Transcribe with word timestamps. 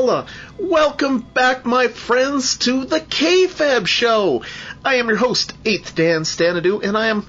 Welcome 0.00 1.18
back, 1.18 1.66
my 1.66 1.88
friends, 1.88 2.56
to 2.58 2.86
the 2.86 3.00
KFAB 3.00 3.86
Show! 3.86 4.42
I 4.82 4.94
am 4.94 5.08
your 5.08 5.18
host, 5.18 5.52
8th 5.62 5.94
Dan 5.94 6.22
Stanadu, 6.22 6.82
and 6.82 6.96
I 6.96 7.08
am 7.08 7.26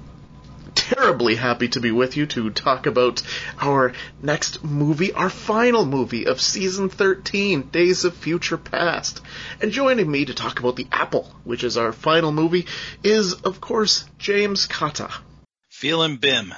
terribly 0.74 1.36
happy 1.36 1.68
to 1.68 1.82
be 1.82 1.92
with 1.92 2.16
you 2.16 2.26
to 2.28 2.50
talk 2.50 2.86
about 2.86 3.24
our 3.60 3.92
next 4.22 4.64
movie, 4.64 5.12
our 5.12 5.30
final 5.30 5.86
movie 5.86 6.28
of 6.28 6.40
season 6.40 6.88
13, 6.88 7.64
Days 7.64 8.06
of 8.06 8.16
Future 8.16 8.58
Past. 8.58 9.20
And 9.62 9.74
joining 9.74 10.10
me 10.10 10.24
to 10.24 10.34
talk 10.34 10.62
about 10.62 10.78
The 10.78 10.88
Apple, 10.94 11.30
which 11.44 11.66
is 11.66 11.76
our 11.76 11.92
final 11.92 12.32
movie, 12.32 12.68
is, 13.04 13.34
of 13.34 13.60
course, 13.60 14.06
James 14.18 14.66
Kata. 14.66 15.12
Feeling 15.68 16.16
BIM. 16.16 16.54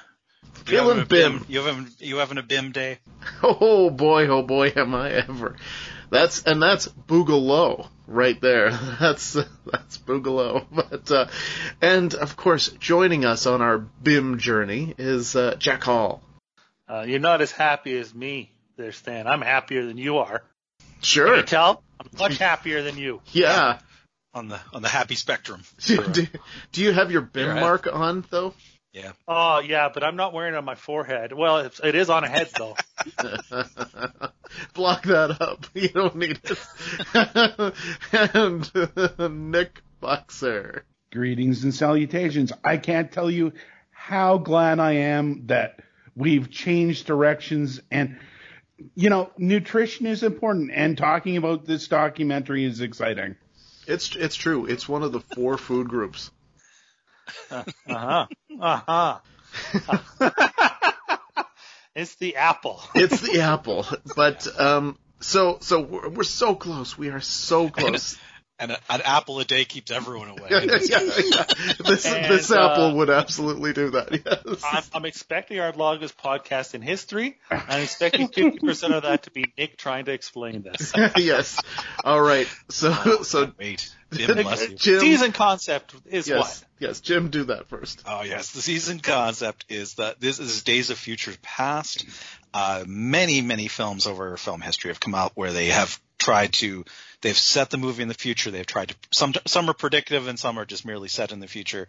Feeling 0.65 1.05
BIM. 1.05 1.45
You 1.49 1.63
having 1.63 1.89
you 1.97 2.17
having 2.17 2.37
a 2.37 2.43
BIM 2.43 2.71
day? 2.71 2.99
Oh 3.41 3.89
boy, 3.89 4.27
oh 4.27 4.43
boy, 4.43 4.73
am 4.75 4.93
I 4.93 5.11
ever. 5.11 5.55
That's 6.13 6.43
and 6.43 6.61
that's 6.61 6.87
Boogaloo 6.87 7.87
right 8.05 8.39
there. 8.39 8.69
That's 8.99 9.33
that's 9.33 9.97
Boogaloo. 9.97 10.65
But 10.71 11.09
uh, 11.11 11.27
and 11.81 12.13
of 12.13 12.37
course, 12.37 12.69
joining 12.79 13.25
us 13.25 13.47
on 13.47 13.61
our 13.63 13.79
BIM 13.79 14.37
journey 14.37 14.93
is 14.97 15.35
uh, 15.35 15.55
Jack 15.57 15.83
Hall. 15.83 16.21
Uh, 16.87 17.03
you're 17.07 17.19
not 17.19 17.41
as 17.41 17.51
happy 17.51 17.97
as 17.97 18.13
me 18.13 18.51
there, 18.77 18.91
Stan. 18.91 19.25
I'm 19.25 19.41
happier 19.41 19.85
than 19.87 19.97
you 19.97 20.17
are. 20.19 20.43
Can 20.79 20.87
Sure. 21.01 21.35
you 21.37 21.41
tell? 21.43 21.81
I'm 21.99 22.07
much 22.19 22.37
happier 22.37 22.83
than 22.83 22.95
you. 22.97 23.21
Yeah. 23.31 23.79
On 24.35 24.47
the 24.47 24.59
on 24.71 24.81
the 24.83 24.89
happy 24.89 25.15
spectrum. 25.15 25.63
Do, 25.85 25.97
do, 26.07 26.27
do 26.71 26.81
you 26.83 26.91
have 26.91 27.11
your 27.11 27.21
BIM 27.21 27.45
Sure. 27.45 27.55
mark 27.55 27.87
on 27.91 28.23
though? 28.29 28.53
Yeah. 28.93 29.13
Oh, 29.27 29.59
yeah, 29.59 29.89
but 29.91 30.03
I'm 30.03 30.15
not 30.15 30.33
wearing 30.33 30.53
it 30.53 30.57
on 30.57 30.65
my 30.65 30.75
forehead. 30.75 31.33
Well, 31.33 31.57
it's, 31.59 31.79
it 31.83 31.95
is 31.95 32.11
on 32.11 32.23
a 32.23 32.27
head, 32.29 32.49
though. 32.55 32.75
Block 34.75 35.03
that 35.05 35.41
up. 35.41 35.65
You 35.73 35.89
don't 35.89 36.15
need 36.15 36.39
it. 36.43 36.59
and 39.19 39.51
Nick 39.51 39.81
Boxer. 39.99 40.85
Greetings 41.11 41.63
and 41.63 41.73
salutations. 41.73 42.53
I 42.63 42.77
can't 42.77 43.11
tell 43.11 43.31
you 43.31 43.53
how 43.89 44.37
glad 44.37 44.79
I 44.79 44.93
am 44.93 45.47
that 45.47 45.79
we've 46.15 46.51
changed 46.51 47.07
directions 47.07 47.81
and 47.89 48.19
you 48.95 49.09
know, 49.09 49.31
nutrition 49.37 50.07
is 50.07 50.23
important 50.23 50.71
and 50.73 50.97
talking 50.97 51.37
about 51.37 51.65
this 51.65 51.87
documentary 51.87 52.65
is 52.65 52.81
exciting. 52.81 53.35
It's 53.87 54.15
it's 54.15 54.35
true. 54.35 54.65
It's 54.65 54.87
one 54.87 55.03
of 55.03 55.11
the 55.11 55.19
four 55.19 55.57
food 55.57 55.87
groups. 55.89 56.31
Uh-huh. 57.51 58.27
Uh-huh. 58.59 59.19
it's 61.95 62.15
the 62.15 62.35
apple. 62.35 62.81
It's 62.95 63.21
the 63.21 63.41
apple. 63.41 63.85
But 64.15 64.47
um 64.59 64.97
so 65.19 65.57
so 65.61 65.81
we're, 65.81 66.09
we're 66.09 66.23
so 66.23 66.55
close. 66.55 66.97
We 66.97 67.09
are 67.09 67.21
so 67.21 67.69
close. 67.77 68.17
And 68.59 68.71
a, 68.71 68.79
an 68.89 69.01
apple 69.03 69.39
a 69.39 69.45
day 69.45 69.65
keeps 69.65 69.91
everyone 69.91 70.29
away. 70.29 70.47
yeah, 70.51 70.61
yeah, 70.61 70.99
yeah. 71.17 71.43
This 71.83 72.05
And, 72.05 72.31
this 72.31 72.51
uh, 72.51 72.69
apple 72.69 72.97
would 72.97 73.09
absolutely 73.09 73.73
do 73.73 73.91
that. 73.91 74.11
Yes. 74.11 74.63
I'm, 74.63 74.83
I'm 74.93 75.05
expecting 75.05 75.59
our 75.59 75.73
longest 75.73 76.17
podcast 76.17 76.75
in 76.75 76.81
history. 76.81 77.37
I'm 77.49 77.81
expecting 77.81 78.27
50% 78.29 78.91
of 78.91 79.03
that 79.03 79.23
to 79.23 79.31
be 79.31 79.45
Nick 79.57 79.77
trying 79.77 80.05
to 80.05 80.11
explain 80.11 80.61
this. 80.61 80.93
yes. 81.17 81.59
All 82.03 82.21
right. 82.21 82.47
So 82.69 83.23
so 83.23 83.51
Wait. 83.57 83.93
BIM 84.11 84.43
bless. 84.43 84.67
Jim. 84.67 84.99
Season 84.99 85.31
concept 85.31 85.95
is 86.05 86.27
yes. 86.27 86.39
what? 86.39 86.63
Yes. 86.79 86.99
Jim, 87.01 87.29
do 87.29 87.45
that 87.45 87.67
first. 87.67 88.03
Oh 88.05 88.23
yes, 88.23 88.51
the 88.51 88.61
season 88.61 88.99
concept 88.99 89.65
is 89.69 89.95
that 89.95 90.19
this 90.19 90.39
is 90.39 90.63
Days 90.63 90.89
of 90.89 90.97
Future 90.97 91.33
Past. 91.41 92.05
Uh, 92.53 92.83
many, 92.85 93.41
many 93.41 93.67
films 93.67 94.05
over 94.05 94.37
film 94.37 94.61
history 94.61 94.91
have 94.91 94.99
come 94.99 95.15
out 95.15 95.31
where 95.33 95.51
they 95.51 95.67
have 95.67 95.99
tried 96.19 96.53
to, 96.53 96.85
they've 97.23 97.37
set 97.37 97.71
the 97.71 97.77
movie 97.77 98.03
in 98.03 98.07
the 98.07 98.13
future. 98.13 98.51
They've 98.51 98.65
tried 98.65 98.89
to, 98.89 98.95
some, 99.11 99.33
some 99.47 99.69
are 99.69 99.73
predictive 99.73 100.27
and 100.27 100.37
some 100.37 100.59
are 100.59 100.65
just 100.65 100.85
merely 100.85 101.07
set 101.07 101.31
in 101.31 101.39
the 101.39 101.47
future. 101.47 101.87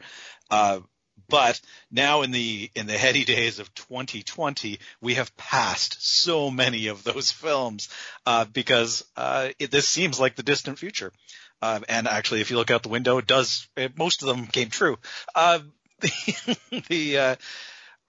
Uh, 0.51 0.81
but 1.29 1.61
now 1.93 2.23
in 2.23 2.33
the 2.33 2.71
in 2.75 2.87
the 2.87 2.99
heady 2.99 3.25
days 3.25 3.61
of 3.61 3.73
2020, 3.75 4.81
we 5.01 5.15
have 5.15 5.37
passed 5.37 5.97
so 6.01 6.51
many 6.51 6.89
of 6.89 7.05
those 7.05 7.31
films 7.31 7.89
uh, 8.27 8.45
because 8.47 9.05
uh, 9.17 9.51
it, 9.59 9.71
this 9.71 9.89
seems 9.89 10.19
like 10.19 10.35
the 10.35 10.43
distant 10.43 10.79
future. 10.79 11.13
Uh, 11.63 11.81
and 11.89 12.09
actually, 12.09 12.41
if 12.41 12.51
you 12.51 12.57
look 12.57 12.71
out 12.71 12.83
the 12.83 12.89
window, 12.89 13.19
it 13.19 13.27
does. 13.29 13.69
It, 13.77 13.97
most 13.97 14.23
of 14.23 14.29
them 14.29 14.47
came 14.47 14.71
true. 14.71 14.99
Uh, 15.35 15.61
the, 16.01 16.59
the 16.89 17.39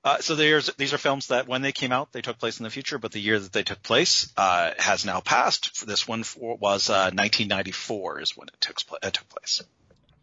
uh, 0.06 0.20
so 0.20 0.36
there's 0.36 0.68
these 0.78 0.94
are 0.94 0.98
films 0.98 1.28
that 1.28 1.48
when 1.48 1.62
they 1.62 1.74
came 1.74 1.92
out 1.92 2.14
they 2.14 2.22
took 2.22 2.38
place 2.38 2.60
in 2.60 2.64
the 2.64 2.70
future, 2.70 2.98
but 3.00 3.12
the 3.12 3.20
year 3.20 3.40
that 3.40 3.52
they 3.52 3.64
took 3.64 3.82
place 3.84 4.32
uh, 4.38 4.72
has 4.78 5.04
now 5.04 5.20
passed. 5.20 5.86
This 5.86 6.08
one 6.08 6.24
for, 6.24 6.56
was 6.56 6.90
uh, 6.90 7.12
1994 7.14 8.22
is 8.22 8.38
when 8.38 8.48
it 8.48 8.62
took 8.62 8.78
pla- 8.86 9.00
uh, 9.04 9.10
took 9.10 9.28
place. 9.28 9.62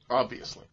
Obviously. 0.09 0.65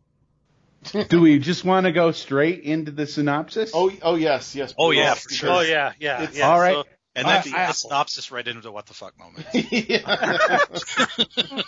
Do 1.10 1.20
we 1.20 1.40
just 1.40 1.66
want 1.66 1.88
to 1.88 1.92
go 1.92 2.12
straight 2.12 2.62
into 2.62 2.92
the 2.92 3.06
synopsis? 3.06 3.72
Oh 3.74 3.92
oh 4.02 4.16
yes 4.16 4.56
yes. 4.56 4.74
Oh, 4.78 4.92
yeah, 4.92 5.14
for 5.16 5.30
sure. 5.30 5.50
Oh, 5.50 5.60
yeah, 5.62 5.92
yeah. 6.00 6.24
It's- 6.24 6.38
yeah. 6.38 6.50
All 6.50 6.60
right. 6.60 6.76
So, 6.76 6.84
And 7.16 7.28
then 7.28 7.38
Uh, 7.38 7.42
the, 7.42 7.50
the 7.50 7.72
synopsis 7.74 8.32
right 8.32 8.48
into 8.48 8.62
the 8.62 8.72
what 8.72 8.86
the 8.86 8.94
fuck 8.94 9.14
moment. 9.20 9.46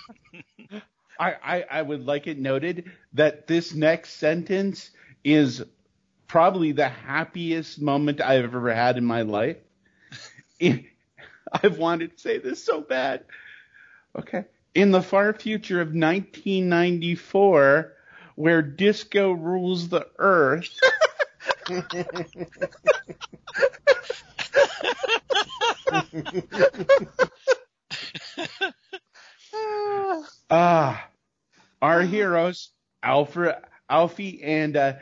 I, 1.20 1.34
I, 1.44 1.66
I 1.70 1.82
would 1.82 2.06
like 2.06 2.28
it 2.28 2.40
noted 2.40 2.92
that 3.14 3.48
this 3.48 3.74
next 3.74 4.14
sentence 4.14 4.90
is 5.24 5.64
probably 6.32 6.72
the 6.72 6.88
happiest 6.88 7.82
moment 7.82 8.22
I've 8.22 8.46
ever 8.46 8.74
had 8.74 8.98
in 8.98 9.04
my 9.04 9.24
life. 9.24 9.58
I've 10.62 11.78
wanted 11.78 12.16
to 12.16 12.22
say 12.22 12.38
this 12.38 12.64
so 12.64 12.80
bad. 12.80 13.26
Okay. 14.18 14.46
In 14.74 14.92
the 14.92 15.02
far 15.02 15.34
future 15.34 15.82
of 15.82 15.90
1994, 15.90 17.92
where 18.36 18.62
disco 18.62 19.34
rules 19.34 19.90
the 19.90 20.08
earth, 20.20 20.70
Ah, 30.50 31.10
our 31.82 32.04
heroes, 32.04 32.72
Alfred, 33.04 33.56
Alfie 33.90 34.42
and 34.44 34.78
uh, 34.78 34.94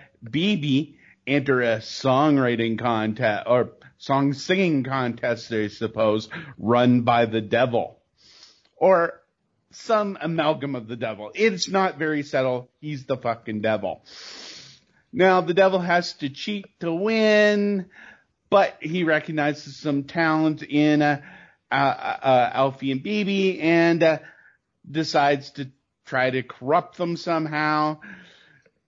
enter 1.25 1.61
a 1.61 1.77
songwriting 1.77 2.79
contest 2.79 3.43
or 3.47 3.71
song 3.97 4.33
singing 4.33 4.83
contest, 4.83 5.51
I 5.51 5.67
suppose, 5.67 6.29
run 6.57 7.01
by 7.01 7.25
the 7.25 7.41
devil, 7.41 7.99
or 8.75 9.21
some 9.71 10.17
amalgam 10.19 10.75
of 10.75 10.87
the 10.87 10.95
devil. 10.95 11.31
It's 11.35 11.67
not 11.67 11.97
very 11.97 12.23
subtle. 12.23 12.69
He's 12.79 13.05
the 13.05 13.17
fucking 13.17 13.61
devil. 13.61 14.03
Now 15.11 15.41
the 15.41 15.53
devil 15.53 15.79
has 15.79 16.13
to 16.13 16.29
cheat 16.29 16.67
to 16.79 16.93
win, 16.93 17.87
but 18.49 18.77
he 18.81 19.03
recognizes 19.03 19.77
some 19.77 20.03
talent 20.03 20.63
in 20.63 21.01
uh, 21.01 21.21
uh, 21.71 21.75
uh, 21.75 22.49
Alfie 22.53 22.91
and 22.91 23.03
Bibi 23.03 23.59
and 23.59 24.01
uh, 24.01 24.19
decides 24.89 25.51
to 25.51 25.69
try 26.05 26.29
to 26.29 26.41
corrupt 26.41 26.97
them 26.97 27.15
somehow. 27.17 27.99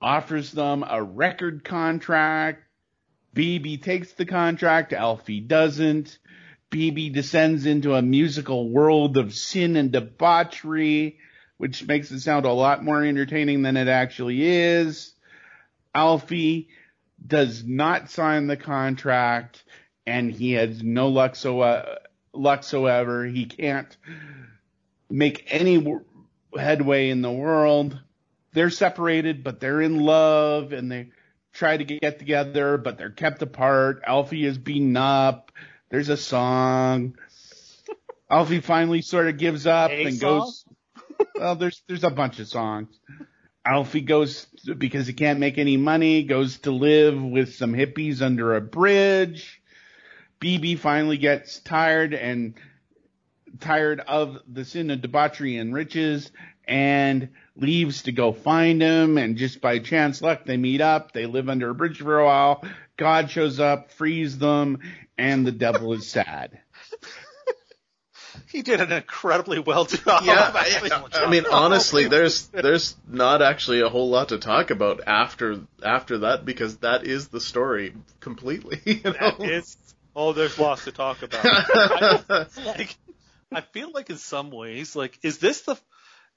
Offers 0.01 0.51
them 0.51 0.83
a 0.87 1.01
record 1.01 1.63
contract. 1.63 2.63
Bibi 3.33 3.77
takes 3.77 4.13
the 4.13 4.25
contract, 4.25 4.93
Alfie 4.93 5.39
doesn't. 5.39 6.17
Bibi 6.69 7.09
descends 7.09 7.65
into 7.65 7.93
a 7.95 8.01
musical 8.01 8.69
world 8.69 9.17
of 9.17 9.33
sin 9.33 9.75
and 9.75 9.91
debauchery, 9.91 11.17
which 11.57 11.85
makes 11.85 12.11
it 12.11 12.21
sound 12.21 12.45
a 12.45 12.51
lot 12.51 12.83
more 12.83 13.03
entertaining 13.03 13.61
than 13.61 13.77
it 13.77 13.87
actually 13.87 14.41
is. 14.43 15.13
Alfie 15.93 16.69
does 17.25 17.63
not 17.63 18.09
sign 18.09 18.47
the 18.47 18.57
contract 18.57 19.63
and 20.05 20.31
he 20.31 20.53
has 20.53 20.81
no 20.81 21.09
luck 21.09 21.35
so 21.35 21.61
uh, 21.61 21.95
whatsoever. 22.31 23.25
He 23.25 23.45
can't 23.45 23.95
make 25.09 25.45
any 25.47 25.77
w- 25.77 26.05
headway 26.57 27.09
in 27.09 27.21
the 27.21 27.31
world. 27.31 27.99
They're 28.53 28.69
separated, 28.69 29.43
but 29.43 29.59
they're 29.59 29.81
in 29.81 29.99
love 29.99 30.73
and 30.73 30.91
they 30.91 31.09
try 31.53 31.77
to 31.77 31.83
get 31.83 32.19
together, 32.19 32.77
but 32.77 32.97
they're 32.97 33.09
kept 33.09 33.41
apart. 33.41 34.01
Alfie 34.05 34.45
is 34.45 34.57
beaten 34.57 34.97
up. 34.97 35.51
There's 35.89 36.09
a 36.09 36.17
song. 36.17 37.15
Alfie 38.29 38.61
finally 38.61 39.01
sort 39.01 39.27
of 39.27 39.37
gives 39.37 39.67
up 39.67 39.91
A 39.91 40.05
and 40.05 40.15
song? 40.15 40.39
goes. 40.39 40.65
Well, 41.35 41.55
there's 41.55 41.81
there's 41.87 42.03
a 42.03 42.09
bunch 42.09 42.39
of 42.39 42.47
songs. 42.47 42.97
Alfie 43.65 44.01
goes 44.01 44.47
because 44.77 45.05
he 45.05 45.13
can't 45.13 45.39
make 45.39 45.57
any 45.57 45.77
money. 45.77 46.23
Goes 46.23 46.59
to 46.59 46.71
live 46.71 47.21
with 47.21 47.53
some 47.55 47.73
hippies 47.73 48.21
under 48.21 48.55
a 48.55 48.61
bridge. 48.61 49.61
Bibi 50.39 50.75
finally 50.75 51.17
gets 51.17 51.59
tired 51.59 52.13
and 52.13 52.55
tired 53.59 53.99
of 53.99 54.39
the 54.51 54.65
sin 54.65 54.89
of 54.89 55.01
debauchery 55.01 55.57
and 55.57 55.73
riches 55.73 56.31
and 56.67 57.29
leaves 57.55 58.03
to 58.03 58.11
go 58.11 58.31
find 58.31 58.81
him. 58.81 59.17
And 59.17 59.37
just 59.37 59.61
by 59.61 59.79
chance 59.79 60.21
luck, 60.21 60.45
they 60.45 60.57
meet 60.57 60.81
up. 60.81 61.11
They 61.11 61.25
live 61.25 61.49
under 61.49 61.69
a 61.69 61.75
bridge 61.75 61.99
for 61.99 62.19
a 62.19 62.25
while. 62.25 62.63
God 62.97 63.31
shows 63.31 63.59
up, 63.59 63.91
frees 63.91 64.37
them, 64.37 64.79
and 65.17 65.45
the 65.45 65.51
devil 65.51 65.93
is 65.93 66.07
sad. 66.07 66.59
He 68.51 68.61
did 68.63 68.81
an 68.81 68.91
incredibly 68.91 69.59
well 69.59 69.85
job. 69.85 70.23
Yeah. 70.25 70.51
I, 70.53 71.09
I 71.25 71.29
mean, 71.29 71.45
honestly, 71.49 72.07
there's 72.07 72.47
there's 72.47 72.95
not 73.07 73.41
actually 73.41 73.81
a 73.81 73.89
whole 73.89 74.09
lot 74.09 74.29
to 74.29 74.39
talk 74.39 74.71
about 74.71 75.01
after 75.07 75.61
after 75.81 76.19
that 76.19 76.43
because 76.43 76.77
that 76.77 77.05
is 77.05 77.29
the 77.29 77.39
story 77.39 77.93
completely. 78.19 78.81
You 78.91 79.03
know? 79.03 79.35
It's 79.39 79.77
oh, 80.15 80.33
there's 80.33 80.59
lots 80.59 80.83
to 80.83 80.91
talk 80.91 81.21
about. 81.23 81.43
I, 81.45 82.45
like, 82.65 82.95
I 83.51 83.61
feel 83.61 83.91
like 83.91 84.09
in 84.09 84.17
some 84.17 84.51
ways, 84.51 84.95
like, 84.95 85.17
is 85.23 85.37
this 85.37 85.61
the 85.61 85.77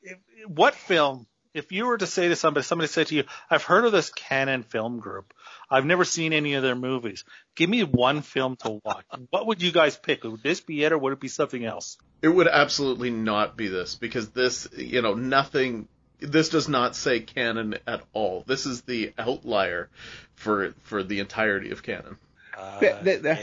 if, 0.05 0.19
what 0.47 0.75
film? 0.75 1.27
If 1.53 1.71
you 1.71 1.87
were 1.87 1.99
to 1.99 2.07
say 2.07 2.29
to 2.29 2.37
somebody, 2.37 2.65
somebody 2.65 2.89
said 2.89 3.07
to 3.09 3.15
you, 3.15 3.25
"I've 3.49 3.63
heard 3.63 3.85
of 3.85 3.93
this 3.93 4.11
Cannon 4.11 4.65
Film 4.65 4.99
Group. 4.99 5.33
I've 5.71 5.87
never 5.87 6.05
seen 6.05 6.33
any 6.33 6.55
of 6.55 6.65
their 6.65 6.75
movies. 6.75 7.25
Give 7.55 7.71
me 7.71 7.85
one 7.85 8.23
film 8.23 8.57
to 8.57 8.81
watch. 8.85 9.05
What 9.31 9.47
would 9.47 9.63
you 9.63 9.71
guys 9.71 9.97
pick? 9.97 10.25
Would 10.25 10.43
this 10.43 10.61
be 10.61 10.83
it, 10.83 10.93
or 10.93 10.99
would 10.99 11.13
it 11.13 11.21
be 11.21 11.29
something 11.29 11.65
else?" 11.65 11.97
It 12.23 12.29
would 12.29 12.49
absolutely 12.49 13.11
not 13.11 13.57
be 13.57 13.69
this 13.69 13.95
because 13.95 14.31
this, 14.31 14.69
you 14.77 15.01
know, 15.01 15.15
nothing. 15.15 15.87
This 16.19 16.49
does 16.49 16.69
not 16.69 16.97
say 16.97 17.21
Cannon 17.21 17.77
at 17.87 18.03
all. 18.13 18.43
This 18.47 18.67
is 18.67 18.83
the 18.83 19.13
outlier 19.17 19.91
for 20.35 20.75
for 20.83 21.05
the 21.05 21.21
entirety 21.21 21.71
of 21.71 21.85
Cannon. 21.85 22.17
Uh, 22.59 22.79
yeah. 22.83 23.39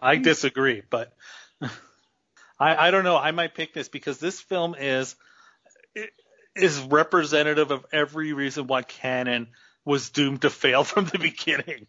I 0.00 0.16
disagree, 0.16 0.82
but 0.88 1.12
I, 1.60 1.68
I 2.88 2.90
don't 2.90 3.04
know. 3.04 3.16
I 3.16 3.32
might 3.32 3.54
pick 3.54 3.74
this 3.74 3.88
because 3.88 4.18
this 4.18 4.40
film 4.40 4.76
is 4.78 5.16
is 6.54 6.80
representative 6.80 7.70
of 7.70 7.86
every 7.92 8.32
reason 8.32 8.66
why 8.66 8.82
Cannon 8.82 9.48
was 9.84 10.10
doomed 10.10 10.42
to 10.42 10.50
fail 10.50 10.84
from 10.84 11.06
the 11.06 11.18
beginning. 11.18 11.86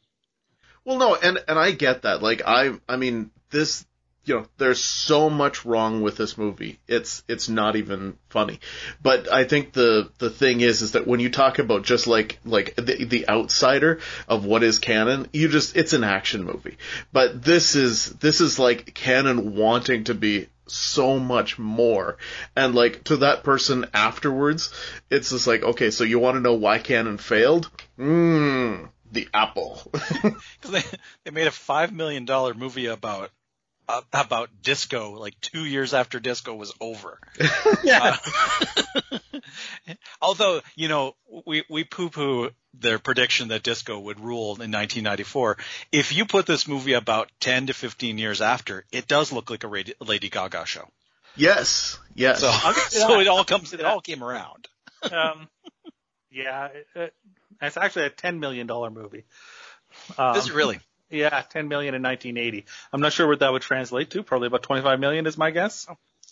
Well, 0.83 0.97
no, 0.97 1.15
and 1.15 1.39
and 1.47 1.59
I 1.59 1.71
get 1.71 2.03
that. 2.03 2.23
Like 2.23 2.41
I, 2.45 2.71
I 2.89 2.97
mean, 2.97 3.31
this, 3.51 3.85
you 4.23 4.35
know, 4.35 4.45
there's 4.57 4.83
so 4.83 5.29
much 5.29 5.65
wrong 5.65 6.01
with 6.01 6.15
this 6.15 6.37
movie. 6.37 6.79
It's 6.87 7.23
it's 7.27 7.49
not 7.49 7.75
even 7.75 8.17
funny. 8.29 8.59
But 9.01 9.31
I 9.31 9.45
think 9.45 9.73
the 9.73 10.11
the 10.19 10.29
thing 10.29 10.61
is, 10.61 10.81
is 10.83 10.91
that 10.91 11.07
when 11.07 11.19
you 11.19 11.29
talk 11.29 11.57
about 11.59 11.83
just 11.83 12.05
like 12.05 12.37
like 12.45 12.75
the 12.75 13.05
the 13.05 13.27
outsider 13.27 13.99
of 14.27 14.45
what 14.45 14.63
is 14.63 14.77
Cannon, 14.79 15.27
you 15.33 15.47
just 15.47 15.75
it's 15.75 15.93
an 15.93 16.03
action 16.03 16.43
movie. 16.43 16.77
But 17.11 17.43
this 17.43 17.75
is 17.75 18.09
this 18.13 18.41
is 18.41 18.59
like 18.59 18.93
Cannon 18.93 19.55
wanting 19.55 20.03
to 20.05 20.13
be 20.13 20.47
so 20.67 21.17
much 21.19 21.57
more. 21.57 22.17
And 22.55 22.75
like 22.75 23.03
to 23.05 23.17
that 23.17 23.43
person 23.43 23.87
afterwards, 23.93 24.71
it's 25.09 25.31
just 25.31 25.47
like, 25.47 25.63
okay, 25.63 25.89
so 25.89 26.03
you 26.03 26.19
want 26.19 26.35
to 26.35 26.41
know 26.41 26.53
why 26.53 26.77
Cannon 26.77 27.17
failed? 27.17 27.69
Mmm, 27.97 28.87
the 29.11 29.27
apple. 29.33 29.81
'Cause 30.21 30.71
they 30.71 30.83
they 31.25 31.31
made 31.31 31.47
a 31.47 31.51
five 31.51 31.91
million 31.91 32.25
dollar 32.25 32.53
movie 32.53 32.85
about 32.85 33.31
about 34.13 34.49
disco 34.61 35.11
like 35.19 35.39
two 35.41 35.65
years 35.65 35.93
after 35.93 36.19
disco 36.19 36.53
was 36.55 36.73
over. 36.79 37.19
Yeah. 37.83 38.17
Uh, 39.11 39.17
although 40.21 40.61
you 40.75 40.87
know 40.87 41.15
we 41.45 41.63
we 41.69 41.83
poo 41.83 42.09
poo 42.09 42.49
their 42.73 42.99
prediction 42.99 43.49
that 43.49 43.63
disco 43.63 43.99
would 43.99 44.19
rule 44.19 44.51
in 44.61 44.71
1994. 44.71 45.57
If 45.91 46.15
you 46.15 46.25
put 46.25 46.45
this 46.45 46.67
movie 46.67 46.93
about 46.93 47.29
10 47.41 47.67
to 47.67 47.73
15 47.73 48.17
years 48.17 48.39
after, 48.41 48.85
it 48.91 49.07
does 49.07 49.31
look 49.33 49.49
like 49.49 49.63
a 49.63 49.67
Lady, 49.67 49.93
Lady 49.99 50.29
Gaga 50.29 50.65
show. 50.65 50.87
yes, 51.35 51.99
yes. 52.15 52.39
So 52.39 52.51
so 52.89 53.19
it 53.19 53.27
all 53.27 53.43
comes 53.43 53.73
it 53.73 53.83
all 53.83 53.99
came 54.01 54.23
around. 54.23 54.67
um, 55.11 55.47
yeah, 56.31 56.67
it, 56.67 56.87
it, 56.95 57.13
it's 57.61 57.77
actually 57.77 58.05
a 58.05 58.09
ten 58.09 58.39
million 58.39 58.67
dollar 58.67 58.89
movie. 58.89 59.25
Um, 60.17 60.33
This 60.35 60.45
is 60.45 60.51
really 60.51 60.79
Yeah, 61.11 61.41
10 61.41 61.67
million 61.67 61.93
in 61.93 62.01
1980. 62.01 62.65
I'm 62.93 63.01
not 63.01 63.13
sure 63.13 63.27
what 63.27 63.39
that 63.39 63.51
would 63.51 63.61
translate 63.61 64.11
to. 64.11 64.23
Probably 64.23 64.47
about 64.47 64.63
25 64.63 64.99
million 64.99 65.27
is 65.27 65.37
my 65.37 65.51
guess. 65.51 65.87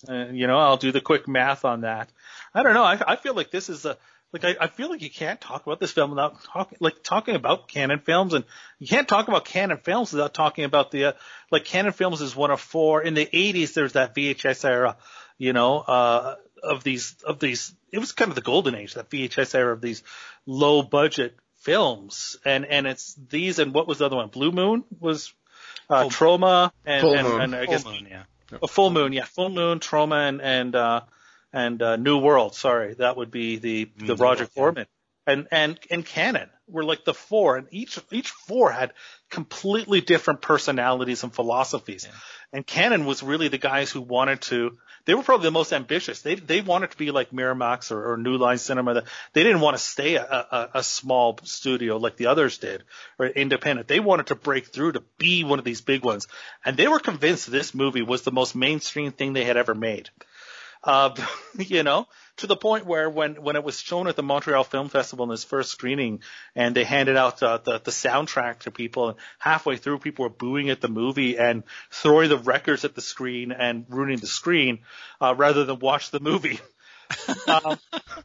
Uh, 0.08 0.28
you 0.32 0.48
know, 0.48 0.58
I'll 0.58 0.78
do 0.78 0.92
the 0.92 1.02
quick 1.02 1.28
math 1.28 1.66
on 1.66 1.82
that. 1.82 2.10
I 2.54 2.64
don't 2.64 2.74
know. 2.74 2.84
I, 2.84 3.02
I 3.06 3.16
feel 3.18 3.34
like 3.34 3.52
this 3.52 3.70
is 3.70 3.86
a 3.86 3.98
like 4.32 4.46
I, 4.46 4.56
I 4.62 4.68
feel 4.68 4.90
like 4.90 5.02
you 5.02 5.10
can't 5.10 5.42
talk 5.42 5.66
about 5.66 5.80
this 5.80 5.92
film 5.92 6.12
without 6.12 6.44
talking 6.44 6.78
like 6.80 7.04
talking 7.04 7.36
about 7.36 7.68
Cannon 7.68 8.00
films, 8.00 8.34
and 8.34 8.46
you 8.78 8.88
can't 8.88 9.08
talk 9.08 9.28
about 9.28 9.46
Cannon 9.46 9.78
films 9.78 10.14
without 10.14 10.34
talking 10.34 10.66
about 10.66 10.92
the 10.92 11.06
uh, 11.06 11.12
like 11.52 11.66
Cannon 11.66 11.94
films 11.94 12.22
is 12.22 12.36
one 12.36 12.52
of 12.52 12.62
four. 12.62 13.02
In 13.02 13.16
the 13.16 13.26
80s, 13.26 13.74
there's 13.74 13.94
that 13.94 14.16
VHS 14.16 14.66
era, 14.66 14.98
you 15.38 15.54
know, 15.54 15.80
uh, 15.80 16.36
of 16.62 16.84
these 16.84 17.16
of 17.26 17.40
these. 17.40 17.74
It 17.92 17.98
was 17.98 18.12
kind 18.12 18.30
of 18.30 18.36
the 18.36 18.42
golden 18.42 18.76
age, 18.76 18.94
that 18.94 19.10
VHS 19.10 19.56
era 19.56 19.74
of 19.74 19.82
these 19.82 20.04
low 20.46 20.84
budget 20.84 21.36
films, 21.60 22.38
and 22.46 22.66
and 22.66 22.88
it's 22.88 23.16
these 23.30 23.60
and 23.60 23.74
what 23.74 23.88
was 23.88 24.00
the 24.00 24.06
other 24.06 24.16
one? 24.16 24.30
Blue 24.30 24.52
Moon 24.52 24.84
was 25.00 25.34
uh, 25.90 26.02
Full- 26.02 26.10
Troma 26.10 26.72
and 26.86 27.02
Full 27.02 27.16
and, 27.16 27.28
Moon. 27.28 27.42
and 27.42 27.56
I 27.56 27.66
guess 27.66 27.84
Full 27.84 27.94
Moon, 27.94 28.08
yeah. 28.10 28.24
a 28.62 28.68
full 28.68 28.90
moon, 28.90 29.14
yeah, 29.14 29.26
full 29.26 29.50
moon, 29.50 29.80
Troma, 29.80 30.30
and 30.30 30.42
and 30.42 30.76
uh, 30.76 31.02
and 31.54 31.82
uh, 31.82 31.96
New 31.96 32.20
World. 32.20 32.56
Sorry, 32.56 32.94
that 32.96 33.18
would 33.18 33.32
be 33.32 33.58
the 33.58 33.90
the 33.98 34.06
New 34.06 34.16
Roger 34.16 34.44
World, 34.44 34.52
yeah. 34.56 34.62
Corman. 34.62 34.86
And 35.28 35.48
and 35.52 35.80
and 35.92 36.06
Cannon 36.06 36.50
were 36.68 36.84
like 36.84 37.06
the 37.06 37.14
four, 37.14 37.58
and 37.58 37.68
each 37.72 38.00
each 38.12 38.32
four 38.32 38.72
had 38.72 38.94
completely 39.30 40.02
different 40.02 40.42
personalities 40.42 41.24
and 41.24 41.34
philosophies. 41.34 42.08
And 42.52 42.66
Cannon 42.66 43.06
was 43.06 43.22
really 43.22 43.48
the 43.48 43.60
guys 43.60 43.92
who 43.92 44.02
wanted 44.02 44.42
to. 44.44 44.78
They 45.10 45.16
were 45.16 45.24
probably 45.24 45.46
the 45.46 45.52
most 45.52 45.74
ambitious. 45.74 46.22
They 46.22 46.36
they 46.36 46.62
wanted 46.62 46.92
to 46.92 46.98
be 46.98 47.10
like 47.10 47.32
Miramax 47.32 47.92
or, 47.92 48.12
or 48.12 48.18
New 48.18 48.38
Line 48.38 48.60
Cinema. 48.60 49.06
They 49.34 49.42
didn't 49.42 49.62
want 49.62 49.76
to 49.76 49.82
stay 49.82 50.18
a, 50.18 50.24
a, 50.24 50.70
a 50.76 50.84
small 50.84 51.40
studio 51.46 51.98
like 51.98 52.16
the 52.16 52.28
others 52.28 52.60
did 52.60 52.84
or 53.18 53.26
independent. 53.26 53.88
They 53.88 54.00
wanted 54.00 54.28
to 54.28 54.36
break 54.36 54.68
through 54.68 54.92
to 54.92 55.04
be 55.18 55.44
one 55.44 55.58
of 55.58 55.66
these 55.66 55.82
big 55.82 56.04
ones. 56.06 56.28
And 56.64 56.78
they 56.78 56.88
were 56.88 57.00
convinced 57.00 57.50
this 57.50 57.74
movie 57.74 58.04
was 58.04 58.22
the 58.22 58.32
most 58.32 58.56
mainstream 58.56 59.12
thing 59.12 59.34
they 59.34 59.46
had 59.46 59.58
ever 59.58 59.74
made. 59.74 60.12
Uh, 60.84 61.16
you 61.58 61.82
know, 61.82 62.08
to 62.40 62.48
the 62.48 62.56
point 62.56 62.86
where 62.86 63.10
when, 63.10 63.36
when 63.36 63.56
it 63.56 63.64
was 63.64 63.80
shown 63.80 64.08
at 64.08 64.16
the 64.16 64.24
Montreal 64.24 64.64
Film 64.64 64.90
Festival 64.90 65.26
in 65.26 65.32
its 65.32 65.44
first 65.44 65.72
screening 65.72 66.22
and 66.56 66.76
they 66.76 66.84
handed 66.84 67.18
out 67.18 67.42
uh, 67.44 67.60
the, 67.64 67.80
the 67.80 67.92
soundtrack 67.92 68.60
to 68.60 68.72
people 68.72 69.10
and 69.10 69.18
halfway 69.38 69.78
through 69.78 70.00
people 70.00 70.24
were 70.24 70.30
booing 70.30 70.70
at 70.70 70.82
the 70.82 70.88
movie 70.88 71.38
and 71.38 71.64
throwing 71.92 72.30
the 72.30 72.38
records 72.38 72.86
at 72.86 72.96
the 72.96 73.02
screen 73.02 73.52
and 73.52 73.86
ruining 73.90 74.18
the 74.18 74.28
screen, 74.28 74.80
uh, 75.22 75.36
rather 75.38 75.66
than 75.66 75.80
watch 75.80 76.12
the 76.12 76.20
movie. 76.20 76.60
um, 77.48 77.80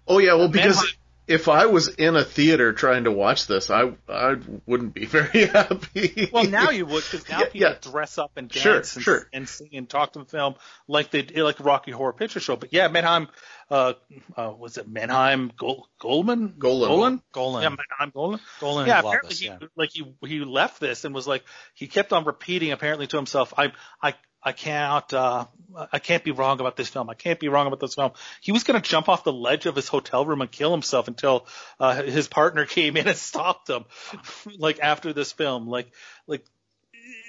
Oh 0.06 0.18
yeah, 0.18 0.34
well 0.34 0.48
because 0.48 0.94
if 1.26 1.48
I 1.48 1.66
was 1.66 1.88
in 1.88 2.16
a 2.16 2.24
theater 2.24 2.72
trying 2.72 3.04
to 3.04 3.10
watch 3.12 3.46
this, 3.46 3.70
I 3.70 3.92
I 4.08 4.36
wouldn't 4.66 4.94
be 4.94 5.04
very 5.06 5.46
happy. 5.46 6.28
Well, 6.32 6.44
now 6.44 6.70
you 6.70 6.86
would 6.86 7.04
because 7.04 7.28
now 7.28 7.38
Yeah, 7.40 7.44
people 7.46 7.60
yeah. 7.60 7.74
dress 7.80 8.18
up 8.18 8.32
and 8.36 8.48
dance 8.48 8.62
Sure, 8.62 8.76
and, 8.76 8.86
sure. 8.86 9.28
and 9.32 9.48
sing 9.48 9.70
and 9.72 9.88
talk 9.88 10.12
to 10.14 10.18
the 10.20 10.24
film 10.26 10.54
like 10.86 11.10
they 11.10 11.22
like 11.22 11.60
Rocky 11.60 11.90
Horror 11.92 12.12
Picture 12.12 12.40
Show. 12.40 12.56
But 12.56 12.72
yeah, 12.72 12.88
Menahem, 12.88 13.28
uh, 13.70 13.94
uh, 14.36 14.52
was 14.58 14.76
it 14.76 14.86
Menahem 14.88 15.50
Gol- 15.56 15.88
Goldman? 15.98 16.54
Golan. 16.58 16.88
Golan? 16.88 17.22
Golan. 17.32 17.62
Yeah, 17.62 17.68
Menahem 17.70 18.10
Golan. 18.14 18.40
Golan 18.60 18.86
yeah, 18.86 18.98
and 18.98 19.06
apparently 19.06 19.34
Globus, 19.34 19.40
he 19.40 19.46
yeah. 19.46 19.58
like 19.76 19.90
he 19.92 20.14
he 20.26 20.40
left 20.44 20.80
this 20.80 21.04
and 21.04 21.14
was 21.14 21.26
like 21.26 21.44
he 21.74 21.86
kept 21.86 22.12
on 22.12 22.24
repeating 22.24 22.72
apparently 22.72 23.06
to 23.06 23.16
himself, 23.16 23.54
I 23.56 23.72
I 24.02 24.14
I 24.44 24.52
can't, 24.52 25.12
uh, 25.12 25.46
I 25.92 25.98
can't 25.98 26.22
be 26.22 26.30
wrong 26.30 26.60
about 26.60 26.76
this 26.76 26.88
film. 26.88 27.08
I 27.08 27.14
can't 27.14 27.40
be 27.40 27.48
wrong 27.48 27.66
about 27.66 27.80
this 27.80 27.94
film. 27.94 28.12
He 28.40 28.52
was 28.52 28.64
going 28.64 28.80
to 28.80 28.88
jump 28.88 29.08
off 29.08 29.24
the 29.24 29.32
ledge 29.32 29.66
of 29.66 29.74
his 29.74 29.88
hotel 29.88 30.26
room 30.26 30.40
and 30.40 30.50
kill 30.50 30.70
himself 30.70 31.08
until 31.08 31.46
uh, 31.80 32.02
his 32.02 32.28
partner 32.28 32.66
came 32.66 32.96
in 32.96 33.08
and 33.08 33.16
stopped 33.16 33.70
him. 33.70 33.84
like 34.58 34.80
after 34.80 35.12
this 35.12 35.32
film, 35.32 35.66
like, 35.66 35.90
like 36.26 36.44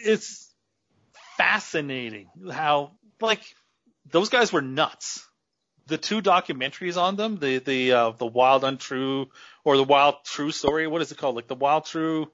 it's 0.04 0.50
fascinating 1.38 2.28
how 2.52 2.92
like 3.22 3.42
those 4.12 4.30
guys 4.30 4.52
were 4.52 4.62
nuts. 4.62 5.26
The 5.88 5.98
two 5.98 6.22
documentaries 6.22 7.00
on 7.00 7.16
them, 7.16 7.38
the 7.38 7.60
the 7.60 7.92
uh, 7.92 8.12
the 8.12 8.26
wild 8.26 8.64
untrue 8.64 9.28
or 9.64 9.78
the 9.78 9.84
wild 9.84 10.16
true 10.24 10.52
story, 10.52 10.88
what 10.88 11.02
is 11.02 11.12
it 11.12 11.18
called? 11.18 11.36
Like 11.36 11.48
the 11.48 11.56
wild 11.56 11.86
true, 11.86 12.32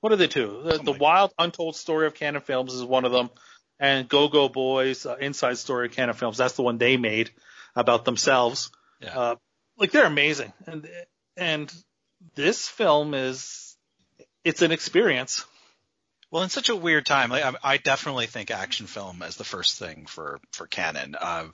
what 0.00 0.12
are 0.12 0.16
they 0.16 0.28
two? 0.28 0.62
The, 0.64 0.78
the 0.78 0.92
wild 0.92 1.32
untold 1.38 1.74
story 1.74 2.06
of 2.06 2.14
Cannon 2.14 2.42
Films 2.42 2.72
is 2.72 2.84
one 2.84 3.04
of 3.04 3.10
them 3.10 3.30
and 3.78 4.08
Go 4.08 4.28
Go 4.28 4.48
Boys 4.48 5.06
uh, 5.06 5.16
Inside 5.20 5.58
Story 5.58 5.88
Cannon 5.88 6.14
Films. 6.14 6.36
That's 6.36 6.54
the 6.54 6.62
one 6.62 6.78
they 6.78 6.96
made 6.96 7.30
about 7.74 8.04
themselves. 8.04 8.70
Yeah. 9.00 9.18
Uh, 9.18 9.36
like 9.76 9.90
they're 9.90 10.06
amazing, 10.06 10.52
and 10.66 10.88
and 11.36 11.72
this 12.34 12.68
film 12.68 13.14
is 13.14 13.76
it's 14.44 14.62
an 14.62 14.72
experience. 14.72 15.44
Well, 16.30 16.42
in 16.42 16.48
such 16.48 16.68
a 16.68 16.74
weird 16.76 17.06
time, 17.06 17.30
like, 17.30 17.44
I, 17.44 17.54
I 17.62 17.76
definitely 17.76 18.26
think 18.26 18.50
action 18.50 18.86
film 18.86 19.22
as 19.22 19.36
the 19.36 19.44
first 19.44 19.78
thing 19.78 20.06
for 20.06 20.40
for 20.52 20.66
Cannon. 20.66 21.16
Uh, 21.20 21.46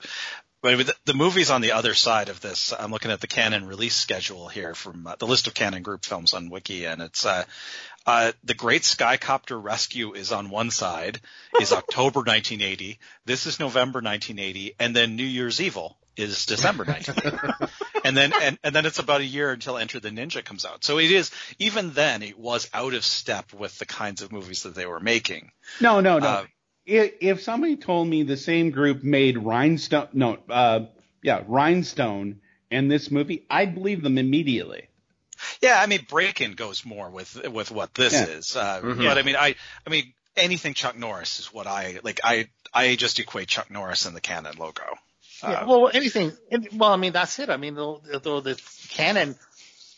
but 0.61 0.85
the, 0.85 0.95
the 1.05 1.13
movies 1.13 1.49
on 1.49 1.61
the 1.61 1.71
other 1.71 1.93
side 1.93 2.29
of 2.29 2.39
this, 2.39 2.73
I'm 2.77 2.91
looking 2.91 3.11
at 3.11 3.21
the 3.21 3.27
Cannon 3.27 3.65
release 3.65 3.95
schedule 3.95 4.47
here 4.47 4.75
from 4.75 5.07
uh, 5.07 5.15
the 5.17 5.27
list 5.27 5.47
of 5.47 5.53
Cannon 5.53 5.81
group 5.81 6.05
films 6.05 6.33
on 6.33 6.49
Wiki, 6.49 6.85
and 6.85 7.01
it's 7.01 7.25
uh, 7.25 7.43
uh, 8.05 8.31
the 8.43 8.53
Great 8.53 8.83
Skycopter 8.83 9.61
Rescue 9.61 10.13
is 10.13 10.31
on 10.31 10.49
one 10.49 10.71
side, 10.71 11.19
is 11.59 11.71
October 11.73 12.19
1980. 12.19 12.99
This 13.25 13.47
is 13.47 13.59
November 13.59 13.97
1980, 13.97 14.75
and 14.79 14.95
then 14.95 15.15
New 15.15 15.23
Year's 15.23 15.61
Evil 15.61 15.97
is 16.15 16.45
December 16.45 16.83
1980. 16.83 17.73
and 18.05 18.15
then 18.15 18.33
and, 18.41 18.59
and 18.63 18.75
then 18.75 18.85
it's 18.85 18.99
about 18.99 19.21
a 19.21 19.25
year 19.25 19.51
until 19.51 19.77
Enter 19.77 19.99
the 19.99 20.09
Ninja 20.09 20.43
comes 20.43 20.65
out. 20.65 20.83
So 20.83 20.99
it 20.99 21.11
is 21.11 21.31
even 21.57 21.93
then 21.93 22.21
it 22.21 22.37
was 22.37 22.69
out 22.73 22.93
of 22.93 23.03
step 23.03 23.53
with 23.53 23.77
the 23.79 23.85
kinds 23.85 24.21
of 24.21 24.31
movies 24.31 24.63
that 24.63 24.75
they 24.75 24.85
were 24.85 24.99
making. 24.99 25.51
No, 25.79 26.01
no, 26.01 26.19
no. 26.19 26.27
Uh, 26.27 26.45
if, 26.85 27.13
if 27.21 27.41
somebody 27.41 27.75
told 27.77 28.07
me 28.07 28.23
the 28.23 28.37
same 28.37 28.71
group 28.71 29.03
made 29.03 29.37
Rhinestone, 29.37 30.07
no, 30.13 30.37
uh, 30.49 30.85
yeah, 31.23 31.43
Rhinestone 31.47 32.41
and 32.69 32.89
this 32.89 33.11
movie, 33.11 33.45
I'd 33.49 33.75
believe 33.75 34.01
them 34.03 34.17
immediately. 34.17 34.87
Yeah, 35.61 35.79
I 35.81 35.87
mean 35.87 36.05
Breakin 36.07 36.53
goes 36.55 36.85
more 36.85 37.09
with 37.09 37.47
with 37.49 37.71
what 37.71 37.93
this 37.95 38.13
Yeah. 38.13 38.25
is. 38.25 38.55
Uh, 38.55 38.79
Mhm. 38.81 38.97
But 39.05 39.17
I 39.17 39.23
mean 39.23 39.35
I 39.35 39.55
I 39.85 39.89
mean 39.89 40.13
anything 40.37 40.73
Chuck 40.75 40.95
Norris 40.97 41.39
is 41.39 41.51
what 41.53 41.65
I 41.67 41.99
like. 42.03 42.19
I 42.23 42.47
I 42.73 42.95
just 42.95 43.17
equate 43.19 43.47
Chuck 43.47 43.71
Norris 43.71 44.05
and 44.05 44.15
the 44.15 44.21
Cannon 44.21 44.55
logo. 44.57 44.83
Yeah, 45.43 45.61
Uh, 45.61 45.65
well, 45.67 45.91
anything. 45.91 46.31
Well, 46.73 46.91
I 46.91 46.97
mean, 46.97 47.13
that's 47.13 47.39
it. 47.39 47.49
I 47.49 47.57
mean, 47.57 47.73
though, 47.73 47.99
though 48.21 48.41
the 48.41 48.61
Cannon, 48.89 49.35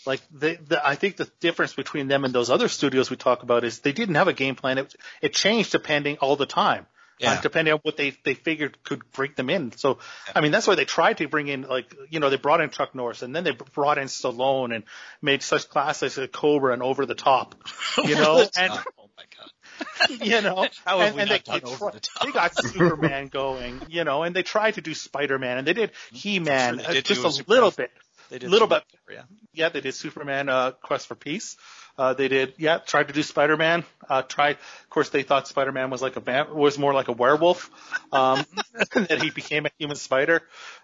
like 0.05 0.21
the, 0.31 0.57
the, 0.67 0.85
I 0.85 0.95
think 0.95 1.17
the 1.17 1.29
difference 1.39 1.73
between 1.73 2.07
them 2.07 2.25
and 2.25 2.33
those 2.33 2.49
other 2.49 2.67
studios 2.67 3.09
we 3.09 3.15
talk 3.15 3.43
about 3.43 3.63
is 3.63 3.79
they 3.79 3.91
didn't 3.91 4.15
have 4.15 4.27
a 4.27 4.33
game 4.33 4.55
plan. 4.55 4.77
It, 4.77 4.95
it 5.21 5.33
changed 5.33 5.71
depending 5.71 6.17
all 6.17 6.35
the 6.35 6.45
time. 6.45 6.85
Yeah. 7.19 7.39
Depending 7.39 7.73
on 7.73 7.79
what 7.83 7.95
they 7.95 8.15
they 8.25 8.33
figured 8.33 8.83
could 8.83 9.09
bring 9.11 9.33
them 9.35 9.49
in. 9.49 9.71
So, 9.77 9.99
I 10.35 10.41
mean, 10.41 10.51
that's 10.51 10.67
why 10.67 10.75
they 10.75 10.83
tried 10.83 11.19
to 11.19 11.27
bring 11.27 11.47
in 11.47 11.61
like 11.61 11.95
you 12.09 12.19
know 12.19 12.29
they 12.29 12.37
brought 12.37 12.59
in 12.59 12.69
Chuck 12.69 12.95
Norris 12.95 13.21
and 13.21 13.35
then 13.35 13.43
they 13.43 13.51
brought 13.51 13.97
in 13.97 14.07
Stallone 14.07 14.75
and 14.75 14.83
made 15.21 15.41
such 15.43 15.69
classics 15.69 16.17
as 16.17 16.27
Cobra 16.33 16.73
and 16.73 16.81
Over 16.81 17.05
the 17.05 17.15
Top. 17.15 17.55
You 18.03 18.15
know, 18.15 18.39
and 18.57 18.73
oh 18.73 19.09
my 19.15 19.23
god. 19.37 19.49
you 20.21 20.41
know, 20.41 20.67
How 20.85 20.99
and, 20.99 21.19
and 21.19 21.29
they, 21.29 21.39
they, 21.45 21.59
the 21.59 22.09
they 22.23 22.31
got 22.31 22.57
Superman 22.57 23.27
going, 23.27 23.81
you 23.87 24.03
know, 24.03 24.23
and 24.23 24.35
they 24.35 24.43
tried 24.43 24.75
to 24.75 24.81
do 24.81 24.93
Spider-Man, 24.93 25.59
and 25.59 25.67
they 25.67 25.73
did 25.73 25.91
He-Man 26.11 26.79
Sure, 26.79 26.89
uh, 26.89 26.93
just 27.01 27.23
a 27.23 27.31
Superman. 27.31 27.45
little 27.47 27.71
bit. 27.71 27.91
They 28.33 28.39
did 28.39 28.49
Little 28.49 28.67
bit. 28.67 28.83
Yeah. 29.11 29.21
Yeah, 29.53 29.69
they 29.69 29.79
did 29.79 29.93
Superman 29.93 30.49
uh, 30.49 30.71
Quest 30.71 31.05
for 31.05 31.13
Peace. 31.13 31.55
Uh, 31.99 32.15
they 32.15 32.27
did, 32.27 32.55
yeah, 32.57 32.79
tried 32.79 33.09
to 33.09 33.13
do 33.13 33.21
Spider-Man. 33.21 33.83
Uh, 34.09 34.23
tried, 34.23 34.55
of 34.55 34.89
course, 34.89 35.09
they 35.09 35.21
thought 35.21 35.47
Spider-Man 35.47 35.91
was 35.91 36.01
like 36.01 36.15
a 36.15 36.19
vamp, 36.19 36.49
was 36.49 36.79
more 36.79 36.95
like 36.95 37.09
a 37.09 37.11
werewolf. 37.11 37.69
Um, 38.11 38.43
that 38.95 39.21
he 39.21 39.29
became 39.29 39.67
a 39.67 39.69
human 39.77 39.97
spider. 39.97 40.41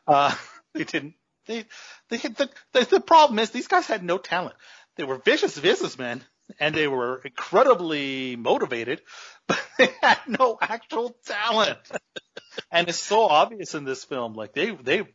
Uh, 0.08 0.36
they 0.76 0.84
didn't. 0.84 1.16
They, 1.48 1.66
they 2.10 2.18
had 2.18 2.36
the, 2.36 2.52
the 2.74 2.86
the 2.86 3.00
problem 3.00 3.40
is 3.40 3.50
these 3.50 3.68
guys 3.68 3.88
had 3.88 4.04
no 4.04 4.20
talent. 4.20 4.56
They 4.98 5.04
were 5.04 5.18
vicious 5.18 5.58
businessmen 5.58 6.24
and 6.60 6.76
they 6.76 6.88
were 6.88 7.20
incredibly 7.26 8.36
motivated, 8.36 9.02
but 9.48 9.60
they 9.80 9.90
had 10.04 10.20
no 10.28 10.60
actual 10.62 11.16
talent. 11.26 11.80
and 12.72 12.88
it's 12.88 13.00
so 13.00 13.24
obvious 13.24 13.74
in 13.74 13.86
this 13.86 14.04
film. 14.04 14.36
Like 14.36 14.54
they 14.54 14.70
they 14.70 15.08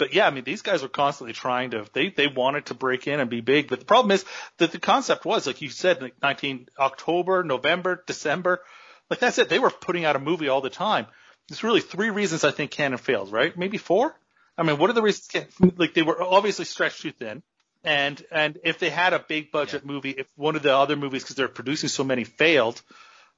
but 0.00 0.12
yeah, 0.12 0.26
I 0.26 0.30
mean, 0.30 0.42
these 0.42 0.62
guys 0.62 0.82
were 0.82 0.88
constantly 0.88 1.32
trying 1.32 1.70
to, 1.70 1.86
they, 1.92 2.08
they 2.10 2.26
wanted 2.26 2.66
to 2.66 2.74
break 2.74 3.06
in 3.06 3.20
and 3.20 3.30
be 3.30 3.40
big, 3.40 3.68
but 3.68 3.78
the 3.78 3.84
problem 3.86 4.10
is 4.10 4.24
that 4.58 4.72
the 4.72 4.80
concept 4.80 5.24
was, 5.24 5.46
like 5.46 5.62
you 5.62 5.68
said, 5.70 6.02
like 6.02 6.14
19, 6.20 6.66
October, 6.78 7.44
November, 7.44 8.02
December, 8.06 8.60
like 9.08 9.20
that's 9.20 9.38
it. 9.38 9.48
They 9.48 9.58
were 9.60 9.70
putting 9.70 10.04
out 10.04 10.16
a 10.16 10.18
movie 10.18 10.48
all 10.48 10.60
the 10.60 10.70
time. 10.70 11.06
There's 11.48 11.62
really 11.62 11.80
three 11.80 12.10
reasons 12.10 12.42
I 12.44 12.50
think 12.50 12.72
Cannon 12.72 12.98
failed, 12.98 13.30
right? 13.30 13.56
Maybe 13.56 13.78
four? 13.78 14.14
I 14.58 14.62
mean, 14.64 14.78
what 14.78 14.90
are 14.90 14.94
the 14.94 15.02
reasons? 15.02 15.28
Can- 15.28 15.72
Like 15.76 15.94
they 15.94 16.02
were 16.02 16.20
obviously 16.22 16.64
stretched 16.64 17.02
too 17.02 17.12
thin. 17.12 17.42
And, 17.84 18.22
and 18.30 18.58
if 18.64 18.78
they 18.78 18.90
had 18.90 19.12
a 19.14 19.18
big 19.18 19.50
budget 19.52 19.86
movie, 19.86 20.10
if 20.10 20.26
one 20.36 20.56
of 20.56 20.62
the 20.62 20.76
other 20.76 20.96
movies, 20.96 21.22
because 21.22 21.36
they're 21.36 21.48
producing 21.48 21.88
so 21.88 22.04
many 22.04 22.24
failed, 22.24 22.82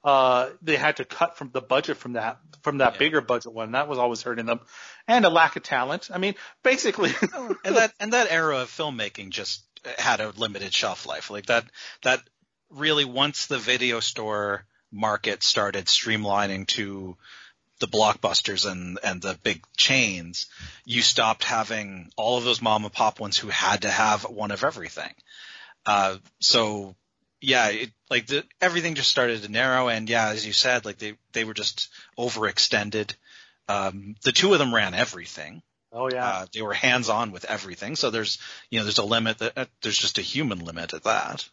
uh, 0.03 0.49
they 0.61 0.75
had 0.75 0.97
to 0.97 1.05
cut 1.05 1.37
from 1.37 1.49
the 1.53 1.61
budget 1.61 1.95
from 1.97 2.13
that, 2.13 2.39
from 2.61 2.79
that 2.79 2.93
Yeah. 2.93 2.99
bigger 2.99 3.21
budget 3.21 3.53
one. 3.53 3.71
That 3.71 3.87
was 3.87 3.97
always 3.99 4.21
hurting 4.21 4.45
them. 4.45 4.59
And 5.07 5.25
a 5.25 5.29
lack 5.29 5.55
of 5.55 5.63
talent. 5.63 6.09
I 6.13 6.17
mean, 6.17 6.35
basically, 6.63 7.11
and 7.65 7.75
that 7.75 7.93
and 7.99 8.13
that 8.13 8.31
era 8.31 8.59
of 8.59 8.69
filmmaking 8.69 9.31
just 9.31 9.63
had 9.97 10.21
a 10.21 10.29
limited 10.29 10.73
shelf 10.73 11.05
life. 11.05 11.29
Like 11.29 11.47
that 11.47 11.65
that 12.03 12.21
really 12.69 13.05
once 13.05 13.47
the 13.47 13.57
video 13.57 13.99
store 13.99 14.65
market 14.91 15.43
started 15.43 15.85
streamlining 15.85 16.67
to 16.67 17.17
the 17.79 17.87
blockbusters 17.87 18.69
and 18.69 18.97
and 19.03 19.21
the 19.21 19.37
big 19.43 19.63
chains, 19.75 20.47
you 20.85 21.01
stopped 21.01 21.43
having 21.43 22.11
all 22.15 22.37
of 22.37 22.45
those 22.45 22.61
mom 22.61 22.85
and 22.85 22.93
pop 22.93 23.19
ones 23.19 23.37
who 23.37 23.49
had 23.49 23.81
to 23.81 23.89
have 23.89 24.23
one 24.23 24.51
of 24.51 24.63
everything. 24.63 25.13
Uh, 25.85 26.17
so 26.39 26.95
yeah, 27.41 27.67
it, 27.67 27.91
like 28.09 28.27
the, 28.27 28.45
everything 28.61 28.95
just 28.95 29.09
started 29.09 29.43
to 29.43 29.51
narrow, 29.51 29.89
and 29.89 30.09
yeah, 30.09 30.29
as 30.29 30.47
you 30.47 30.53
said, 30.53 30.85
like 30.85 30.97
they 30.97 31.15
they 31.33 31.43
were 31.43 31.53
just 31.53 31.89
overextended. 32.17 33.13
Um, 33.67 34.15
the 34.23 34.31
two 34.31 34.53
of 34.53 34.59
them 34.59 34.73
ran 34.73 34.93
everything. 34.93 35.61
oh 35.91 36.09
yeah. 36.11 36.25
Uh, 36.27 36.45
they 36.53 36.61
were 36.61 36.73
hands 36.73 37.09
on 37.09 37.31
with 37.31 37.45
everything. 37.45 37.95
So 37.95 38.09
there's, 38.09 38.39
you 38.69 38.79
know, 38.79 38.85
there's 38.85 38.97
a 38.97 39.05
limit 39.05 39.37
that, 39.39 39.57
uh, 39.57 39.65
there's 39.81 39.97
just 39.97 40.17
a 40.17 40.21
human 40.21 40.59
limit 40.59 40.93
at 40.93 41.03
that. 41.03 41.47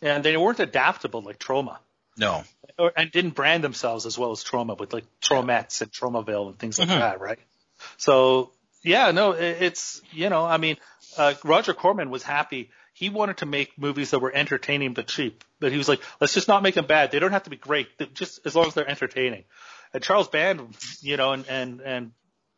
and 0.00 0.24
they 0.24 0.36
weren't 0.36 0.60
adaptable 0.60 1.22
like 1.22 1.38
Troma. 1.38 1.78
No. 2.16 2.44
Or, 2.78 2.92
and 2.96 3.10
didn't 3.10 3.34
brand 3.34 3.64
themselves 3.64 4.04
as 4.06 4.18
well 4.18 4.30
as 4.32 4.44
Troma 4.44 4.78
with 4.78 4.92
like 4.92 5.04
Tromettes 5.20 5.80
and 5.82 5.90
Tromaville 5.90 6.48
and 6.48 6.58
things 6.58 6.78
like 6.78 6.88
Mhm. 6.88 6.98
that, 6.98 7.20
right? 7.20 7.38
So 7.96 8.52
yeah, 8.82 9.10
no, 9.12 9.32
it, 9.32 9.62
it's 9.62 10.02
you 10.12 10.28
know, 10.28 10.44
I 10.44 10.56
mean, 10.58 10.76
uh, 11.16 11.34
Roger 11.44 11.72
Corman 11.74 12.10
was 12.10 12.22
happy. 12.22 12.70
He 12.94 13.08
wanted 13.08 13.38
to 13.38 13.46
make 13.46 13.76
movies 13.78 14.10
that 14.10 14.18
were 14.20 14.32
entertaining 14.32 14.92
but 14.92 15.06
cheap. 15.06 15.42
But 15.60 15.72
he 15.72 15.78
was 15.78 15.88
like, 15.88 16.00
let's 16.20 16.34
just 16.34 16.46
not 16.48 16.62
make 16.62 16.74
them 16.74 16.86
bad. 16.86 17.10
They 17.10 17.18
don't 17.20 17.32
have 17.32 17.44
to 17.44 17.50
be 17.50 17.56
great, 17.56 17.88
just 18.14 18.40
as 18.44 18.54
long 18.54 18.66
as 18.66 18.74
they're 18.74 18.88
entertaining. 18.88 19.44
And 19.94 20.02
Charles 20.02 20.28
Band, 20.28 20.76
you 21.00 21.16
know, 21.16 21.32
and 21.32 21.46
and 21.48 21.80
and 21.80 22.12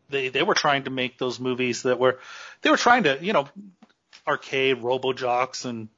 they 0.09 0.29
they 0.29 0.43
were 0.43 0.55
trying 0.55 0.85
to 0.85 0.91
make 0.91 1.19
those 1.19 1.41
movies 1.41 1.83
that 1.83 1.99
were 1.99 2.21
they 2.63 2.71
were 2.71 2.77
trying 2.77 3.05
to 3.05 3.19
you 3.21 3.33
know 3.33 3.49
arcade 4.27 4.83
Robot 4.83 5.17
Jox 5.17 5.65
and 5.65 5.89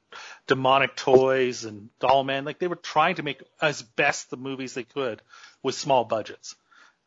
demonic 0.47 0.95
toys 0.95 1.65
and 1.65 1.89
doll 1.99 2.23
man 2.23 2.45
like 2.45 2.59
they 2.59 2.67
were 2.67 2.75
trying 2.75 3.15
to 3.15 3.23
make 3.23 3.43
as 3.61 3.81
best 3.81 4.29
the 4.29 4.37
movies 4.37 4.73
they 4.73 4.83
could 4.83 5.21
with 5.61 5.75
small 5.75 6.03
budgets. 6.05 6.55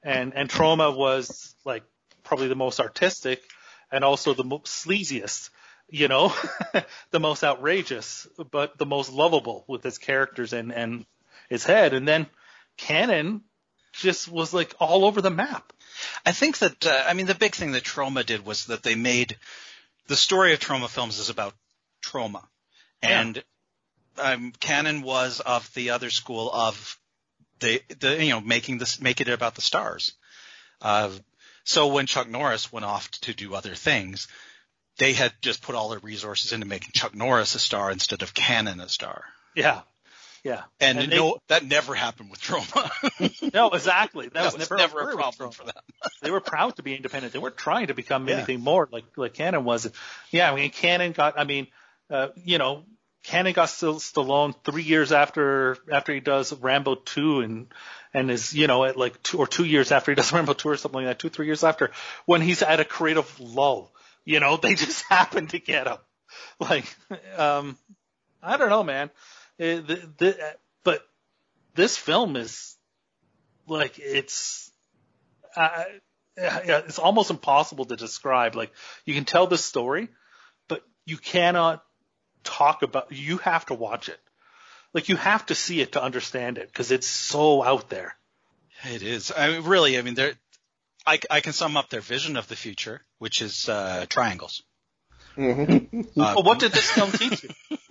And 0.02 0.34
and 0.34 0.49
Troma 0.49 0.96
was 0.96 1.54
like 1.64 1.82
probably 2.22 2.49
the 2.49 2.56
most 2.56 2.80
artistic 2.80 3.42
and 3.90 4.04
also 4.04 4.34
the 4.34 4.44
most 4.44 4.66
sleaziest 4.66 5.50
you 5.88 6.06
know 6.06 6.32
the 7.10 7.20
most 7.20 7.42
outrageous 7.42 8.28
but 8.50 8.78
the 8.78 8.87
most 8.87 9.12
lovable 9.12 9.64
with 9.66 9.82
his 9.82 9.99
characters 9.99 10.52
and 10.52 10.72
and 10.72 11.04
his 11.49 11.64
head. 11.64 11.94
And 11.94 12.06
then 12.06 12.26
Cannon 12.76 13.42
just 14.00 14.28
was 14.28 14.52
like 14.52 14.75
all 14.80 15.04
over 15.04 15.21
the 15.21 15.30
map 15.30 15.73
I 16.25 16.33
think 16.33 16.59
that, 16.59 16.87
uh, 16.87 17.04
I 17.07 17.14
mean, 17.14 17.26
the 17.26 17.35
big 17.35 17.54
thing 17.54 17.73
that 17.73 17.85
Troma 17.85 18.25
did 18.25 18.45
was 18.45 18.66
that 18.66 18.83
they 18.83 18.95
made, 18.95 19.37
the 20.07 20.16
story 20.16 20.52
of 20.52 20.61
Troma 20.61 20.88
films 20.88 21.19
is 21.19 21.30
about 21.30 21.54
Troma. 22.02 22.45
And, 23.02 23.42
um, 24.19 24.52
Cannon 24.61 25.02
was 25.02 25.40
of 25.40 25.73
the 25.75 25.90
other 25.90 26.11
school 26.11 26.50
of 26.52 26.99
the, 27.61 27.83
the, 27.99 28.23
you 28.25 28.30
know, 28.30 28.40
making 28.40 28.78
this, 28.78 29.00
make 29.00 29.21
it 29.21 29.28
about 29.28 29.54
the 29.54 29.62
stars. 29.62 30.12
Uh, 30.83 31.11
so 31.64 31.88
when 31.88 32.07
Chuck 32.07 32.28
Norris 32.28 32.73
went 32.73 32.85
off 32.85 33.11
to 33.23 33.35
do 33.35 33.54
other 33.54 33.75
things, 33.75 34.28
they 34.99 35.12
had 35.12 35.33
just 35.40 35.62
put 35.62 35.75
all 35.75 35.90
their 35.90 35.99
resources 36.00 36.52
into 36.52 36.66
making 36.66 36.90
Chuck 36.92 37.14
Norris 37.14 37.54
a 37.54 37.59
star 37.59 37.90
instead 37.90 38.23
of 38.23 38.35
Cannon 38.35 38.80
a 38.80 38.88
star. 38.88 39.25
Yeah. 39.54 39.83
Yeah. 40.42 40.62
And, 40.80 40.99
And 40.99 41.12
they- 41.12 41.16
no, 41.16 41.38
that 41.49 41.64
never 41.64 41.94
happened 41.94 42.30
with 42.30 42.40
Troma. 42.40 43.52
No, 43.54 43.70
exactly. 43.70 44.26
That, 44.26 44.35
that 44.35 44.44
was, 44.44 44.52
was 44.54 44.70
never, 44.70 44.76
never 44.76 45.11
a 45.11 45.14
problem 45.16 45.50
for 45.52 45.64
them. 45.64 45.75
they 46.23 46.30
were 46.30 46.40
proud 46.40 46.76
to 46.76 46.82
be 46.82 46.94
independent. 46.94 47.32
They 47.32 47.38
weren't 47.38 47.56
trying 47.56 47.88
to 47.88 47.94
become 47.94 48.28
Yeah. 48.28 48.37
anything 48.37 48.61
more 48.61 48.88
like 48.92 49.04
like 49.16 49.35
Cannon 49.35 49.64
was. 49.64 49.90
Yeah, 50.30 50.50
I 50.50 50.54
mean 50.54 50.70
Cannon 50.70 51.12
got. 51.12 51.38
I 51.38 51.44
mean, 51.44 51.66
uh, 52.11 52.28
you 52.37 52.59
know, 52.59 52.85
Cannon 53.25 53.52
got 53.52 53.66
still 53.70 53.97
Stallone 53.97 54.54
three 54.64 54.82
years 54.85 55.12
after 55.12 55.76
after 55.92 56.12
he 56.14 56.20
does 56.20 56.52
Rambo 56.52 56.94
two 56.94 57.40
and 57.40 57.66
and 58.14 58.30
is 58.30 58.54
you 58.54 58.66
know 58.66 58.85
at 58.85 58.97
like 58.97 59.23
two 59.23 59.38
or 59.38 59.47
two 59.47 59.64
years 59.64 59.90
after 59.92 60.11
he 60.12 60.16
does 60.16 60.32
Rambo 60.37 60.52
two 60.54 60.68
or 60.70 60.76
something 60.76 61.00
like 61.04 61.06
that, 61.11 61.18
two 61.18 61.28
three 61.28 61.47
years 61.47 61.64
after 61.64 61.90
when 62.26 62.40
he's 62.40 62.62
at 62.62 62.80
a 62.80 62.85
creative 62.85 63.28
lull. 63.40 63.92
You 64.25 64.40
know, 64.40 64.56
they 64.62 64.75
just 64.75 65.04
happen 65.09 65.49
to 65.49 65.59
get 65.59 65.87
him. 65.87 65.97
Like, 66.61 66.85
um, 67.37 67.76
I 68.42 68.56
don't 68.56 68.70
know, 68.70 68.85
man. 68.85 69.11
Uh, 69.60 69.76
the, 69.86 70.10
the, 70.16 70.56
but 70.84 71.06
this 71.74 71.96
film 71.96 72.36
is 72.36 72.76
like 73.66 73.98
it's 73.98 74.72
uh, 75.54 75.84
it's 76.36 76.98
almost 76.98 77.30
impossible 77.30 77.84
to 77.84 77.96
describe. 77.96 78.56
Like 78.56 78.72
you 79.04 79.14
can 79.14 79.24
tell 79.24 79.46
the 79.46 79.58
story, 79.58 80.08
but 80.68 80.82
you 81.04 81.18
cannot 81.18 81.84
talk 82.42 82.82
about. 82.82 83.12
You 83.12 83.38
have 83.38 83.66
to 83.66 83.74
watch 83.74 84.08
it. 84.08 84.18
Like 84.94 85.08
you 85.08 85.16
have 85.16 85.46
to 85.46 85.54
see 85.54 85.80
it 85.80 85.92
to 85.92 86.02
understand 86.02 86.58
it 86.58 86.66
because 86.68 86.90
it's 86.90 87.06
so 87.06 87.62
out 87.62 87.90
there. 87.90 88.16
It 88.84 89.02
is. 89.02 89.32
I 89.36 89.50
mean, 89.50 89.64
really, 89.64 89.98
I 89.98 90.02
mean, 90.02 90.14
they're, 90.14 90.32
I, 91.06 91.20
I 91.30 91.40
can 91.40 91.52
sum 91.52 91.76
up 91.76 91.90
their 91.90 92.00
vision 92.00 92.36
of 92.36 92.48
the 92.48 92.56
future, 92.56 93.02
which 93.18 93.42
is 93.42 93.68
uh, 93.68 94.06
triangles. 94.08 94.62
Mm-hmm. 95.36 96.00
Uh, 96.20 96.34
But 96.34 96.44
what 96.44 96.58
did 96.58 96.72
this 96.72 96.90
film 96.90 97.12
teach 97.12 97.44
you? 97.44 97.50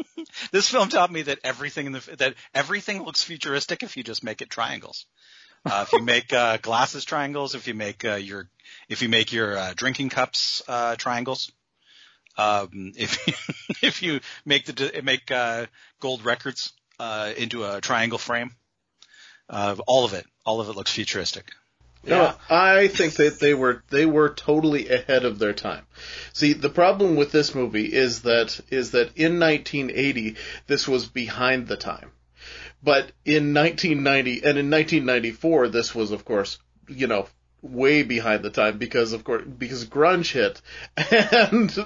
this 0.52 0.70
film 0.70 0.90
taught 0.90 1.12
me 1.12 1.24
that 1.24 1.40
everything 1.44 1.88
in 1.88 1.92
the 1.94 2.16
that 2.18 2.36
everything 2.54 3.04
looks 3.04 3.24
futuristic 3.24 3.84
if 3.84 3.98
you 3.98 4.04
just 4.04 4.24
make 4.24 4.42
it 4.42 4.50
triangles. 4.50 5.06
Uh, 5.66 5.86
if 5.86 5.92
you 5.92 6.02
make 6.02 6.32
uh, 6.32 6.58
glasses 6.58 7.04
triangles, 7.04 7.54
if 7.54 7.68
you 7.68 7.74
make 7.74 8.06
uh, 8.06 8.16
your 8.16 8.50
if 8.88 9.02
you 9.02 9.10
make 9.10 9.34
your 9.34 9.58
uh, 9.58 9.74
drinking 9.76 10.10
cups 10.10 10.62
uh, 10.68 10.96
triangles, 10.96 11.52
um, 12.38 12.94
if 12.98 13.28
you, 13.28 13.34
if 13.82 14.02
you 14.04 14.20
make 14.46 14.66
the 14.66 15.02
make 15.04 15.30
uh, 15.32 15.66
gold 16.00 16.24
records 16.24 16.72
uh, 17.00 17.34
into 17.38 17.66
a 17.66 17.82
triangle 17.82 18.18
frame, 18.18 18.52
uh, 19.50 19.76
all 19.88 20.06
of 20.06 20.14
it, 20.14 20.26
all 20.46 20.62
of 20.62 20.70
it 20.70 20.76
looks 20.76 20.92
futuristic. 20.92 21.52
No, 22.06 22.34
I 22.50 22.88
think 22.88 23.14
that 23.16 23.40
they 23.40 23.54
were 23.54 23.84
they 23.90 24.06
were 24.06 24.30
totally 24.30 24.88
ahead 24.90 25.26
of 25.26 25.38
their 25.38 25.54
time. 25.54 25.86
See, 26.34 26.54
the 26.54 26.70
problem 26.70 27.16
with 27.16 27.32
this 27.32 27.54
movie 27.54 27.86
is 27.86 28.22
that 28.22 28.60
is 28.70 28.92
that 28.92 29.18
in 29.18 29.40
1980 29.40 30.36
this 30.68 30.88
was 30.88 31.08
behind 31.08 31.68
the 31.68 31.78
time. 31.78 32.12
But 32.82 33.12
in 33.26 33.54
1990 33.54 34.32
and 34.38 34.58
in 34.58 34.70
1994 34.70 35.68
this 35.70 35.94
was 35.94 36.12
of 36.12 36.24
course, 36.24 36.58
you 36.88 37.08
know, 37.08 37.28
way 37.62 38.04
behind 38.04 38.44
the 38.44 38.50
time 38.50 38.78
because 38.78 39.12
of 39.12 39.26
course 39.26 39.44
because 39.44 39.86
grunge 39.86 40.32
hit 40.32 40.62
and, 40.96 41.78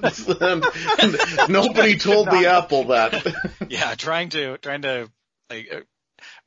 and, 1.01 1.49
nobody 1.49 1.97
told 1.97 2.27
the 2.27 2.45
apple 2.47 2.85
that. 2.85 3.33
yeah, 3.69 3.95
trying 3.95 4.29
to 4.29 4.57
trying 4.59 4.83
to 4.83 5.09
like, 5.49 5.87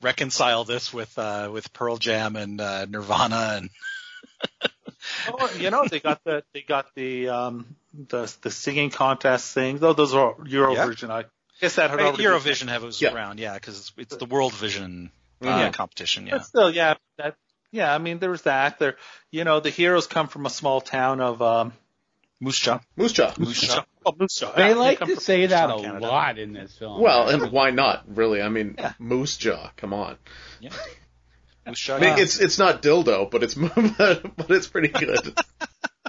reconcile 0.02 0.64
this 0.64 0.92
with 0.92 1.18
uh, 1.18 1.50
with 1.52 1.72
Pearl 1.72 1.96
Jam 1.96 2.36
and 2.36 2.60
uh, 2.60 2.84
Nirvana 2.86 3.54
and 3.56 3.70
Oh, 5.28 5.50
you 5.52 5.70
know 5.70 5.86
they 5.88 6.00
got 6.00 6.22
the 6.24 6.42
they 6.52 6.62
got 6.62 6.94
the 6.94 7.28
um 7.28 7.76
the 8.08 8.32
the 8.42 8.50
singing 8.50 8.90
contest 8.90 9.52
thing. 9.54 9.78
Though 9.78 9.92
those 9.92 10.14
are 10.14 10.34
Eurovision. 10.34 11.10
I 11.10 11.24
guess 11.60 11.76
that 11.76 11.90
had 11.90 12.00
already 12.00 12.24
Eurovision 12.24 12.68
have 12.68 12.82
was 12.82 13.00
Yeah. 13.00 13.14
around, 13.14 13.38
yeah, 13.38 13.54
because 13.54 13.78
it's, 13.78 13.92
it's 13.96 14.16
the 14.16 14.26
World 14.26 14.52
Vision 14.54 15.10
uh, 15.42 15.46
Yeah. 15.46 15.70
competition, 15.70 16.26
yeah. 16.26 16.38
But 16.38 16.46
still, 16.46 16.70
yeah, 16.74 16.94
that 17.18 17.36
yeah. 17.70 17.94
I 17.94 17.98
mean, 17.98 18.18
there 18.18 18.30
was 18.30 18.42
that. 18.42 18.78
There, 18.78 18.97
you 19.30 19.44
know, 19.44 19.60
the 19.60 19.71
heroes 19.71 20.06
come 20.06 20.28
from 20.28 20.47
a 20.47 20.50
small 20.50 20.80
town 20.80 21.21
of 21.21 21.40
um. 21.42 21.73
Moose 22.40 22.58
Jaw. 22.60 22.80
Moose 22.96 23.12
Jaw. 23.12 23.32
Moose 23.38 23.60
Jaw. 23.62 23.84
Oh, 24.04 24.12
Moose 24.18 24.34
Jaw. 24.38 24.52
They 24.54 24.68
Yeah, 24.68 24.75
like 24.75 24.99
come 24.99 25.08
to 25.08 25.20
say 25.20 25.40
Moose 25.40 25.50
that 25.50 25.68
Jaw, 25.68 25.78
a 25.78 25.82
Canada. 25.82 26.06
lot 26.06 26.38
in 26.38 26.52
this 26.52 26.76
film. 26.76 27.00
Well, 27.00 27.28
and 27.28 27.50
why 27.50 27.70
not? 27.70 28.04
Really, 28.14 28.42
I 28.42 28.49
mean, 28.49 28.75
Yeah. 28.78 28.92
Moose 28.99 29.36
Jaw. 29.38 29.70
Come 29.76 29.92
on. 29.94 30.16
Moose 31.66 31.80
Jaw. 31.80 31.96
I 31.96 32.00
mean. 32.00 32.18
It's 32.18 32.38
it's 32.40 32.58
not 32.58 32.82
dildo, 32.82 33.30
but 33.30 33.42
it's 33.42 33.54
but 34.36 34.50
it's 34.50 34.66
pretty 34.68 34.88
good. 34.88 35.38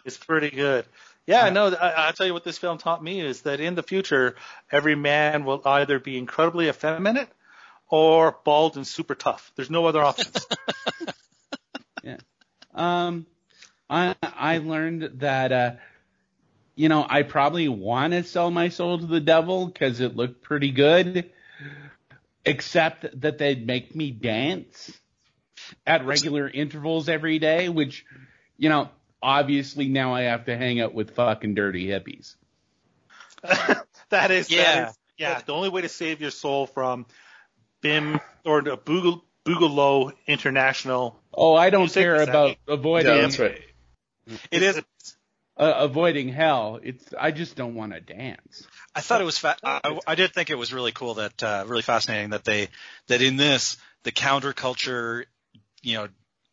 It's 0.05 0.15
pretty 0.17 0.51
good. 0.51 0.85
Yeah, 1.25 1.49
no, 1.49 1.67
I, 1.67 1.89
I'll 1.89 2.13
tell 2.13 2.25
you 2.25 2.31
what 2.33 2.45
this 2.45 2.57
film 2.57 2.77
taught 2.77 3.03
me 3.03 3.19
is 3.19 3.41
that 3.41 3.59
in 3.59 3.75
the 3.75 3.83
future, 3.83 4.35
every 4.71 4.95
man 4.95 5.43
will 5.43 5.61
either 5.65 5.99
be 5.99 6.17
incredibly 6.17 6.69
effeminate 6.69 7.27
or 7.89 8.37
bald 8.45 8.77
and 8.77 8.87
super 8.87 9.15
tough. 9.15 9.51
There's 9.57 9.69
no 9.69 9.85
other 9.85 10.01
options. 10.01 10.47
Yeah. 12.03 12.17
Um, 12.73 13.25
I 13.89 14.15
I 14.21 14.59
learned 14.59 15.19
that 15.19 15.51
uh, 15.51 15.71
you 16.77 16.87
know 16.87 17.05
I 17.07 17.23
probably 17.23 17.67
want 17.67 18.13
to 18.13 18.23
sell 18.23 18.49
my 18.49 18.69
soul 18.69 18.99
to 18.99 19.05
the 19.05 19.19
devil 19.19 19.65
because 19.65 19.99
it 19.99 20.15
looked 20.15 20.43
pretty 20.43 20.71
good, 20.71 21.29
except 22.45 23.19
that 23.21 23.37
they'd 23.37 23.65
make 23.65 23.93
me 23.95 24.11
dance 24.11 24.91
at 25.85 26.05
regular 26.05 26.47
intervals 26.47 27.09
every 27.09 27.39
day, 27.39 27.67
which 27.67 28.05
you 28.57 28.69
know 28.69 28.89
obviously 29.21 29.87
now 29.87 30.13
I 30.13 30.21
have 30.23 30.45
to 30.45 30.55
hang 30.55 30.79
out 30.79 30.93
with 30.93 31.15
fucking 31.15 31.55
dirty 31.55 31.87
hippies. 31.87 32.35
that 34.09 34.31
is, 34.31 34.49
Yeah. 34.49 34.63
that 34.63 34.89
is, 34.89 34.97
yeah. 35.17 35.41
The 35.45 35.53
only 35.53 35.69
way 35.69 35.81
to 35.81 35.89
save 35.89 36.21
your 36.21 36.31
soul 36.31 36.67
from 36.67 37.07
BIM 37.81 38.19
or 38.45 38.61
the 38.61 38.77
Boogal, 38.77 39.21
Boogaloo 39.45 40.13
International. 40.27 41.19
Oh, 41.33 41.55
I 41.55 41.69
don't 41.69 41.91
care 41.91 42.21
about 42.21 42.51
Abby. 42.51 42.59
avoiding 42.67 43.15
Yeah, 43.15 43.21
that's 43.21 43.39
right. 43.39 43.61
It 44.51 44.61
is. 44.61 44.81
Uh, 45.57 45.73
avoiding 45.77 46.29
hell. 46.29 46.79
It's 46.81 47.03
I 47.19 47.31
just 47.31 47.55
don't 47.55 47.75
want 47.75 47.93
to 47.93 47.99
dance. 48.01 48.67
I 48.95 49.01
thought 49.01 49.21
it 49.21 49.25
was. 49.25 49.37
Fa- 49.37 49.57
I, 49.63 49.99
I 50.07 50.15
did 50.15 50.33
think 50.33 50.49
it 50.49 50.55
was 50.57 50.73
really 50.73 50.91
cool 50.91 51.15
that, 51.15 51.41
uh, 51.43 51.63
really 51.67 51.81
fascinating 51.83 52.31
that 52.31 52.43
they, 52.43 52.69
that 53.07 53.21
in 53.21 53.37
this, 53.37 53.77
the 54.03 54.11
counterculture, 54.11 55.25
you 55.83 55.95
know, 55.97 56.07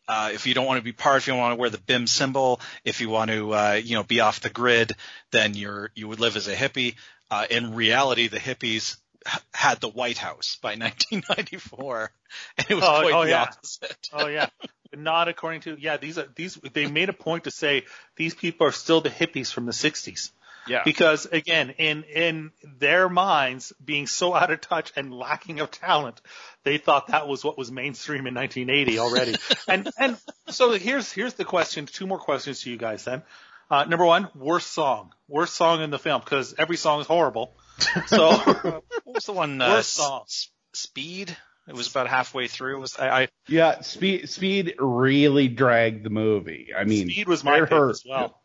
uh, 0.08 0.30
if 0.34 0.46
you 0.46 0.52
don't 0.54 0.66
want 0.66 0.78
to 0.78 0.84
be 0.84 0.92
part, 0.92 1.16
if 1.18 1.26
you 1.26 1.32
don't 1.32 1.40
want 1.40 1.52
to 1.52 1.60
wear 1.60 1.70
the 1.70 1.78
BIM 1.78 2.06
symbol, 2.06 2.60
if 2.84 3.00
you 3.00 3.08
want 3.08 3.30
to, 3.30 3.52
uh, 3.54 3.80
you 3.82 3.94
know, 3.94 4.02
be 4.02 4.20
off 4.20 4.40
the 4.40 4.50
grid, 4.50 4.92
then 5.30 5.54
you're, 5.54 5.90
you 5.94 6.06
would 6.08 6.20
live 6.20 6.36
as 6.36 6.46
a 6.48 6.54
hippie. 6.54 6.96
Uh, 7.30 7.46
in 7.50 7.74
reality, 7.74 8.28
the 8.28 8.38
hippies 8.38 8.96
h- 9.26 9.40
had 9.54 9.80
the 9.80 9.88
White 9.88 10.18
House 10.18 10.58
by 10.60 10.70
1994, 10.76 12.10
and 12.58 12.66
it 12.70 12.74
was 12.74 12.84
Oh, 12.84 13.00
quite 13.00 13.14
oh, 13.14 13.24
the 13.24 13.30
yeah. 13.30 13.42
opposite. 13.44 14.08
Oh 14.12 14.26
yeah, 14.26 14.48
but 14.60 14.70
not 14.96 15.28
according 15.28 15.62
to 15.62 15.76
yeah. 15.78 15.96
These 15.96 16.18
are 16.18 16.26
these. 16.34 16.54
They 16.72 16.86
made 16.86 17.08
a 17.08 17.12
point 17.12 17.44
to 17.44 17.50
say 17.50 17.84
these 18.16 18.34
people 18.34 18.66
are 18.66 18.72
still 18.72 19.00
the 19.00 19.10
hippies 19.10 19.52
from 19.52 19.66
the 19.66 19.72
'60s. 19.72 20.30
Yeah. 20.66 20.82
Because 20.84 21.26
again, 21.26 21.70
in 21.70 22.04
in 22.04 22.50
their 22.78 23.08
minds, 23.08 23.72
being 23.84 24.06
so 24.06 24.34
out 24.34 24.50
of 24.50 24.60
touch 24.60 24.92
and 24.96 25.12
lacking 25.12 25.60
of 25.60 25.70
talent, 25.70 26.20
they 26.62 26.78
thought 26.78 27.08
that 27.08 27.28
was 27.28 27.44
what 27.44 27.58
was 27.58 27.70
mainstream 27.70 28.26
in 28.26 28.34
1980 28.34 28.98
already. 28.98 29.34
and 29.68 29.88
and 29.98 30.16
so 30.48 30.72
here's 30.72 31.12
here's 31.12 31.34
the 31.34 31.44
question. 31.44 31.86
Two 31.86 32.06
more 32.06 32.18
questions 32.18 32.60
to 32.62 32.70
you 32.70 32.76
guys 32.78 33.04
then. 33.04 33.22
Uh, 33.70 33.84
number 33.84 34.04
one, 34.04 34.28
worst 34.34 34.72
song, 34.72 35.12
worst 35.28 35.54
song 35.54 35.82
in 35.82 35.90
the 35.90 35.98
film 35.98 36.20
because 36.24 36.54
every 36.58 36.76
song 36.76 37.00
is 37.00 37.06
horrible. 37.06 37.54
So 38.06 38.32
What 38.32 38.82
was 39.04 39.26
the 39.26 39.32
one? 39.32 39.60
Uh, 39.60 39.68
Worst 39.70 39.94
song. 39.94 40.22
S- 40.26 40.48
Speed. 40.72 41.36
It 41.66 41.74
was 41.74 41.88
about 41.88 42.08
halfway 42.08 42.48
through. 42.48 42.76
It 42.76 42.80
was 42.80 42.98
I, 42.98 43.22
I 43.22 43.28
Yeah, 43.48 43.80
speed 43.80 44.28
speed 44.28 44.74
really 44.78 45.48
dragged 45.48 46.04
the 46.04 46.10
movie. 46.10 46.72
I 46.76 46.84
mean, 46.84 47.08
Speed 47.08 47.28
was 47.28 47.42
my 47.42 47.58
it 47.58 47.62
pick 47.62 47.70
hurt. 47.70 47.90
as 47.90 48.04
well. 48.08 48.40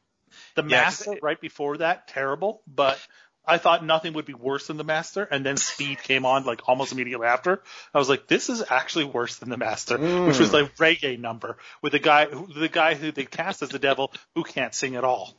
The 0.55 0.63
Yeah, 0.63 0.86
'cause 0.86 1.08
Master 1.08 1.19
right 1.21 1.39
before 1.39 1.77
that, 1.77 2.08
terrible, 2.08 2.62
but 2.67 2.99
I 3.45 3.58
thought 3.58 3.84
nothing 3.84 4.13
would 4.13 4.25
be 4.25 4.36
worse 4.36 4.67
than 4.67 4.77
the 4.77 4.84
Master, 4.84 5.23
and 5.23 5.45
then 5.45 5.58
Speed 5.58 6.03
came 6.03 6.25
on 6.25 6.45
like 6.45 6.69
almost 6.69 6.91
immediately 6.91 7.25
after. 7.25 7.63
I 7.93 7.97
was 7.97 8.08
like, 8.08 8.27
this 8.27 8.47
is 8.47 8.63
actually 8.69 9.05
worse 9.05 9.38
than 9.38 9.49
the 9.49 9.58
Master, 9.58 9.97
which 9.97 10.39
was 10.39 10.49
mm. 10.49 10.53
like 10.53 10.75
reggae 10.75 11.19
number 11.19 11.58
with 11.82 11.93
the 11.93 11.99
guy, 11.99 12.27
who, 12.27 12.45
the 12.53 12.69
guy 12.69 12.93
who 12.93 13.12
they 13.12 13.25
cast 13.25 13.63
as 13.63 13.69
the 13.69 13.79
devil 13.79 14.13
who 14.36 14.43
can't 14.43 14.73
sing 14.73 14.95
at 14.95 15.03
all. 15.03 15.36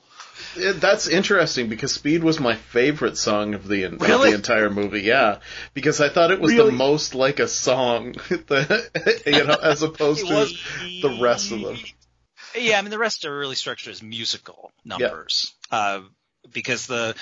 Yeah, 0.57 0.73
that's 0.73 1.07
interesting 1.09 1.69
because 1.69 1.93
Speed 1.93 2.23
was 2.25 2.41
my 2.41 2.55
favorite 2.57 3.17
song 3.17 3.55
of 3.55 3.67
the, 3.69 3.85
of 3.85 4.01
Really? 4.01 4.31
the 4.31 4.37
entire 4.37 4.71
movie. 4.71 5.03
Yeah, 5.03 5.39
because 5.75 6.01
I 6.01 6.09
thought 6.09 6.31
it 6.31 6.41
was 6.41 6.53
Really? 6.53 6.71
the 6.71 6.77
most 6.77 7.15
like 7.15 7.39
a 7.39 7.49
song, 7.49 8.13
the, 8.29 9.23
you 9.27 9.45
know, 9.45 9.55
as 9.63 9.83
opposed 9.83 10.27
to 10.27 10.35
was- 10.35 10.53
the 11.03 11.19
rest 11.21 11.53
of 11.53 11.61
them. 11.61 11.77
Yeah, 12.59 12.79
I 12.79 12.83
mean 12.83 12.91
the 12.91 12.99
rest 12.99 13.25
are 13.25 13.39
really 13.39 13.55
structured 13.55 13.93
as 13.93 14.03
musical 14.03 14.73
numbers. 14.85 15.55
Uh, 15.71 16.01
because 16.53 16.87
the 16.89 17.15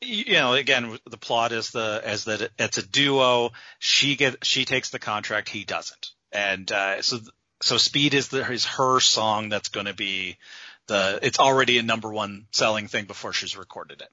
you 0.00 0.32
know 0.32 0.54
again 0.54 0.98
the 1.08 1.16
plot 1.18 1.52
is 1.52 1.70
the 1.70 2.00
as 2.04 2.24
that 2.24 2.40
it- 2.42 2.52
it's 2.58 2.78
a 2.78 2.86
duo. 2.86 3.52
She 3.78 4.16
get 4.16 4.44
she 4.44 4.64
takes 4.64 4.90
the 4.90 4.98
contract, 4.98 5.48
he 5.48 5.64
doesn't, 5.64 6.10
and 6.32 6.70
uh, 6.72 7.00
so 7.02 7.20
so 7.62 7.76
Speed 7.76 8.14
is 8.14 8.26
the 8.28 8.50
is 8.50 8.64
her 8.64 8.98
song 8.98 9.50
that's 9.50 9.68
going 9.68 9.86
to 9.86 9.94
be 9.94 10.36
the 10.88 11.18
it's 11.22 11.38
already 11.38 11.78
a 11.78 11.82
number 11.82 12.12
one 12.12 12.46
selling 12.50 12.88
thing 12.88 13.04
before 13.04 13.32
she's 13.32 13.56
recorded 13.56 14.00
it. 14.02 14.08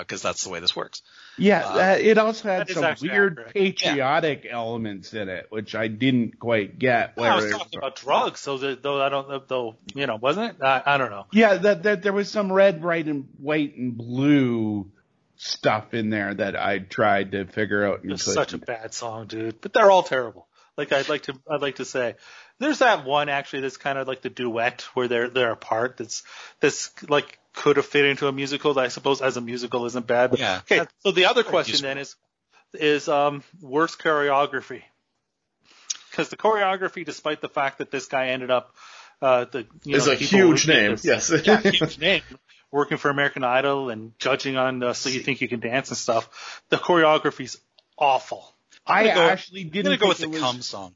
because 0.00 0.22
that's 0.22 0.44
the 0.44 0.50
way 0.50 0.60
this 0.60 0.74
works. 0.76 1.02
Yeah, 1.38 1.60
Uh, 1.66 1.76
that, 1.76 2.00
it 2.02 2.18
also 2.18 2.48
had 2.48 2.68
some 2.68 2.82
weird 3.00 3.38
accurate. 3.38 3.54
patriotic 3.54 4.46
elements 4.50 5.14
in 5.14 5.28
it, 5.28 5.46
which 5.50 5.74
I 5.74 5.88
didn't 5.88 6.38
quite 6.38 6.78
get. 6.78 7.14
I 7.16 7.34
was 7.36 7.44
where- 7.44 7.52
talking 7.52 7.78
about 7.78 7.96
drugs, 7.96 8.40
so 8.40 8.58
that, 8.58 8.82
though 8.82 9.00
I 9.02 9.08
don't, 9.08 9.48
though 9.48 9.76
you 9.94 10.06
know, 10.06 10.16
wasn't 10.16 10.56
it? 10.56 10.62
I, 10.62 10.82
I 10.84 10.98
don't 10.98 11.10
know. 11.10 11.26
Yeah, 11.32 11.54
that, 11.54 11.82
that 11.84 12.02
there 12.02 12.12
was 12.12 12.30
some 12.30 12.52
red, 12.52 12.82
white, 12.84 13.06
and 13.06 13.28
white 13.38 13.76
and 13.76 13.96
blue 13.96 14.90
stuff 15.36 15.94
in 15.94 16.10
there 16.10 16.34
that 16.34 16.54
I 16.56 16.78
tried 16.80 17.32
to 17.32 17.46
figure 17.46 17.86
out. 17.86 18.02
And 18.02 18.12
It's 18.12 18.24
such 18.24 18.52
a 18.52 18.58
bad 18.58 18.92
song, 18.92 19.26
dude. 19.26 19.60
But 19.60 19.72
they're 19.72 19.90
all 19.90 20.02
terrible. 20.02 20.46
Like 20.76 20.92
I'd 20.92 21.08
like 21.08 21.22
to, 21.22 21.34
I'd 21.50 21.62
like 21.62 21.76
to 21.76 21.84
say, 21.84 22.16
there's 22.60 22.78
that 22.78 23.04
one 23.04 23.28
actually 23.28 23.62
that's 23.62 23.76
kind 23.76 23.98
of 23.98 24.06
like 24.06 24.22
the 24.22 24.30
duet 24.30 24.82
where 24.94 25.08
they're 25.08 25.28
they're 25.28 25.50
apart. 25.50 25.96
That's 25.96 26.22
that's 26.60 26.90
like 27.08 27.38
could 27.54 27.76
have 27.76 27.86
fit 27.86 28.04
into 28.04 28.28
a 28.28 28.32
musical. 28.32 28.74
That 28.74 28.84
I 28.84 28.88
suppose 28.88 29.20
as 29.20 29.36
a 29.36 29.40
musical 29.40 29.84
isn't 29.86 30.06
bad. 30.06 30.30
But, 30.30 30.38
Yeah. 30.40 30.60
Okay. 30.70 30.86
So 31.00 31.10
the 31.10 31.24
other 31.26 31.42
question 31.42 31.82
then 31.82 31.98
is 31.98 32.14
is 32.74 33.08
um 33.08 33.42
worst 33.60 33.98
choreography 33.98 34.82
because 36.10 36.28
the 36.28 36.36
choreography, 36.36 37.04
despite 37.04 37.40
the 37.40 37.48
fact 37.48 37.78
that 37.78 37.90
this 37.90 38.06
guy 38.06 38.28
ended 38.28 38.50
up 38.50 38.74
uh 39.22 39.46
the 39.50 39.66
you 39.84 39.96
Is 39.96 40.06
know, 40.06 40.12
a 40.12 40.16
huge 40.16 40.68
name. 40.68 40.92
this- 40.92 41.04
Yes. 41.04 41.32
yeah, 41.44 41.60
huge 41.60 41.98
name. 41.98 42.22
Working 42.72 42.98
for 42.98 43.10
American 43.10 43.42
Idol 43.42 43.90
and 43.90 44.12
judging 44.20 44.56
on 44.56 44.80
uh, 44.82 44.92
So 44.92 45.08
You 45.08 45.20
Think 45.20 45.40
You 45.40 45.48
Can 45.48 45.58
Dance 45.58 45.88
and 45.88 45.98
stuff. 45.98 46.62
The 46.68 46.76
choreography's 46.76 47.56
awful. 47.98 48.54
I 48.86 49.06
go- 49.06 49.28
actually 49.28 49.62
I'm 49.62 49.70
didn't 49.70 49.84
gonna 49.86 49.96
go 49.96 50.08
with 50.08 50.18
the 50.18 50.28
was- 50.28 50.40
cum 50.40 50.62
song. 50.62 50.94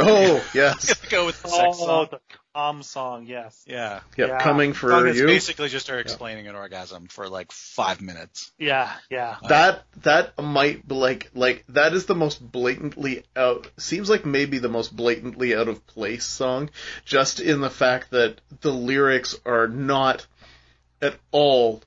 Oh 0.00 0.44
yes. 0.54 0.90
I'm 0.90 0.96
gonna 1.10 1.22
go 1.22 1.26
with 1.26 1.42
the 1.42 1.48
Oh, 1.52 1.72
song. 1.72 2.08
the 2.10 2.20
calm 2.54 2.82
song, 2.82 3.26
yes. 3.26 3.62
Yeah. 3.66 4.00
Yep. 4.16 4.28
Yeah. 4.28 4.38
Coming 4.40 4.72
Song 4.72 4.78
for 4.80 5.02
that's 5.04 5.18
you. 5.18 5.26
basically 5.26 5.68
just 5.68 5.88
her 5.88 5.98
explaining 5.98 6.46
an 6.48 6.54
orgasm 6.54 7.06
for 7.08 7.28
like 7.28 7.52
five 7.52 8.00
minutes. 8.00 8.52
Yeah, 8.58 8.92
yeah. 9.10 9.36
That 9.48 9.84
that 10.02 10.40
might 10.42 10.86
be 10.86 10.94
like 10.94 11.30
like 11.34 11.64
that 11.70 11.92
is 11.94 12.06
the 12.06 12.14
most 12.14 12.40
blatantly 12.40 13.24
out 13.36 13.70
seems 13.76 14.08
like 14.08 14.24
maybe 14.24 14.58
the 14.58 14.68
most 14.68 14.94
blatantly 14.94 15.54
out 15.54 15.68
of 15.68 15.86
place 15.86 16.24
song 16.24 16.70
just 17.04 17.40
in 17.40 17.60
the 17.60 17.70
fact 17.70 18.10
that 18.12 18.40
the 18.60 18.72
lyrics 18.72 19.36
are 19.44 19.68
not 19.68 20.26
at 21.02 21.16
all 21.30 21.82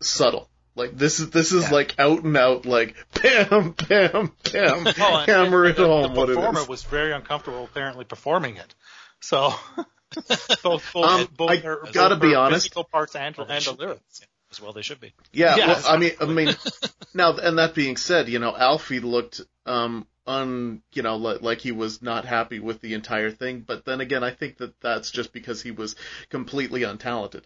subtle. 0.00 0.48
Like 0.74 0.96
this 0.96 1.20
is 1.20 1.30
this 1.30 1.52
is 1.52 1.64
Yeah. 1.64 1.70
like 1.70 1.94
out 1.98 2.22
and 2.24 2.36
out 2.36 2.64
like 2.66 2.94
bam 3.20 3.72
bam 3.72 4.32
bam 4.52 4.86
Oh, 4.98 5.16
and- 5.18 5.30
hammer 5.30 5.66
it 5.66 5.76
the, 5.76 5.86
home 5.86 6.14
the 6.14 6.18
what 6.20 6.28
performer 6.28 6.60
is. 6.60 6.68
was 6.68 6.82
very 6.84 7.12
uncomfortable 7.12 7.64
apparently 7.64 8.04
performing 8.04 8.56
it. 8.56 8.74
So 9.20 9.52
both 10.62 10.92
both, 10.92 10.96
Um, 10.96 11.28
both 11.36 11.50
I 11.50 11.56
her, 11.56 11.82
gotta 11.92 12.16
both 12.16 12.22
be 12.22 12.34
honest. 12.34 12.64
physical 12.66 12.84
parts 12.84 13.14
and, 13.16 13.36
Well, 13.36 13.46
and 13.48 13.56
the 13.56 13.60
should- 13.60 13.78
lyrics. 13.78 14.20
As 14.50 14.60
well, 14.60 14.74
they 14.74 14.82
should 14.82 15.00
be. 15.00 15.14
Yeah, 15.32 15.56
Yeah, 15.56 15.66
well, 15.68 15.82
I 15.88 15.96
mean, 15.96 16.10
I 16.20 16.24
mean, 16.26 16.54
now, 17.14 17.34
and 17.38 17.56
that 17.58 17.74
being 17.74 17.96
said, 17.96 18.28
you 18.28 18.38
know, 18.38 18.54
Alfie 18.54 19.00
looked, 19.00 19.40
um, 19.64 20.06
un, 20.26 20.82
you 20.92 21.00
know, 21.00 21.16
like, 21.16 21.40
like 21.40 21.60
he 21.62 21.72
was 21.72 22.02
not 22.02 22.26
happy 22.26 22.58
with 22.58 22.82
the 22.82 22.92
entire 22.92 23.30
thing. 23.30 23.60
But 23.66 23.86
then 23.86 24.02
again, 24.02 24.22
I 24.22 24.30
think 24.30 24.58
that 24.58 24.78
that's 24.82 25.10
just 25.10 25.32
because 25.32 25.62
he 25.62 25.70
was 25.70 25.96
completely 26.28 26.82
untalented. 26.82 27.44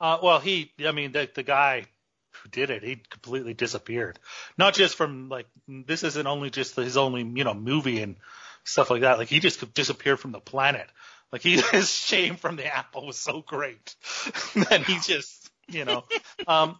Uh, 0.00 0.16
well, 0.22 0.40
he, 0.40 0.72
I 0.86 0.92
mean, 0.92 1.12
the, 1.12 1.28
the 1.34 1.42
guy 1.42 1.84
who 2.42 2.48
did 2.50 2.70
it, 2.70 2.82
he 2.82 2.96
completely 2.96 3.54
disappeared. 3.54 4.18
Not 4.58 4.74
just 4.74 4.96
from 4.96 5.28
like, 5.28 5.46
this 5.68 6.02
isn't 6.02 6.26
only 6.26 6.50
just 6.50 6.76
his 6.76 6.96
only, 6.96 7.22
you 7.22 7.44
know, 7.44 7.54
movie 7.54 8.02
and 8.02 8.16
stuff 8.64 8.90
like 8.90 9.02
that. 9.02 9.18
Like 9.18 9.28
he 9.28 9.40
just 9.40 9.72
disappeared 9.74 10.20
from 10.20 10.32
the 10.32 10.40
planet. 10.40 10.86
Like 11.32 11.42
he, 11.42 11.60
his 11.72 11.90
shame 11.90 12.36
from 12.36 12.56
the 12.56 12.66
apple 12.66 13.06
was 13.06 13.18
so 13.18 13.42
great 13.42 13.94
that 14.68 14.84
he 14.86 14.98
just, 15.00 15.50
you 15.68 15.84
know, 15.84 16.04
um, 16.46 16.78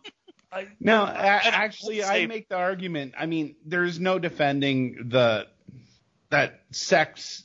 I, 0.52 0.68
No, 0.80 1.04
I- 1.04 1.40
actually, 1.44 2.02
I 2.02 2.26
make 2.26 2.48
the 2.48 2.56
argument. 2.56 3.14
I 3.18 3.26
mean, 3.26 3.54
there's 3.64 4.00
no 4.00 4.18
defending 4.18 5.08
the 5.10 5.46
that 6.30 6.60
sex 6.70 7.44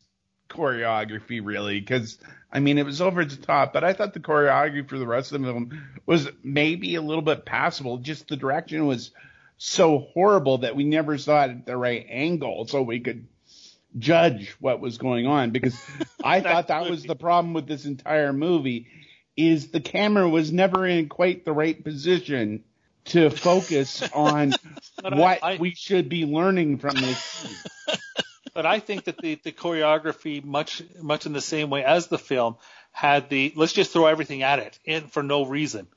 choreography 0.56 1.42
really, 1.44 1.80
because 1.80 2.18
I 2.52 2.60
mean, 2.60 2.78
it 2.78 2.86
was 2.86 3.02
over 3.02 3.26
the 3.26 3.36
top. 3.36 3.74
But 3.74 3.84
I 3.84 3.94
thought 3.94 4.14
the 4.14 4.20
choreography 4.20 4.88
for 4.88 4.98
the 4.98 5.08
rest 5.08 5.32
of 5.32 5.42
the 5.42 5.48
film 5.48 5.84
was 6.06 6.30
maybe 6.44 6.96
a 6.96 7.02
little 7.02 7.22
bit 7.22 7.46
passable. 7.46 7.98
Just 7.98 8.28
the 8.28 8.38
direction 8.38 8.88
was 8.88 9.12
so 9.58 10.00
horrible 10.14 10.60
that 10.60 10.76
we 10.76 10.84
never 10.84 11.18
saw 11.18 11.44
it 11.46 11.52
at 11.52 11.66
the 11.66 11.78
right 11.78 12.06
angle, 12.10 12.68
so 12.68 12.82
we 12.82 13.00
could 13.00 13.28
judge 13.98 14.56
what 14.60 14.80
was 14.80 14.98
going 14.98 15.28
on. 15.28 15.52
Because 15.52 15.80
I 16.24 16.42
thought 16.42 16.68
that 16.70 16.90
was 16.90 17.04
the 17.04 17.16
problem 17.16 17.54
with 17.54 17.68
this 17.68 17.86
entire 17.86 18.34
movie. 18.34 18.88
Is 19.38 19.72
the 19.72 19.82
camera 19.82 20.30
was 20.30 20.52
never 20.54 20.86
in 20.88 21.10
quite 21.10 21.44
the 21.44 21.52
right 21.52 21.82
position 21.84 22.64
to 23.06 23.30
focus 23.30 24.02
on 24.14 24.54
But 25.04 25.14
I- 25.14 25.20
what 25.20 25.40
I- 25.44 25.58
we 25.58 25.72
should 25.76 26.08
be 26.08 26.26
learning 26.26 26.78
from 26.80 26.96
this. 26.96 27.66
but 28.56 28.66
I 28.66 28.80
think 28.80 29.04
that 29.04 29.18
the, 29.18 29.36
the 29.44 29.52
choreography, 29.52 30.44
much 30.44 30.82
much 31.00 31.26
in 31.26 31.34
the 31.34 31.42
same 31.42 31.70
way 31.70 31.84
as 31.84 32.08
the 32.08 32.18
film, 32.18 32.56
had 32.92 33.30
the 33.30 33.54
let's 33.56 33.74
just 33.74 33.92
throw 33.92 34.08
everything 34.08 34.42
at 34.42 34.60
it 34.60 34.80
in 34.86 35.08
for 35.08 35.22
no 35.22 35.46
reason. 35.46 35.88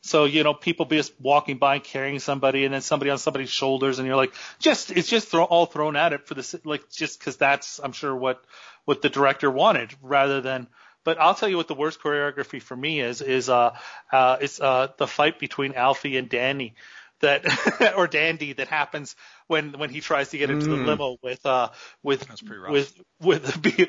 So 0.00 0.24
you 0.24 0.44
know, 0.44 0.54
people 0.54 0.86
be 0.86 0.96
just 0.96 1.12
walking 1.20 1.58
by 1.58 1.80
carrying 1.80 2.20
somebody, 2.20 2.64
and 2.64 2.72
then 2.72 2.82
somebody 2.82 3.10
on 3.10 3.18
somebody's 3.18 3.50
shoulders, 3.50 3.98
and 3.98 4.06
you're 4.06 4.16
like, 4.16 4.32
just 4.60 4.92
it's 4.92 5.08
just 5.08 5.28
throw, 5.28 5.42
all 5.42 5.66
thrown 5.66 5.96
at 5.96 6.12
it 6.12 6.26
for 6.26 6.34
the 6.34 6.60
like 6.64 6.88
just 6.88 7.18
because 7.18 7.36
that's 7.36 7.80
I'm 7.82 7.92
sure 7.92 8.14
what 8.14 8.44
what 8.84 9.02
the 9.02 9.10
director 9.10 9.50
wanted, 9.50 9.92
rather 10.00 10.40
than. 10.40 10.68
But 11.02 11.20
I'll 11.20 11.34
tell 11.34 11.48
you 11.48 11.58
what 11.58 11.68
the 11.68 11.74
worst 11.74 12.00
choreography 12.00 12.62
for 12.62 12.76
me 12.76 13.00
is 13.00 13.22
is 13.22 13.48
uh 13.48 13.76
uh 14.12 14.36
it's 14.40 14.60
uh 14.60 14.88
the 14.98 15.08
fight 15.08 15.40
between 15.40 15.74
Alfie 15.74 16.16
and 16.16 16.28
Danny 16.28 16.76
that 17.24 17.44
or 17.96 18.06
Dandi 18.08 18.56
that 18.56 18.68
happens 18.68 19.16
when 19.46 19.72
when 19.78 19.90
he 19.90 20.00
tries 20.00 20.30
to 20.30 20.38
get 20.38 20.50
into 20.50 20.68
the 20.68 20.76
limo 20.76 21.16
with 21.22 21.44
uh 21.44 21.70
with 22.02 22.26
That's 22.26 22.40
pretty 22.40 22.60
rough. 22.60 22.72
with 22.72 23.00
with 23.20 23.62
B- 23.62 23.88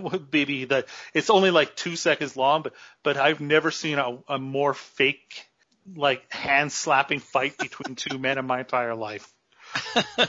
with 0.00 0.30
Bibi 0.30 0.64
that 0.66 0.86
it's 1.14 1.30
only 1.30 1.50
like 1.50 1.74
two 1.76 1.96
seconds 1.96 2.36
long 2.36 2.62
but 2.62 2.74
but 3.02 3.16
I've 3.16 3.40
never 3.40 3.70
seen 3.70 3.98
a, 3.98 4.18
a 4.28 4.38
more 4.38 4.74
fake 4.74 5.46
like 5.94 6.32
hand 6.32 6.72
slapping 6.72 7.20
fight 7.20 7.58
between 7.58 7.96
two 7.96 8.18
men 8.18 8.38
in 8.38 8.46
my 8.46 8.60
entire 8.60 8.94
life. 8.94 9.32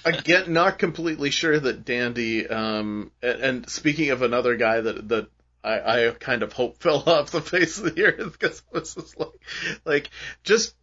Again, 0.06 0.54
not 0.54 0.80
completely 0.80 1.30
sure 1.30 1.60
that 1.60 1.86
Dandi, 1.86 2.52
um, 2.52 3.12
and, 3.22 3.42
and 3.42 3.70
speaking 3.70 4.10
of 4.10 4.22
another 4.22 4.56
guy 4.56 4.82
that, 4.82 5.08
that 5.10 5.28
I, 5.64 6.08
I 6.08 6.12
kind 6.12 6.44
of 6.44 6.54
hope 6.54 6.82
fell 6.82 7.04
off 7.06 7.32
the 7.32 7.42
face 7.42 7.78
of 7.78 7.96
the 7.96 8.06
earth 8.06 8.34
because 8.34 8.60
it 8.60 8.74
was 8.74 8.96
just 8.96 9.20
like, 9.20 9.40
like, 9.86 10.10
just, 10.44 10.76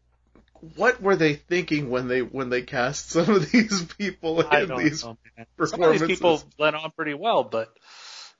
what 0.76 1.00
were 1.00 1.16
they 1.16 1.34
thinking 1.34 1.90
when 1.90 2.08
they, 2.08 2.22
when 2.22 2.48
they 2.48 2.62
cast 2.62 3.10
some 3.10 3.28
of 3.28 3.50
these 3.52 3.84
people 3.84 4.40
in 4.40 4.76
these 4.76 5.04
know. 5.04 5.16
Some 5.64 5.82
of 5.82 5.92
these 5.92 6.06
people 6.06 6.42
went 6.58 6.76
on 6.76 6.90
pretty 6.92 7.14
well, 7.14 7.44
but 7.44 7.74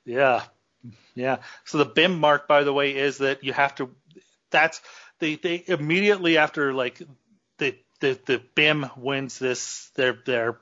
yeah, 0.05 0.43
yeah. 1.13 1.37
So 1.65 1.77
the 1.77 1.85
BIM 1.85 2.19
mark, 2.19 2.47
by 2.47 2.63
the 2.63 2.73
way, 2.73 2.95
is 2.95 3.19
that 3.19 3.43
you 3.43 3.53
have 3.53 3.75
to. 3.75 3.89
That's 4.49 4.81
they 5.19 5.35
they 5.35 5.63
immediately 5.67 6.37
after 6.37 6.73
like 6.73 7.01
the 7.57 7.75
the 7.99 8.19
the 8.25 8.41
BIM 8.55 8.85
wins 8.97 9.39
this 9.39 9.89
their 9.95 10.17
their 10.25 10.59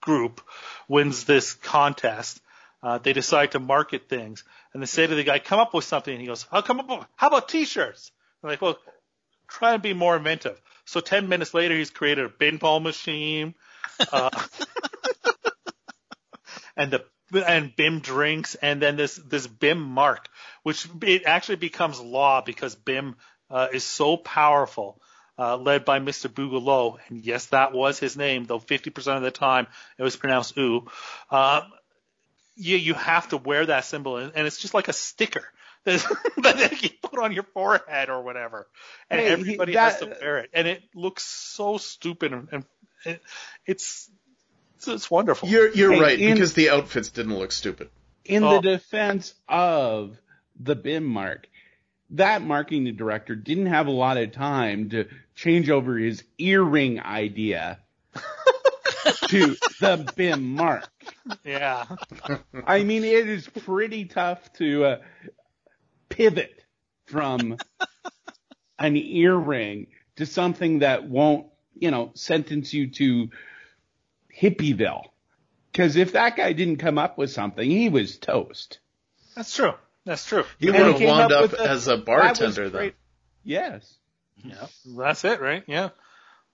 group 0.00 0.40
wins 0.88 1.24
this 1.24 1.54
contest. 1.54 2.40
Uh, 2.82 2.98
they 2.98 3.12
decide 3.12 3.52
to 3.52 3.60
market 3.60 4.08
things, 4.08 4.42
and 4.72 4.82
they 4.82 4.86
say 4.86 5.06
to 5.06 5.14
the 5.14 5.24
guy, 5.24 5.38
"Come 5.38 5.60
up 5.60 5.72
with 5.72 5.84
something." 5.84 6.12
And 6.12 6.20
he 6.20 6.26
goes, 6.26 6.46
"I'll 6.50 6.62
come 6.62 6.80
up. 6.80 6.88
With, 6.88 7.06
how 7.16 7.28
about 7.28 7.48
T-shirts?" 7.48 8.10
Like, 8.42 8.60
"Well, 8.60 8.78
try 9.48 9.74
and 9.74 9.82
be 9.82 9.94
more 9.94 10.16
inventive." 10.16 10.60
So 10.84 11.00
ten 11.00 11.28
minutes 11.28 11.54
later, 11.54 11.76
he's 11.76 11.90
created 11.90 12.24
a 12.24 12.28
pinball 12.28 12.82
machine. 12.82 13.54
Uh, 14.12 14.30
and 16.76 16.92
the 16.92 17.04
and 17.46 17.74
BIM 17.74 18.00
drinks, 18.00 18.54
and 18.56 18.80
then 18.80 18.96
this 18.96 19.16
this 19.16 19.46
BIM 19.46 19.80
mark, 19.80 20.28
which 20.62 20.86
it 21.02 21.24
actually 21.24 21.56
becomes 21.56 22.00
law 22.00 22.42
because 22.42 22.74
BIM 22.74 23.16
uh, 23.50 23.68
is 23.72 23.84
so 23.84 24.16
powerful, 24.16 25.00
uh, 25.38 25.56
led 25.56 25.84
by 25.84 25.98
Mr. 25.98 26.28
Boogalow, 26.28 26.98
and 27.08 27.24
yes, 27.24 27.46
that 27.46 27.72
was 27.72 27.98
his 27.98 28.16
name, 28.16 28.44
though 28.44 28.60
50% 28.60 29.16
of 29.16 29.22
the 29.22 29.30
time 29.30 29.66
it 29.98 30.02
was 30.02 30.16
pronounced 30.16 30.56
ooh. 30.58 30.86
Uh, 31.30 31.62
you 32.54 32.76
you 32.76 32.94
have 32.94 33.28
to 33.28 33.38
wear 33.38 33.66
that 33.66 33.84
symbol, 33.84 34.18
and, 34.18 34.32
and 34.34 34.46
it's 34.46 34.58
just 34.58 34.74
like 34.74 34.88
a 34.88 34.92
sticker 34.92 35.44
that 35.84 36.04
that 36.42 36.82
you 36.82 36.90
put 37.02 37.18
on 37.18 37.32
your 37.32 37.44
forehead 37.54 38.08
or 38.10 38.22
whatever, 38.22 38.66
and 39.10 39.20
Hey, 39.20 39.26
he- 39.26 39.32
everybody 39.32 39.72
has 39.74 39.98
to 40.00 40.06
that- 40.06 40.20
wear 40.20 40.38
it, 40.38 40.50
and 40.52 40.66
it 40.68 40.82
looks 40.94 41.24
so 41.24 41.76
stupid, 41.78 42.32
and, 42.32 42.48
and 42.52 42.64
it, 43.04 43.22
it's 43.66 44.10
it's, 44.76 44.88
it's 44.88 45.10
wonderful. 45.10 45.48
You're, 45.48 45.70
you're 45.72 45.92
Hey, 45.92 46.00
right, 46.00 46.18
in- 46.20 46.34
because 46.34 46.54
the 46.54 46.70
outfits 46.70 47.10
didn't 47.10 47.38
look 47.38 47.52
stupid. 47.52 47.88
In 48.24 48.42
Oh. 48.44 48.60
the 48.60 48.72
defense 48.72 49.34
of 49.48 50.16
the 50.58 50.74
BIM 50.76 51.04
mark, 51.04 51.48
that 52.10 52.42
marketing 52.42 52.94
director 52.96 53.34
didn't 53.34 53.66
have 53.66 53.86
a 53.86 53.90
lot 53.92 54.16
of 54.16 54.32
time 54.32 54.90
to 54.90 55.06
change 55.34 55.70
over 55.70 55.96
his 55.96 56.22
earring 56.38 57.00
idea 57.00 57.78
to 59.28 59.56
the 59.80 60.12
BIM 60.16 60.54
mark. 60.54 60.88
Yeah. 61.44 61.86
I 62.66 62.84
mean, 62.84 63.04
it 63.04 63.28
is 63.28 63.48
pretty 63.48 64.04
tough 64.04 64.52
to 64.54 64.84
uh, 64.84 64.96
pivot 66.16 66.62
from 67.06 67.56
an 68.78 68.96
earring 68.96 69.88
to 70.16 70.26
something 70.26 70.80
that 70.80 71.04
won't, 71.08 71.46
you 71.74 71.90
know, 71.90 72.10
sentence 72.14 72.72
you 72.72 72.90
to 72.90 73.30
hippieville. 74.34 75.04
Cause 75.74 75.96
if 75.96 76.12
that 76.12 76.36
guy 76.36 76.52
didn't 76.52 76.76
come 76.76 76.98
up 76.98 77.16
with 77.16 77.30
something, 77.30 77.68
he 77.68 77.88
was 77.88 78.18
toast. 78.18 78.78
That's 79.34 79.54
true. 79.54 79.72
That's 80.04 80.24
true. 80.26 80.44
He 80.58 80.66
would 80.66 80.74
have 80.76 81.00
wound 81.00 81.32
up 81.32 81.32
up 81.32 81.42
with 81.42 81.50
the- 81.52 81.68
as 81.68 81.88
a 81.88 81.96
bartender 81.96 82.64
then. 82.64 82.70
great. 82.72 82.94
Yes. 83.44 83.94
Yeah, 84.44 84.66
that's 84.84 85.24
it, 85.24 85.40
right? 85.40 85.62
Yeah, 85.68 85.90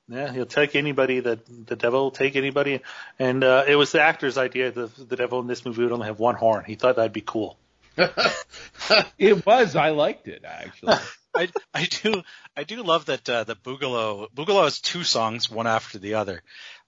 yeah. 0.08 0.30
He'll 0.32 0.44
take 0.46 0.76
anybody. 0.76 1.20
The 1.20 1.40
the 1.48 1.74
devil 1.74 2.02
will 2.04 2.10
take 2.10 2.36
anybody. 2.36 2.80
And 3.18 3.42
uh, 3.42 3.64
it 3.66 3.76
was 3.76 3.92
the 3.92 4.02
actor's 4.02 4.36
idea. 4.36 4.70
The 4.70 4.88
the 4.98 5.16
devil 5.16 5.40
in 5.40 5.46
this 5.46 5.64
movie 5.64 5.82
would 5.82 5.92
only 5.92 6.06
have 6.06 6.18
one 6.20 6.34
horn. 6.34 6.64
He 6.66 6.74
thought 6.74 6.96
that'd 6.96 7.12
be 7.14 7.22
cool. 7.22 7.58
It 9.18 9.44
was. 9.44 9.76
I 9.76 9.90
liked 9.90 10.28
it 10.28 10.44
actually. 10.44 10.94
I, 11.34 11.48
I 11.74 11.84
do 11.84 12.22
I 12.56 12.64
do 12.64 12.82
love 12.82 13.06
that 13.06 13.28
uh, 13.28 13.44
the 13.44 13.54
Boogaloo 13.54 14.28
Boogaloo 14.34 14.64
has 14.64 14.80
two 14.80 15.04
songs, 15.04 15.50
one 15.50 15.66
after 15.66 15.98
the 15.98 16.14
other, 16.14 16.42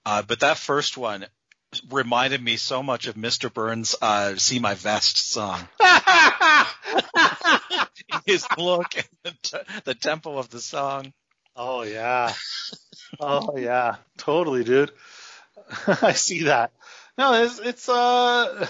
uh, 0.05 0.23
but 0.23 0.39
that 0.39 0.57
first 0.57 0.97
one 0.97 1.25
reminded 1.89 2.43
me 2.43 2.57
so 2.57 2.83
much 2.83 3.07
of 3.07 3.15
Mr. 3.15 3.53
Burns' 3.53 3.95
uh, 4.01 4.35
"See 4.35 4.59
My 4.59 4.73
Vest" 4.73 5.17
song. 5.17 5.67
His 8.25 8.45
look 8.57 8.95
and 8.95 9.07
the, 9.23 9.33
t- 9.41 9.57
the 9.85 9.93
tempo 9.93 10.37
of 10.37 10.49
the 10.49 10.59
song. 10.59 11.13
Oh 11.55 11.83
yeah. 11.83 12.33
oh 13.19 13.57
yeah. 13.57 13.97
Totally, 14.17 14.63
dude. 14.63 14.91
I 15.87 16.13
see 16.13 16.43
that. 16.43 16.71
No, 17.17 17.43
it's 17.43 17.59
it's 17.59 17.89
uh. 17.89 18.67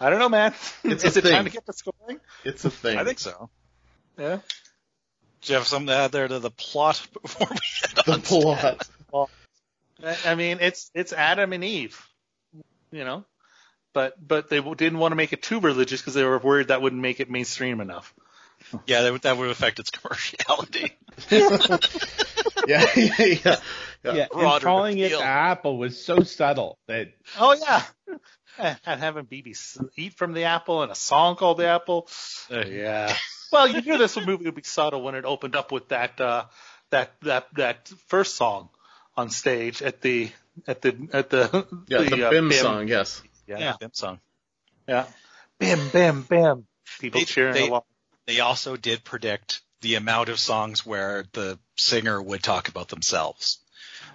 I 0.00 0.10
don't 0.10 0.18
know, 0.18 0.28
man. 0.28 0.52
It's 0.82 1.04
a 1.04 1.06
Is 1.08 1.16
it 1.16 1.22
time 1.22 1.32
thing. 1.32 1.44
to 1.44 1.50
get 1.50 1.66
the 1.66 1.72
scoring? 1.72 2.20
It's 2.44 2.64
a 2.64 2.70
thing. 2.70 2.98
I 2.98 3.04
think 3.04 3.18
so. 3.20 3.48
Yeah. 4.18 4.38
Do 5.42 5.52
you 5.52 5.58
have 5.58 5.66
something 5.66 5.88
to 5.88 5.94
add 5.94 6.12
there 6.12 6.26
to 6.26 6.38
the 6.38 6.50
plot 6.50 7.06
before 7.22 7.48
we 7.50 7.56
get 7.94 8.04
the 8.06 8.12
on? 8.12 8.20
plot. 8.22 8.88
I- 10.02 10.32
I 10.32 10.34
mean, 10.34 10.58
it's 10.60 10.90
it's 10.94 11.12
Adam 11.12 11.52
and 11.52 11.62
Eve, 11.62 12.04
you 12.90 13.04
know, 13.04 13.24
but 13.92 14.14
but 14.26 14.50
they 14.50 14.60
didn't 14.60 14.98
want 14.98 15.12
to 15.12 15.16
make 15.16 15.32
it 15.32 15.42
too 15.42 15.60
religious 15.60 16.00
because 16.00 16.14
they 16.14 16.24
were 16.24 16.38
worried 16.38 16.68
that 16.68 16.82
wouldn't 16.82 17.00
make 17.00 17.20
it 17.20 17.30
mainstream 17.30 17.80
enough. 17.80 18.12
Yeah, 18.86 19.02
that 19.02 19.12
would, 19.12 19.22
that 19.22 19.36
would 19.36 19.50
affect 19.50 19.78
its 19.78 19.90
commerciality. 19.90 20.92
yeah, 22.66 22.84
yeah, 22.96 23.14
yeah. 23.44 23.56
Yeah, 24.04 24.12
and 24.22 24.28
broader 24.30 24.64
calling 24.64 24.98
it. 24.98 25.12
Apple 25.12 25.76
was 25.76 26.02
so 26.02 26.20
subtle 26.22 26.78
that 26.86 27.08
Oh 27.38 27.52
yeah, 27.54 27.82
and 28.58 29.00
having 29.00 29.24
Bibi 29.24 29.54
eat 29.96 30.14
from 30.14 30.32
the 30.32 30.44
apple 30.44 30.82
and 30.82 30.92
a 30.92 30.94
song 30.94 31.36
called 31.36 31.58
the 31.58 31.66
apple. 31.66 32.08
yeah. 32.50 33.14
Well, 33.52 33.68
you 33.68 33.82
knew 33.82 33.98
this 33.98 34.16
movie 34.16 34.46
would 34.46 34.56
be 34.56 34.62
subtle 34.64 35.00
when 35.02 35.14
it 35.14 35.24
opened 35.24 35.54
up 35.54 35.70
with 35.70 35.90
that 35.90 36.20
uh, 36.20 36.46
that 36.90 37.12
that 37.22 37.46
that 37.54 37.88
first 38.08 38.34
song 38.34 38.68
on 39.16 39.30
stage 39.30 39.80
at 39.80 40.00
the 40.00 40.30
at 40.66 40.82
the 40.82 41.08
at 41.12 41.30
the 41.30 41.64
Yeah, 41.86 42.02
the, 42.02 42.26
uh, 42.26 42.30
BIM 42.30 42.50
song, 42.50 42.88
yes. 42.88 43.22
Yeah, 43.46 43.58
Yeah, 43.58 43.76
Bim 43.78 43.90
song. 43.92 44.18
yeah. 44.88 45.06
Bim 45.60 45.88
bim 45.92 46.22
bim. 46.22 46.66
People 46.98 47.20
They- 47.20 47.24
cheering 47.26 47.54
they- 47.54 47.68
along. 47.68 47.82
They 48.26 48.40
also 48.40 48.74
did 48.76 49.04
predict 49.04 49.60
the 49.82 49.94
amount 49.96 50.30
of 50.30 50.40
songs 50.40 50.84
where 50.84 51.24
the 51.32 51.56
singer 51.76 52.20
would 52.20 52.42
talk 52.42 52.66
about 52.68 52.88
themselves. 52.88 53.58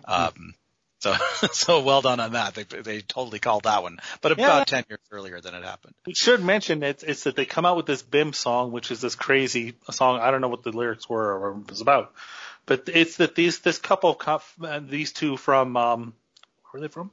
Um, 0.03 0.53
so, 0.99 1.13
so 1.51 1.81
well 1.81 2.01
done 2.01 2.19
on 2.19 2.33
that. 2.33 2.53
They, 2.55 2.63
they 2.63 3.01
totally 3.01 3.39
called 3.39 3.63
that 3.63 3.81
one, 3.83 3.99
but 4.21 4.31
about 4.31 4.59
Yeah. 4.71 4.81
10 4.81 4.85
years 4.89 4.99
earlier 5.11 5.41
than 5.41 5.53
it 5.55 5.63
happened. 5.63 5.95
We 6.05 6.13
should 6.13 6.43
mention 6.43 6.83
it's, 6.83 7.03
it's 7.03 7.23
that 7.23 7.35
they 7.35 7.45
come 7.45 7.65
out 7.65 7.77
with 7.77 7.85
this 7.85 8.01
BIM 8.01 8.33
song, 8.33 8.71
which 8.71 8.91
is 8.91 9.01
this 9.01 9.15
crazy 9.15 9.75
song. 9.91 10.19
I 10.19 10.31
don't 10.31 10.41
know 10.41 10.47
what 10.49 10.63
the 10.63 10.71
lyrics 10.71 11.09
were 11.09 11.31
or 11.33 11.51
what 11.51 11.61
it 11.61 11.69
was 11.69 11.81
about, 11.81 12.13
but 12.65 12.87
it's 12.87 13.17
that 13.17 13.35
these 13.35 13.59
this 13.59 13.77
couple 13.77 14.11
of 14.11 14.17
co- 14.17 14.41
uh, 14.63 14.79
these 14.81 15.11
two 15.11 15.37
from 15.37 15.75
um, 15.77 16.13
where 16.71 16.79
are 16.79 16.81
they 16.81 16.91
from? 16.91 17.11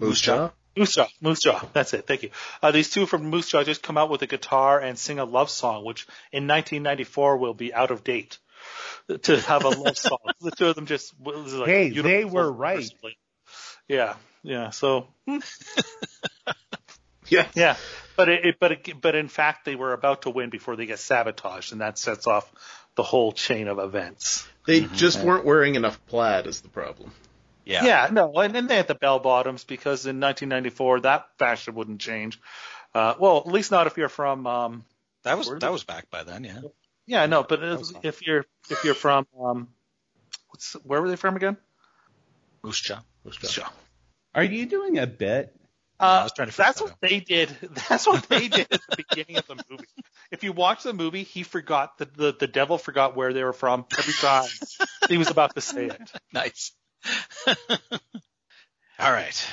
Moose 0.00 0.20
Jaw? 0.20 0.50
Moose 0.76 0.94
Jaw. 0.94 1.06
Moose 1.20 1.40
Jaw. 1.40 1.62
That's 1.74 1.92
it. 1.92 2.06
Thank 2.06 2.22
you. 2.22 2.30
Uh, 2.62 2.70
these 2.70 2.88
two 2.90 3.04
from 3.06 3.24
Moose 3.26 3.48
Jaw 3.48 3.62
just 3.62 3.82
come 3.82 3.98
out 3.98 4.08
with 4.10 4.22
a 4.22 4.26
guitar 4.26 4.80
and 4.80 4.98
sing 4.98 5.18
a 5.18 5.24
love 5.24 5.50
song, 5.50 5.84
which 5.84 6.06
in 6.32 6.46
1994 6.46 7.36
will 7.36 7.52
be 7.54 7.74
out 7.74 7.90
of 7.90 8.02
date 8.04 8.38
to 9.22 9.40
have 9.40 9.64
a 9.64 9.68
love 9.70 9.98
song. 9.98 10.18
the 10.40 10.50
two 10.50 10.68
of 10.68 10.74
them 10.74 10.86
just. 10.86 11.18
was 11.20 11.54
like 11.54 11.68
Hey, 11.68 11.90
beautiful 11.90 12.10
they 12.10 12.24
were 12.24 12.50
right. 12.50 12.76
personally. 12.76 13.16
Yeah. 13.88 14.14
Yeah. 14.42 14.70
So 14.70 15.08
Yeah. 17.28 17.48
yeah, 17.54 17.76
but 18.16 18.28
it, 18.28 18.44
it 18.44 18.56
but 18.60 18.72
it, 18.72 19.00
but 19.00 19.14
in 19.14 19.28
fact 19.28 19.64
they 19.64 19.74
were 19.74 19.92
about 19.94 20.22
to 20.22 20.30
win 20.30 20.50
before 20.50 20.76
they 20.76 20.86
get 20.86 20.98
sabotaged, 20.98 21.72
and 21.72 21.80
that 21.80 21.96
sets 21.96 22.26
off 22.26 22.50
the 22.94 23.02
whole 23.02 23.32
chain 23.32 23.68
of 23.68 23.78
events. 23.78 24.46
They 24.66 24.80
just 24.80 25.22
weren't 25.22 25.44
wearing 25.46 25.74
enough 25.76 26.04
plaid 26.06 26.46
is 26.46 26.60
the 26.60 26.68
problem. 26.68 27.12
Yeah. 27.64 27.84
Yeah, 27.84 28.08
no, 28.12 28.32
and, 28.34 28.54
and 28.56 28.68
they 28.68 28.76
had 28.76 28.88
the 28.88 28.94
bell 28.94 29.18
bottoms 29.18 29.64
because 29.64 30.04
in 30.04 30.20
1994 30.20 31.00
that 31.00 31.26
fashion 31.38 31.74
wouldn't 31.74 32.00
change. 32.00 32.38
Uh, 32.94 33.14
well, 33.18 33.38
at 33.38 33.46
least 33.46 33.70
not 33.70 33.86
if 33.86 33.96
you're 33.96 34.08
from. 34.10 34.46
Um, 34.46 34.84
That 35.22 35.38
was, 35.38 35.48
that 35.60 35.72
was 35.72 35.84
back 35.84 36.10
by 36.10 36.24
then, 36.24 36.44
yeah. 36.44 36.60
Yeah, 37.06 37.26
no, 37.26 37.42
but 37.42 37.62
if, 37.62 37.80
if 38.04 38.22
you're 38.26 38.44
if 38.70 38.84
you're 38.84 38.94
from 38.94 39.26
um, 39.40 39.68
what's 40.48 40.74
where 40.84 41.00
were 41.02 41.08
they 41.08 41.16
from 41.16 41.36
again? 41.36 41.56
Moose 42.62 42.80
Jaw. 42.80 43.00
Moose 43.24 43.36
Jaw. 43.38 43.70
Are 44.34 44.44
you 44.44 44.66
doing 44.66 44.98
a 44.98 45.06
bit? 45.06 45.54
Yeah, 46.00 46.06
I 46.06 46.18
Uh, 46.20 46.22
was 46.24 46.32
trying 46.32 46.50
to 46.50 46.56
that's 46.56 46.78
that 46.80 46.84
what 46.84 46.96
they 47.00 47.20
did. 47.20 47.48
That's 47.88 48.06
what 48.06 48.28
they 48.28 48.48
did 48.48 48.66
at 48.72 48.80
the 48.88 48.96
beginning 49.08 49.36
of 49.38 49.46
the 49.46 49.56
movie. 49.70 49.84
If 50.30 50.42
you 50.42 50.52
watch 50.52 50.82
the 50.82 50.92
movie, 50.92 51.22
he 51.22 51.42
forgot 51.44 51.98
the, 51.98 52.06
the 52.06 52.32
the 52.40 52.46
devil 52.48 52.76
forgot 52.78 53.14
where 53.14 53.32
they 53.32 53.44
were 53.44 53.52
from 53.52 53.84
every 53.96 54.14
time 54.14 54.48
he 55.08 55.18
was 55.18 55.30
about 55.30 55.54
to 55.54 55.60
say 55.60 55.86
it. 55.86 56.12
Nice. 56.32 56.72
All 58.98 59.12
right. 59.12 59.46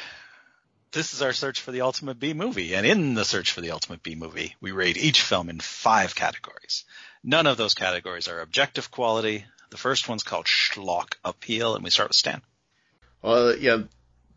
This 0.91 1.13
is 1.13 1.21
our 1.21 1.33
search 1.33 1.61
for 1.61 1.71
the 1.71 1.81
ultimate 1.81 2.19
B 2.19 2.33
movie, 2.33 2.73
and 2.73 2.85
in 2.85 3.13
the 3.13 3.25
search 3.25 3.51
for 3.51 3.61
the 3.61 3.71
ultimate 3.71 4.01
B 4.01 4.15
movie, 4.15 4.55
we 4.59 4.71
rate 4.71 4.97
each 4.97 5.21
film 5.21 5.49
in 5.49 5.59
five 5.59 6.15
categories. 6.15 6.83
None 7.23 7.47
of 7.47 7.57
those 7.57 7.73
categories 7.73 8.27
are 8.27 8.39
objective 8.39 8.91
quality. 8.91 9.45
The 9.71 9.77
first 9.77 10.07
one's 10.07 10.23
called 10.23 10.45
schlock 10.45 11.15
appeal, 11.23 11.75
and 11.75 11.83
we 11.83 11.89
start 11.89 12.09
with 12.09 12.17
Stan. 12.17 12.41
Uh, 13.23 13.53
yeah, 13.59 13.83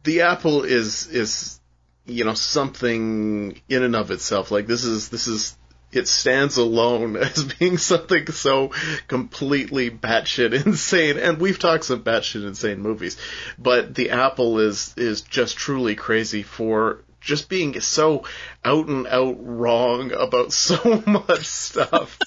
the 0.03 0.23
apple 0.23 0.64
is 0.64 1.07
is 1.09 1.61
you 2.05 2.25
know 2.25 2.35
something 2.35 3.61
in 3.68 3.83
and 3.83 3.97
of 3.97 4.11
itself. 4.11 4.51
Like 4.51 4.66
this 4.66 4.85
is 4.85 5.09
this 5.09 5.27
is 5.27 5.57
it 5.92 6.09
stands 6.09 6.57
alone 6.57 7.16
as 7.18 7.45
being 7.45 7.79
something 7.79 8.27
so 8.27 8.73
completely 9.09 9.90
batshit 9.90 10.53
insane. 10.66 11.18
And 11.18 11.38
we've 11.38 11.59
talked 11.59 11.85
some 11.85 12.03
batshit 12.03 12.47
insane 12.47 12.81
movies, 12.81 13.16
but 13.59 13.95
the 13.95 14.11
apple 14.11 14.59
is 14.59 14.95
is 14.97 15.21
just 15.21 15.57
truly 15.57 15.95
crazy 15.95 16.42
for 16.42 17.05
just 17.23 17.49
being 17.49 17.81
so 17.81 18.25
out 18.65 18.89
and 18.89 19.07
out 19.07 19.37
wrong 19.39 20.13
about 20.13 20.53
so 20.53 21.03
much 21.07 21.45
stuff. 21.45 22.19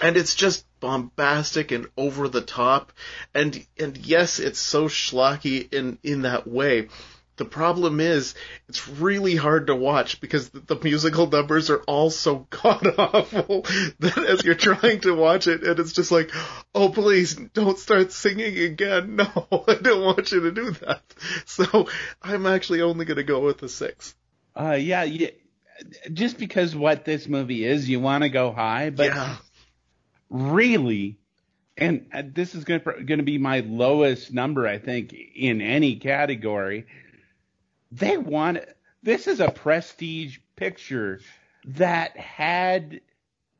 and 0.00 0.16
it's 0.16 0.34
just 0.34 0.64
bombastic 0.80 1.72
and 1.72 1.86
over 1.96 2.28
the 2.28 2.42
top. 2.42 2.92
And 3.34 3.64
and 3.78 3.96
yes, 3.96 4.38
it's 4.38 4.60
so 4.60 4.86
schlocky 4.86 5.72
in 5.72 5.98
in 6.02 6.22
that 6.22 6.46
way. 6.46 6.88
The 7.36 7.44
problem 7.44 8.00
is, 8.00 8.34
it's 8.66 8.88
really 8.88 9.36
hard 9.36 9.66
to 9.66 9.74
watch 9.74 10.22
because 10.22 10.48
the, 10.48 10.60
the 10.60 10.80
musical 10.82 11.26
numbers 11.26 11.68
are 11.68 11.82
all 11.82 12.08
so 12.08 12.46
god 12.50 12.94
awful 12.98 13.62
that 13.98 14.16
as 14.16 14.42
you're 14.42 14.54
trying 14.54 15.00
to 15.00 15.14
watch 15.14 15.46
it, 15.46 15.62
and 15.62 15.78
it's 15.78 15.92
just 15.92 16.10
like, 16.10 16.30
oh 16.74 16.88
please, 16.88 17.34
don't 17.34 17.78
start 17.78 18.12
singing 18.12 18.58
again. 18.58 19.16
No, 19.16 19.64
I 19.68 19.74
don't 19.74 20.04
want 20.04 20.32
you 20.32 20.40
to 20.40 20.52
do 20.52 20.70
that. 20.70 21.02
So 21.46 21.88
I'm 22.22 22.46
actually 22.46 22.82
only 22.82 23.04
going 23.04 23.16
to 23.16 23.22
go 23.22 23.40
with 23.40 23.58
the 23.58 23.68
six. 23.68 24.14
Uh, 24.58 24.72
yeah, 24.72 25.02
yeah, 25.02 25.28
just 26.12 26.38
because 26.38 26.74
what 26.74 27.04
this 27.04 27.28
movie 27.28 27.64
is, 27.64 27.88
you 27.88 28.00
want 28.00 28.22
to 28.22 28.30
go 28.30 28.52
high, 28.52 28.90
but 28.90 29.06
yeah, 29.06 29.36
really, 30.30 31.18
and 31.76 32.06
uh, 32.12 32.22
this 32.24 32.54
is 32.54 32.64
going 32.64 32.80
to 32.82 33.22
be 33.22 33.38
my 33.38 33.60
lowest 33.60 34.32
number, 34.32 34.66
I 34.66 34.78
think, 34.78 35.12
in 35.12 35.60
any 35.60 35.96
category. 35.96 36.86
They 37.92 38.16
want 38.16 38.60
this 39.02 39.26
is 39.26 39.40
a 39.40 39.50
prestige 39.50 40.38
picture 40.56 41.20
that 41.66 42.16
had 42.16 43.00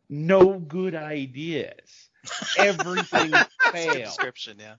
no 0.08 0.58
good 0.58 0.94
ideas. 0.94 2.08
Everything 2.58 3.32
failed. 3.72 3.96
description, 3.96 4.58
yeah. 4.58 4.74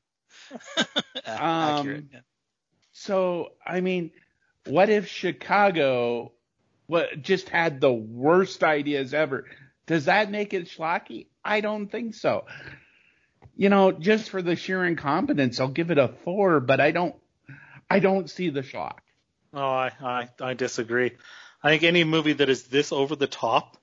Um, 1.25 1.79
Accurate. 1.79 2.05
yeah. 2.13 2.19
So, 2.93 3.51
I 3.65 3.81
mean, 3.81 4.11
what 4.67 4.89
if 4.89 5.07
Chicago 5.07 6.31
what 6.87 7.21
just 7.21 7.49
had 7.49 7.79
the 7.79 7.91
worst 7.91 8.63
ideas 8.63 9.13
ever? 9.13 9.45
Does 9.85 10.05
that 10.05 10.31
make 10.31 10.53
it 10.53 10.67
schlocky? 10.67 11.27
I 11.43 11.61
don't 11.61 11.87
think 11.87 12.15
so. 12.15 12.45
You 13.55 13.69
know, 13.69 13.91
just 13.91 14.29
for 14.29 14.41
the 14.41 14.55
sheer 14.55 14.85
incompetence, 14.85 15.59
I'll 15.59 15.67
give 15.67 15.91
it 15.91 15.97
a 15.97 16.09
four, 16.23 16.59
but 16.59 16.79
I 16.79 16.91
don't, 16.91 17.15
I 17.89 17.99
don't 17.99 18.29
see 18.29 18.49
the 18.49 18.61
schlock. 18.61 18.99
Oh, 19.53 19.59
I, 19.59 19.91
I, 20.01 20.29
I 20.41 20.53
disagree. 20.53 21.13
I 21.63 21.69
think 21.69 21.83
any 21.83 22.03
movie 22.03 22.33
that 22.33 22.49
is 22.49 22.63
this 22.63 22.91
over 22.91 23.15
the 23.15 23.27
top 23.27 23.77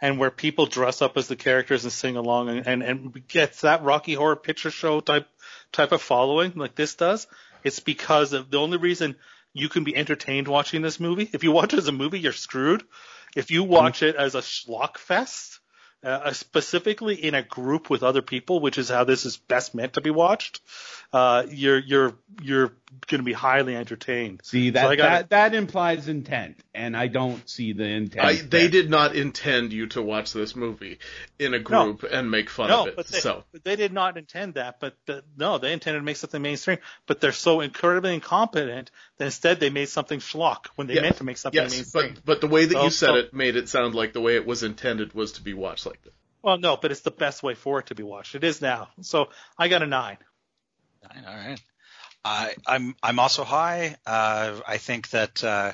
and 0.00 0.18
where 0.18 0.30
people 0.30 0.66
dress 0.66 1.00
up 1.00 1.16
as 1.16 1.28
the 1.28 1.36
characters 1.36 1.84
and 1.84 1.92
sing 1.92 2.16
along 2.16 2.48
and, 2.48 2.66
and, 2.66 2.82
and 2.82 3.28
gets 3.28 3.60
that 3.60 3.84
Rocky 3.84 4.14
Horror 4.14 4.36
Picture 4.36 4.70
Show 4.70 5.00
type 5.00 5.28
type 5.70 5.92
of 5.92 6.02
following 6.02 6.52
like 6.56 6.74
this 6.74 6.96
does, 6.96 7.26
it's 7.62 7.80
because 7.80 8.32
of 8.32 8.50
the 8.50 8.58
only 8.58 8.78
reason 8.78 9.16
you 9.54 9.68
can 9.68 9.84
be 9.84 9.96
entertained 9.96 10.48
watching 10.48 10.82
this 10.82 11.00
movie. 11.00 11.28
If 11.32 11.44
you 11.44 11.52
watch 11.52 11.72
it 11.72 11.78
as 11.78 11.88
a 11.88 11.92
movie, 11.92 12.20
you're 12.20 12.32
screwed. 12.32 12.84
If 13.36 13.50
you 13.50 13.64
watch 13.64 14.00
mm-hmm. 14.00 14.10
it 14.10 14.16
as 14.16 14.34
a 14.34 14.40
schlock 14.40 14.98
fest, 14.98 15.60
uh, 16.04 16.32
specifically 16.32 17.14
in 17.14 17.34
a 17.34 17.42
group 17.42 17.88
with 17.90 18.02
other 18.02 18.22
people, 18.22 18.60
which 18.60 18.78
is 18.78 18.88
how 18.88 19.04
this 19.04 19.24
is 19.26 19.36
best 19.36 19.74
meant 19.74 19.94
to 19.94 20.00
be 20.00 20.10
watched, 20.10 20.60
uh, 21.12 21.44
you're 21.50 21.78
you're 21.78 22.14
you're 22.42 22.68
going 23.06 23.18
to 23.20 23.24
be 23.24 23.32
highly 23.32 23.74
entertained. 23.76 24.40
See 24.44 24.70
that 24.70 24.86
I 24.86 24.96
gotta- 24.96 25.10
that 25.10 25.30
that 25.30 25.54
implies 25.54 26.08
intent, 26.08 26.58
and 26.74 26.96
I 26.96 27.06
don't 27.06 27.48
see 27.48 27.72
the 27.72 27.84
intent. 27.84 28.24
I, 28.26 28.34
they 28.34 28.68
did 28.68 28.90
not 28.90 29.14
intend 29.14 29.72
you 29.72 29.86
to 29.88 30.02
watch 30.02 30.32
this 30.32 30.56
movie 30.56 30.98
in 31.38 31.54
a 31.54 31.58
group 31.58 32.02
and 32.10 32.30
make 32.30 32.50
fun 32.50 32.68
No, 32.68 32.82
of 32.82 32.88
it. 32.88 32.96
but 32.96 33.06
they, 33.08 33.18
so 33.20 33.44
but 33.52 33.62
they 33.64 33.76
did 33.76 33.92
not 33.92 34.16
intend 34.16 34.54
that. 34.54 34.80
But 34.80 34.96
the, 35.06 35.22
no, 35.36 35.58
they 35.58 35.72
intended 35.72 36.00
to 36.00 36.04
make 36.04 36.16
something 36.16 36.40
mainstream. 36.42 36.78
But 37.06 37.20
they're 37.20 37.32
so 37.32 37.60
incredibly 37.60 38.14
incompetent 38.14 38.90
that 39.18 39.24
instead 39.26 39.60
they 39.60 39.70
made 39.70 39.88
something 39.90 40.18
schlock 40.20 40.66
when 40.76 40.86
they 40.86 40.94
Yeah. 40.94 41.02
meant 41.02 41.16
to 41.18 41.24
make 41.24 41.36
something 41.38 41.60
yes, 41.62 41.72
mainstream. 41.72 42.14
but 42.14 42.24
but 42.24 42.40
the 42.40 42.48
way 42.48 42.64
that 42.64 42.74
So- 42.74 42.84
you 42.84 42.90
said 42.90 43.06
so- 43.08 43.14
it 43.16 43.34
made 43.34 43.56
it 43.56 43.68
sound 43.68 43.94
like 43.94 44.12
the 44.14 44.20
way 44.20 44.34
it 44.36 44.46
was 44.46 44.62
intended 44.62 45.12
was 45.14 45.32
to 45.32 45.42
be 45.42 45.54
watched 45.54 45.84
like 45.86 45.91
this. 46.02 46.12
Well, 46.42 46.58
no, 46.58 46.76
but 46.76 46.90
it's 46.90 47.00
the 47.02 47.10
best 47.10 47.42
way 47.42 47.54
for 47.54 47.78
it 47.78 47.86
to 47.86 47.94
be 47.94 48.02
watched. 48.02 48.34
It 48.34 48.44
is 48.44 48.60
now. 48.60 48.88
So 49.02 49.28
I 49.56 49.68
got 49.68 49.82
a 49.82 49.86
nine. 49.86 50.18
Nine, 51.02 51.24
All 51.26 51.34
right. 51.34 51.60
I, 52.24 52.54
I'm 52.66 52.94
I'm 53.02 53.18
also 53.18 53.44
high. 53.44 53.96
Uh, 54.06 54.60
I 54.66 54.78
think 54.78 55.10
that 55.10 55.42
uh, 55.42 55.72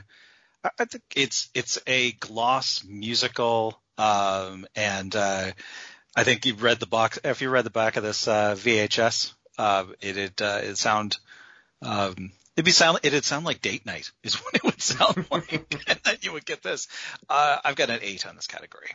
I, 0.79 0.85
think 0.87 1.05
it's 1.15 1.51
it's 1.55 1.79
a 1.87 2.13
gloss 2.13 2.83
musical, 2.85 3.81
um, 3.99 4.67
and 4.75 5.15
uh, 5.15 5.53
I 6.17 6.25
think 6.25 6.47
you've 6.47 6.63
read 6.63 6.81
the 6.81 6.87
box. 6.87 7.19
If 7.23 7.43
you 7.43 7.51
read 7.51 7.65
the 7.65 7.71
back 7.71 7.97
of 7.97 8.03
this 8.03 8.27
uh, 8.27 8.55
VHS, 8.55 9.35
uh, 9.59 9.85
it'd 10.01 10.41
uh, 10.41 10.61
it 10.63 10.79
sound 10.79 11.19
um, 11.83 12.33
it'd 12.57 12.65
be 12.65 12.71
sound 12.71 13.01
it'd 13.03 13.25
sound 13.25 13.45
like 13.45 13.61
date 13.61 13.85
night 13.85 14.11
is 14.23 14.35
what 14.43 14.55
it 14.55 14.65
would 14.65 14.81
sound 14.81 15.27
like, 15.31 15.53
and 15.87 16.01
then 16.05 16.17
you 16.23 16.33
would 16.33 16.47
get 16.47 16.63
this. 16.63 16.89
Uh, 17.29 17.59
I've 17.65 17.77
got 17.77 17.91
an 17.91 18.01
eight 18.03 18.27
on 18.27 18.37
this 18.37 18.47
category. 18.47 18.89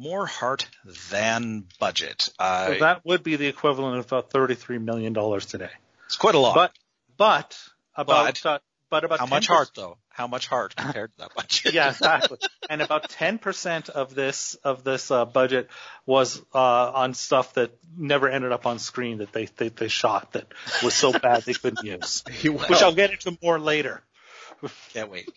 More 0.00 0.26
heart 0.26 0.66
than 1.10 1.64
budget. 1.80 2.30
Uh, 2.38 2.68
So 2.68 2.78
that 2.78 3.04
would 3.04 3.22
be 3.24 3.34
the 3.36 3.46
equivalent 3.48 3.98
of 3.98 4.06
about 4.06 4.30
thirty-three 4.30 4.78
million 4.78 5.12
dollars 5.12 5.44
today. 5.46 5.70
it's 6.06 6.16
quite 6.16 6.36
a 6.36 6.38
lot. 6.38 6.54
But 6.54 6.72
but 7.16 7.58
about 7.96 8.40
But- 8.42 8.46
uh, 8.46 8.58
but 8.90 9.04
about 9.04 9.18
How 9.18 9.26
much 9.26 9.44
10% 9.48 9.48
heart 9.48 9.70
though? 9.74 9.98
How 10.08 10.26
much 10.28 10.46
heart 10.46 10.74
compared 10.74 11.12
to 11.12 11.18
that 11.18 11.34
budget? 11.34 11.74
yeah, 11.74 11.90
exactly. 11.90 12.38
and 12.70 12.80
about 12.80 13.10
ten 13.10 13.38
percent 13.38 13.88
of 13.90 14.14
this 14.14 14.54
of 14.64 14.82
this 14.84 15.10
uh, 15.10 15.24
budget 15.26 15.68
was 16.06 16.40
uh, 16.54 16.92
on 16.92 17.12
stuff 17.14 17.54
that 17.54 17.70
never 17.96 18.28
ended 18.28 18.50
up 18.52 18.66
on 18.66 18.78
screen 18.78 19.18
that 19.18 19.32
they, 19.32 19.44
they 19.56 19.68
they 19.68 19.88
shot 19.88 20.32
that 20.32 20.46
was 20.82 20.94
so 20.94 21.12
bad 21.12 21.42
they 21.42 21.52
couldn't 21.54 21.84
use, 21.84 22.24
which 22.44 22.82
I'll 22.82 22.94
get 22.94 23.10
into 23.10 23.36
more 23.42 23.58
later. 23.60 24.02
Can't 24.94 25.10
wait. 25.10 25.28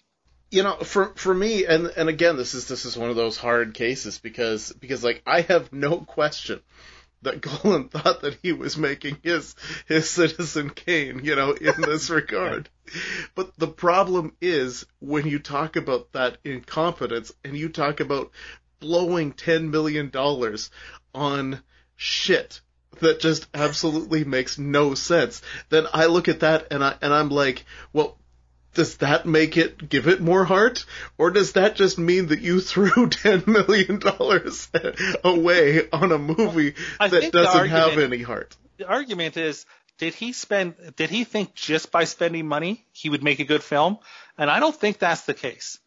You 0.52 0.64
know 0.64 0.76
for 0.76 1.14
for 1.16 1.34
me 1.34 1.66
and 1.66 1.88
and 1.88 2.10
again 2.10 2.38
this 2.38 2.54
is 2.54 2.68
this 2.68 2.86
is 2.86 2.98
one 2.98 3.10
of 3.10 3.16
those 3.16 3.38
hard 3.38 3.74
cases 3.74 4.20
because 4.20 4.72
because 4.74 5.04
like 5.04 5.24
I 5.26 5.42
have 5.42 5.74
no 5.74 6.00
question 6.00 6.62
that 7.24 7.42
Golan 7.64 7.90
thought 7.90 8.22
that 8.22 8.38
he 8.42 8.52
was 8.52 8.78
making 8.78 9.18
his 9.24 9.56
his 9.88 10.10
Citizen 10.10 10.70
Kane, 10.70 11.22
you 11.24 11.36
know, 11.36 11.52
in 11.52 11.74
this 11.82 12.10
regard. 12.10 12.70
But 13.36 13.56
the 13.58 13.68
problem 13.68 14.36
is 14.42 14.86
when 15.00 15.28
you 15.28 15.40
talk 15.40 15.76
about 15.76 16.12
that 16.14 16.38
incompetence 16.44 17.32
and 17.44 17.56
you 17.56 17.70
talk 17.70 18.00
about 18.00 18.32
blowing 18.80 19.32
ten 19.32 19.72
million 19.72 20.10
dollars 20.10 20.72
on 21.14 21.62
shit 21.96 22.62
that 23.00 23.20
just 23.20 23.48
absolutely 23.54 24.24
makes 24.24 24.58
no 24.58 24.96
sense, 24.96 25.42
then 25.70 25.86
I 25.94 26.08
look 26.08 26.28
at 26.28 26.42
that 26.42 26.68
and 26.72 26.84
I 26.84 26.96
and 27.02 27.14
I'm 27.14 27.30
like, 27.30 27.66
well, 27.94 28.18
does 28.74 28.98
that 28.98 29.26
make 29.26 29.58
it 29.58 29.90
give 29.90 30.08
it 30.08 30.22
more 30.22 30.46
heart 30.46 30.86
or 31.18 31.32
does 31.32 31.54
that 31.54 31.76
just 31.76 31.98
mean 31.98 32.28
that 32.28 32.42
you 32.42 32.62
threw 32.72 33.10
10 33.10 33.44
million 33.48 34.00
dollars 34.00 34.70
away 35.24 35.90
on 35.92 36.12
a 36.12 36.18
movie 36.18 36.76
I 37.00 37.08
that 37.10 37.32
doesn't 37.32 37.70
have 37.70 37.98
any 37.98 38.22
heart 38.22 38.56
The 38.78 38.88
argument 38.88 39.38
is, 39.38 39.66
did 39.98 40.16
he 40.16 40.34
spend? 40.34 40.74
Did 40.96 41.12
he 41.12 41.26
think 41.26 41.54
just 41.54 41.92
by 41.92 42.06
spending 42.06 42.48
money 42.48 42.84
he 42.92 43.10
would 43.10 43.24
make 43.24 43.40
a 43.40 43.44
good 43.44 43.62
film? 43.62 44.00
And 44.36 44.50
I 44.50 44.60
don't 44.60 44.76
think 44.76 44.98
that's 44.98 45.22
the 45.22 45.36
case. 45.36 45.78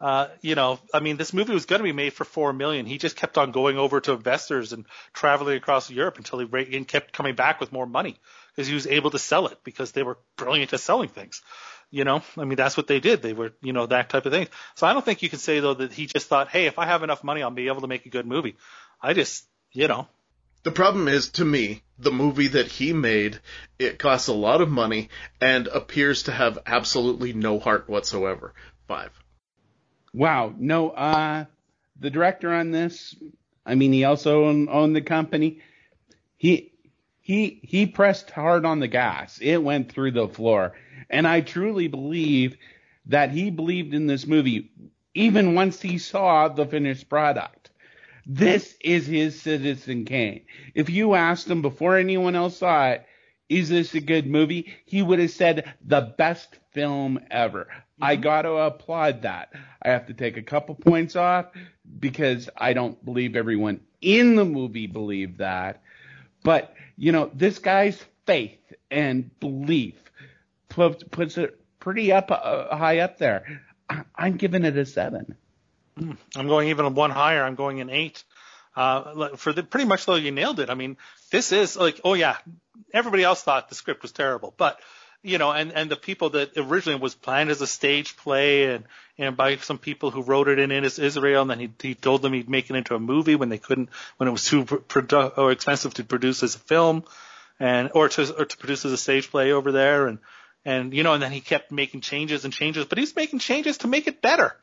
Uh, 0.00 0.26
you 0.40 0.56
know, 0.56 0.80
I 0.92 0.98
mean, 0.98 1.16
this 1.16 1.32
movie 1.32 1.54
was 1.54 1.64
going 1.64 1.78
to 1.78 1.84
be 1.84 1.92
made 1.92 2.12
for 2.12 2.24
four 2.24 2.52
million. 2.52 2.86
He 2.86 2.98
just 2.98 3.14
kept 3.14 3.38
on 3.38 3.52
going 3.52 3.78
over 3.78 4.00
to 4.00 4.12
investors 4.14 4.72
and 4.72 4.84
traveling 5.12 5.56
across 5.56 5.88
Europe 5.88 6.18
until 6.18 6.40
he 6.40 6.44
ra- 6.44 6.64
and 6.72 6.88
kept 6.88 7.12
coming 7.12 7.36
back 7.36 7.60
with 7.60 7.70
more 7.70 7.86
money 7.86 8.18
because 8.54 8.68
he 8.68 8.74
was 8.74 8.86
able 8.86 9.10
to 9.10 9.18
sell 9.18 9.46
it 9.46 9.58
because 9.64 9.92
they 9.92 10.02
were 10.02 10.18
brilliant 10.36 10.72
at 10.72 10.80
selling 10.80 11.08
things. 11.08 11.42
You 11.90 12.04
know, 12.04 12.22
I 12.38 12.44
mean, 12.44 12.56
that's 12.56 12.76
what 12.76 12.86
they 12.86 13.00
did. 13.00 13.20
They 13.20 13.34
were, 13.34 13.52
you 13.60 13.72
know, 13.72 13.86
that 13.86 14.08
type 14.08 14.24
of 14.24 14.32
thing. 14.32 14.48
So 14.76 14.86
I 14.86 14.94
don't 14.94 15.04
think 15.04 15.22
you 15.22 15.28
can 15.28 15.38
say 15.38 15.60
though 15.60 15.74
that 15.74 15.92
he 15.92 16.06
just 16.06 16.26
thought, 16.26 16.48
hey, 16.48 16.66
if 16.66 16.78
I 16.78 16.86
have 16.86 17.02
enough 17.02 17.22
money, 17.22 17.42
I'll 17.42 17.50
be 17.50 17.68
able 17.68 17.82
to 17.82 17.86
make 17.86 18.06
a 18.06 18.10
good 18.10 18.26
movie. 18.26 18.56
I 19.00 19.12
just, 19.12 19.44
you 19.72 19.88
know, 19.88 20.08
the 20.62 20.70
problem 20.70 21.08
is 21.08 21.28
to 21.30 21.44
me 21.44 21.82
the 21.98 22.12
movie 22.12 22.48
that 22.48 22.66
he 22.66 22.92
made 22.92 23.40
it 23.78 23.98
costs 23.98 24.28
a 24.28 24.32
lot 24.32 24.60
of 24.60 24.70
money 24.70 25.10
and 25.40 25.66
appears 25.66 26.24
to 26.24 26.32
have 26.32 26.58
absolutely 26.66 27.32
no 27.32 27.58
heart 27.58 27.88
whatsoever 27.88 28.54
five 28.86 29.10
Wow. 30.14 30.54
No, 30.56 30.90
uh, 30.90 31.46
the 31.98 32.10
director 32.10 32.52
on 32.52 32.70
this, 32.70 33.14
I 33.64 33.74
mean, 33.74 33.92
he 33.92 34.04
also 34.04 34.44
owned, 34.44 34.68
owned 34.68 34.94
the 34.94 35.02
company. 35.02 35.60
He, 36.36 36.71
he, 37.22 37.60
he 37.62 37.86
pressed 37.86 38.30
hard 38.30 38.66
on 38.66 38.80
the 38.80 38.88
gas. 38.88 39.38
It 39.40 39.62
went 39.62 39.90
through 39.90 40.10
the 40.10 40.28
floor. 40.28 40.74
And 41.08 41.26
I 41.26 41.40
truly 41.40 41.88
believe 41.88 42.56
that 43.06 43.30
he 43.30 43.50
believed 43.50 43.94
in 43.94 44.06
this 44.06 44.26
movie 44.26 44.70
even 45.14 45.54
once 45.54 45.80
he 45.80 45.98
saw 45.98 46.48
the 46.48 46.66
finished 46.66 47.08
product. 47.08 47.70
This 48.26 48.76
is 48.80 49.06
his 49.06 49.40
Citizen 49.40 50.04
Kane. 50.04 50.42
If 50.74 50.90
you 50.90 51.14
asked 51.14 51.48
him 51.48 51.62
before 51.62 51.96
anyone 51.96 52.36
else 52.36 52.58
saw 52.58 52.90
it, 52.90 53.06
is 53.48 53.68
this 53.68 53.94
a 53.94 54.00
good 54.00 54.26
movie? 54.26 54.72
He 54.86 55.02
would 55.02 55.18
have 55.18 55.30
said 55.30 55.74
the 55.84 56.14
best 56.16 56.58
film 56.70 57.20
ever. 57.30 57.68
I 58.00 58.14
mm-hmm. 58.14 58.22
got 58.22 58.42
to 58.42 58.52
applaud 58.52 59.22
that. 59.22 59.52
I 59.82 59.90
have 59.90 60.06
to 60.06 60.14
take 60.14 60.36
a 60.36 60.42
couple 60.42 60.74
points 60.74 61.16
off 61.16 61.46
because 61.98 62.48
I 62.56 62.72
don't 62.72 63.04
believe 63.04 63.36
everyone 63.36 63.80
in 64.00 64.36
the 64.36 64.44
movie 64.44 64.86
believed 64.86 65.38
that. 65.38 65.82
But, 66.44 66.74
you 66.96 67.12
know, 67.12 67.30
this 67.34 67.58
guy's 67.58 68.02
faith 68.26 68.58
and 68.90 69.30
belief 69.40 69.94
puts, 70.68 71.02
puts 71.04 71.38
it 71.38 71.58
pretty 71.80 72.12
up, 72.12 72.30
uh, 72.30 72.74
high 72.76 73.00
up 73.00 73.18
there. 73.18 73.60
I- 73.88 74.04
I'm 74.14 74.36
giving 74.36 74.64
it 74.64 74.76
a 74.76 74.86
seven. 74.86 75.36
I'm 75.96 76.48
going 76.48 76.68
even 76.68 76.94
one 76.94 77.10
higher. 77.10 77.44
I'm 77.44 77.54
going 77.54 77.80
an 77.80 77.90
eight. 77.90 78.24
Uh, 78.74 79.36
for 79.36 79.52
the 79.52 79.62
pretty 79.62 79.86
much 79.86 80.06
though 80.06 80.14
you 80.14 80.30
nailed 80.30 80.58
it. 80.58 80.70
I 80.70 80.74
mean, 80.74 80.96
this 81.30 81.52
is 81.52 81.76
like, 81.76 82.00
oh 82.04 82.14
yeah, 82.14 82.38
everybody 82.94 83.22
else 83.22 83.42
thought 83.42 83.68
the 83.68 83.74
script 83.74 84.00
was 84.00 84.12
terrible, 84.12 84.54
but 84.56 84.80
you 85.22 85.38
know, 85.38 85.52
and 85.52 85.72
and 85.72 85.90
the 85.90 85.96
people 85.96 86.30
that 86.30 86.56
originally 86.56 87.00
was 87.00 87.14
planned 87.14 87.50
as 87.50 87.60
a 87.60 87.66
stage 87.66 88.16
play 88.16 88.74
and 88.74 88.84
and 89.18 89.36
by 89.36 89.56
some 89.56 89.78
people 89.78 90.10
who 90.10 90.22
wrote 90.22 90.48
it 90.48 90.58
in 90.58 90.72
Israel, 90.72 91.42
and 91.42 91.50
then 91.50 91.60
he 91.60 91.70
he 91.80 91.94
told 91.94 92.22
them 92.22 92.32
he'd 92.32 92.48
make 92.48 92.70
it 92.70 92.76
into 92.76 92.94
a 92.94 93.00
movie 93.00 93.36
when 93.36 93.48
they 93.48 93.58
couldn't, 93.58 93.90
when 94.16 94.28
it 94.28 94.32
was 94.32 94.44
too 94.44 94.64
produ- 94.64 95.36
or 95.38 95.52
expensive 95.52 95.94
to 95.94 96.04
produce 96.04 96.42
as 96.42 96.56
a 96.56 96.58
film, 96.58 97.04
and 97.60 97.90
or 97.94 98.08
to 98.08 98.36
or 98.36 98.44
to 98.44 98.56
produce 98.56 98.84
as 98.84 98.92
a 98.92 98.96
stage 98.96 99.30
play 99.30 99.52
over 99.52 99.70
there, 99.70 100.08
and 100.08 100.18
and 100.64 100.92
you 100.92 101.02
know, 101.02 101.14
and 101.14 101.22
then 101.22 101.32
he 101.32 101.40
kept 101.40 101.70
making 101.70 102.00
changes 102.00 102.44
and 102.44 102.52
changes, 102.52 102.86
but 102.86 102.98
he's 102.98 103.14
making 103.14 103.38
changes 103.38 103.78
to 103.78 103.88
make 103.88 104.06
it 104.06 104.22
better. 104.22 104.56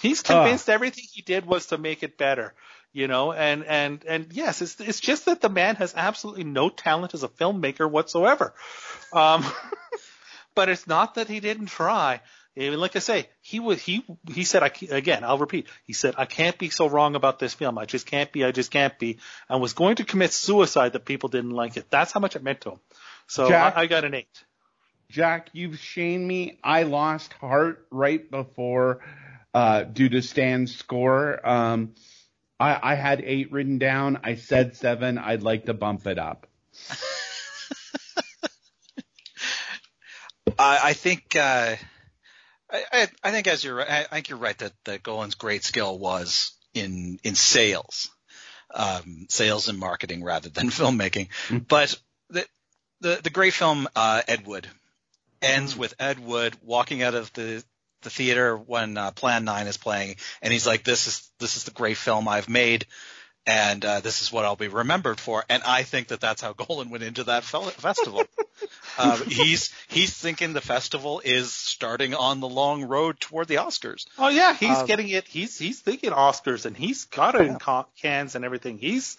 He's 0.00 0.22
convinced 0.22 0.68
everything 0.70 1.04
he 1.12 1.22
did 1.22 1.44
was 1.44 1.66
to 1.66 1.78
make 1.78 2.02
it 2.02 2.16
better, 2.16 2.54
you 2.92 3.08
know, 3.08 3.32
and, 3.32 3.64
and, 3.64 4.04
and 4.06 4.26
yes, 4.32 4.62
it's, 4.62 4.80
it's 4.80 5.00
just 5.00 5.26
that 5.26 5.40
the 5.40 5.48
man 5.48 5.76
has 5.76 5.94
absolutely 5.96 6.44
no 6.44 6.68
talent 6.68 7.14
as 7.14 7.22
a 7.22 7.28
filmmaker 7.28 7.90
whatsoever. 7.90 8.54
Um, 9.12 9.44
but 10.54 10.68
it's 10.68 10.86
not 10.86 11.14
that 11.14 11.28
he 11.28 11.40
didn't 11.40 11.66
try. 11.66 12.20
Even 12.56 12.80
like 12.80 12.96
I 12.96 12.98
say, 12.98 13.28
he 13.40 13.60
was, 13.60 13.80
he, 13.80 14.04
he 14.32 14.42
said, 14.42 14.64
I, 14.64 14.72
again, 14.90 15.22
I'll 15.22 15.38
repeat, 15.38 15.68
he 15.84 15.92
said, 15.92 16.14
I 16.18 16.24
can't 16.24 16.58
be 16.58 16.70
so 16.70 16.88
wrong 16.88 17.14
about 17.14 17.38
this 17.38 17.54
film. 17.54 17.78
I 17.78 17.84
just 17.84 18.04
can't 18.04 18.32
be, 18.32 18.44
I 18.44 18.50
just 18.50 18.72
can't 18.72 18.98
be, 18.98 19.18
and 19.48 19.60
was 19.60 19.74
going 19.74 19.96
to 19.96 20.04
commit 20.04 20.32
suicide 20.32 20.94
that 20.94 21.04
people 21.04 21.28
didn't 21.28 21.52
like 21.52 21.76
it. 21.76 21.88
That's 21.88 22.10
how 22.10 22.18
much 22.18 22.34
it 22.34 22.42
meant 22.42 22.62
to 22.62 22.72
him. 22.72 22.80
So 23.28 23.48
Jack? 23.48 23.76
I, 23.76 23.82
I 23.82 23.86
got 23.86 24.04
an 24.04 24.14
eight. 24.14 24.44
Jack, 25.10 25.50
you've 25.52 25.78
shamed 25.78 26.26
me. 26.26 26.58
I 26.64 26.82
lost 26.82 27.32
heart 27.34 27.86
right 27.90 28.28
before, 28.28 29.00
uh, 29.54 29.84
due 29.84 30.08
to 30.08 30.20
Stan's 30.20 30.74
score. 30.74 31.46
Um, 31.48 31.94
I, 32.60 32.92
I 32.92 32.94
had 32.94 33.20
eight 33.20 33.52
written 33.52 33.78
down. 33.78 34.20
I 34.24 34.34
said 34.34 34.76
seven. 34.76 35.18
I'd 35.18 35.42
like 35.42 35.66
to 35.66 35.74
bump 35.74 36.06
it 36.06 36.18
up. 36.18 36.46
I, 40.58 40.80
I 40.84 40.92
think 40.94 41.36
uh, 41.36 41.76
I, 42.70 42.84
I, 42.92 43.08
I 43.22 43.30
think 43.30 43.46
as 43.46 43.62
you're 43.62 43.76
right, 43.76 43.88
I 43.88 44.02
think 44.04 44.28
you're 44.28 44.38
right 44.38 44.58
that 44.58 44.72
that 44.84 45.02
Golan's 45.02 45.34
great 45.34 45.64
skill 45.64 45.98
was 45.98 46.52
in 46.74 47.20
in 47.22 47.34
sales, 47.34 48.10
um, 48.74 49.26
sales 49.28 49.68
and 49.68 49.78
marketing 49.78 50.24
rather 50.24 50.48
than 50.48 50.70
filmmaking. 50.70 51.28
But 51.68 51.96
the 52.30 52.44
the 53.00 53.20
the 53.22 53.30
great 53.30 53.54
film 53.54 53.88
uh, 53.94 54.22
Ed 54.26 54.46
Wood 54.46 54.68
ends 55.40 55.76
with 55.76 55.94
Ed 56.00 56.18
Wood 56.18 56.56
walking 56.62 57.02
out 57.02 57.14
of 57.14 57.32
the 57.34 57.62
the 58.02 58.10
theater 58.10 58.56
when 58.56 58.96
uh, 58.96 59.10
Plan 59.12 59.44
Nine 59.44 59.66
is 59.66 59.76
playing, 59.76 60.16
and 60.42 60.52
he's 60.52 60.66
like, 60.66 60.84
"This 60.84 61.06
is 61.06 61.28
this 61.38 61.56
is 61.56 61.64
the 61.64 61.70
great 61.72 61.96
film 61.96 62.28
I've 62.28 62.48
made." 62.48 62.86
And 63.46 63.82
uh, 63.82 64.00
this 64.00 64.20
is 64.20 64.30
what 64.30 64.44
I'll 64.44 64.56
be 64.56 64.68
remembered 64.68 65.18
for, 65.18 65.42
and 65.48 65.62
I 65.62 65.82
think 65.82 66.08
that 66.08 66.20
that's 66.20 66.42
how 66.42 66.52
Golan 66.66 66.90
went 66.90 67.02
into 67.02 67.24
that 67.24 67.44
fel- 67.44 67.62
festival. 67.70 68.24
um, 68.98 69.22
he's 69.26 69.72
he's 69.88 70.12
thinking 70.14 70.52
the 70.52 70.60
festival 70.60 71.22
is 71.24 71.50
starting 71.50 72.14
on 72.14 72.40
the 72.40 72.48
long 72.48 72.84
road 72.84 73.18
toward 73.20 73.48
the 73.48 73.54
Oscars. 73.56 74.04
Oh 74.18 74.28
yeah, 74.28 74.52
he's 74.54 74.76
Um, 74.76 74.86
getting 74.86 75.08
it. 75.08 75.26
He's 75.26 75.58
he's 75.58 75.80
thinking 75.80 76.10
Oscars 76.10 76.66
and 76.66 76.76
he's 76.76 77.06
got 77.06 77.36
it 77.36 77.40
in 77.46 77.58
ca- 77.58 77.86
cans 78.02 78.34
and 78.34 78.44
everything. 78.44 78.76
He's, 78.78 79.16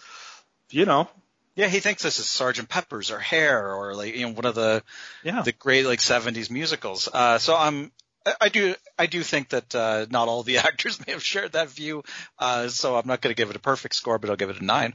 you 0.70 0.84
know, 0.86 1.08
Yeah, 1.56 1.66
he 1.66 1.80
thinks 1.80 2.04
this 2.04 2.20
is 2.20 2.26
Sergeant 2.26 2.68
Pepper's 2.68 3.10
or 3.10 3.18
Hair 3.18 3.74
or 3.74 3.94
like 3.96 4.14
you 4.14 4.28
know 4.28 4.32
one 4.34 4.44
of 4.44 4.54
the 4.54 4.84
yeah. 5.24 5.42
the 5.42 5.50
great 5.52 5.86
like 5.86 5.98
'70s 5.98 6.50
musicals. 6.50 7.08
Uh, 7.12 7.38
so 7.38 7.56
I'm 7.56 7.90
I- 8.26 8.34
I 8.42 8.48
do 8.48 8.74
I 8.98 9.06
do 9.06 9.22
think 9.22 9.50
that 9.50 9.74
uh, 9.74 10.06
not 10.10 10.28
all 10.28 10.42
the 10.42 10.58
actors 10.68 10.98
may 11.06 11.12
have 11.12 11.22
shared 11.24 11.52
that 11.52 11.70
view. 11.70 12.02
Uh, 12.38 12.68
so 12.68 12.96
I'm 12.96 13.06
not 13.06 13.20
going 13.20 13.34
to 13.34 13.40
give 13.40 13.50
it 13.50 13.56
a 13.56 13.60
perfect 13.60 13.94
score, 13.94 14.18
but 14.18 14.30
I'll 14.30 14.36
give 14.36 14.50
it 14.50 14.60
a 14.60 14.64
nine. 14.64 14.94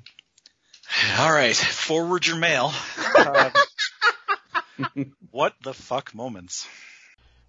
All 1.20 1.32
right, 1.32 1.56
forward 1.56 2.28
your 2.28 2.38
mail. 2.38 2.72
Um, 3.18 3.52
what 5.32 5.54
the 5.64 5.74
fuck 5.74 6.14
moments? 6.14 6.68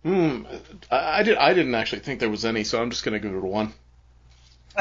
Hmm. 0.02 0.44
I, 0.90 1.18
I 1.18 1.22
did. 1.22 1.36
I 1.36 1.52
didn't 1.52 1.74
actually 1.74 2.00
think 2.00 2.20
there 2.20 2.30
was 2.30 2.44
any, 2.44 2.64
so 2.64 2.80
I'm 2.80 2.90
just 2.90 3.04
gonna 3.04 3.18
give 3.18 3.32
it 3.34 3.36
a 3.36 3.40
one. 3.46 3.72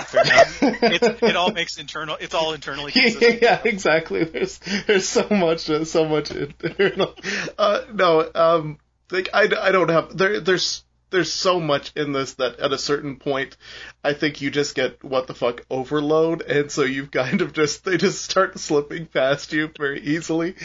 Fair. 0.08 0.24
It, 0.62 1.24
it 1.24 1.36
all 1.38 1.52
makes 1.52 1.78
internal. 1.78 2.18
It's 2.20 2.34
all 2.34 2.54
internally 2.54 2.91
consistent. 2.93 3.41
yeah, 3.41 3.62
exactly. 3.64 4.24
There's 4.26 4.60
there's 4.88 5.08
so 5.08 5.28
much 5.30 5.70
uh, 5.70 5.86
so 5.86 6.06
much 6.06 6.32
internal. 6.32 7.16
Uh, 7.58 7.82
no, 7.93 8.30
um, 8.36 8.78
like 9.12 9.30
I, 9.34 9.49
I 9.60 9.72
don't 9.72 9.89
have 9.89 10.18
there. 10.18 10.39
There's 10.39 10.84
there's 11.12 11.32
so 11.32 11.60
much 11.60 11.91
in 11.95 12.12
this 12.12 12.34
that 12.36 12.60
at 12.60 12.74
a 12.74 12.78
certain 12.78 13.18
point, 13.18 13.56
I 14.03 14.14
think 14.14 14.41
you 14.41 14.51
just 14.51 14.76
get 14.76 15.03
what 15.03 15.28
the 15.28 15.34
fuck 15.36 15.66
overload, 15.70 16.41
and 16.41 16.72
so 16.72 16.84
you 16.84 17.08
kind 17.08 17.41
of 17.41 17.53
just 17.53 17.86
they 17.86 17.97
just 17.97 18.24
start 18.24 18.58
slipping 18.60 19.06
past 19.06 19.53
you 19.53 19.72
very 19.78 20.01
easily. 20.01 20.56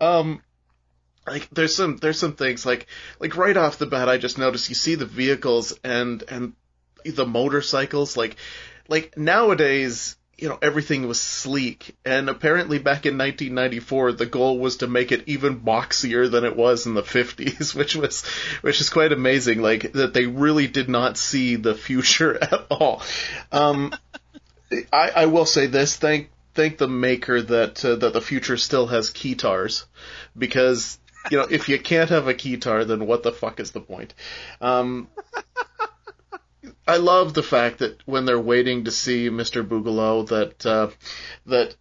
Um, 0.00 0.42
like 1.26 1.48
there's 1.50 1.74
some 1.74 1.96
there's 1.98 2.18
some 2.18 2.34
things 2.34 2.64
like 2.64 2.86
like 3.18 3.36
right 3.36 3.56
off 3.56 3.78
the 3.78 3.86
bat, 3.86 4.08
I 4.08 4.18
just 4.18 4.38
noticed 4.38 4.68
you 4.68 4.74
see 4.74 4.94
the 4.94 5.06
vehicles 5.06 5.78
and 5.84 6.22
and 6.28 6.54
the 7.04 7.26
motorcycles 7.26 8.16
like 8.16 8.36
like 8.88 9.16
nowadays 9.16 10.16
you 10.40 10.48
know 10.48 10.58
everything 10.62 11.06
was 11.06 11.20
sleek. 11.20 11.96
And 12.04 12.28
apparently 12.28 12.78
back 12.78 13.06
in 13.06 13.18
1994 13.18 14.12
the 14.12 14.26
goal 14.26 14.58
was 14.58 14.78
to 14.78 14.86
make 14.86 15.12
it 15.12 15.24
even 15.26 15.60
boxier 15.60 16.30
than 16.30 16.44
it 16.44 16.56
was 16.56 16.86
in 16.86 16.94
the 16.94 17.02
50s 17.02 17.74
which 17.80 17.94
was 17.94 18.24
which 18.62 18.80
is 18.80 18.90
quite 18.90 19.12
amazing 19.12 19.62
like 19.62 19.92
that 19.92 20.14
they 20.14 20.26
really 20.26 20.66
did 20.66 20.88
not 20.88 21.16
see 21.16 21.56
the 21.56 21.74
future 21.74 22.36
at 22.42 22.66
all. 22.70 23.02
Um 23.52 23.92
I, 24.92 25.10
I 25.16 25.26
will 25.26 25.46
say 25.46 25.66
this 25.66 25.96
thank 25.96 26.30
thank 26.54 26.78
the 26.78 26.88
maker 26.88 27.42
that 27.42 27.84
uh, 27.84 27.96
that 27.96 28.12
the 28.12 28.20
future 28.20 28.56
still 28.56 28.86
has 28.86 29.10
keytars 29.10 29.84
because 30.36 30.98
you 31.30 31.36
know 31.36 31.46
if 31.50 31.68
you 31.68 31.78
can't 31.78 32.10
have 32.10 32.28
a 32.28 32.34
keytar 32.34 32.86
then 32.86 33.06
what 33.06 33.22
the 33.22 33.32
fuck 33.32 33.60
is 33.60 33.72
the 33.72 33.80
point? 33.80 34.14
Um 34.60 35.08
I 36.86 36.96
love 36.98 37.34
the 37.34 37.42
fact 37.42 37.78
that 37.78 38.06
when 38.06 38.24
they're 38.24 38.40
waiting 38.40 38.84
to 38.84 38.90
see 38.90 39.30
Mr. 39.30 39.66
Boogalow, 39.66 40.28
that 40.28 40.66
uh, 40.66 40.90
that 41.46 41.74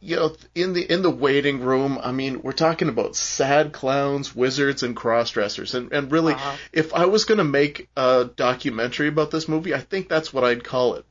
you 0.00 0.16
know 0.16 0.36
in 0.54 0.72
the 0.72 0.82
in 0.90 1.02
the 1.02 1.10
waiting 1.10 1.60
room. 1.60 1.98
I 2.02 2.12
mean, 2.12 2.42
we're 2.42 2.52
talking 2.52 2.88
about 2.88 3.16
sad 3.16 3.72
clowns, 3.72 4.34
wizards, 4.34 4.82
and 4.82 4.96
crossdressers, 4.96 5.74
and 5.74 5.92
and 5.92 6.10
really, 6.10 6.34
Uh-huh. 6.34 6.56
if 6.72 6.94
I 6.94 7.06
was 7.06 7.24
going 7.24 7.38
to 7.38 7.44
make 7.44 7.88
a 7.96 8.30
documentary 8.34 9.08
about 9.08 9.30
this 9.30 9.48
movie, 9.48 9.74
I 9.74 9.80
think 9.80 10.08
that's 10.08 10.32
what 10.32 10.44
I'd 10.44 10.64
call 10.64 10.94
it. 10.94 11.04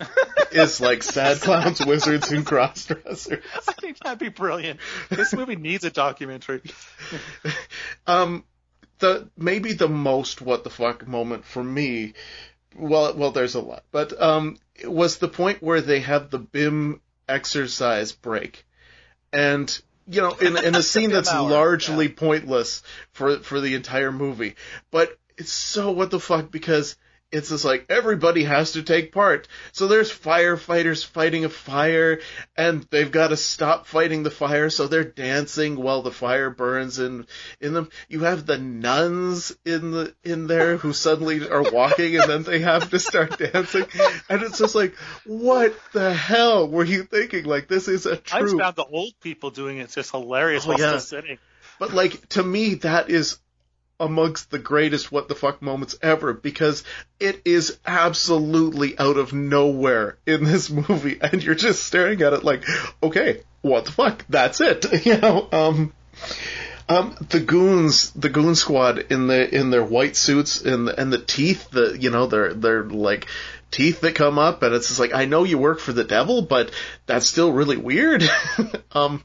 is 0.50 0.80
like 0.80 1.02
sad 1.02 1.40
clowns, 1.40 1.84
wizards, 1.84 2.30
and 2.32 2.44
crossdressers. 2.44 3.40
I 3.68 3.72
think 3.72 3.98
that'd 4.00 4.18
be 4.18 4.28
brilliant. 4.28 4.80
This 5.08 5.32
movie 5.32 5.56
needs 5.56 5.84
a 5.84 5.90
documentary. 5.90 6.62
Um, 8.06 8.44
the 8.98 9.28
maybe 9.36 9.72
the 9.72 9.88
most 9.88 10.40
what 10.40 10.64
the 10.64 10.70
fuck 10.70 11.06
moment 11.06 11.44
for 11.44 11.62
me. 11.62 12.14
Well, 12.76 13.14
well, 13.14 13.30
there's 13.30 13.54
a 13.54 13.60
lot, 13.60 13.84
but 13.92 14.20
um, 14.20 14.56
it 14.74 14.90
was 14.90 15.18
the 15.18 15.28
point 15.28 15.62
where 15.62 15.80
they 15.80 16.00
have 16.00 16.30
the 16.30 16.38
BIM 16.38 17.00
exercise 17.28 18.12
break, 18.12 18.66
and 19.32 19.80
you 20.08 20.20
know, 20.20 20.32
in 20.32 20.56
in 20.56 20.74
a 20.74 20.82
scene 20.92 21.10
that's 21.10 21.30
hour, 21.30 21.48
largely 21.48 22.08
pointless 22.08 22.82
for 23.12 23.38
for 23.38 23.60
the 23.60 23.74
entire 23.74 24.12
movie, 24.12 24.56
but 24.90 25.16
it's 25.36 25.52
so 25.52 25.92
what 25.92 26.10
the 26.10 26.20
fuck 26.20 26.50
because. 26.50 26.96
It's 27.32 27.48
just 27.48 27.64
like 27.64 27.86
everybody 27.88 28.44
has 28.44 28.72
to 28.72 28.82
take 28.84 29.10
part. 29.12 29.48
So 29.72 29.88
there's 29.88 30.12
firefighters 30.12 31.04
fighting 31.04 31.44
a 31.44 31.48
fire 31.48 32.20
and 32.56 32.86
they've 32.90 33.10
got 33.10 33.28
to 33.28 33.36
stop 33.36 33.86
fighting 33.86 34.22
the 34.22 34.30
fire 34.30 34.70
so 34.70 34.86
they're 34.86 35.02
dancing 35.02 35.74
while 35.74 36.02
the 36.02 36.12
fire 36.12 36.50
burns 36.50 37.00
in 37.00 37.26
in 37.60 37.74
them. 37.74 37.88
You 38.08 38.20
have 38.20 38.46
the 38.46 38.58
nuns 38.58 39.56
in 39.64 39.90
the 39.90 40.14
in 40.22 40.46
there 40.46 40.76
who 40.76 40.92
suddenly 40.92 41.48
are 41.48 41.62
walking 41.72 42.16
and 42.18 42.30
then 42.30 42.42
they 42.44 42.60
have 42.60 42.90
to 42.90 43.00
start 43.00 43.36
dancing. 43.52 43.86
And 44.28 44.42
it's 44.42 44.58
just 44.58 44.76
like 44.76 44.94
what 45.26 45.74
the 45.92 46.14
hell 46.14 46.68
were 46.68 46.84
you 46.84 47.02
thinking? 47.02 47.44
Like 47.46 47.66
this 47.66 47.88
is 47.88 48.06
a 48.06 48.12
I 48.12 48.14
just 48.14 48.30
true 48.30 48.58
found 48.58 48.76
the 48.76 48.84
old 48.84 49.12
people 49.20 49.50
doing 49.50 49.78
it 49.78 49.90
just 49.90 50.12
hilarious 50.12 50.66
Oh, 50.66 50.68
while 50.68 50.78
yeah. 50.78 50.98
still 50.98 51.20
sitting. 51.20 51.38
But 51.80 51.92
like 51.92 52.28
to 52.30 52.42
me, 52.44 52.74
that 52.76 53.10
is 53.10 53.38
amongst 54.00 54.50
the 54.50 54.58
greatest 54.58 55.12
what 55.12 55.28
the 55.28 55.34
fuck 55.34 55.62
moments 55.62 55.96
ever 56.02 56.32
because 56.32 56.84
it 57.20 57.42
is 57.44 57.78
absolutely 57.86 58.98
out 58.98 59.16
of 59.16 59.32
nowhere 59.32 60.16
in 60.26 60.44
this 60.44 60.70
movie, 60.70 61.18
and 61.22 61.42
you're 61.42 61.54
just 61.54 61.84
staring 61.84 62.20
at 62.22 62.32
it 62.32 62.44
like, 62.44 62.64
okay, 63.02 63.42
what 63.62 63.84
the 63.84 63.92
fuck? 63.92 64.24
That's 64.28 64.60
it, 64.60 64.86
you 65.06 65.18
know. 65.18 65.48
Um, 65.50 65.92
um, 66.88 67.16
the 67.30 67.40
goons, 67.40 68.10
the 68.10 68.28
goon 68.28 68.54
squad 68.54 68.98
in 69.10 69.26
the 69.26 69.54
in 69.54 69.70
their 69.70 69.84
white 69.84 70.16
suits 70.16 70.60
and 70.60 70.86
the, 70.86 71.00
and 71.00 71.12
the 71.12 71.18
teeth, 71.18 71.70
the 71.70 71.96
you 71.98 72.10
know, 72.10 72.26
they're 72.26 72.52
they're 72.52 72.84
like 72.84 73.26
teeth 73.70 74.02
that 74.02 74.14
come 74.14 74.38
up, 74.38 74.62
and 74.62 74.74
it's 74.74 74.88
just 74.88 75.00
like 75.00 75.14
I 75.14 75.24
know 75.24 75.44
you 75.44 75.56
work 75.56 75.80
for 75.80 75.92
the 75.92 76.04
devil, 76.04 76.42
but 76.42 76.70
that's 77.06 77.26
still 77.26 77.52
really 77.52 77.78
weird. 77.78 78.22
um, 78.92 79.24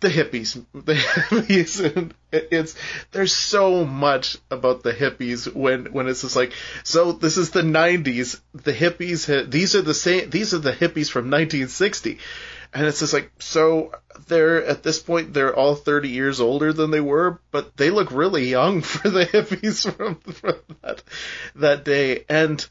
the 0.00 0.08
hippies, 0.08 0.64
the 0.74 0.94
hippies, 0.94 2.12
it's 2.32 2.74
there's 3.12 3.34
so 3.34 3.84
much 3.84 4.38
about 4.50 4.82
the 4.82 4.92
hippies 4.92 5.52
when 5.52 5.86
when 5.86 6.08
it's 6.08 6.22
just 6.22 6.36
like 6.36 6.52
so 6.82 7.12
this 7.12 7.36
is 7.36 7.50
the 7.50 7.62
90s, 7.62 8.40
the 8.52 8.72
hippies, 8.72 9.50
these 9.50 9.74
are 9.74 9.82
the 9.82 9.94
same, 9.94 10.30
these 10.30 10.52
are 10.54 10.58
the 10.58 10.72
hippies 10.72 11.10
from 11.10 11.30
1960. 11.30 12.18
And 12.74 12.86
it's 12.86 12.98
just 12.98 13.12
like, 13.12 13.30
so 13.38 13.92
they're, 14.26 14.64
at 14.64 14.82
this 14.82 14.98
point, 14.98 15.32
they're 15.32 15.54
all 15.54 15.76
30 15.76 16.08
years 16.08 16.40
older 16.40 16.72
than 16.72 16.90
they 16.90 17.00
were, 17.00 17.40
but 17.52 17.76
they 17.76 17.90
look 17.90 18.10
really 18.10 18.48
young 18.48 18.80
for 18.82 19.08
the 19.08 19.24
hippies 19.24 19.88
from, 19.88 20.16
from 20.16 20.56
that, 20.82 21.02
that 21.54 21.84
day. 21.84 22.24
And 22.28 22.66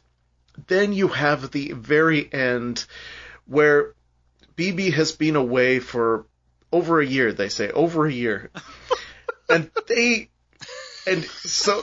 then 0.66 0.92
you 0.92 1.08
have 1.08 1.50
the 1.50 1.72
very 1.72 2.30
end 2.30 2.84
where 3.46 3.94
Bibi 4.56 4.90
has 4.90 5.12
been 5.12 5.36
away 5.36 5.80
for 5.80 6.26
over 6.74 7.00
a 7.00 7.06
year, 7.06 7.32
they 7.32 7.48
say, 7.48 7.70
over 7.70 8.04
a 8.04 8.12
year. 8.12 8.50
and 9.48 9.70
they, 9.86 10.28
and 11.06 11.24
so, 11.24 11.80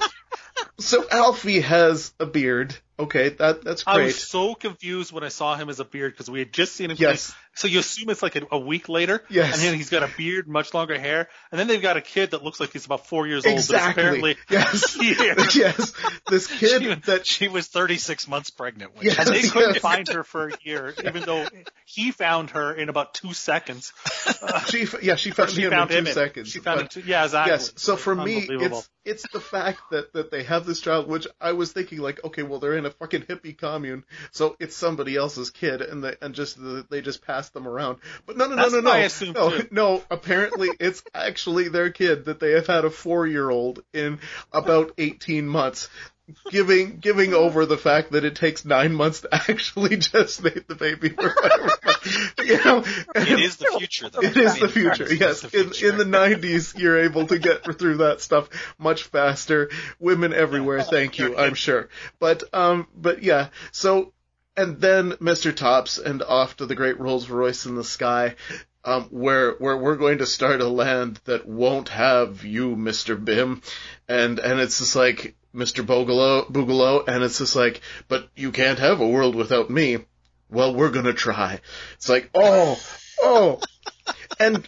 so 0.80 1.06
Alfie 1.10 1.62
has 1.62 2.14
a 2.20 2.26
beard. 2.26 2.76
Okay, 3.02 3.30
that, 3.30 3.64
that's 3.64 3.84
great. 3.84 3.94
I 4.02 4.04
was 4.06 4.16
so 4.28 4.54
confused 4.56 5.12
when 5.12 5.24
I 5.24 5.30
saw 5.30 5.56
him 5.56 5.70
as 5.70 5.80
a 5.80 5.86
beard 5.86 6.14
because 6.14 6.30
we 6.30 6.40
had 6.40 6.54
just 6.54 6.74
seen 6.76 6.92
him. 6.92 6.98
Yes. 7.00 7.34
So 7.54 7.68
you 7.68 7.80
assume 7.80 8.10
it's 8.10 8.24
like 8.24 8.36
a, 8.38 8.44
a 8.52 8.60
week 8.60 8.88
later. 8.88 9.24
Yes. 9.30 9.54
And 9.56 9.62
then 9.64 9.74
he's 9.76 9.90
got 9.90 10.04
a 10.04 10.10
beard, 10.18 10.48
much 10.48 10.74
longer 10.74 10.98
hair, 10.98 11.28
and 11.52 11.60
then 11.60 11.68
they've 11.68 11.82
got 11.82 11.98
a 11.98 12.02
kid 12.02 12.32
that 12.32 12.44
looks 12.44 12.60
like 12.62 12.72
he's 12.72 12.86
about 12.86 13.08
four 13.08 13.28
years 13.28 13.46
old. 13.46 13.56
Exactly. 13.56 14.02
apparently 14.04 14.38
Yes. 14.50 14.98
yes. 15.56 15.94
This 16.30 16.48
kid 16.48 16.82
She, 16.84 16.96
that 17.12 17.26
she 17.28 17.48
was 17.50 17.68
36 17.68 18.28
months 18.30 18.52
pregnant. 18.52 18.96
with, 18.96 19.04
Yes. 19.04 19.18
And 19.20 19.36
they 19.36 19.42
couldn't 19.42 19.74
Yes. 19.74 19.82
find 19.82 20.08
her 20.10 20.24
for 20.24 20.48
a 20.50 20.54
year, 20.64 20.94
even 21.06 21.24
though 21.24 21.46
he 21.86 22.12
found 22.12 22.52
her 22.52 22.74
in 22.74 22.88
about 22.88 23.14
two 23.16 23.34
seconds. 23.34 23.92
she 24.70 24.86
yeah 25.02 25.16
she 25.16 25.32
found 25.32 25.50
She 25.50 25.64
him 25.64 25.72
found 25.72 25.92
in 25.92 25.98
him 25.98 26.04
two 26.06 26.10
in. 26.10 26.14
seconds. 26.16 26.50
She 26.50 26.60
found 26.60 26.78
but- 26.82 26.96
him. 26.96 27.04
Too, 27.04 27.10
yeah, 27.10 27.26
exactly. 27.26 27.52
Yes. 27.54 27.74
So 27.76 27.98
for 27.98 28.16
me, 28.16 28.48
it's 28.50 28.90
it's 29.04 29.26
the 29.34 29.42
fact 29.42 29.80
that 29.92 30.14
that 30.14 30.32
they 30.32 30.44
have 30.44 30.66
this 30.66 30.80
child, 30.80 31.08
which 31.10 31.28
I 31.42 31.52
was 31.54 31.72
thinking 31.74 32.00
like, 32.00 32.24
okay, 32.24 32.44
well 32.44 32.60
they're 32.60 32.78
in 32.78 32.86
a 32.86 32.91
fucking 32.92 33.24
hippie 33.24 33.58
commune, 33.58 34.04
so 34.32 34.56
it's 34.60 34.76
somebody 34.76 35.16
else's 35.16 35.50
kid, 35.50 35.82
and 35.82 36.04
they 36.04 36.16
and 36.22 36.36
just 36.36 36.58
the, 36.58 36.86
they 36.90 37.02
just 37.02 37.26
pass 37.26 37.50
them 37.50 37.68
around. 37.68 38.00
But 38.26 38.38
no, 38.38 38.48
no, 38.48 38.56
That's 38.56 38.74
no, 38.74 38.80
no, 38.82 39.32
no, 39.34 39.50
no, 39.50 39.64
no. 39.72 40.04
Apparently, 40.10 40.70
it's 40.80 41.04
actually 41.14 41.70
their 41.70 41.90
kid 41.90 42.26
that 42.26 42.40
they 42.40 42.52
have 42.52 42.68
had 42.68 42.86
a 42.86 42.90
four 42.90 43.28
year 43.28 43.50
old 43.50 43.84
in 43.94 44.20
about 44.52 44.94
eighteen 44.98 45.48
months. 45.48 45.90
giving 46.50 46.98
giving 46.98 47.34
over 47.34 47.66
the 47.66 47.78
fact 47.78 48.12
that 48.12 48.24
it 48.24 48.36
takes 48.36 48.64
nine 48.64 48.94
months 48.94 49.22
to 49.22 49.34
actually 49.50 49.98
gestate 49.98 50.68
the 50.68 50.76
baby 50.76 51.14
or 51.18 51.34
whatever. 51.42 51.91
you 52.44 52.64
know, 52.64 52.84
It 53.16 53.40
is 53.40 53.58
the 53.58 53.76
future, 53.78 54.10
though. 54.10 54.22
It 54.22 54.36
is 54.36 54.56
I 54.56 54.60
the 54.60 54.70
future. 54.70 55.14
Yes, 55.14 55.42
the 55.42 55.60
in 55.60 55.92
in 55.92 55.98
the 55.98 56.18
'90s, 56.18 56.78
you're 56.78 57.00
able 57.00 57.28
to 57.28 57.38
get 57.40 57.64
through 57.78 57.98
that 57.98 58.22
stuff 58.22 58.50
much 58.78 59.04
faster. 59.04 59.70
Women 60.00 60.34
everywhere, 60.34 60.82
thank 60.84 61.20
you. 61.20 61.38
I'm 61.38 61.54
sure. 61.54 61.90
But 62.20 62.44
um, 62.54 62.88
but 62.96 63.24
yeah. 63.24 63.50
So 63.72 64.14
and 64.58 64.80
then 64.80 65.12
Mr. 65.14 65.56
Topps 65.56 65.98
and 65.98 66.22
off 66.24 66.58
to 66.58 66.66
the 66.66 66.76
great 66.76 67.00
Rolls 67.00 67.30
Royce 67.30 67.66
in 67.66 67.76
the 67.76 67.84
sky. 67.84 68.36
Um, 68.84 69.04
where 69.12 69.54
where 69.54 69.78
we're 69.78 69.96
going 69.96 70.18
to 70.20 70.26
start 70.26 70.60
a 70.60 70.68
land 70.68 71.20
that 71.26 71.48
won't 71.48 71.90
have 71.90 72.44
you, 72.44 72.76
Mr. 72.76 73.24
Bim, 73.24 73.62
and 74.08 74.40
and 74.40 74.60
it's 74.60 74.80
just 74.80 74.96
like 74.96 75.36
Mr. 75.54 75.86
Boogalow, 75.86 76.52
Boogalow, 76.52 77.08
and 77.08 77.24
it's 77.24 77.38
just 77.38 77.56
like, 77.56 77.82
but 78.08 78.28
you 78.36 78.52
can't 78.52 78.80
have 78.80 79.00
a 79.00 79.08
world 79.08 79.36
without 79.36 79.70
me. 79.70 80.00
Well, 80.52 80.76
we're 80.76 80.92
gonna 80.92 81.14
try. 81.14 81.62
It's 81.96 82.10
like, 82.10 82.30
oh, 82.36 82.80
oh, 83.22 83.60
and 84.40 84.68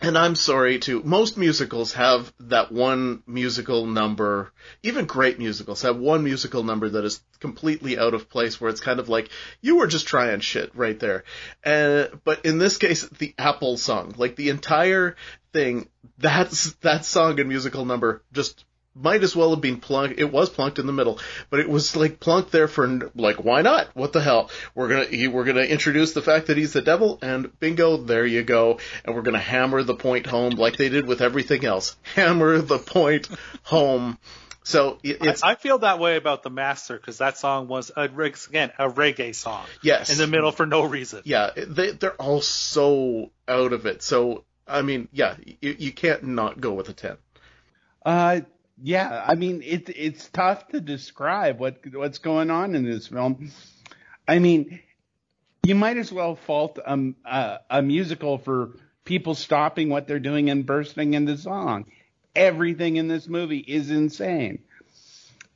and 0.00 0.16
I'm 0.16 0.34
sorry 0.34 0.78
too. 0.78 1.02
Most 1.02 1.36
musicals 1.36 1.92
have 1.94 2.32
that 2.40 2.70
one 2.70 3.22
musical 3.26 3.84
number. 3.86 4.52
Even 4.82 5.06
great 5.06 5.38
musicals 5.38 5.82
have 5.82 5.98
one 5.98 6.22
musical 6.24 6.62
number 6.62 6.88
that 6.88 7.04
is 7.04 7.20
completely 7.40 7.98
out 7.98 8.14
of 8.14 8.30
place, 8.30 8.60
where 8.60 8.70
it's 8.70 8.80
kind 8.80 9.00
of 9.00 9.08
like 9.08 9.28
you 9.60 9.76
were 9.76 9.88
just 9.88 10.06
trying 10.06 10.40
shit 10.40 10.70
right 10.74 10.98
there. 10.98 11.24
And 11.64 12.20
but 12.24 12.44
in 12.44 12.58
this 12.58 12.78
case, 12.78 13.06
the 13.06 13.34
Apple 13.38 13.76
song, 13.76 14.14
like 14.16 14.36
the 14.36 14.50
entire 14.50 15.16
thing, 15.52 15.88
that's 16.16 16.72
that 16.76 17.04
song 17.04 17.40
and 17.40 17.48
musical 17.48 17.84
number 17.84 18.22
just 18.32 18.64
might 18.94 19.22
as 19.22 19.36
well 19.36 19.50
have 19.50 19.60
been 19.60 19.80
plunked. 19.80 20.18
It 20.18 20.32
was 20.32 20.50
plunked 20.50 20.78
in 20.78 20.86
the 20.86 20.92
middle, 20.92 21.18
but 21.50 21.60
it 21.60 21.68
was 21.68 21.94
like 21.96 22.20
plunked 22.20 22.52
there 22.52 22.68
for 22.68 23.12
like, 23.14 23.44
why 23.44 23.62
not? 23.62 23.94
What 23.94 24.12
the 24.12 24.20
hell? 24.20 24.50
We're 24.74 24.88
gonna 24.88 25.04
he, 25.04 25.28
we're 25.28 25.44
gonna 25.44 25.62
introduce 25.62 26.12
the 26.12 26.22
fact 26.22 26.48
that 26.48 26.56
he's 26.56 26.72
the 26.72 26.82
devil, 26.82 27.18
and 27.22 27.58
bingo, 27.60 27.98
there 27.98 28.26
you 28.26 28.42
go. 28.42 28.78
And 29.04 29.14
we're 29.14 29.22
gonna 29.22 29.38
hammer 29.38 29.82
the 29.82 29.94
point 29.94 30.26
home 30.26 30.52
like 30.52 30.76
they 30.76 30.88
did 30.88 31.06
with 31.06 31.20
everything 31.20 31.64
else. 31.64 31.96
Hammer 32.14 32.60
the 32.60 32.78
point 32.78 33.28
home. 33.62 34.18
So 34.64 34.98
it's 35.02 35.42
I, 35.42 35.52
I 35.52 35.54
feel 35.54 35.78
that 35.78 35.98
way 35.98 36.16
about 36.16 36.42
the 36.42 36.50
master 36.50 36.96
because 36.98 37.18
that 37.18 37.38
song 37.38 37.68
was 37.68 37.90
a, 37.96 38.08
reg- 38.08 38.36
again 38.48 38.70
a 38.78 38.90
reggae 38.90 39.34
song 39.34 39.64
yes, 39.82 40.10
in 40.10 40.18
the 40.18 40.26
middle 40.26 40.52
for 40.52 40.66
no 40.66 40.84
reason. 40.84 41.22
yeah, 41.24 41.50
they 41.56 41.92
they're 41.92 42.20
all 42.20 42.42
so 42.42 43.30
out 43.46 43.72
of 43.72 43.86
it. 43.86 44.02
So 44.02 44.44
I 44.66 44.82
mean, 44.82 45.08
yeah, 45.10 45.36
you, 45.62 45.76
you 45.78 45.92
can't 45.92 46.22
not 46.24 46.60
go 46.60 46.74
with 46.74 46.88
a 46.90 46.92
ten. 46.92 47.16
Uh, 48.04 48.40
yeah, 48.82 49.24
I 49.26 49.34
mean 49.34 49.62
it, 49.62 49.88
it's 49.88 50.28
tough 50.28 50.68
to 50.68 50.80
describe 50.80 51.58
what 51.58 51.78
what's 51.92 52.18
going 52.18 52.50
on 52.50 52.74
in 52.74 52.84
this 52.84 53.08
film. 53.08 53.50
I 54.26 54.38
mean, 54.38 54.80
you 55.64 55.74
might 55.74 55.96
as 55.96 56.12
well 56.12 56.36
fault 56.36 56.78
um, 56.84 57.16
a, 57.24 57.58
a 57.70 57.82
musical 57.82 58.38
for 58.38 58.76
people 59.04 59.34
stopping 59.34 59.88
what 59.88 60.06
they're 60.06 60.18
doing 60.18 60.50
and 60.50 60.66
bursting 60.66 61.14
into 61.14 61.36
song. 61.36 61.86
Everything 62.36 62.96
in 62.96 63.08
this 63.08 63.26
movie 63.26 63.58
is 63.58 63.90
insane. 63.90 64.60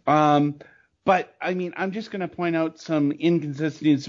Um, 0.06 0.56
but 1.04 1.34
I 1.40 1.54
mean, 1.54 1.74
I'm 1.76 1.92
just 1.92 2.10
going 2.10 2.20
to 2.20 2.28
point 2.28 2.56
out 2.56 2.80
some 2.80 3.12
inconsistencies 3.12 4.08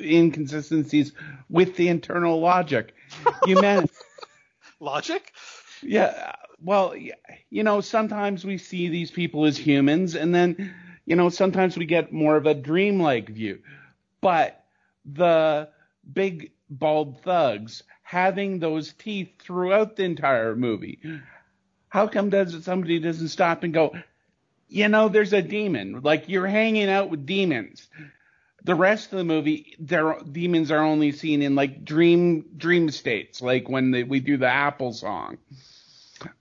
inconsistencies 0.00 1.12
with 1.48 1.76
the 1.76 1.88
internal 1.88 2.40
logic. 2.40 2.94
You 3.46 3.56
man. 3.60 3.88
Logic? 4.80 5.32
Yeah. 5.82 6.32
Well, 6.62 6.94
you 6.96 7.62
know, 7.62 7.80
sometimes 7.80 8.44
we 8.44 8.58
see 8.58 8.88
these 8.88 9.10
people 9.10 9.46
as 9.46 9.56
humans, 9.56 10.14
and 10.14 10.34
then, 10.34 10.74
you 11.06 11.16
know, 11.16 11.30
sometimes 11.30 11.76
we 11.76 11.86
get 11.86 12.12
more 12.12 12.36
of 12.36 12.46
a 12.46 12.54
dreamlike 12.54 13.28
view. 13.30 13.60
But 14.20 14.62
the 15.04 15.70
big 16.12 16.52
bald 16.68 17.22
thugs 17.22 17.82
having 18.02 18.58
those 18.58 18.92
teeth 18.92 19.30
throughout 19.40 19.96
the 19.96 20.04
entire 20.04 20.54
movie, 20.54 21.00
how 21.88 22.06
come 22.06 22.28
does 22.30 22.64
somebody 22.64 22.98
doesn't 22.98 23.28
stop 23.28 23.62
and 23.62 23.72
go, 23.72 23.94
you 24.68 24.88
know, 24.88 25.08
there's 25.08 25.32
a 25.32 25.42
demon. 25.42 26.00
Like 26.02 26.28
you're 26.28 26.46
hanging 26.46 26.88
out 26.88 27.10
with 27.10 27.26
demons. 27.26 27.88
The 28.64 28.74
rest 28.74 29.12
of 29.12 29.18
the 29.18 29.24
movie, 29.24 29.74
their 29.78 30.16
demons 30.30 30.70
are 30.70 30.82
only 30.82 31.12
seen 31.12 31.40
in 31.40 31.54
like 31.54 31.84
dream 31.84 32.44
dream 32.56 32.90
states, 32.90 33.40
like 33.40 33.68
when 33.68 33.90
they, 33.90 34.02
we 34.02 34.20
do 34.20 34.36
the 34.36 34.48
Apple 34.48 34.92
song. 34.92 35.38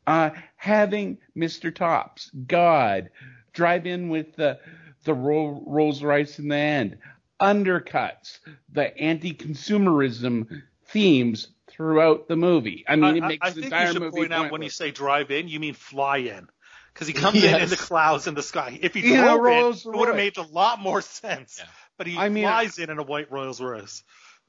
Uh, 0.06 0.32
having 0.56 1.18
Mr. 1.36 1.74
Topps, 1.74 2.30
God, 2.48 3.10
drive 3.54 3.86
in 3.86 4.10
with 4.10 4.36
the 4.36 4.60
the 5.06 5.14
Ro- 5.14 5.64
Rolls 5.66 6.04
Royce 6.04 6.40
in 6.40 6.50
the 6.50 6.58
end, 6.58 6.98
undercuts 7.42 8.40
the 8.72 8.96
anti-consumerism 8.98 10.62
themes 10.88 11.48
throughout 11.68 12.28
the 12.28 12.36
movie. 12.36 12.84
I 12.88 12.96
mean, 12.96 13.18
it 13.18 13.24
I, 13.24 13.28
makes 13.28 13.48
I 13.48 13.50
the 13.52 13.54
think 13.56 13.66
entire 13.66 13.88
you 13.88 13.94
should 13.94 14.02
movie 14.02 14.18
point 14.18 14.34
out 14.34 14.52
when 14.52 14.62
you 14.62 14.70
say 14.70 14.92
drive 14.92 15.32
in, 15.32 15.48
you 15.48 15.60
mean 15.60 15.74
fly 15.74 16.18
in. 16.18 16.48
Because 16.94 17.08
he 17.08 17.14
comes 17.22 17.42
in 17.42 17.62
in 17.62 17.70
the 17.70 17.78
clouds 17.78 18.28
in 18.28 18.34
the 18.34 18.44
sky. 18.44 18.78
If 18.82 18.94
he 18.94 19.14
In 19.14 19.20
a 19.20 19.38
drove 19.38 19.86
in, 19.86 19.94
it 19.94 19.98
would 19.98 20.08
have 20.10 20.18
made 20.18 20.38
a 20.38 20.44
lot 20.44 20.80
more 20.80 21.02
sense. 21.02 21.58
Yeah. 21.60 21.70
But 21.98 22.08
he 22.08 22.18
I 22.18 22.30
mean, 22.30 22.44
flies 22.44 22.78
in 22.80 22.90
in 22.90 22.98
a 22.98 23.04
white 23.04 23.32
Rolls 23.32 23.62
Royce. 23.62 24.04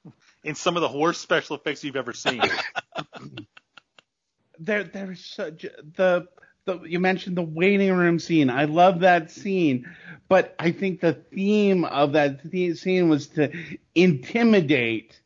In 0.43 0.55
some 0.55 0.79
of 0.79 0.81
the 0.81 0.99
worst 0.99 1.21
special 1.21 1.55
effects 1.57 1.85
you've 1.85 1.97
ever 1.97 2.15
seen. 2.15 2.41
there 4.61 4.85
there's 4.85 5.25
such 5.25 5.63
the 5.97 6.29
the 6.67 6.83
you 6.83 7.01
mentioned 7.01 7.37
the 7.37 7.43
waiting 7.43 7.93
room 7.93 8.19
scene. 8.19 8.51
I 8.51 8.67
love 8.67 9.01
that 9.01 9.31
scene, 9.31 9.89
but 10.29 10.55
I 10.59 10.71
think 10.73 11.01
the 11.01 11.15
theme 11.15 11.85
of 11.85 12.13
that 12.13 12.41
scene 12.77 13.09
was 13.09 13.29
to 13.29 13.51
intimidate 13.95 15.21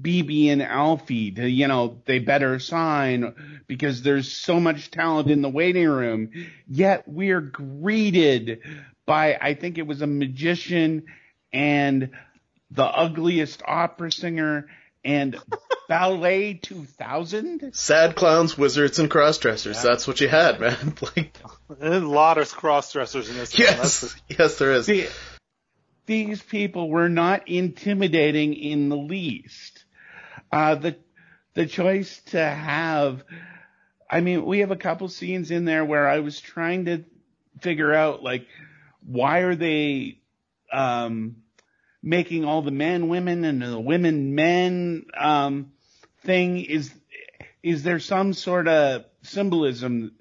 Bibi 0.00 0.50
and 0.50 0.62
Alfie 0.62 1.32
to 1.32 1.48
you 1.48 1.66
know 1.66 2.00
they 2.06 2.20
better 2.20 2.58
sign 2.58 3.34
because 3.66 4.02
there's 4.02 4.30
so 4.30 4.60
much 4.60 4.90
talent 4.90 5.30
in 5.30 5.42
the 5.42 5.48
waiting 5.48 5.88
room. 5.88 6.30
Yet 6.68 7.04
we're 7.06 7.40
greeted 7.40 8.60
by 9.04 9.36
I 9.40 9.54
think 9.54 9.78
it 9.78 9.86
was 9.86 10.02
a 10.02 10.06
magician 10.06 11.06
and 11.52 12.10
the 12.70 12.84
ugliest 12.84 13.62
opera 13.66 14.12
singer 14.12 14.66
and 15.04 15.38
ballet 15.88 16.54
2000 16.54 17.74
Sad 17.74 18.16
clowns, 18.16 18.56
wizards, 18.56 18.98
and 18.98 19.10
crossdressers. 19.10 19.82
That's 19.82 20.06
what 20.06 20.20
you 20.20 20.28
had, 20.28 20.60
man. 20.60 20.94
like, 21.16 21.36
a 21.80 22.00
lot 22.00 22.38
of 22.38 22.50
cross 22.52 22.92
dressers 22.92 23.28
in 23.28 23.36
this. 23.36 23.54
film, 23.54 23.76
that's 23.76 24.02
yes, 24.02 24.16
yes, 24.38 24.58
there 24.58 24.72
is. 24.72 24.86
the, 24.86 25.08
these 26.06 26.42
people 26.42 26.88
were 26.88 27.08
not 27.08 27.48
intimidating 27.48 28.54
in 28.54 28.88
the 28.88 28.96
least. 28.96 29.84
Uh, 30.52 30.76
the 30.76 30.96
the 31.54 31.66
choice 31.66 32.20
to 32.26 32.38
have, 32.42 33.24
I 34.10 34.20
mean, 34.20 34.44
we 34.44 34.58
have 34.60 34.70
a 34.70 34.76
couple 34.76 35.08
scenes 35.08 35.50
in 35.50 35.64
there 35.64 35.84
where 35.84 36.06
I 36.06 36.20
was 36.20 36.38
trying 36.38 36.84
to 36.84 37.04
figure 37.60 37.94
out 37.94 38.22
like 38.22 38.46
why 39.04 39.40
are 39.40 39.54
they 39.54 40.20
um, 40.72 41.36
making 42.02 42.44
all 42.44 42.62
the 42.62 42.70
men 42.70 43.08
women 43.08 43.44
and 43.44 43.62
the 43.62 43.80
women 43.80 44.34
men 44.34 45.06
um, 45.16 45.72
thing 46.26 46.58
is 46.58 46.92
is 47.62 47.82
there 47.82 47.98
some 47.98 48.32
sort 48.32 48.68
of 48.68 49.04
symbolism 49.22 50.12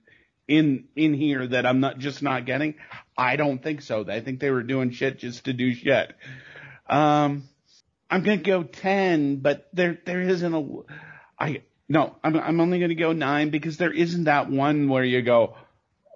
in 0.47 0.85
in 0.95 1.13
here 1.13 1.45
that 1.45 1.65
I'm 1.65 1.79
not 1.79 1.99
just 1.99 2.23
not 2.23 2.45
getting? 2.45 2.75
I 3.17 3.35
don't 3.35 3.61
think 3.61 3.81
so. 3.81 4.05
I 4.07 4.21
think 4.21 4.39
they 4.39 4.51
were 4.51 4.63
doing 4.63 4.91
shit 4.91 5.19
just 5.19 5.45
to 5.45 5.53
do 5.53 5.73
shit. 5.73 6.13
Um, 6.87 7.43
I'm 8.09 8.23
gonna 8.23 8.37
go 8.37 8.63
ten, 8.63 9.37
but 9.37 9.67
there 9.73 9.99
there 10.05 10.21
isn't 10.21 10.53
a. 10.53 10.63
I 11.39 11.61
no, 11.89 12.15
I'm 12.23 12.37
I'm 12.37 12.61
only 12.61 12.79
gonna 12.79 12.95
go 12.95 13.11
nine 13.11 13.49
because 13.49 13.77
there 13.77 13.93
isn't 13.93 14.25
that 14.25 14.49
one 14.49 14.87
where 14.87 15.03
you 15.03 15.21
go, 15.21 15.55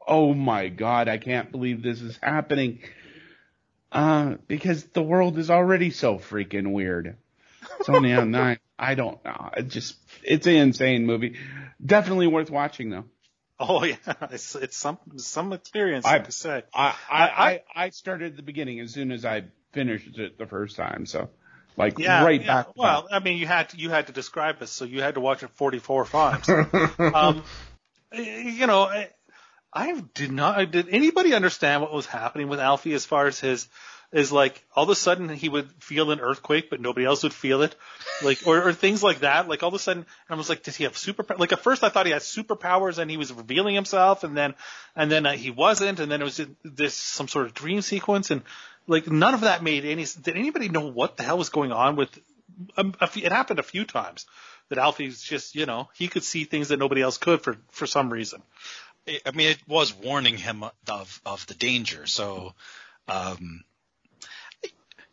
oh 0.07 0.33
my 0.33 0.69
god, 0.69 1.07
I 1.07 1.17
can't 1.17 1.51
believe 1.51 1.83
this 1.83 2.01
is 2.01 2.17
happening. 2.21 2.79
Uh, 3.91 4.35
because 4.47 4.83
the 4.85 5.01
world 5.01 5.39
is 5.39 5.49
already 5.49 5.89
so 5.89 6.19
freaking 6.19 6.73
weird. 6.73 7.17
It's 7.79 7.89
only 7.89 8.13
on 8.13 8.29
nine. 8.39 8.59
I 8.79 8.95
don't 8.95 9.23
know. 9.23 9.49
It 9.57 9.67
just 9.67 9.95
it's 10.23 10.47
an 10.47 10.55
insane 10.55 11.05
movie. 11.05 11.37
Definitely 11.85 12.27
worth 12.27 12.49
watching 12.49 12.89
though. 12.89 13.05
Oh 13.59 13.83
yeah, 13.83 13.97
it's 14.31 14.55
it's 14.55 14.77
some 14.77 14.97
some 15.17 15.53
experience. 15.53 16.05
I 16.05 16.13
have 16.13 16.25
to 16.25 16.31
say. 16.31 16.63
I 16.73 16.95
I, 17.09 17.23
I, 17.27 17.61
I 17.75 17.89
started 17.89 18.31
at 18.31 18.37
the 18.37 18.43
beginning 18.43 18.79
as 18.79 18.93
soon 18.93 19.11
as 19.11 19.25
I 19.25 19.43
finished 19.73 20.17
it 20.17 20.37
the 20.37 20.45
first 20.45 20.77
time. 20.77 21.05
So 21.05 21.29
like 21.75 21.99
Yeah, 21.99 22.23
right 22.23 22.41
yeah. 22.41 22.47
back. 22.47 22.77
Well, 22.77 23.07
I 23.11 23.19
mean, 23.19 23.37
you 23.37 23.47
had 23.47 23.69
to 23.69 23.77
you 23.77 23.89
had 23.89 24.07
to 24.07 24.13
describe 24.13 24.61
it, 24.61 24.67
so 24.67 24.85
you 24.85 25.01
had 25.01 25.15
to 25.15 25.21
watch 25.21 25.43
it 25.43 25.49
44 25.51 26.05
times. 26.05 26.49
um, 27.13 27.43
you 28.13 28.65
know, 28.65 28.83
I, 28.83 29.09
I 29.73 30.01
did 30.13 30.31
not. 30.31 30.71
Did 30.71 30.89
anybody 30.89 31.33
understand 31.33 31.81
what 31.81 31.93
was 31.93 32.05
happening 32.05 32.47
with 32.47 32.59
Alfie 32.59 32.93
as 32.93 33.05
far 33.05 33.27
as 33.27 33.39
his 33.39 33.67
is 34.11 34.31
like 34.31 34.65
all 34.75 34.83
of 34.83 34.89
a 34.89 34.95
sudden 34.95 35.29
he 35.29 35.49
would 35.49 35.69
feel 35.83 36.11
an 36.11 36.19
earthquake, 36.19 36.69
but 36.69 36.81
nobody 36.81 37.05
else 37.05 37.23
would 37.23 37.33
feel 37.33 37.61
it, 37.61 37.75
like 38.23 38.45
or, 38.47 38.69
or 38.69 38.73
things 38.73 39.03
like 39.03 39.19
that. 39.19 39.47
Like 39.47 39.61
all 39.61 39.69
of 39.69 39.75
a 39.75 39.79
sudden, 39.79 40.05
I 40.29 40.35
was 40.35 40.49
like, 40.49 40.63
does 40.63 40.75
he 40.75 40.85
have 40.85 40.97
super? 40.97 41.25
Like 41.37 41.53
at 41.53 41.59
first 41.59 41.83
I 41.83 41.89
thought 41.89 42.07
he 42.07 42.11
had 42.11 42.21
superpowers 42.21 42.97
and 42.97 43.09
he 43.09 43.17
was 43.17 43.31
revealing 43.31 43.75
himself, 43.75 44.23
and 44.23 44.35
then 44.35 44.55
and 44.95 45.11
then 45.11 45.25
uh, 45.25 45.33
he 45.33 45.51
wasn't, 45.51 45.99
and 45.99 46.11
then 46.11 46.21
it 46.21 46.25
was 46.25 46.41
this 46.63 46.95
some 46.95 47.27
sort 47.27 47.45
of 47.45 47.53
dream 47.53 47.81
sequence, 47.81 48.31
and 48.31 48.41
like 48.87 49.07
none 49.07 49.33
of 49.33 49.41
that 49.41 49.63
made 49.63 49.85
any. 49.85 50.05
Did 50.21 50.35
anybody 50.35 50.69
know 50.69 50.87
what 50.87 51.17
the 51.17 51.23
hell 51.23 51.37
was 51.37 51.49
going 51.49 51.71
on 51.71 51.95
with? 51.95 52.09
Um, 52.75 52.93
a 52.99 53.09
it 53.15 53.31
happened 53.31 53.59
a 53.59 53.63
few 53.63 53.85
times 53.85 54.25
that 54.69 54.79
Alfie's 54.79 55.21
just 55.21 55.55
you 55.55 55.65
know 55.65 55.89
he 55.93 56.07
could 56.07 56.23
see 56.23 56.45
things 56.45 56.69
that 56.69 56.79
nobody 56.79 57.01
else 57.01 57.17
could 57.17 57.41
for 57.41 57.57
for 57.69 57.85
some 57.85 58.11
reason. 58.11 58.41
I 59.25 59.31
mean, 59.31 59.51
it 59.51 59.59
was 59.67 59.93
warning 59.93 60.37
him 60.37 60.63
of 60.87 61.21
of 61.25 61.45
the 61.47 61.53
danger. 61.53 62.05
So, 62.05 62.53
um, 63.07 63.63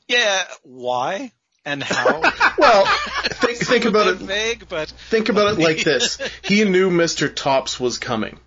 yeah, 0.08 0.44
why 0.62 1.32
and 1.64 1.82
how? 1.82 2.22
Well, 2.58 2.86
think, 2.86 3.58
think 3.58 3.84
about 3.84 4.06
it. 4.08 4.14
Vague, 4.16 4.66
but 4.68 4.88
Think 4.88 5.28
about 5.28 5.52
it 5.52 5.60
like 5.62 5.84
this: 5.84 6.18
he 6.42 6.64
knew 6.64 6.90
Mr. 6.90 7.32
Topps 7.32 7.78
was 7.78 7.98
coming, 7.98 8.40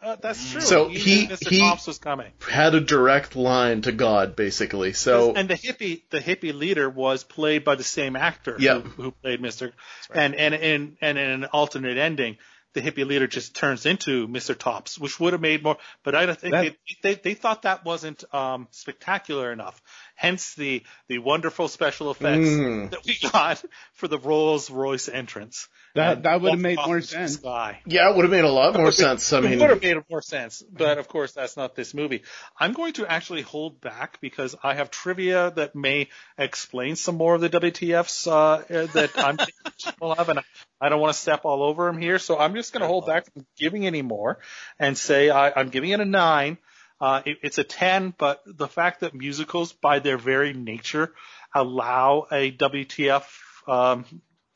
Uh, 0.00 0.14
that's 0.22 0.52
true. 0.52 0.60
So 0.60 0.86
knew 0.88 0.98
he- 0.98 1.26
Mr. 1.26 1.48
he- 1.50 1.58
Topps 1.58 1.86
was 1.88 1.98
coming. 1.98 2.30
had 2.48 2.74
a 2.76 2.80
direct 2.80 3.34
line 3.34 3.82
to 3.82 3.92
God, 3.92 4.36
basically. 4.36 4.92
So 4.92 5.34
and 5.34 5.48
the 5.48 5.54
hippie 5.56 6.02
the 6.10 6.20
hippie 6.20 6.54
leader 6.54 6.88
was 6.88 7.24
played 7.24 7.64
by 7.64 7.74
the 7.74 7.82
same 7.84 8.14
actor 8.16 8.56
Yep. 8.58 8.82
who, 8.84 9.02
who 9.02 9.10
played 9.10 9.40
Mr. 9.40 9.72
And 10.14 10.34
and 10.36 10.54
in 10.54 10.96
and 11.00 11.18
in 11.18 11.30
an 11.30 11.44
alternate 11.46 11.98
ending, 11.98 12.36
the 12.74 12.80
hippie 12.80 13.04
leader 13.06 13.26
just 13.26 13.56
turns 13.56 13.86
into 13.86 14.28
Mr. 14.28 14.56
Topps, 14.56 14.98
which 14.98 15.18
would 15.18 15.32
have 15.32 15.42
made 15.42 15.64
more. 15.64 15.78
But 16.04 16.14
I 16.14 16.26
don't 16.26 16.38
think 16.40 16.52
That- 16.54 16.76
they, 17.02 17.14
they 17.14 17.20
they 17.20 17.34
thought 17.34 17.62
that 17.62 17.84
wasn't 17.84 18.22
um, 18.32 18.68
spectacular 18.70 19.52
enough. 19.52 19.82
Hence 20.16 20.54
the 20.54 20.82
the 21.08 21.18
wonderful 21.18 21.68
special 21.68 22.10
effects 22.10 22.48
Mm. 22.48 22.90
that 22.90 23.04
we 23.06 23.16
got 23.30 23.62
for 23.92 24.08
the 24.08 24.18
Rolls 24.18 24.70
Royce 24.70 25.08
entrance. 25.08 25.68
That 25.94 26.16
And 26.16 26.22
that 26.24 26.40
would 26.40 26.50
have 26.52 26.60
made 26.60 26.78
more 26.84 27.00
sense. 27.00 27.34
Sky. 27.34 27.80
yeah, 27.86 28.10
it 28.10 28.16
would 28.16 28.24
have 28.24 28.30
made 28.30 28.44
a 28.44 28.50
lot 28.50 28.74
more 28.74 28.92
sense. 28.92 29.32
I 29.32 29.40
mean, 29.40 29.46
it 29.46 29.50
mean, 29.52 29.60
would 29.60 29.70
have 29.70 29.82
made 29.82 29.96
more 30.10 30.20
sense, 30.22 30.62
but 30.70 30.98
of 30.98 31.08
course 31.08 31.32
that's 31.32 31.56
not 31.56 31.74
this 31.74 31.94
movie. 31.94 32.22
I'm 32.58 32.72
going 32.72 32.94
to 32.94 33.06
actually 33.06 33.42
hold 33.42 33.80
back 33.80 34.18
because 34.20 34.54
I 34.62 34.74
have 34.74 34.90
trivia 34.90 35.52
that 35.56 35.74
may 35.74 36.08
explain 36.36 36.96
some 36.96 37.16
more 37.16 37.34
of 37.34 37.40
the 37.40 37.48
WTFs 37.50 38.26
uh, 38.26 38.86
that 38.92 39.10
I'm 39.16 39.36
capable 39.78 40.12
of, 40.12 40.28
and 40.28 40.40
I 40.80 40.88
don't 40.88 41.00
want 41.00 41.14
to 41.14 41.20
step 41.20 41.44
all 41.44 41.62
over 41.62 41.86
them 41.86 41.98
here. 42.00 42.18
So 42.18 42.38
I'm 42.38 42.54
just 42.54 42.72
going 42.72 42.82
to 42.82 42.86
hold 42.86 43.06
back 43.06 43.30
from 43.32 43.46
giving 43.58 43.86
any 43.86 44.02
more 44.02 44.38
and 44.78 44.96
say 44.98 45.30
I, 45.30 45.52
I'm 45.58 45.68
giving 45.70 45.90
it 45.90 46.00
a 46.00 46.04
nine. 46.04 46.58
Uh, 47.00 47.22
it, 47.26 47.38
it's 47.42 47.58
a 47.58 47.64
10, 47.64 48.14
but 48.16 48.42
the 48.46 48.68
fact 48.68 49.00
that 49.00 49.14
musicals, 49.14 49.72
by 49.72 49.98
their 49.98 50.16
very 50.16 50.52
nature, 50.52 51.12
allow 51.54 52.26
a 52.30 52.50
WTF 52.50 53.24
um, 53.68 54.04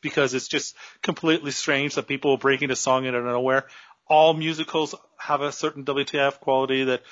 because 0.00 0.34
it's 0.34 0.48
just 0.48 0.76
completely 1.02 1.50
strange 1.50 1.94
that 1.94 2.06
people 2.06 2.30
will 2.30 2.38
break 2.38 2.62
into 2.62 2.76
song 2.76 3.06
out 3.06 3.14
of 3.14 3.24
nowhere. 3.24 3.66
All 4.06 4.34
musicals 4.34 4.94
have 5.18 5.40
a 5.40 5.52
certain 5.52 5.84
WTF 5.84 6.40
quality 6.40 6.84
that, 6.84 7.02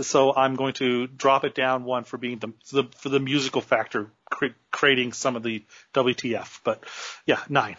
so 0.00 0.34
I'm 0.34 0.56
going 0.56 0.74
to 0.74 1.06
drop 1.06 1.44
it 1.44 1.54
down 1.54 1.84
one 1.84 2.04
for 2.04 2.16
being 2.18 2.38
the, 2.38 2.52
the 2.72 2.84
for 2.96 3.10
the 3.10 3.20
musical 3.20 3.60
factor, 3.60 4.10
cre- 4.30 4.56
creating 4.70 5.12
some 5.12 5.36
of 5.36 5.42
the 5.42 5.64
WTF. 5.94 6.60
But 6.64 6.82
yeah, 7.26 7.40
nine. 7.48 7.76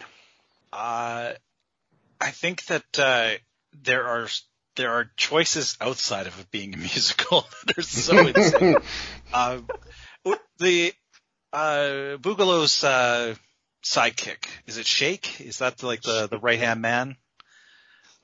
uh, 0.72 1.32
I 2.20 2.30
think 2.30 2.64
that 2.66 2.98
uh, 2.98 3.32
there 3.82 4.06
are 4.06 4.28
there 4.80 4.92
are 4.92 5.10
choices 5.16 5.76
outside 5.80 6.26
of 6.26 6.38
it 6.40 6.50
being 6.50 6.74
a 6.74 6.76
musical 6.78 7.46
that 7.66 7.78
are 7.78 7.82
so 8.08 8.26
insane. 8.26 8.76
uh, 9.32 9.58
the 10.58 10.92
uh, 11.52 12.16
Boogalow's 12.18 12.82
uh, 12.84 13.34
sidekick 13.84 14.46
is 14.66 14.78
it 14.78 14.86
Shake? 14.86 15.40
Is 15.40 15.58
that 15.58 15.82
like 15.82 16.02
the 16.02 16.26
the 16.28 16.38
right 16.38 16.58
hand 16.58 16.80
man? 16.82 17.16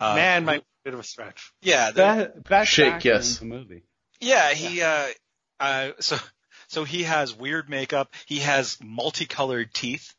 Uh, 0.00 0.14
Man 0.14 0.44
might 0.44 0.58
be 0.60 0.66
a 0.84 0.84
bit 0.90 0.94
of 0.94 1.00
a 1.00 1.04
stretch. 1.04 1.52
yeah, 1.62 1.90
the- 1.90 1.96
That 2.02 2.44
that's 2.44 2.68
Shake, 2.68 3.04
yes. 3.04 3.38
the 3.38 3.44
movie. 3.46 3.82
Yeah, 4.20 4.52
he 4.52 4.80
uh 4.82 5.06
uh 5.60 5.90
so 6.00 6.16
so 6.68 6.84
he 6.84 7.04
has 7.04 7.34
weird 7.34 7.68
makeup. 7.68 8.12
He 8.26 8.38
has 8.40 8.78
multicolored 8.82 9.72
teeth. 9.72 10.14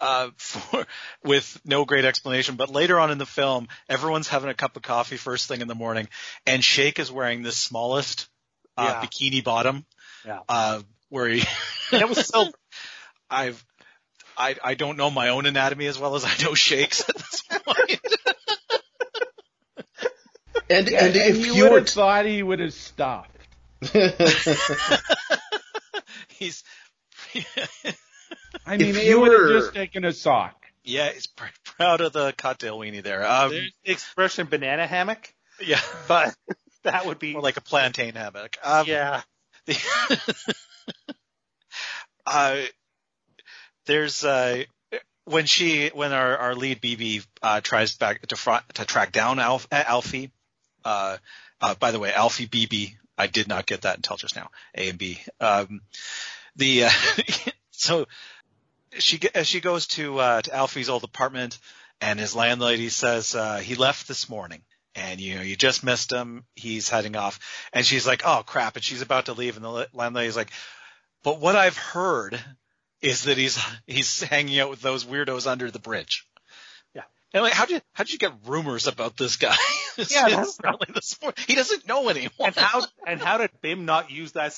Uh, 0.00 0.30
for 0.36 0.86
with 1.24 1.60
no 1.64 1.84
great 1.84 2.04
explanation, 2.04 2.56
but 2.56 2.70
later 2.70 3.00
on 3.00 3.10
in 3.10 3.18
the 3.18 3.26
film, 3.26 3.68
everyone's 3.88 4.28
having 4.28 4.50
a 4.50 4.54
cup 4.54 4.76
of 4.76 4.82
coffee 4.82 5.16
first 5.16 5.48
thing 5.48 5.60
in 5.62 5.68
the 5.68 5.74
morning, 5.74 6.08
and 6.46 6.62
Shake 6.62 6.98
is 6.98 7.10
wearing 7.10 7.42
the 7.42 7.52
smallest 7.52 8.28
uh, 8.76 8.84
Yeah. 8.84 9.00
bikini 9.06 9.42
bottom. 9.42 9.84
Yeah. 10.26 10.40
Uh, 10.48 10.82
where 11.08 11.28
he, 11.28 11.42
And 11.92 12.02
it 12.02 12.08
was 12.08 12.26
silver. 12.26 12.50
I've, 13.30 13.64
I, 14.36 14.56
I 14.62 14.74
don't 14.74 14.96
know 14.98 15.10
my 15.10 15.28
own 15.30 15.46
anatomy 15.46 15.86
as 15.86 15.98
well 15.98 16.14
as 16.14 16.24
I 16.24 16.32
know 16.42 16.54
Shake's 16.54 17.08
at 17.08 17.16
this 17.16 17.42
point. 17.64 18.00
and 20.70 20.88
Yeah, 20.90 21.04
and 21.06 21.16
if 21.16 21.38
you 21.46 21.54
you 21.54 21.62
would 21.64 21.72
were 21.72 21.78
have 21.78 21.88
thought 21.88 22.26
he 22.26 22.42
would 22.42 22.60
have 22.60 22.74
stopped. 22.74 23.30
He's, 26.28 26.62
I 28.66 28.76
mean, 28.76 28.88
If 28.88 28.96
he 28.96 29.08
you 29.08 29.20
would 29.20 29.30
have 29.32 29.40
were- 29.42 29.60
just 29.60 29.74
taken 29.74 30.04
a 30.04 30.12
sock. 30.12 30.66
yeah, 30.84 31.10
he's 31.12 31.26
pr- 31.28 31.44
proud 31.64 32.00
of 32.00 32.12
the 32.12 32.32
cocktail 32.36 32.78
weenie 32.78 33.02
there. 33.02 33.24
Um, 33.26 33.50
There's 33.50 33.72
the 33.84 33.92
expression 33.92 34.46
banana 34.48 34.86
hammock, 34.86 35.32
yeah, 35.64 35.80
but 36.08 36.34
that 36.82 37.06
would 37.06 37.18
be 37.18 37.34
or 37.34 37.42
like 37.42 37.56
a 37.56 37.60
plantain 37.60 38.14
hammock. 38.14 38.56
Um, 38.62 38.86
yeah. 38.86 39.22
The- 39.66 40.18
uh, 42.26 42.56
there's 43.86 44.24
uh, 44.24 44.64
when 45.24 45.46
she 45.46 45.88
when 45.88 46.12
our 46.12 46.36
our 46.36 46.54
lead 46.54 46.80
Bibi 46.80 47.22
uh, 47.42 47.60
tries 47.60 47.94
back 47.96 48.26
to 48.28 48.36
fr- 48.36 48.64
to 48.74 48.84
track 48.84 49.12
down 49.12 49.38
Alf, 49.38 49.66
uh, 49.70 49.82
Alfie. 49.86 50.30
Uh, 50.84 51.18
uh, 51.60 51.74
by 51.76 51.90
the 51.92 51.98
way, 51.98 52.12
Alfie 52.12 52.46
Bibi. 52.46 52.96
I 53.18 53.28
did 53.28 53.48
not 53.48 53.64
get 53.64 53.82
that 53.82 53.96
until 53.96 54.16
just 54.18 54.36
now. 54.36 54.50
A 54.76 54.88
and 54.90 54.98
B. 54.98 55.18
Um, 55.40 55.80
the 56.56 56.84
uh, 56.84 56.90
so 57.70 58.06
she 58.98 59.18
ge- 59.18 59.46
she 59.46 59.60
goes 59.60 59.86
to 59.88 60.18
uh, 60.18 60.42
to 60.42 60.54
Alfie's 60.54 60.88
old 60.88 61.04
apartment, 61.04 61.58
and 62.00 62.18
his 62.18 62.34
landlady 62.34 62.88
says 62.88 63.34
uh, 63.34 63.58
he 63.58 63.74
left 63.74 64.08
this 64.08 64.28
morning. 64.28 64.62
And 64.94 65.20
you 65.20 65.36
know, 65.36 65.42
you 65.42 65.56
just 65.56 65.84
missed 65.84 66.10
him. 66.10 66.44
He's 66.54 66.88
heading 66.88 67.16
off, 67.16 67.38
and 67.72 67.84
she's 67.84 68.06
like, 68.06 68.22
"Oh 68.24 68.42
crap!" 68.46 68.76
And 68.76 68.84
she's 68.84 69.02
about 69.02 69.26
to 69.26 69.34
leave, 69.34 69.56
and 69.56 69.64
the 69.64 69.88
landlady's 69.92 70.36
like, 70.36 70.50
"But 71.22 71.38
what 71.38 71.54
I've 71.54 71.76
heard 71.76 72.42
is 73.02 73.24
that 73.24 73.36
he's 73.36 73.58
he's 73.86 74.22
hanging 74.22 74.58
out 74.58 74.70
with 74.70 74.80
those 74.80 75.04
weirdos 75.04 75.46
under 75.46 75.70
the 75.70 75.78
bridge." 75.78 76.26
Yeah. 77.36 77.40
And 77.40 77.42
like, 77.44 77.52
how 77.52 77.66
did 77.66 77.82
how 77.92 78.04
did 78.04 78.12
you 78.12 78.18
get 78.18 78.32
rumors 78.46 78.86
about 78.86 79.16
this 79.16 79.36
guy? 79.36 79.54
Yeah, 79.98 80.28
that's- 80.28 80.58
early 80.62 80.88
this 80.94 81.16
morning. 81.22 81.36
He 81.46 81.54
doesn't 81.54 81.88
know 81.88 82.08
anyone. 82.10 82.30
And 82.38 82.54
how 82.54 82.82
and 83.06 83.18
how 83.20 83.38
did 83.38 83.50
Bim 83.62 83.86
not 83.86 84.10
use 84.10 84.32
that? 84.32 84.54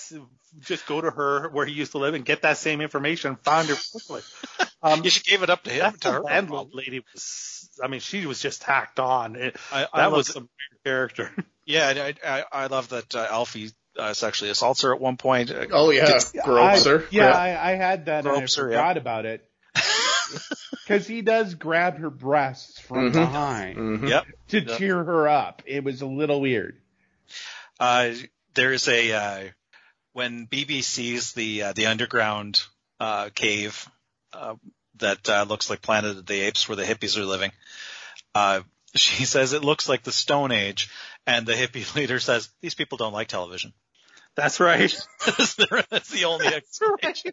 Just 0.61 0.87
go 0.87 1.01
to 1.01 1.11
her 1.11 1.49
where 1.51 1.65
he 1.65 1.73
used 1.75 1.93
to 1.93 1.99
live 1.99 2.15
and 2.15 2.25
get 2.25 2.43
that 2.43 2.57
same 2.57 2.81
information. 2.81 3.37
Found 3.45 3.69
her 3.69 3.77
quickly. 3.93 4.23
Um, 4.81 5.03
you 5.03 5.11
should 5.11 5.25
give 5.25 5.43
it 5.43 5.51
up 5.51 5.65
to 5.65 5.71
him. 5.71 5.93
To 6.03 6.13
her. 6.13 6.21
landlord 6.21 6.69
lady 6.73 7.01
was. 7.13 7.69
I 7.83 7.89
mean, 7.89 7.99
she 7.99 8.27
was 8.27 8.41
just 8.41 8.63
tacked 8.63 9.01
on. 9.01 9.35
It, 9.35 9.57
I, 9.73 9.87
I 9.93 10.03
that 10.03 10.05
love 10.07 10.13
was 10.13 10.27
that- 10.29 10.33
some 10.35 10.49
weird 10.85 10.85
character. 10.85 11.31
Yeah, 11.67 11.93
I, 11.97 12.15
I, 12.27 12.45
I 12.51 12.67
love 12.69 12.89
that 12.91 13.15
uh, 13.15 13.27
Alfie 13.31 13.71
uh, 13.99 14.15
sexually 14.15 14.51
assaults 14.51 14.83
her 14.83 14.95
at 14.95 15.01
one 15.01 15.17
point. 15.19 15.51
Uh, 15.51 15.67
oh 15.73 15.91
yeah, 15.91 16.19
gropes 16.45 16.87
I- 16.87 16.91
her. 16.91 17.05
Yeah, 17.11 17.31
I, 17.31 17.73
I 17.73 17.75
had 17.75 18.07
that 18.07 18.21
and 18.21 18.29
I 18.29 18.39
Gropes 18.39 18.55
her, 18.55 18.69
forgot 18.69 18.97
about 18.97 19.27
it. 19.27 19.45
Because 20.85 21.07
he 21.07 21.21
does 21.23 21.55
grab 21.55 21.99
her 21.99 22.11
breasts 22.11 22.79
from 22.81 23.11
Mhm. 23.11 23.13
behind 23.13 23.79
Mhm. 23.79 24.09
Yep. 24.09 24.27
to 24.49 24.61
Yep. 24.61 24.79
cheer 24.79 25.05
her 25.05 25.29
up. 25.29 25.63
It 25.67 25.85
was 25.85 26.01
a 26.03 26.07
little 26.07 26.41
weird. 26.41 26.81
Uh, 27.79 28.13
there's 28.55 28.89
a 28.89 29.13
uh, 29.13 29.49
when 30.13 30.47
Bibi 30.47 30.83
sees 30.83 31.33
the 31.35 31.63
uh, 31.65 31.73
the 31.75 31.87
underground 31.87 32.61
uh, 33.01 33.29
cave 33.35 33.87
uh, 34.33 34.55
that 34.97 35.29
uh, 35.29 35.45
looks 35.49 35.69
like 35.71 35.83
Planet 35.83 36.17
of 36.17 36.27
the 36.27 36.41
Apes, 36.41 36.69
where 36.69 36.77
the 36.77 36.85
hippies 36.85 37.17
are 37.19 37.25
living. 37.25 37.53
Uh, 38.35 38.63
she 38.95 39.25
says 39.27 39.53
it 39.53 39.63
looks 39.65 39.89
like 39.89 40.03
the 40.03 40.13
Stone 40.13 40.53
Age, 40.53 40.91
and 41.27 41.47
the 41.47 41.53
hippie 41.53 41.95
leader 41.97 42.19
says 42.19 42.49
these 42.63 42.75
people 42.75 42.97
don't 42.99 43.13
like 43.13 43.29
television. 43.29 43.73
That's 44.37 44.59
right. 44.61 44.95
That's 45.27 45.55
the 45.57 45.85
that's 45.91 46.11
the 46.11 46.25
only 46.25 46.47
explanation. 46.47 47.33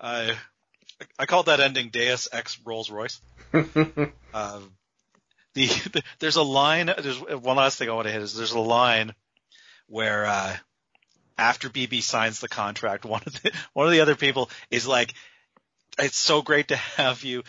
I 0.00 0.36
I 1.18 1.26
called 1.26 1.46
that 1.46 1.60
ending 1.60 1.90
Deus 1.90 2.28
Ex 2.32 2.58
Rolls 2.64 2.90
Royce. 2.90 3.20
Uh, 3.52 3.60
the, 5.54 5.66
the 5.66 6.02
there's 6.18 6.36
a 6.36 6.42
line. 6.42 6.86
There's 6.86 7.18
one 7.18 7.56
last 7.56 7.78
thing 7.78 7.88
I 7.88 7.92
want 7.92 8.06
to 8.06 8.12
hit 8.12 8.22
is 8.22 8.34
there's 8.34 8.52
a 8.52 8.60
line 8.60 9.14
where 9.86 10.26
uh, 10.26 10.56
after 11.36 11.68
Bibi 11.68 12.00
signs 12.00 12.40
the 12.40 12.48
contract, 12.48 13.04
one 13.04 13.22
of 13.24 13.42
the 13.42 13.52
one 13.72 13.86
of 13.86 13.92
the 13.92 14.00
other 14.00 14.16
people 14.16 14.50
is 14.70 14.86
like, 14.86 15.14
"It's 15.98 16.18
so 16.18 16.42
great 16.42 16.68
to 16.68 16.76
have 16.76 17.24
you." 17.24 17.42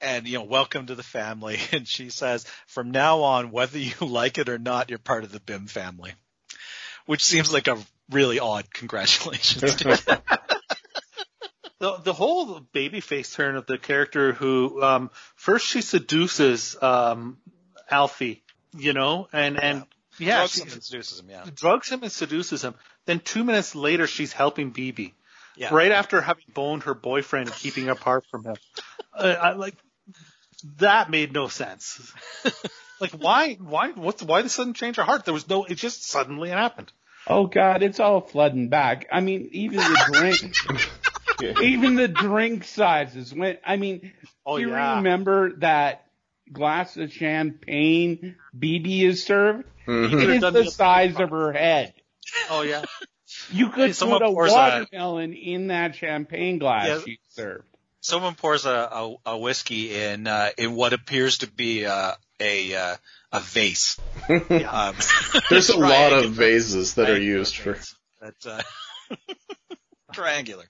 And 0.00 0.28
you 0.28 0.38
know, 0.38 0.44
welcome 0.44 0.86
to 0.86 0.94
the 0.94 1.02
family. 1.02 1.58
And 1.72 1.88
she 1.88 2.10
says, 2.10 2.44
"From 2.66 2.90
now 2.90 3.22
on, 3.22 3.50
whether 3.50 3.78
you 3.78 3.94
like 4.00 4.38
it 4.38 4.48
or 4.48 4.58
not, 4.58 4.90
you're 4.90 4.98
part 4.98 5.24
of 5.24 5.32
the 5.32 5.40
BIM 5.40 5.66
family." 5.66 6.14
which 7.06 7.24
seems 7.24 7.52
like 7.52 7.68
a 7.68 7.78
really 8.10 8.38
odd 8.38 8.72
congratulations. 8.72 9.62
To 11.80 11.86
the 11.86 11.96
the 11.96 12.12
whole 12.12 12.60
babyface 12.74 13.34
turn 13.34 13.56
of 13.56 13.66
the 13.66 13.78
character 13.78 14.32
who 14.32 14.82
um 14.82 15.10
first 15.34 15.66
she 15.66 15.82
seduces 15.82 16.76
um 16.80 17.38
Alfie, 17.90 18.42
you 18.76 18.92
know, 18.92 19.28
and 19.32 19.62
and 19.62 19.84
yeah, 20.18 20.38
Drugs 20.38 20.52
she 20.52 20.60
him 20.62 20.68
and 20.72 20.82
seduces 20.82 21.20
him, 21.20 21.30
yeah. 21.30 21.44
drugs 21.54 21.88
him 21.90 22.02
and 22.02 22.12
seduces 22.12 22.62
him. 22.64 22.74
Then 23.04 23.20
two 23.20 23.44
minutes 23.44 23.74
later, 23.74 24.06
she's 24.06 24.32
helping 24.32 24.70
Bibi. 24.70 25.14
Yeah. 25.56 25.68
Right 25.72 25.92
after 25.92 26.20
having 26.20 26.44
boned 26.52 26.84
her 26.84 26.94
boyfriend 26.94 27.48
and 27.48 27.56
keeping 27.56 27.88
apart 27.88 28.24
from 28.30 28.44
him. 28.44 28.56
Uh, 29.18 29.28
I, 29.28 29.52
like 29.52 29.74
that 30.76 31.08
made 31.08 31.32
no 31.32 31.48
sense. 31.48 32.12
like 33.00 33.12
why 33.12 33.54
why 33.54 33.92
what's 33.92 34.22
why 34.22 34.42
the 34.42 34.50
sudden 34.50 34.74
change 34.74 34.98
of 34.98 35.06
heart? 35.06 35.24
There 35.24 35.32
was 35.32 35.48
no 35.48 35.64
it 35.64 35.76
just 35.76 36.04
suddenly 36.04 36.50
happened. 36.50 36.92
Oh 37.26 37.46
God, 37.46 37.82
it's 37.82 37.98
all 37.98 38.20
flooding 38.20 38.68
back. 38.68 39.06
I 39.10 39.20
mean, 39.20 39.48
even 39.52 39.78
the 39.78 40.10
drink, 40.12 40.54
even 41.42 41.94
the 41.96 42.08
drink 42.08 42.64
sizes 42.64 43.34
went. 43.34 43.58
I 43.64 43.76
mean, 43.76 44.12
Oh, 44.44 44.56
do 44.56 44.62
you 44.62 44.70
yeah. 44.70 44.96
remember 44.96 45.52
that 45.58 46.06
glass 46.52 46.96
of 46.96 47.12
champagne 47.12 48.36
Bibi 48.56 49.04
is 49.04 49.24
served? 49.24 49.64
Mhm. 49.86 50.22
It 50.22 50.30
is 50.30 50.40
the 50.40 50.50
the- 50.50 50.64
size 50.70 51.18
of 51.18 51.30
her 51.30 51.52
head. 51.52 51.94
Oh 52.50 52.62
yeah. 52.62 52.84
You 53.50 53.70
could 53.70 53.94
Someone 53.94 54.20
put 54.20 54.26
a 54.28 54.30
pours 54.32 54.52
a- 54.52 54.54
watermelon 54.54 55.32
in 55.34 55.68
that 55.68 55.94
champagne 55.96 56.58
glass 56.58 56.86
Yeah. 56.88 57.00
she 57.04 57.18
served. 57.30 57.64
Someone 58.00 58.34
pours 58.36 58.66
a, 58.66 58.70
a, 58.70 59.14
a 59.26 59.38
whiskey 59.38 59.94
in 60.00 60.26
uh, 60.28 60.50
in 60.56 60.74
what 60.76 60.92
appears 60.92 61.38
to 61.38 61.50
be 61.50 61.84
uh, 61.86 62.12
a 62.38 62.74
uh, 62.74 62.96
a 63.32 63.40
vase. 63.40 63.98
Um, 64.28 64.94
There's 65.50 65.70
a 65.70 65.76
lot 65.78 66.12
of 66.12 66.30
vases 66.32 66.94
that 66.94 67.10
are 67.10 67.20
used 67.20 67.56
for. 67.56 67.72
vase 67.74 67.96
that, 68.20 68.34
uh, 68.46 69.16
triangular 70.12 70.64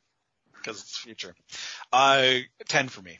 because 0.67 0.83
it's 0.83 0.99
future. 0.99 1.35
Uh, 1.93 2.39
ten 2.69 2.89
for 2.89 3.03
me. 3.03 3.19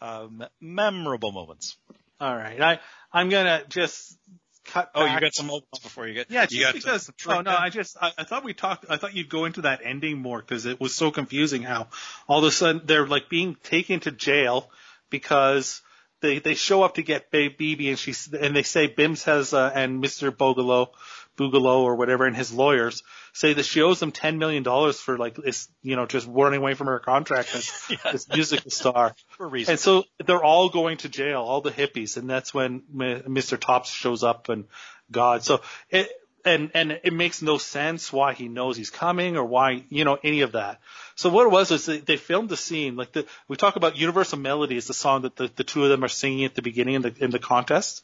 Um, 0.00 0.44
memorable 0.60 1.32
moments. 1.32 1.76
All 2.20 2.34
right. 2.34 2.60
I 2.60 2.80
I'm 3.12 3.28
gonna 3.28 3.62
just 3.68 4.16
cut. 4.64 4.90
Oh, 4.94 5.04
you 5.04 5.20
got 5.20 5.34
some 5.34 5.46
moments 5.46 5.78
before 5.82 6.06
you 6.06 6.14
get. 6.14 6.30
Yeah, 6.30 6.46
you 6.48 6.60
just 6.60 6.64
got 6.64 6.74
because. 6.74 7.10
Oh 7.26 7.40
no? 7.42 7.54
I 7.56 7.70
just 7.70 7.96
I, 8.00 8.12
I 8.18 8.24
thought 8.24 8.44
we 8.44 8.54
talked. 8.54 8.86
I 8.88 8.96
thought 8.96 9.14
you'd 9.14 9.28
go 9.28 9.44
into 9.44 9.62
that 9.62 9.80
ending 9.84 10.18
more 10.18 10.40
because 10.40 10.66
it 10.66 10.80
was 10.80 10.94
so 10.94 11.10
confusing. 11.10 11.62
How 11.62 11.88
all 12.28 12.38
of 12.38 12.44
a 12.44 12.50
sudden 12.50 12.82
they're 12.84 13.06
like 13.06 13.28
being 13.28 13.56
taken 13.62 14.00
to 14.00 14.10
jail 14.10 14.70
because 15.10 15.82
they 16.22 16.38
they 16.38 16.54
show 16.54 16.82
up 16.82 16.94
to 16.94 17.02
get 17.02 17.30
Baby 17.30 17.88
and 17.88 17.98
she's 17.98 18.32
and 18.32 18.56
they 18.56 18.62
say 18.62 18.88
Bims 18.88 19.24
has 19.24 19.52
uh, 19.52 19.70
and 19.74 20.02
Mr. 20.02 20.30
Boogalow, 20.30 20.88
Boogalow 21.36 21.80
or 21.80 21.96
whatever 21.96 22.26
and 22.26 22.36
his 22.36 22.52
lawyers 22.52 23.02
say 23.32 23.52
that 23.52 23.64
she 23.64 23.82
owes 23.82 24.00
them 24.00 24.12
ten 24.12 24.38
million 24.38 24.62
dollars 24.62 24.98
for 24.98 25.18
like 25.18 25.36
this 25.36 25.68
you 25.82 25.96
know 25.96 26.06
just 26.06 26.26
running 26.30 26.60
away 26.60 26.74
from 26.74 26.86
her 26.86 26.98
contract 26.98 27.54
as 27.54 27.70
this 28.12 28.28
musical 28.28 28.70
star. 28.70 29.14
for 29.30 29.46
a 29.46 29.48
reason. 29.48 29.72
And 29.72 29.80
so 29.80 30.04
they're 30.24 30.42
all 30.42 30.68
going 30.68 30.98
to 30.98 31.08
jail, 31.08 31.42
all 31.42 31.60
the 31.60 31.70
hippies, 31.70 32.16
and 32.16 32.28
that's 32.28 32.54
when 32.54 32.82
M- 32.92 33.22
Mr. 33.28 33.58
Topps 33.58 33.90
shows 33.90 34.22
up 34.22 34.48
and 34.48 34.64
God. 35.10 35.44
So 35.44 35.60
it 35.90 36.10
and 36.46 36.70
and 36.74 37.00
it 37.02 37.12
makes 37.12 37.42
no 37.42 37.58
sense 37.58 38.12
why 38.12 38.32
he 38.32 38.48
knows 38.48 38.76
he's 38.76 38.90
coming 38.90 39.36
or 39.36 39.44
why 39.44 39.84
you 39.88 40.04
know 40.04 40.18
any 40.22 40.42
of 40.42 40.52
that. 40.52 40.80
So 41.14 41.28
what 41.28 41.46
it 41.46 41.50
was 41.50 41.70
is 41.70 41.86
they, 41.86 41.98
they 41.98 42.16
filmed 42.16 42.48
the 42.48 42.56
scene 42.56 42.96
like 42.96 43.12
the 43.12 43.26
we 43.48 43.56
talk 43.56 43.76
about 43.76 43.96
Universal 43.96 44.38
Melody 44.38 44.76
is 44.76 44.86
the 44.86 44.94
song 44.94 45.22
that 45.22 45.36
the, 45.36 45.50
the 45.54 45.64
two 45.64 45.84
of 45.84 45.90
them 45.90 46.04
are 46.04 46.08
singing 46.08 46.44
at 46.44 46.54
the 46.54 46.62
beginning 46.62 46.94
in 46.94 47.02
the 47.02 47.14
in 47.18 47.30
the 47.30 47.38
contest. 47.38 48.02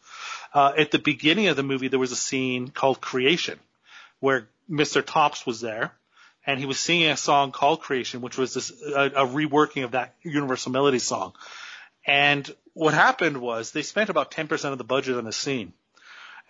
Uh, 0.55 0.73
at 0.77 0.91
the 0.91 0.99
beginning 0.99 1.49
of 1.49 1.57
the 1.57 1.63
movie, 1.63 1.89
there 1.89 1.99
was 1.99 2.13
a 2.13 2.17
scene 2.17 2.69
called 2.69 3.01
Creation, 3.01 3.59
where 4.21 4.49
Mr. 4.71 5.05
Topps 5.05 5.47
was 5.47 5.61
there 5.61 5.93
and 6.47 6.59
he 6.59 6.67
was 6.67 6.79
singing 6.79 7.11
a 7.11 7.17
song 7.17 7.53
called 7.53 7.81
Creation, 7.81 8.21
which 8.21 8.37
was 8.37 8.55
this 8.55 8.73
a, 8.83 9.07
a 9.07 9.27
reworking 9.27 9.85
of 9.85 9.93
that 9.93 10.15
Universal 10.23 10.73
Melody 10.73 10.99
song. 10.99 11.33
And 12.05 12.51
what 12.75 12.95
happened 12.95 13.39
was 13.39 13.71
they 13.71 13.83
spent 13.83 14.11
about 14.11 14.31
10% 14.31 14.73
of 14.73 14.79
the 14.79 14.85
budget 14.85 15.17
on 15.17 15.25
the 15.25 15.33
scene 15.33 15.73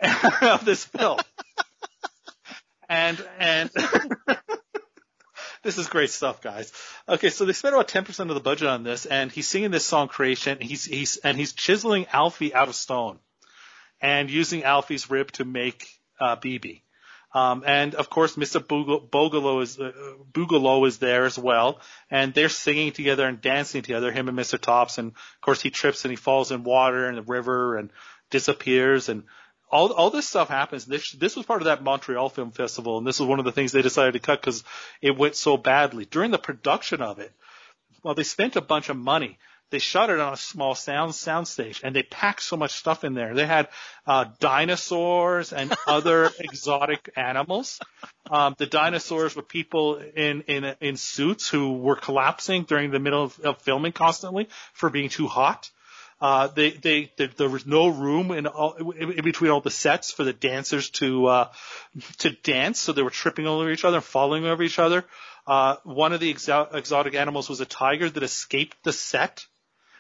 of 0.43 0.65
this 0.65 0.85
film. 0.85 1.19
And 3.13 3.27
and 3.39 3.71
this 5.63 5.79
is 5.79 5.89
great 5.89 6.11
stuff, 6.11 6.41
guys. 6.41 6.73
Okay, 7.09 7.31
so 7.31 7.45
they 7.45 7.53
spent 7.53 7.75
about 7.75 7.89
10% 7.89 8.29
of 8.29 8.35
the 8.35 8.41
budget 8.41 8.69
on 8.69 8.85
this, 8.85 9.07
and 9.07 9.31
he's 9.31 9.49
singing 9.49 9.71
this 9.71 9.85
song 9.85 10.09
Creation. 10.09 10.59
He's 10.61 10.85
he's 10.85 11.17
and 11.19 11.37
he's 11.37 11.53
chiseling 11.53 12.07
Alfie 12.13 12.55
out 12.55 12.69
of 12.69 12.75
stone, 12.75 13.19
and 14.01 14.31
using 14.31 14.65
Alfie's 14.65 15.11
rib 15.11 15.31
to 15.33 15.45
make 15.45 15.87
uh, 16.21 16.37
Bibi. 16.37 16.85
Um, 17.35 17.65
and 17.67 17.95
of 17.95 18.11
course, 18.11 18.37
Mr. 18.37 18.61
Boogalow 18.61 19.63
is 19.63 19.79
uh, 19.79 20.87
is 20.87 20.99
there 20.99 21.25
as 21.25 21.39
well, 21.39 21.81
and 22.11 22.35
they're 22.35 22.51
singing 22.51 22.93
together 22.93 23.27
and 23.27 23.41
dancing 23.41 23.83
together. 23.83 24.13
Him 24.13 24.29
and 24.29 24.39
Mr. 24.39 24.59
Topps, 24.59 24.99
and 24.99 25.13
of 25.13 25.41
course 25.41 25.63
he 25.63 25.71
trips 25.71 26.05
and 26.05 26.13
he 26.13 26.17
falls 26.17 26.51
in 26.51 26.63
water 26.63 27.07
and 27.07 27.17
the 27.17 27.23
river 27.23 27.79
and 27.79 27.91
disappears, 28.31 29.09
and 29.09 29.25
all 29.73 29.91
all 29.93 30.11
this 30.11 30.29
stuff 30.29 30.49
happens. 30.49 30.85
This 30.85 31.13
this 31.13 31.35
was 31.35 31.47
part 31.47 31.63
of 31.63 31.67
that 31.67 31.83
Montreal 31.83 32.29
Film 32.29 32.53
Festival, 32.53 32.99
and 32.99 33.07
this 33.07 33.19
was 33.19 33.29
one 33.29 33.39
of 33.39 33.45
the 33.45 33.53
things 33.53 33.73
they 33.73 33.83
decided 33.83 34.13
to 34.13 34.21
cut 34.21 34.41
because 34.41 34.63
it 35.01 35.17
went 35.17 35.35
so 35.35 35.57
badly 35.57 36.05
during 36.05 36.31
the 36.31 36.39
production 36.39 37.01
of 37.01 37.19
it. 37.19 37.33
Well, 38.05 38.15
they 38.15 38.25
spent 38.25 38.57
a 38.57 38.61
bunch 38.61 38.91
of 38.91 38.97
money. 38.97 39.39
They 39.71 39.79
shot 39.79 40.11
it 40.11 40.21
on 40.21 40.35
a 40.35 40.37
small 40.37 40.75
sound 40.75 41.13
soundstage, 41.13 41.81
and 41.83 41.97
they 41.97 42.03
packed 42.03 42.43
so 42.43 42.59
much 42.59 42.73
stuff 42.73 43.05
in 43.05 43.15
there. 43.15 43.35
They 43.35 43.47
had 43.47 43.69
uh, 44.07 44.27
dinosaurs 44.39 45.55
and 45.55 45.75
other 45.87 46.31
exotic 46.39 47.09
animals. 47.17 47.81
Um, 48.31 48.55
the 48.59 48.67
dinosaurs 48.67 49.35
were 49.35 49.43
people 49.43 49.97
in 49.97 50.43
in 50.43 50.77
in 50.83 50.97
suits 50.99 51.49
who 51.49 51.79
were 51.79 51.97
collapsing 51.97 52.65
during 52.65 52.91
the 52.91 52.99
middle 52.99 53.25
of, 53.25 53.41
of 53.41 53.63
filming 53.63 53.93
constantly 53.93 54.49
for 54.75 54.91
being 54.91 55.09
too 55.09 55.29
hot. 55.29 55.71
Uh, 56.23 56.47
they, 56.47 56.71
they, 56.71 57.11
they, 57.17 57.27
there 57.27 57.49
was 57.49 57.67
no 57.67 57.89
room 57.89 58.31
in, 58.31 58.47
all, 58.47 58.75
in 58.75 59.25
between 59.25 59.51
all 59.51 59.61
the 59.61 59.73
sets 59.73 60.13
for 60.13 60.23
the 60.23 60.33
dancers 60.33 60.89
to, 60.91 61.27
uh, 61.27 61.49
to 62.19 62.31
dance. 62.31 62.79
So 62.79 62.93
they 62.93 63.03
were 63.03 63.11
tripping 63.11 63.49
over 63.49 63.69
each 63.73 63.85
other, 63.85 63.97
and 63.97 64.05
falling 64.05 64.45
over 64.45 64.63
each 64.63 64.79
other. 64.79 65.05
Uh, 65.49 65.77
one 65.83 66.13
of 66.13 66.21
the 66.21 66.33
exo- 66.33 66.73
exotic 66.77 67.17
animals 67.17 67.49
was 67.49 67.61
a 67.61 67.67
tiger 67.67 68.09
that 68.09 68.23
escaped 68.23 68.77
the 68.85 68.93
set 68.93 69.45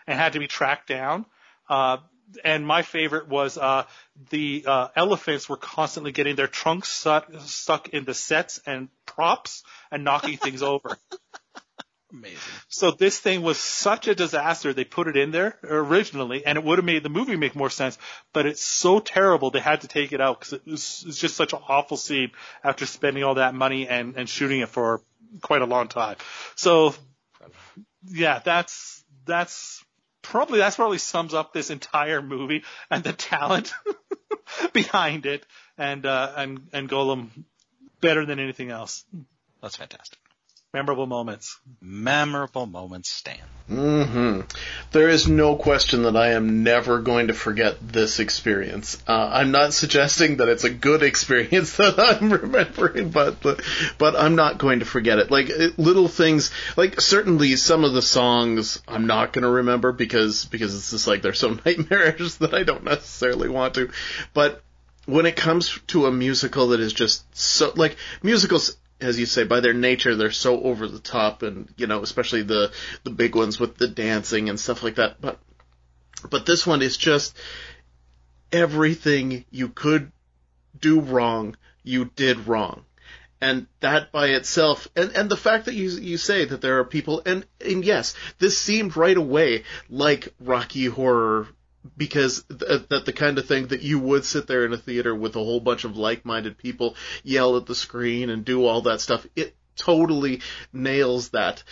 and 0.06 0.16
had 0.16 0.34
to 0.34 0.38
be 0.38 0.46
tracked 0.46 0.86
down. 0.86 1.26
Uh, 1.68 1.96
and 2.44 2.64
my 2.64 2.82
favorite 2.82 3.26
was, 3.26 3.58
uh, 3.58 3.82
the, 4.30 4.62
uh, 4.64 4.88
elephants 4.94 5.48
were 5.48 5.56
constantly 5.56 6.12
getting 6.12 6.36
their 6.36 6.46
trunks 6.46 6.88
stuck, 6.88 7.28
stuck 7.40 7.88
in 7.88 8.04
the 8.04 8.14
sets 8.14 8.60
and 8.64 8.90
props 9.06 9.64
and 9.90 10.04
knocking 10.04 10.36
things 10.36 10.62
over. 10.62 10.96
Amazing. 12.12 12.38
So 12.68 12.90
this 12.90 13.18
thing 13.18 13.40
was 13.40 13.56
such 13.56 14.06
a 14.06 14.14
disaster. 14.14 14.74
They 14.74 14.84
put 14.84 15.08
it 15.08 15.16
in 15.16 15.30
there 15.30 15.58
originally, 15.64 16.44
and 16.44 16.58
it 16.58 16.64
would 16.64 16.78
have 16.78 16.84
made 16.84 17.02
the 17.02 17.08
movie 17.08 17.36
make 17.36 17.56
more 17.56 17.70
sense. 17.70 17.96
But 18.34 18.44
it's 18.44 18.62
so 18.62 19.00
terrible 19.00 19.50
they 19.50 19.60
had 19.60 19.80
to 19.80 19.88
take 19.88 20.12
it 20.12 20.20
out 20.20 20.38
because 20.38 20.52
it 20.52 20.66
was 20.66 21.04
it's 21.06 21.18
just 21.18 21.36
such 21.36 21.54
an 21.54 21.60
awful 21.68 21.96
scene 21.96 22.32
after 22.62 22.84
spending 22.84 23.24
all 23.24 23.36
that 23.36 23.54
money 23.54 23.88
and 23.88 24.16
and 24.16 24.28
shooting 24.28 24.60
it 24.60 24.68
for 24.68 25.00
quite 25.40 25.62
a 25.62 25.66
long 25.66 25.88
time. 25.88 26.16
So 26.54 26.94
yeah, 28.06 28.40
that's 28.40 29.02
that's 29.24 29.82
probably 30.20 30.58
that's 30.58 30.76
probably 30.76 30.98
sums 30.98 31.32
up 31.32 31.54
this 31.54 31.70
entire 31.70 32.20
movie 32.20 32.64
and 32.90 33.02
the 33.02 33.14
talent 33.14 33.72
behind 34.74 35.24
it 35.24 35.46
and 35.78 36.04
uh 36.04 36.32
and 36.36 36.68
and 36.74 36.88
Golan 36.90 37.46
better 38.02 38.26
than 38.26 38.38
anything 38.38 38.70
else. 38.70 39.04
That's 39.62 39.76
fantastic. 39.76 40.18
Memorable 40.74 41.06
moments. 41.06 41.58
Memorable 41.82 42.64
moments, 42.64 43.10
Stan. 43.10 43.36
hmm 43.68 44.40
There 44.92 45.10
is 45.10 45.28
no 45.28 45.54
question 45.54 46.04
that 46.04 46.16
I 46.16 46.30
am 46.30 46.62
never 46.62 47.00
going 47.00 47.26
to 47.26 47.34
forget 47.34 47.76
this 47.86 48.20
experience. 48.20 48.96
Uh, 49.06 49.30
I'm 49.34 49.50
not 49.50 49.74
suggesting 49.74 50.38
that 50.38 50.48
it's 50.48 50.64
a 50.64 50.70
good 50.70 51.02
experience 51.02 51.76
that 51.76 52.00
I'm 52.00 52.32
remembering, 52.32 53.10
but 53.10 53.42
but 53.98 54.16
I'm 54.16 54.34
not 54.34 54.56
going 54.56 54.78
to 54.78 54.86
forget 54.86 55.18
it. 55.18 55.30
Like 55.30 55.50
it, 55.50 55.78
little 55.78 56.08
things, 56.08 56.50
like 56.74 57.02
certainly 57.02 57.56
some 57.56 57.84
of 57.84 57.92
the 57.92 58.00
songs 58.00 58.80
I'm 58.88 59.06
not 59.06 59.34
going 59.34 59.42
to 59.42 59.50
remember 59.50 59.92
because 59.92 60.46
because 60.46 60.74
it's 60.74 60.90
just 60.90 61.06
like 61.06 61.20
they're 61.20 61.34
so 61.34 61.50
nightmarish 61.66 62.36
that 62.36 62.54
I 62.54 62.62
don't 62.62 62.84
necessarily 62.84 63.50
want 63.50 63.74
to. 63.74 63.90
But 64.32 64.62
when 65.04 65.26
it 65.26 65.36
comes 65.36 65.78
to 65.88 66.06
a 66.06 66.12
musical 66.12 66.68
that 66.68 66.80
is 66.80 66.94
just 66.94 67.24
so 67.36 67.72
like 67.76 67.96
musicals 68.22 68.76
as 69.02 69.18
you 69.18 69.26
say 69.26 69.44
by 69.44 69.60
their 69.60 69.74
nature 69.74 70.16
they're 70.16 70.30
so 70.30 70.62
over 70.62 70.86
the 70.86 70.98
top 70.98 71.42
and 71.42 71.72
you 71.76 71.86
know 71.86 72.02
especially 72.02 72.42
the 72.42 72.72
the 73.04 73.10
big 73.10 73.34
ones 73.34 73.58
with 73.58 73.76
the 73.76 73.88
dancing 73.88 74.48
and 74.48 74.58
stuff 74.58 74.82
like 74.82 74.96
that. 74.96 75.20
But 75.20 75.38
but 76.28 76.46
this 76.46 76.66
one 76.66 76.82
is 76.82 76.96
just 76.96 77.36
everything 78.52 79.44
you 79.50 79.68
could 79.68 80.12
do 80.78 81.00
wrong 81.00 81.56
you 81.82 82.04
did 82.16 82.46
wrong. 82.46 82.84
And 83.40 83.66
that 83.80 84.12
by 84.12 84.28
itself 84.28 84.86
and 84.94 85.10
and 85.16 85.28
the 85.28 85.36
fact 85.36 85.64
that 85.64 85.74
you 85.74 85.90
you 85.90 86.16
say 86.16 86.44
that 86.44 86.60
there 86.60 86.78
are 86.78 86.84
people 86.84 87.22
and 87.26 87.44
and 87.60 87.84
yes 87.84 88.14
this 88.38 88.56
seemed 88.56 88.96
right 88.96 89.16
away 89.16 89.64
like 89.90 90.32
rocky 90.38 90.86
horror 90.86 91.48
because 91.96 92.44
th- 92.44 92.88
that 92.88 93.04
the 93.04 93.12
kind 93.12 93.38
of 93.38 93.46
thing 93.46 93.68
that 93.68 93.82
you 93.82 93.98
would 93.98 94.24
sit 94.24 94.46
there 94.46 94.64
in 94.64 94.72
a 94.72 94.78
theater 94.78 95.14
with 95.14 95.36
a 95.36 95.40
whole 95.40 95.60
bunch 95.60 95.84
of 95.84 95.96
like-minded 95.96 96.58
people 96.58 96.96
yell 97.22 97.56
at 97.56 97.66
the 97.66 97.74
screen 97.74 98.30
and 98.30 98.44
do 98.44 98.64
all 98.64 98.82
that 98.82 99.00
stuff. 99.00 99.26
It 99.34 99.54
totally 99.76 100.40
nails 100.72 101.30
that 101.30 101.62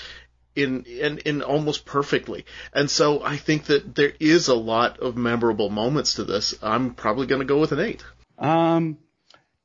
in 0.56 0.84
in 0.84 1.18
in 1.18 1.42
almost 1.42 1.84
perfectly. 1.84 2.44
And 2.72 2.90
so 2.90 3.22
I 3.22 3.36
think 3.36 3.64
that 3.64 3.94
there 3.94 4.12
is 4.18 4.48
a 4.48 4.54
lot 4.54 4.98
of 4.98 5.16
memorable 5.16 5.70
moments 5.70 6.14
to 6.14 6.24
this. 6.24 6.54
I'm 6.62 6.94
probably 6.94 7.26
going 7.26 7.40
to 7.40 7.46
go 7.46 7.58
with 7.58 7.72
an 7.72 7.80
8. 7.80 8.04
Um, 8.38 8.98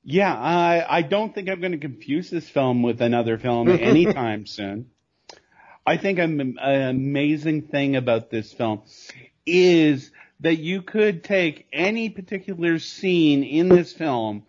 yeah, 0.03 0.35
I, 0.35 0.97
I 0.97 1.01
don't 1.01 1.33
think 1.33 1.49
I'm 1.49 1.59
going 1.59 1.71
to 1.71 1.77
confuse 1.79 2.29
this 2.29 2.47
film 2.47 2.83
with 2.83 3.01
another 3.01 3.37
film 3.37 3.69
anytime 3.71 4.45
soon. 4.45 4.91
I 5.87 5.97
think 5.97 6.19
an, 6.19 6.57
an 6.59 6.89
amazing 6.89 7.63
thing 7.63 7.95
about 7.95 8.29
this 8.29 8.51
film 8.51 8.81
is 9.45 10.11
that 10.41 10.57
you 10.57 10.81
could 10.81 11.23
take 11.23 11.67
any 11.71 12.09
particular 12.09 12.79
scene 12.79 13.43
in 13.43 13.69
this 13.69 13.93
film 13.93 14.43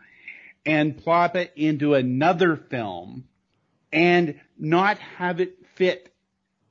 and 0.64 0.96
plop 0.96 1.36
it 1.36 1.52
into 1.56 1.94
another 1.94 2.56
film 2.56 3.24
and 3.92 4.40
not 4.58 4.98
have 4.98 5.40
it 5.40 5.56
fit 5.76 6.12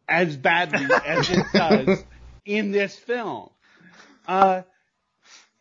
as 0.07 0.35
badly 0.35 0.85
as 1.05 1.29
it 1.29 1.45
does 1.53 2.03
in 2.45 2.71
this 2.71 2.95
film. 2.97 3.49
Uh, 4.27 4.61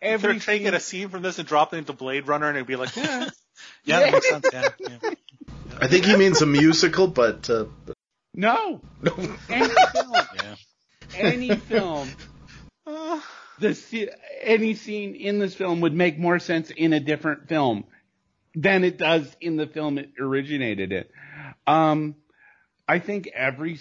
Every 0.03 0.31
every 0.33 0.41
taking 0.41 0.67
scene- 0.67 0.75
a 0.75 0.81
scene 0.81 1.09
from 1.09 1.23
this 1.23 1.39
and 1.39 1.49
dropping 1.49 1.79
it 1.79 1.81
into 1.81 1.95
Blade 1.95 2.29
Runner 2.29 2.49
and 2.49 2.57
it'd 2.57 2.67
be 2.67 2.77
like, 2.77 2.95
yeah, 2.97 3.29
Yeah, 3.85 4.01
that 4.01 4.13
makes 4.13 4.29
sense. 4.29 4.47
Yeah, 4.53 4.69
yeah. 4.81 5.11
I 5.81 5.87
think 5.89 6.05
he 6.05 6.15
means 6.17 6.43
a 6.43 6.47
musical, 6.47 7.07
but 7.07 7.49
uh, 7.49 7.65
no, 8.35 8.81
no. 9.01 9.13
any 9.49 9.69
film, 9.93 10.13
yeah. 10.37 10.55
any 11.17 11.57
film, 11.57 12.09
the 13.65 14.11
any 14.43 14.75
scene 14.75 15.15
in 15.15 15.39
this 15.39 15.55
film 15.55 15.81
would 15.81 15.95
make 15.95 16.19
more 16.19 16.39
sense 16.39 16.71
in 16.71 16.93
a 16.93 17.01
different 17.01 17.49
film 17.49 17.85
than 18.55 18.85
it 18.85 18.99
does 18.99 19.35
in 19.41 19.57
the 19.57 19.67
film 19.67 19.99
it 19.99 20.11
originated 20.21 20.93
in. 20.93 21.05
Um, 21.67 22.17
I 22.87 22.99
think 22.99 23.29
every 23.35 23.79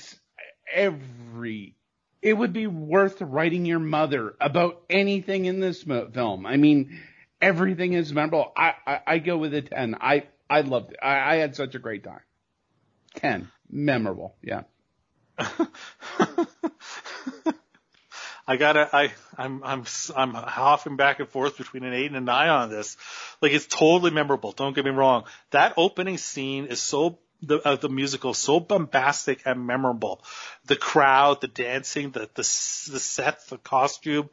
every 0.73 1.75
it 2.21 2.33
would 2.33 2.53
be 2.53 2.67
worth 2.67 3.21
writing 3.21 3.65
your 3.65 3.79
mother 3.79 4.35
about 4.39 4.81
anything 4.89 5.45
in 5.45 5.59
this 5.59 5.83
film. 5.83 6.45
I 6.45 6.57
mean, 6.57 6.99
everything 7.41 7.93
is 7.93 8.13
memorable. 8.13 8.51
I, 8.55 8.73
I, 8.87 8.99
I 9.05 9.17
go 9.19 9.37
with 9.37 9.53
a 9.53 9.61
ten. 9.61 9.95
I 9.99 10.27
I 10.49 10.61
loved 10.61 10.91
it. 10.91 10.97
I, 11.01 11.33
I 11.33 11.35
had 11.35 11.55
such 11.55 11.75
a 11.75 11.79
great 11.79 12.03
time. 12.03 12.21
Ten, 13.15 13.49
memorable. 13.69 14.35
Yeah. 14.41 14.63
I 18.45 18.57
gotta, 18.57 18.89
I, 18.91 19.13
I'm, 19.37 19.63
I'm, 19.63 19.85
I'm 20.15 20.33
hopping 20.33 20.97
back 20.97 21.19
and 21.19 21.29
forth 21.29 21.57
between 21.57 21.83
an 21.83 21.93
eight 21.93 22.07
and 22.07 22.15
a 22.15 22.21
nine 22.21 22.49
on 22.49 22.69
this. 22.69 22.97
Like 23.41 23.53
it's 23.53 23.65
totally 23.65 24.11
memorable. 24.11 24.51
Don't 24.51 24.75
get 24.75 24.85
me 24.85 24.91
wrong. 24.91 25.23
That 25.51 25.73
opening 25.77 26.17
scene 26.17 26.65
is 26.65 26.81
so 26.81 27.19
the 27.41 27.59
uh, 27.67 27.75
the 27.75 27.89
musical 27.89 28.33
so 28.33 28.59
bombastic 28.59 29.41
and 29.45 29.67
memorable. 29.67 30.23
The 30.65 30.75
crowd, 30.75 31.41
the 31.41 31.47
dancing, 31.47 32.11
the 32.11 32.29
the 32.33 32.41
the 32.41 32.99
set, 32.99 33.47
the 33.47 33.57
costume, 33.57 34.29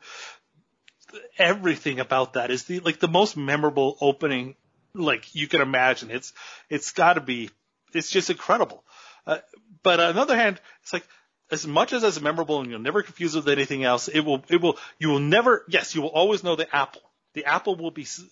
everything 1.39 2.01
about 2.01 2.35
that 2.35 2.51
is 2.51 2.65
the 2.65 2.81
like 2.81 3.01
the 3.01 3.09
most 3.09 3.37
memorable 3.37 3.97
opening 4.01 4.55
like 4.95 5.35
you 5.35 5.49
can 5.49 5.61
imagine. 5.61 6.11
It's 6.11 6.33
it's 6.69 6.93
got 6.93 7.15
to 7.15 7.21
be 7.21 7.51
it's 7.93 8.11
just 8.11 8.31
incredible. 8.31 8.85
Uh, 9.27 9.39
but 9.83 10.01
on 10.01 10.15
the 10.15 10.21
other 10.21 10.37
hand, 10.37 10.61
it's 10.83 10.93
like 10.93 11.07
as 11.51 11.66
much 11.66 11.92
as 11.92 12.03
it's 12.05 12.20
memorable 12.20 12.61
and 12.61 12.70
you'll 12.70 12.80
never 12.80 13.03
confuse 13.03 13.34
it 13.34 13.38
with 13.44 13.48
anything 13.48 13.84
else, 13.84 14.09
it 14.09 14.20
will 14.20 14.44
it 14.48 14.61
will 14.61 14.78
you 14.98 15.09
will 15.09 15.18
never 15.20 15.64
yes 15.68 15.94
you 15.94 16.03
will 16.03 16.09
always 16.11 16.42
know 16.44 16.57
the 16.57 16.74
apple. 16.74 17.03
The 17.34 17.44
apple 17.44 17.76
will 17.76 17.90
be 17.90 18.03
s- 18.03 18.24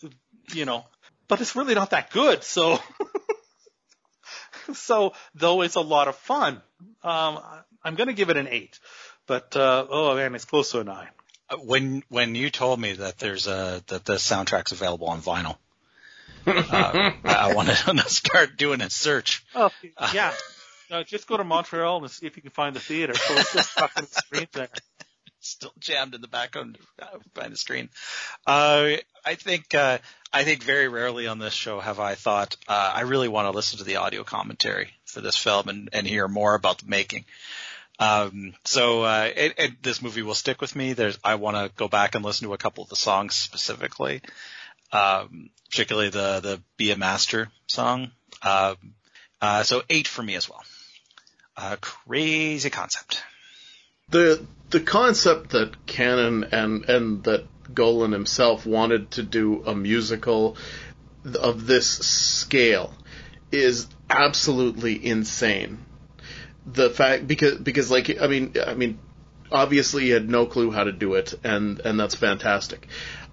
you 0.52 0.64
know, 0.64 0.84
but 1.28 1.40
it's 1.40 1.54
really 1.56 1.74
not 1.74 1.90
that 1.90 2.10
good. 2.10 2.42
So 2.44 2.78
so 4.74 5.12
though 5.34 5.62
it's 5.62 5.74
a 5.76 5.80
lot 5.80 6.08
of 6.08 6.16
fun, 6.16 6.60
um, 7.02 7.38
I'm 7.84 7.94
gonna 7.94 8.12
give 8.12 8.30
it 8.30 8.36
an 8.36 8.48
eight. 8.48 8.78
But 9.26 9.56
uh, 9.56 9.86
oh 9.88 10.14
man, 10.16 10.34
it's 10.34 10.44
close 10.44 10.70
to 10.72 10.80
a 10.80 10.84
nine. 10.84 11.08
Uh, 11.50 11.56
When 11.56 12.02
when 12.08 12.34
you 12.34 12.50
told 12.50 12.80
me 12.80 12.92
that 12.94 13.18
there's 13.18 13.46
a 13.46 13.82
that 13.88 14.04
the 14.04 14.14
soundtrack's 14.14 14.72
available 14.72 15.08
on 15.08 15.20
vinyl, 15.22 15.56
uh, 16.46 16.52
I, 17.24 17.34
I 17.50 17.54
wanted 17.54 17.76
to 17.76 17.98
start 18.08 18.56
doing 18.56 18.80
a 18.80 18.90
search. 18.90 19.44
Oh 19.54 19.70
yeah. 20.14 20.32
No, 20.90 21.02
just 21.02 21.26
go 21.26 21.36
to 21.36 21.44
Montreal 21.44 22.02
and 22.02 22.10
see 22.10 22.26
if 22.26 22.36
you 22.36 22.42
can 22.42 22.50
find 22.50 22.74
the 22.74 22.80
theater. 22.80 23.14
So 23.14 23.34
it's 23.34 23.76
on 23.76 23.88
the 23.96 24.06
screen 24.06 24.48
there. 24.52 24.68
still 25.40 25.72
jammed 25.78 26.14
in 26.14 26.20
the 26.20 26.28
background 26.28 26.78
uh, 27.00 27.18
behind 27.34 27.52
the 27.52 27.56
screen. 27.56 27.88
Uh, 28.46 28.96
I 29.24 29.34
think 29.34 29.74
uh, 29.74 29.98
I 30.32 30.44
think 30.44 30.62
very 30.62 30.88
rarely 30.88 31.26
on 31.26 31.38
this 31.38 31.52
show 31.52 31.80
have 31.80 32.00
I 32.00 32.14
thought 32.14 32.56
uh, 32.66 32.92
I 32.94 33.02
really 33.02 33.28
want 33.28 33.46
to 33.46 33.56
listen 33.56 33.78
to 33.78 33.84
the 33.84 33.96
audio 33.96 34.24
commentary 34.24 34.90
for 35.04 35.20
this 35.20 35.36
film 35.36 35.68
and, 35.68 35.88
and 35.92 36.06
hear 36.06 36.28
more 36.28 36.54
about 36.54 36.78
the 36.78 36.88
making. 36.88 37.24
Um, 38.00 38.54
so 38.64 39.02
uh, 39.02 39.30
it, 39.34 39.54
it, 39.58 39.82
this 39.82 40.02
movie 40.02 40.22
will 40.22 40.34
stick 40.34 40.60
with 40.60 40.76
me. 40.76 40.92
There's 40.92 41.18
I 41.24 41.34
want 41.36 41.56
to 41.56 41.72
go 41.76 41.88
back 41.88 42.14
and 42.14 42.24
listen 42.24 42.46
to 42.46 42.54
a 42.54 42.58
couple 42.58 42.84
of 42.84 42.90
the 42.90 42.96
songs 42.96 43.34
specifically, 43.34 44.22
um, 44.92 45.50
particularly 45.70 46.10
the 46.10 46.40
the 46.40 46.62
"Be 46.76 46.90
a 46.92 46.96
Master" 46.96 47.48
song. 47.66 48.12
Um, 48.42 48.76
uh, 49.40 49.62
so 49.62 49.82
eight 49.88 50.06
for 50.06 50.22
me 50.22 50.34
as 50.36 50.48
well. 50.48 50.62
Uh, 51.60 51.74
crazy 51.80 52.70
concept. 52.70 53.24
the 54.10 54.46
the 54.70 54.78
concept 54.78 55.50
that 55.50 55.86
Cannon 55.86 56.44
and 56.52 56.88
and 56.88 57.24
that 57.24 57.46
Golan 57.74 58.12
himself 58.12 58.64
wanted 58.64 59.10
to 59.12 59.24
do 59.24 59.64
a 59.66 59.74
musical 59.74 60.56
of 61.34 61.66
this 61.66 61.88
scale 61.88 62.94
is 63.50 63.88
absolutely 64.08 65.04
insane. 65.04 65.84
The 66.64 66.90
fact 66.90 67.26
because 67.26 67.56
because 67.58 67.90
like 67.90 68.20
I 68.22 68.28
mean 68.28 68.54
I 68.64 68.74
mean 68.74 69.00
obviously 69.50 70.04
he 70.04 70.10
had 70.10 70.30
no 70.30 70.46
clue 70.46 70.70
how 70.70 70.84
to 70.84 70.92
do 70.92 71.14
it 71.14 71.34
and 71.42 71.80
and 71.80 71.98
that's 71.98 72.14
fantastic. 72.14 72.86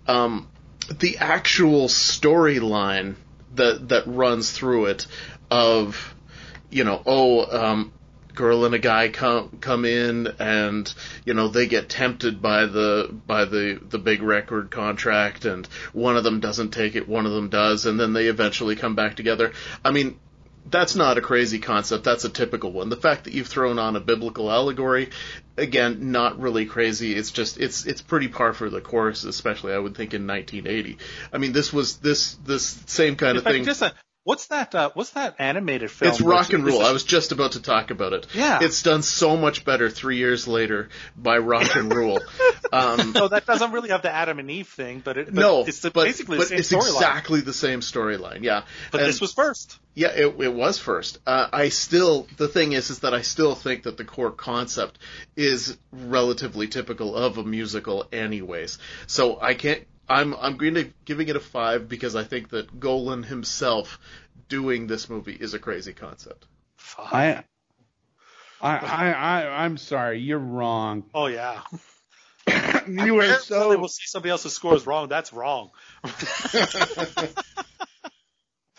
Um, 0.07 0.49
the 0.89 1.19
actual 1.19 1.89
storyline 1.89 3.17
that 3.53 3.89
that 3.89 4.07
runs 4.07 4.51
through 4.51 4.87
it 4.87 5.05
of 5.51 6.15
you 6.71 6.83
know 6.83 7.03
oh 7.05 7.45
um, 7.63 7.93
girl 8.35 8.65
and 8.65 8.75
a 8.75 8.79
guy 8.79 9.09
come 9.09 9.57
come 9.61 9.85
in 9.85 10.27
and 10.39 10.93
you 11.25 11.33
know 11.33 11.47
they 11.47 11.67
get 11.67 11.89
tempted 11.89 12.41
by 12.41 12.65
the 12.65 13.09
by 13.25 13.45
the 13.45 13.79
the 13.89 13.97
big 13.97 14.21
record 14.21 14.69
contract 14.71 15.45
and 15.45 15.67
one 15.93 16.17
of 16.17 16.23
them 16.23 16.39
doesn't 16.39 16.71
take 16.71 16.95
it 16.95 17.07
one 17.07 17.25
of 17.25 17.31
them 17.31 17.49
does 17.49 17.85
and 17.85 17.99
then 17.99 18.13
they 18.13 18.27
eventually 18.27 18.75
come 18.75 18.95
back 18.95 19.15
together. 19.15 19.51
I 19.83 19.91
mean 19.91 20.19
that's 20.67 20.95
not 20.95 21.19
a 21.19 21.21
crazy 21.21 21.59
concept. 21.59 22.03
That's 22.03 22.25
a 22.25 22.29
typical 22.29 22.71
one. 22.71 22.89
The 22.89 22.95
fact 22.95 23.25
that 23.25 23.33
you've 23.33 23.47
thrown 23.47 23.77
on 23.77 23.95
a 23.95 23.99
biblical 23.99 24.51
allegory 24.51 25.11
again 25.57 26.11
not 26.11 26.39
really 26.39 26.65
crazy. 26.65 27.13
It's 27.13 27.29
just 27.31 27.59
it's 27.59 27.85
it's 27.85 28.01
pretty 28.01 28.27
par 28.27 28.51
for 28.53 28.69
the 28.69 28.81
course 28.81 29.23
especially 29.23 29.73
i 29.73 29.77
would 29.77 29.95
think 29.95 30.13
in 30.13 30.27
1980 30.27 30.97
i 31.31 31.37
mean 31.37 31.51
this 31.53 31.71
was 31.71 31.97
this 31.97 32.33
this 32.45 32.65
same 32.87 33.15
kind 33.15 33.31
In 33.31 33.37
of 33.37 33.43
thing. 33.43 33.63
just 33.63 33.81
a, 33.81 33.93
what's 34.25 34.47
that? 34.47 34.75
Uh, 34.75 34.89
what's 34.95 35.11
that 35.11 35.35
animated 35.39 35.89
film? 35.89 36.11
it's 36.11 36.19
Rock 36.19 36.51
and 36.51 36.65
Rule. 36.65 36.81
I 36.81 36.91
was 36.91 37.05
just 37.05 37.31
about 37.31 37.53
to 37.53 37.61
talk 37.61 37.91
about 37.91 38.11
it. 38.11 38.27
Yeah. 38.33 38.59
It's 38.61 38.83
done 38.83 39.01
so 39.03 39.37
much 39.37 39.63
better 39.63 39.89
three 39.89 40.17
years 40.17 40.47
later 40.47 40.89
by 41.15 41.37
Rock 41.37 41.73
and 41.75 41.93
Rule. 41.93 42.19
Um, 42.73 43.13
No, 43.13 43.27
that 43.29 43.45
doesn't 43.45 43.71
really 43.71 43.89
have 43.89 44.01
the 44.01 44.11
Adam 44.13 44.39
and 44.39 44.49
Eve 44.51 44.67
thing, 44.67 44.99
but 45.05 45.17
it. 45.17 45.25
But 45.27 45.35
no, 45.35 45.63
it's 45.65 45.79
the, 45.79 45.91
but, 45.91 46.05
basically 46.05 46.39
but 46.39 46.49
the 46.49 46.55
it's 46.55 46.73
exactly 46.73 47.39
the 47.39 47.53
same 47.53 47.79
storyline. 47.79 48.41
Yeah, 48.41 48.63
But 48.91 49.01
And- 49.01 49.07
this 49.09 49.21
was 49.21 49.31
first. 49.33 49.79
yeah, 49.93 50.09
it, 50.09 50.35
it 50.41 50.53
was 50.53 50.77
first. 50.79 51.19
Uh, 51.25 51.47
I 51.53 51.69
still, 51.69 52.27
the 52.37 52.47
thing 52.49 52.73
is, 52.73 52.89
is 52.89 52.99
that 52.99 53.13
I 53.13 53.21
still 53.21 53.53
think 53.55 53.83
that 53.83 53.95
the 53.97 54.03
core 54.03 54.31
concept 54.31 54.97
is 55.37 55.77
relatively 55.91 56.67
typical 56.67 57.15
of 57.15 57.37
a 57.37 57.43
musical, 57.43 58.07
anyways. 58.11 58.77
So 59.07 59.39
I 59.39 59.53
can't. 59.53 59.85
I'm 60.07 60.35
I'm 60.35 60.57
going 60.57 60.75
to 60.75 60.89
giving 61.05 61.27
it 61.27 61.35
a 61.35 61.39
five 61.39 61.89
because 61.89 62.15
I 62.15 62.23
think 62.23 62.49
that 62.49 62.79
Golan 62.79 63.23
himself 63.23 63.99
doing 64.47 64.87
this 64.87 65.09
movie 65.09 65.35
is 65.39 65.53
a 65.53 65.59
crazy 65.59 65.93
concept. 65.93 66.45
I, 66.97 67.43
I, 68.61 68.77
I, 68.77 69.11
I, 69.11 69.63
I'm 69.63 69.77
sorry. 69.77 70.19
You're 70.19 70.39
wrong. 70.39 71.03
Oh 71.13 71.27
yeah. 71.27 71.61
You 72.87 73.19
are 73.19 73.39
so. 73.39 73.69
We'll 73.69 73.87
see 73.87 74.05
somebody 74.05 74.29
else's 74.29 74.53
score 74.53 74.75
is 74.75 74.85
wrong. 74.85 75.09
That's 75.09 75.33
wrong. 75.33 75.71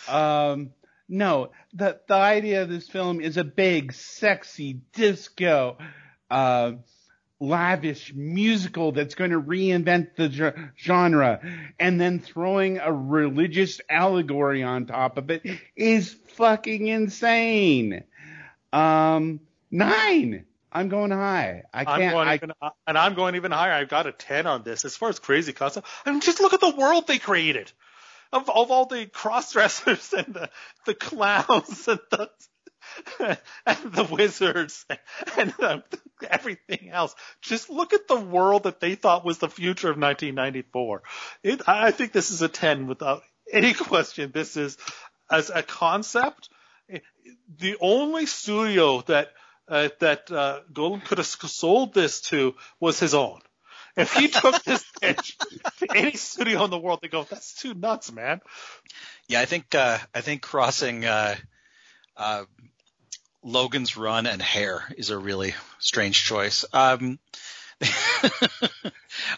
Um, 0.09 0.71
no, 1.09 1.51
the 1.73 2.01
the 2.09 2.15
idea 2.15 2.63
of 2.63 2.69
this 2.69 2.89
film 2.89 3.21
is 3.21 3.37
a 3.37 3.45
big, 3.45 3.93
sexy 3.93 4.81
disco, 4.93 5.79
uh, 6.31 6.73
lavish 7.41 8.13
musical 8.15 8.93
that's 8.93 9.15
going 9.15 9.31
to 9.31 9.41
reinvent 9.41 10.17
the 10.17 10.71
genre, 10.79 11.41
and 11.79 12.01
then 12.01 12.21
throwing 12.21 12.79
a 12.79 12.93
religious 12.93 13.81
allegory 13.91 14.63
on 14.63 14.87
top 14.87 15.19
of 15.19 15.31
it 15.31 15.43
is 15.77 16.15
fucking 16.37 16.87
insane. 16.89 18.05
Um, 18.73 19.41
nine. 19.71 20.47
I'm 20.73 20.89
going 20.91 21.11
high. 21.11 21.63
I 21.73 21.81
I'm 21.81 21.87
can't. 21.87 22.13
going 22.13 22.29
I, 22.29 22.35
even, 22.35 22.53
and 22.87 22.99
I'm 22.99 23.15
going 23.15 23.35
even 23.37 23.51
higher. 23.51 23.73
I've 23.73 23.89
got 23.89 24.07
a 24.07 24.13
10 24.13 24.47
on 24.47 24.63
this. 24.63 24.85
As 24.85 24.95
far 24.95 25.09
as 25.09 25.19
crazy 25.19 25.55
concept, 25.55 25.87
I 26.05 26.11
mean, 26.11 26.21
just 26.21 26.41
look 26.41 26.53
at 26.53 26.61
the 26.61 26.75
world 26.77 27.07
they 27.07 27.19
created. 27.19 27.73
Of, 28.33 28.51
of 28.51 28.71
all 28.71 28.87
the 28.87 29.07
cross 29.07 29.53
dressers 29.53 30.13
and 30.17 30.35
the, 30.35 30.51
the 30.85 30.95
clowns 30.95 31.89
and 31.89 32.01
the, 32.11 32.29
and 33.67 33.79
the 33.93 34.05
wizards 34.05 34.85
and 35.37 35.51
the, 35.59 35.83
everything 36.29 36.91
else. 36.91 37.15
Just 37.41 37.71
look 37.71 37.93
at 37.93 38.09
the 38.09 38.21
world 38.21 38.65
that 38.65 38.81
they 38.81 38.95
thought 38.95 39.25
was 39.25 39.39
the 39.39 39.49
future 39.49 39.89
of 39.89 39.99
1994. 39.99 41.03
It, 41.43 41.69
I 41.69 41.91
think 41.91 42.13
this 42.13 42.31
is 42.31 42.43
a 42.43 42.49
10 42.49 42.87
without 42.87 43.23
any 43.51 43.73
question. 43.75 44.31
This 44.33 44.57
is, 44.57 44.77
as 45.31 45.51
a 45.51 45.63
concept, 45.63 46.49
the 47.59 47.77
only 47.81 48.27
studio 48.27 49.01
that 49.03 49.33
uh, 49.69 49.89
that 49.99 50.31
uh, 50.31 50.61
Golan 50.73 51.01
could 51.01 51.19
have 51.19 51.27
sold 51.27 51.93
this 51.93 52.21
to 52.23 52.55
was 52.79 53.01
his 53.01 53.15
own. 53.15 53.41
If 53.97 54.13
he 54.13 54.29
took 54.29 54.63
this 54.63 54.85
pitch 55.01 55.39
to 55.79 55.87
any 55.95 56.13
studio 56.13 56.65
in 56.65 56.71
the 56.71 56.79
world, 56.79 57.01
they 57.03 57.09
go, 57.09 57.25
"That's 57.25 57.55
too 57.55 57.75
nuts, 57.75 58.13
man." 58.13 58.41
Yeah, 59.29 59.41
I 59.41 59.47
think 59.47 59.75
uh, 59.75 59.99
I 60.15 60.21
think 60.21 60.43
crossing 60.43 61.05
uh, 61.05 61.35
uh, 62.17 62.45
Logan's 63.47 63.97
Run 63.97 64.27
and 64.27 64.43
Hair 64.43 64.83
is 64.99 65.11
a 65.11 65.19
really 65.19 65.55
strange 65.79 66.25
choice. 66.25 66.65
Um, 66.73 67.21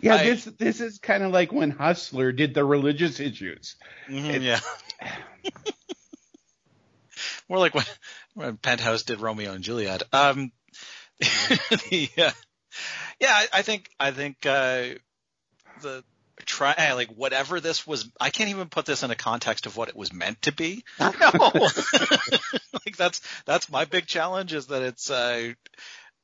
yeah, 0.01 0.15
I- 0.15 0.25
this 0.25 0.45
this 0.45 0.81
is 0.81 0.99
kind 0.99 1.23
of 1.23 1.31
like 1.33 1.53
when 1.53 1.71
Hustler 1.71 2.33
did 2.33 2.55
the 2.55 2.65
religious 2.65 3.21
issues. 3.21 3.77
mhm, 4.09 4.43
yeah. 4.43 4.61
More 7.49 7.59
like 7.59 7.75
when, 7.75 7.85
when 8.35 8.57
Penthouse 8.57 9.03
did 9.03 9.21
Romeo 9.21 9.53
and 9.53 9.65
Juliet. 9.65 10.03
Um, 10.13 10.53
the, 11.21 12.09
uh, 12.19 12.31
yeah, 13.21 13.33
I, 13.33 13.47
I 13.55 13.63
think 13.63 13.91
I 14.01 14.11
think 14.13 14.47
uh, 14.47 14.95
the 15.83 16.03
try 16.49 16.75
eh, 16.77 16.95
like 16.95 17.09
whatever 17.11 17.61
this 17.61 17.87
was. 17.87 18.11
I 18.21 18.31
can't 18.31 18.51
even 18.51 18.69
put 18.69 18.87
this 18.87 19.03
in 19.03 19.11
a 19.11 19.17
context 19.17 19.67
of 19.67 19.77
what 19.77 19.89
it 19.89 19.97
was 19.97 20.13
meant 20.13 20.43
to 20.43 20.53
be. 20.53 20.85
No. 20.99 21.69
like 22.87 22.97
that's 22.97 23.21
that's 23.45 23.71
my 23.71 23.85
big 23.85 24.07
challenge 24.07 24.53
is 24.53 24.67
that 24.67 24.83
it's. 24.83 25.11
Uh, 25.11 25.53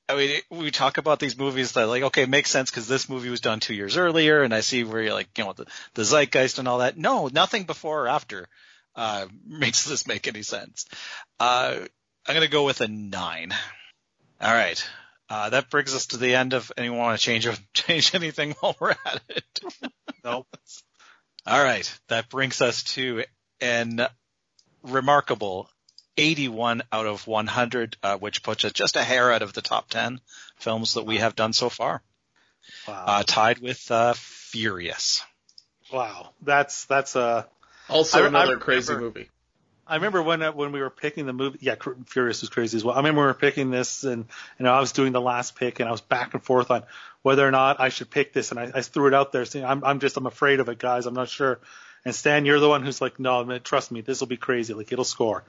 I 0.09 0.16
mean, 0.16 0.41
we 0.51 0.70
talk 0.70 0.99
about 0.99 1.18
these 1.18 1.39
movies 1.39 1.72
that 1.72 1.87
like, 1.87 2.03
okay, 2.05 2.22
it 2.25 2.29
makes 2.29 2.51
sense 2.51 2.70
because 2.70 2.89
this 2.89 3.09
movie 3.09 3.31
was 3.31 3.41
done 3.41 3.61
two 3.61 3.75
years 3.75 3.97
earlier, 3.97 4.43
and 4.43 4.55
I 4.55 4.61
see 4.61 4.85
where 4.85 5.03
you're 5.03 5.14
like, 5.14 5.29
you 5.39 5.45
know, 5.45 5.53
the, 5.53 5.66
the 5.95 6.03
zeitgeist 6.05 6.59
and 6.59 6.68
all 6.68 6.79
that. 6.79 6.99
No, 6.99 7.29
nothing 7.29 7.64
before 7.64 8.05
or 8.05 8.09
after 8.09 8.49
uh, 8.97 9.27
makes 9.47 9.85
this 9.85 10.07
make 10.07 10.27
any 10.27 10.43
sense. 10.43 10.87
Uh, 11.39 11.79
I'm 12.27 12.35
gonna 12.35 12.49
go 12.49 12.64
with 12.64 12.81
a 12.81 12.89
nine. 12.89 13.53
All 14.41 14.53
right. 14.53 14.85
Uh, 15.31 15.51
that 15.51 15.70
brings 15.70 15.95
us 15.95 16.07
to 16.09 16.16
the 16.18 16.35
end 16.35 16.53
of 16.53 16.70
anyone 16.77 16.99
want 16.99 17.18
to 17.18 17.25
change 17.25 17.49
change 17.72 18.14
anything 18.14 18.53
while 18.61 18.77
we're 18.79 18.91
at 18.91 19.22
it. 19.29 19.61
Nope. 20.22 20.47
All 21.47 21.62
right. 21.62 21.93
That 22.09 22.29
brings 22.29 22.61
us 22.62 22.83
to 22.95 23.25
an 23.61 24.07
remarkable 24.83 25.68
81 26.16 26.83
out 26.93 27.07
of 27.07 27.27
100, 27.27 27.97
uh, 28.03 28.16
which 28.18 28.43
puts 28.43 28.64
us 28.64 28.72
just 28.72 28.97
a 28.97 29.03
hair 29.03 29.33
out 29.33 29.43
of 29.43 29.53
the 29.53 29.62
top 29.62 29.89
10 29.89 30.20
films 30.59 30.95
that 30.95 31.05
we 31.07 31.18
have 31.18 31.35
done 31.35 31.53
so 31.53 31.68
far. 31.68 32.03
Wow. 32.87 33.05
Uh, 33.07 33.22
tied 33.27 33.59
with, 33.59 33.91
uh, 33.91 34.12
Furious. 34.14 35.22
wow. 35.93 36.31
That's 36.43 36.85
that's 36.87 37.16
uh 37.16 37.45
Also 37.89 38.18
I- 38.20 38.25
I 38.25 38.29
another 38.29 38.57
crazy 38.59 38.95
movie. 38.95 39.29
I 39.87 39.97
remember 39.97 40.22
when 40.22 40.43
uh, 40.43 40.53
when 40.53 40.72
we 40.72 40.80
were 40.80 40.91
picking 40.91 41.26
the 41.26 41.32
movie. 41.32 41.59
Yeah, 41.61 41.74
Furious 42.07 42.41
was 42.41 42.51
crazy 42.51 42.76
as 42.76 42.85
well. 42.85 42.95
I 42.95 42.99
remember 42.99 43.20
we 43.22 43.26
were 43.26 43.35
picking 43.35 43.70
this, 43.70 44.05
and 44.05 44.24
you 44.59 44.64
know 44.64 44.72
I 44.72 44.80
was 44.80 44.93
doing 44.93 45.12
the 45.12 45.20
last 45.20 45.57
pick, 45.57 45.80
and 45.80 45.89
I 45.89 45.93
was 45.93 46.01
back 46.01 46.35
and 46.35 46.43
forth 46.43 46.70
on 46.70 46.85
whether 47.22 47.47
or 47.47 47.51
not 47.51 47.80
I 47.80 47.91
should 47.91 48.11
pick 48.11 48.32
this, 48.32 48.51
and 48.51 48.61
I, 48.61 48.70
I 48.74 48.80
threw 48.80 49.09
it 49.09 49.14
out 49.14 49.32
there 49.32 49.45
saying 49.45 49.64
I'm 49.64 49.85
I'm 49.85 50.01
just 50.01 50.16
I'm 50.16 50.26
afraid 50.26 50.61
of 50.61 50.68
it, 50.68 50.78
guys. 50.78 51.07
I'm 51.07 51.14
not 51.14 51.28
sure. 51.28 51.61
And 52.05 52.14
Stan, 52.14 52.45
you're 52.45 52.61
the 52.61 52.68
one 52.68 52.82
who's 52.82 53.01
like, 53.01 53.18
no, 53.18 53.43
man, 53.45 53.61
trust 53.62 53.91
me, 53.91 54.03
this 54.03 54.20
will 54.20 54.26
be 54.26 54.37
crazy. 54.37 54.74
Like 54.74 54.93
it'll 54.93 55.05
score. 55.05 55.45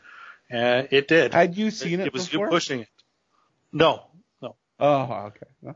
And 0.49 0.87
it 0.91 1.07
did. 1.07 1.33
Had 1.33 1.57
you 1.57 1.71
seen 1.71 1.99
it, 1.99 2.07
it 2.07 2.13
was 2.13 2.29
before? 2.29 2.45
you 2.45 2.51
pushing 2.51 2.79
it. 2.81 2.87
No, 3.71 4.05
no. 4.41 4.55
Oh, 4.79 5.31
okay. 5.63 5.75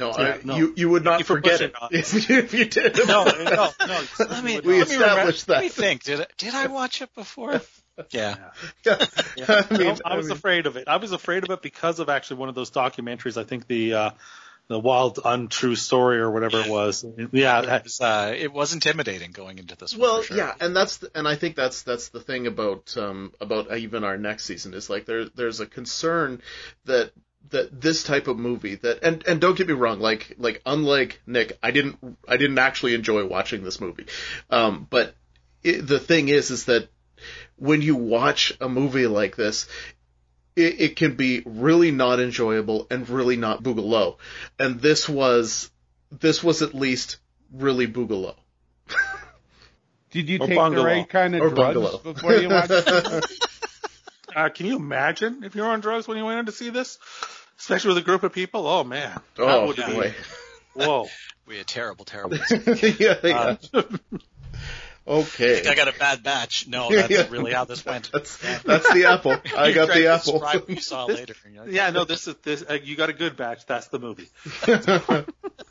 No, 0.00 0.08
Yeah, 0.18 0.38
I, 0.38 0.40
no. 0.44 0.56
you 0.56 0.72
you 0.76 0.88
would 0.90 1.04
not 1.04 1.20
You 1.20 1.24
forget 1.24 1.60
it 1.60 1.74
on. 1.80 1.90
if 1.92 2.28
you, 2.28 2.38
if 2.38 2.52
you 2.54 2.64
did. 2.64 2.96
No, 3.06 3.24
no, 3.24 3.44
no. 3.44 3.70
Let 4.18 4.42
me, 4.42 4.58
We 4.60 4.78
let 4.80 4.88
me 4.88 4.94
remember- 4.96 5.30
that. 5.32 5.44
Let 5.48 5.62
me 5.62 5.68
think. 5.68 6.02
Did, 6.04 6.22
I- 6.22 6.26
did 6.38 6.54
I 6.54 6.66
watch 6.66 7.02
it 7.02 7.14
before? 7.14 7.60
Yeah. 8.12 8.36
I 8.86 9.66
mean, 9.70 9.86
No, 9.88 9.96
I 10.06 10.16
was 10.16 10.28
mean, 10.28 10.32
afraid 10.36 10.66
of 10.66 10.76
it. 10.78 10.88
I 10.88 10.96
was 10.96 11.12
afraid 11.12 11.44
of 11.44 11.50
it 11.50 11.60
because 11.60 11.98
of 12.00 12.08
actually 12.08 12.38
one 12.38 12.48
of 12.48 12.54
those 12.54 12.70
documentaries. 12.70 13.36
I 13.36 13.44
think 13.44 13.66
the 13.66 13.92
uh, 13.92 14.10
the 14.68 14.78
wild 14.78 15.18
untrue 15.22 15.76
story 15.76 16.18
or 16.18 16.30
whatever 16.30 16.60
it 16.60 16.68
was. 16.70 17.04
Yeah, 17.32 17.60
It 17.76 17.82
was, 17.84 18.00
uh, 18.00 18.34
it 18.34 18.52
was 18.54 18.72
intimidating 18.72 19.32
going 19.32 19.58
into 19.58 19.76
this. 19.76 19.94
Well, 19.94 20.22
for 20.22 20.28
sure. 20.28 20.36
yeah, 20.38 20.54
and 20.60 20.74
that's 20.74 20.96
the, 20.98 21.10
and 21.14 21.28
I 21.28 21.34
think 21.34 21.56
that's 21.56 21.82
that's 21.82 22.08
the 22.08 22.20
thing 22.20 22.46
about 22.46 22.96
um 22.96 23.34
about 23.38 23.76
even 23.76 24.02
our 24.04 24.16
next 24.16 24.44
season 24.44 24.72
is 24.72 24.88
like 24.88 25.04
there 25.04 25.26
there's 25.28 25.60
a 25.60 25.66
concern 25.66 26.40
that 26.86 27.10
that 27.50 27.80
this 27.80 28.02
type 28.04 28.26
of 28.28 28.38
movie 28.38 28.76
that 28.76 29.02
and 29.02 29.26
and 29.26 29.40
don't 29.40 29.56
get 29.56 29.66
me 29.68 29.74
wrong 29.74 30.00
like 30.00 30.34
like 30.38 30.62
unlike 30.66 31.20
Nick 31.26 31.58
I 31.62 31.70
didn't 31.70 31.98
I 32.28 32.36
didn't 32.36 32.58
actually 32.58 32.94
enjoy 32.94 33.26
watching 33.26 33.62
this 33.64 33.80
movie 33.80 34.06
um 34.50 34.86
but 34.88 35.14
it, 35.62 35.86
the 35.86 35.98
thing 35.98 36.28
is 36.28 36.50
is 36.50 36.66
that 36.66 36.88
when 37.56 37.82
you 37.82 37.96
watch 37.96 38.52
a 38.60 38.68
movie 38.68 39.06
like 39.06 39.36
this 39.36 39.66
it, 40.56 40.80
it 40.80 40.96
can 40.96 41.14
be 41.16 41.42
really 41.44 41.90
not 41.90 42.20
enjoyable 42.20 42.86
and 42.90 43.08
really 43.08 43.36
not 43.36 43.62
Boogalow 43.62 44.16
and 44.58 44.80
this 44.80 45.08
was 45.08 45.70
this 46.10 46.42
was 46.42 46.62
at 46.62 46.74
least 46.74 47.18
really 47.52 47.86
Boogalow 47.86 48.36
Did 50.10 50.28
you 50.28 50.38
Or 50.40 50.46
take 50.48 50.56
bungalow. 50.56 50.82
the 50.82 50.88
right 50.88 51.08
kind 51.08 51.34
of 51.36 51.42
Or 51.42 51.50
drugs 51.50 51.74
bungalow. 51.74 51.98
before 51.98 52.34
you 52.34 52.48
watched 52.48 52.70
it? 52.72 53.24
Uh, 54.32 54.48
can 54.48 54.64
you 54.66 54.76
imagine 54.76 55.42
if 55.42 55.56
you 55.56 55.62
were 55.62 55.66
on 55.68 55.80
drugs 55.80 56.06
when 56.06 56.16
you 56.16 56.24
went 56.24 56.38
in 56.38 56.46
to 56.46 56.52
see 56.52 56.70
this, 56.70 56.98
especially 57.60 57.90
with 57.90 57.98
a 57.98 58.02
group 58.02 58.24
of 58.24 58.32
people? 58.32 58.66
Oh 58.66 58.82
man, 58.82 59.20
oh 59.38 59.66
would 59.68 59.76
be 59.76 59.82
boy 59.82 60.14
whoa. 60.74 61.06
We 61.46 61.58
had 61.58 61.66
terrible, 61.66 62.04
terrible. 62.04 62.38
yeah, 62.98 63.16
yeah. 63.24 63.56
Uh, 63.72 63.82
okay. 65.06 65.66
I 65.68 65.74
got 65.74 65.88
a 65.88 65.98
bad 65.98 66.22
batch. 66.22 66.66
No, 66.68 66.90
that's 66.94 67.10
Yeah. 67.10 67.26
really 67.30 67.52
how 67.52 67.64
this 67.64 67.84
went. 67.84 68.10
That's 68.12 68.36
that's 68.62 68.92
the 68.92 69.06
apple. 69.06 69.36
I 69.56 69.72
got 69.72 69.88
the 69.88 70.06
apple. 70.08 70.40
what 70.40 70.68
you 70.68 70.80
saw 70.80 71.04
later. 71.06 71.34
you 71.48 71.56
know? 71.56 71.64
Yeah, 71.66 71.90
no, 71.90 72.04
this 72.04 72.26
is 72.28 72.34
this. 72.42 72.64
Uh, 72.68 72.74
you 72.82 72.96
got 72.96 73.08
a 73.10 73.12
good 73.12 73.36
batch. 73.36 73.66
That's 73.66 73.88
the 73.88 73.98
movie. 73.98 74.28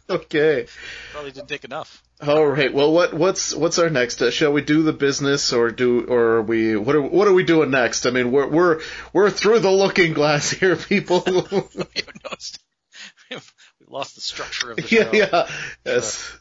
okay. 0.09 0.67
Probably 1.11 1.31
didn't 1.31 1.47
take 1.49 1.63
enough. 1.63 2.03
All 2.21 2.45
right. 2.45 2.73
Well, 2.73 2.91
what 2.91 3.13
what's 3.13 3.55
what's 3.55 3.79
our 3.79 3.89
next? 3.89 4.21
Uh, 4.21 4.29
shall 4.31 4.51
we 4.51 4.61
do 4.61 4.83
the 4.83 4.93
business 4.93 5.53
or 5.53 5.71
do 5.71 6.05
or 6.05 6.19
are 6.37 6.41
we 6.41 6.75
what 6.75 6.95
are 6.95 7.01
what 7.01 7.27
are 7.27 7.33
we 7.33 7.43
doing 7.43 7.71
next? 7.71 8.05
I 8.05 8.09
mean, 8.11 8.31
we're 8.31 8.47
we're 8.47 8.81
we're 9.13 9.29
through 9.29 9.59
the 9.59 9.71
looking 9.71 10.13
glass 10.13 10.49
here, 10.51 10.75
people. 10.75 11.23
We 11.25 11.31
have 11.31 12.07
noticed- 12.23 12.59
we 13.31 13.37
lost 13.87 14.15
the 14.15 14.21
structure 14.21 14.71
of 14.71 14.77
the 14.77 14.81
yeah, 14.83 15.03
show. 15.03 15.11
yeah. 15.13 15.47
Yes. 15.85 16.38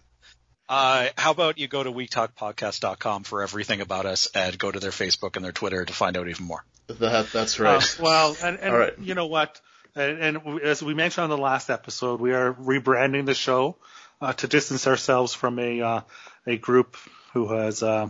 Uh, 0.68 1.08
how 1.16 1.30
about 1.30 1.58
you 1.58 1.66
go 1.66 1.82
to 1.82 1.90
wetalkpodcast.com 1.90 3.24
for 3.24 3.42
everything 3.42 3.80
about 3.80 4.04
us 4.04 4.28
and 4.34 4.58
go 4.58 4.70
to 4.70 4.78
their 4.78 4.90
Facebook 4.90 5.36
and 5.36 5.44
their 5.44 5.52
Twitter 5.52 5.84
to 5.84 5.92
find 5.92 6.16
out 6.16 6.28
even 6.28 6.44
more. 6.44 6.64
That 6.88 7.30
that's 7.32 7.58
right. 7.58 7.82
Uh, 7.82 8.02
well, 8.02 8.36
and, 8.42 8.58
and 8.58 8.72
All 8.72 8.78
right. 8.78 8.98
you 8.98 9.14
know 9.14 9.26
what? 9.26 9.60
And, 9.94 10.36
and 10.36 10.60
as 10.62 10.82
we 10.82 10.94
mentioned 10.94 11.24
on 11.24 11.30
the 11.30 11.38
last 11.38 11.70
episode, 11.70 12.20
we 12.20 12.32
are 12.32 12.52
rebranding 12.52 13.26
the 13.26 13.34
show 13.34 13.76
uh, 14.20 14.32
to 14.34 14.46
distance 14.46 14.86
ourselves 14.86 15.34
from 15.34 15.58
a 15.58 15.80
uh, 15.80 16.00
a 16.46 16.56
group 16.56 16.96
who 17.32 17.52
has 17.52 17.82
uh, 17.82 18.08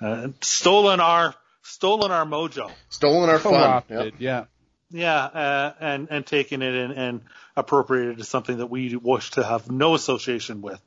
uh, 0.00 0.28
stolen 0.40 1.00
our 1.00 1.34
stolen 1.62 2.10
our 2.10 2.24
mojo. 2.24 2.70
Stolen 2.90 3.30
our 3.30 3.38
fun. 3.38 3.52
Co-opted, 3.52 4.14
yeah. 4.18 4.44
Yeah, 4.90 5.16
uh, 5.16 5.74
and 5.80 6.08
and 6.10 6.26
taken 6.26 6.60
it 6.60 6.74
and, 6.74 6.92
and 6.92 7.20
appropriated 7.56 8.18
to 8.18 8.24
something 8.24 8.58
that 8.58 8.66
we 8.66 8.94
wish 8.96 9.30
to 9.32 9.42
have 9.42 9.70
no 9.70 9.94
association 9.94 10.60
with. 10.60 10.80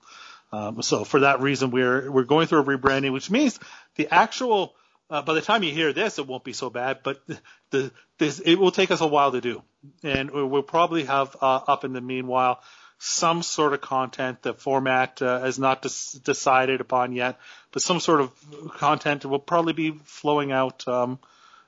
Um, 0.55 0.81
so 0.81 1.03
for 1.03 1.21
that 1.21 1.41
reason, 1.41 1.71
we're 1.71 2.09
we're 2.11 2.23
going 2.23 2.47
through 2.47 2.61
a 2.61 2.63
rebranding, 2.63 3.11
which 3.13 3.29
means 3.29 3.59
the 3.95 4.07
actual. 4.11 4.73
Uh, 5.07 5.21
by 5.21 5.35
the 5.35 5.41
time 5.41 5.61
you 5.61 5.71
hear 5.71 5.93
this, 5.93 6.17
it 6.17 6.25
won't 6.25 6.43
be 6.43 6.53
so 6.53 6.69
bad, 6.71 6.99
but 7.03 7.21
the 7.69 7.91
this 8.17 8.39
it 8.39 8.55
will 8.55 8.71
take 8.71 8.89
us 8.91 9.01
a 9.01 9.07
while 9.07 9.31
to 9.31 9.41
do, 9.41 9.61
and 10.03 10.31
we- 10.31 10.43
we'll 10.43 10.63
probably 10.63 11.03
have 11.05 11.35
uh, 11.41 11.59
up 11.67 11.83
in 11.85 11.93
the 11.93 12.01
meanwhile 12.01 12.59
some 12.97 13.43
sort 13.43 13.73
of 13.73 13.81
content. 13.81 14.41
The 14.41 14.53
format 14.53 15.21
uh, 15.21 15.41
is 15.45 15.59
not 15.59 15.81
des- 15.83 16.19
decided 16.23 16.81
upon 16.81 17.13
yet, 17.13 17.37
but 17.71 17.81
some 17.83 17.99
sort 17.99 18.21
of 18.21 18.31
content 18.77 19.25
will 19.25 19.37
probably 19.39 19.73
be 19.73 19.91
flowing 20.05 20.51
out. 20.51 20.87
Um, 20.87 21.19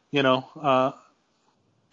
you 0.10 0.24
know, 0.24 0.48
uh, 0.60 0.92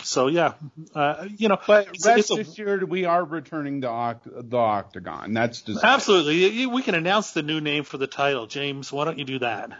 so 0.03 0.27
yeah, 0.29 0.55
uh, 0.95 1.27
you 1.37 1.49
know, 1.49 1.59
But 1.67 1.89
it's- 1.89 2.05
rest 2.07 2.19
it's 2.19 2.31
a- 2.31 2.41
assured, 2.41 2.89
we 2.89 3.05
are 3.05 3.25
returning 3.25 3.83
to 3.83 3.87
oct- 3.89 4.23
the 4.51 4.57
Octagon. 4.57 5.33
That's 5.35 5.63
just 5.63 5.83
absolutely. 5.85 6.37
You- 6.45 6.49
you- 6.51 6.71
We 6.71 6.83
can 6.83 6.95
announce 6.95 7.33
the 7.33 7.43
new 7.43 7.61
name 7.61 7.85
for 7.85 7.97
the 7.99 8.07
title, 8.07 8.47
James. 8.47 8.93
Why 8.93 9.05
don't 9.05 9.19
you 9.19 9.25
do 9.25 9.39
that? 9.41 9.71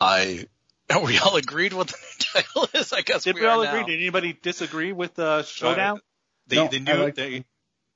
I, 0.00 0.46
we 1.04 1.18
all 1.18 1.36
agreed 1.36 1.72
what 1.72 1.88
the 1.88 1.96
new 1.96 2.42
title 2.42 2.68
is. 2.74 2.92
I 2.92 3.02
guess 3.02 3.24
Did 3.24 3.36
we, 3.36 3.42
we, 3.42 3.46
all 3.46 3.62
agree? 3.62 3.80
now. 3.80 3.86
Did 3.86 3.98
anybody 4.00 4.32
disagree 4.40 4.92
with 4.92 5.18
uh, 5.18 5.42
Showdown? 5.42 6.00
They, 6.46 6.56
No, 6.56 6.68
the 6.68 6.80
new, 6.80 6.92
like- 6.94 7.14
they, 7.14 7.44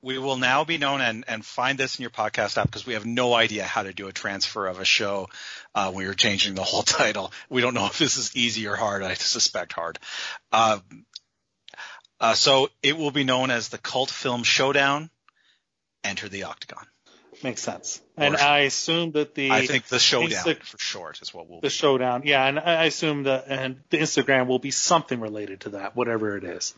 we 0.01 0.17
will 0.17 0.35
now 0.35 0.65
be 0.65 0.77
known 0.77 0.99
and, 0.99 1.23
and 1.29 1.45
find 1.45 1.77
this 1.77 1.97
in 1.97 2.03
your 2.03 2.09
podcast 2.11 2.57
app 2.57 2.65
because 2.65 2.85
we 2.85 2.93
have 2.95 3.05
no 3.05 3.33
idea 3.33 3.63
how 3.63 3.83
to 3.83 3.93
do 3.93 4.07
a 4.09 4.11
transfer 4.11 4.67
of 4.67 4.79
a 4.79 4.85
show. 4.85 5.29
Uh, 5.73 5.91
we 5.95 6.05
are 6.07 6.13
changing 6.13 6.55
the 6.55 6.63
whole 6.63 6.83
title. 6.83 7.31
We 7.49 7.61
don't 7.61 7.73
know 7.73 7.85
if 7.85 7.97
this 7.97 8.17
is 8.17 8.35
easy 8.35 8.67
or 8.67 8.75
hard. 8.75 9.01
I 9.01 9.13
suspect 9.13 9.71
hard. 9.71 9.97
Um, 10.51 10.83
uh, 12.19 12.33
so 12.33 12.69
it 12.81 12.97
will 12.97 13.11
be 13.11 13.23
known 13.23 13.51
as 13.51 13.69
the 13.69 13.77
Cult 13.77 14.09
Film 14.09 14.43
Showdown. 14.43 15.09
Enter 16.03 16.27
the 16.29 16.43
Octagon. 16.43 16.85
Makes 17.43 17.61
sense. 17.61 18.01
And 18.17 18.35
Or- 18.35 18.39
I 18.41 18.59
assume 18.59 19.11
that 19.13 19.35
the 19.35 19.51
I 19.51 19.65
think 19.67 19.87
the 19.87 19.99
Showdown 19.99 20.29
Insta- 20.45 20.63
for 20.63 20.77
short 20.77 21.21
is 21.21 21.33
what 21.33 21.49
we'll 21.49 21.59
the 21.59 21.67
be. 21.67 21.69
showdown, 21.69 22.23
yeah, 22.25 22.45
and 22.45 22.59
I 22.59 22.85
assume 22.85 23.23
that 23.23 23.45
and 23.47 23.81
the 23.89 23.97
Instagram 23.97 24.47
will 24.47 24.59
be 24.59 24.71
something 24.71 25.19
related 25.19 25.61
to 25.61 25.69
that, 25.69 25.95
whatever 25.95 26.37
it 26.37 26.43
is. 26.43 26.73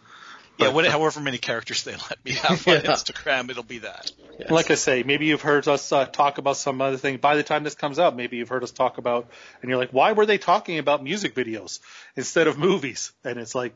Yeah, 0.58 0.70
what, 0.70 0.86
however 0.88 1.20
many 1.20 1.38
characters 1.38 1.84
they 1.84 1.92
let 1.92 2.24
me 2.24 2.32
have 2.32 2.66
on 2.68 2.76
Instagram, 2.96 3.50
it'll 3.50 3.64
be 3.64 3.80
that. 3.80 4.12
Like 4.50 4.72
I 4.72 4.76
say, 4.76 5.04
maybe 5.04 5.26
you've 5.26 5.42
heard 5.42 5.68
us 5.68 5.92
uh, 5.92 6.06
talk 6.06 6.38
about 6.38 6.56
some 6.56 6.80
other 6.82 6.96
thing. 6.96 7.18
By 7.18 7.36
the 7.36 7.44
time 7.44 7.64
this 7.66 7.76
comes 7.76 8.00
out, 8.00 8.16
maybe 8.16 8.38
you've 8.38 8.48
heard 8.48 8.64
us 8.64 8.72
talk 8.72 8.98
about, 8.98 9.28
and 9.62 9.70
you're 9.70 9.78
like, 9.78 9.92
why 9.92 10.14
were 10.14 10.26
they 10.26 10.38
talking 10.38 10.80
about 10.80 11.04
music 11.04 11.36
videos 11.36 11.82
instead 12.16 12.48
of 12.48 12.58
movies? 12.58 13.12
And 13.26 13.38
it's 13.38 13.54
like, 13.54 13.74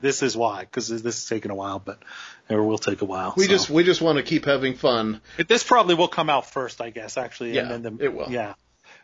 this 0.00 0.22
is 0.22 0.36
why, 0.36 0.60
because 0.60 0.88
this 0.88 1.18
is 1.18 1.26
taking 1.26 1.50
a 1.50 1.54
while, 1.54 1.78
but 1.78 2.02
it 2.48 2.56
will 2.56 2.78
take 2.78 3.02
a 3.02 3.04
while. 3.04 3.34
We 3.36 3.44
so. 3.44 3.50
just 3.50 3.70
we 3.70 3.84
just 3.84 4.00
want 4.00 4.18
to 4.18 4.22
keep 4.22 4.44
having 4.44 4.74
fun. 4.74 5.20
But 5.36 5.48
this 5.48 5.62
probably 5.62 5.94
will 5.94 6.08
come 6.08 6.30
out 6.30 6.50
first, 6.50 6.80
I 6.80 6.90
guess, 6.90 7.16
actually. 7.16 7.54
Yeah, 7.54 7.72
and 7.72 7.84
then 7.84 7.96
the, 7.96 8.04
it 8.04 8.14
will. 8.14 8.30
Yeah, 8.30 8.54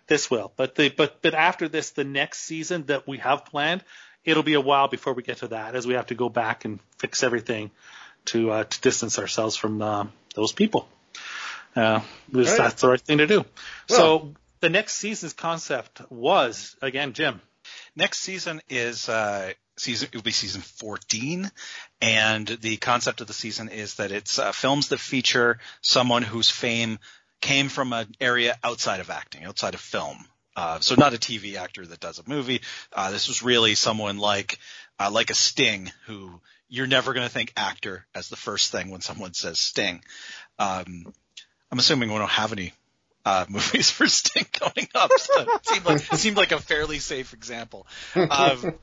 this 0.07 0.31
will. 0.31 0.53
But 0.57 0.75
the 0.75 0.89
but 0.89 1.23
but 1.23 1.35
after 1.35 1.69
this, 1.69 1.91
the 1.91 2.05
next 2.05 2.41
season 2.41 2.87
that 2.87 3.07
we 3.07 3.19
have 3.19 3.45
planned, 3.47 3.85
it'll 4.25 4.43
be 4.43 4.55
a 4.55 4.61
while 4.61 4.89
before 4.89 5.13
we 5.13 5.23
get 5.23 5.39
to 5.39 5.49
that, 5.49 5.75
as 5.75 5.87
we 5.87 5.95
have 5.95 6.07
to 6.07 6.15
go 6.15 6.29
back 6.29 6.65
and 6.65 6.81
fix 6.99 7.23
everything 7.23 7.71
to 8.27 8.51
uh, 8.51 8.65
to 8.65 8.81
distance 8.81 9.19
ourselves 9.19 9.57
from 9.57 9.81
um, 9.83 10.13
those 10.35 10.53
people. 10.53 10.89
Uh, 11.75 12.01
Right. 12.33 12.57
that's 12.57 12.81
the 12.81 12.89
right 12.89 13.01
thing 13.01 13.19
to 13.19 13.27
do. 13.27 13.45
Well- 13.89 13.99
so 13.99 14.35
the 14.61 14.71
next 14.71 14.97
season's 14.97 15.33
concept 15.33 16.01
was 16.11 16.77
again, 16.83 17.13
Jim. 17.13 17.41
Next 17.95 18.21
season 18.21 18.61
is 18.69 19.09
uh, 19.09 19.53
season. 19.77 20.09
It 20.13 20.17
will 20.17 20.23
be 20.23 20.33
season 20.33 20.61
14, 20.61 21.51
and 22.01 22.47
the 22.47 22.77
concept 22.77 23.21
of 23.21 23.27
the 23.27 23.33
season 23.33 23.69
is 23.69 23.95
that 23.95 24.13
it's 24.13 24.39
uh, 24.39 24.53
films 24.53 24.89
that 24.89 25.01
feature 25.01 25.59
someone 25.81 26.23
whose 26.23 26.51
fame 26.51 26.99
came 27.41 27.69
from 27.69 27.93
an 27.93 28.15
area 28.21 28.59
outside 28.65 29.01
of 29.01 29.11
acting, 29.11 29.45
outside 29.45 29.75
of 29.75 29.81
film. 29.81 30.27
Uh, 30.57 30.81
so 30.81 30.95
not 30.95 31.13
a 31.13 31.19
TV 31.19 31.57
actor 31.57 31.85
that 31.87 32.01
does 32.01 32.19
a 32.19 32.23
movie. 32.27 32.63
Uh, 32.93 33.11
this 33.11 33.29
was 33.29 33.43
really 33.43 33.75
someone 33.75 34.19
like 34.19 34.59
uh, 34.99 35.11
like 35.11 35.31
a 35.31 35.35
Sting, 35.35 35.93
who 36.07 36.41
you're 36.69 36.87
never 36.87 37.13
going 37.13 37.27
to 37.27 37.33
think 37.33 37.53
actor 37.57 38.07
as 38.15 38.29
the 38.29 38.37
first 38.37 38.73
thing 38.73 38.91
when 38.91 39.03
someone 39.03 39.35
says 39.35 39.59
Sting. 39.59 40.03
Um, 40.59 41.13
I'm 41.71 41.79
assuming 41.79 42.11
we 42.11 42.19
don't 42.19 42.31
have 42.31 42.53
any 42.53 42.73
uh, 43.27 43.45
movies 43.51 43.91
for 43.91 44.07
Sting 44.07 44.47
coming 44.51 44.89
up. 44.95 45.11
So 45.19 45.41
it 45.41 45.67
seemed 45.67 45.85
like 45.85 46.13
it 46.13 46.17
seemed 46.17 46.37
like 46.37 46.53
a 46.53 46.61
fairly 46.61 46.99
safe 46.99 47.35
example. 47.35 47.87
Um, 48.17 48.79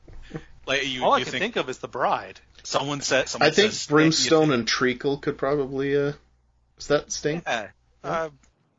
like 0.66 0.86
you, 0.86 1.04
All 1.04 1.12
I 1.12 1.18
you 1.18 1.24
can 1.24 1.32
think, 1.32 1.42
think, 1.42 1.56
of 1.56 1.68
is 1.68 1.78
the 1.78 1.88
bride. 1.88 2.40
someone 2.62 3.00
said 3.00 3.28
someone 3.28 3.48
I 3.48 3.52
think 3.52 3.72
says 3.72 3.86
Brimstone 3.86 4.48
think, 4.48 4.54
and 4.54 4.68
Treacle 4.68 5.18
could 5.18 5.38
probably. 5.38 5.96
Uh, 5.96 6.12
is 6.78 6.88
that 6.88 7.12
Sting? 7.12 7.42
yeah, 7.46 7.68
uh, 8.02 8.28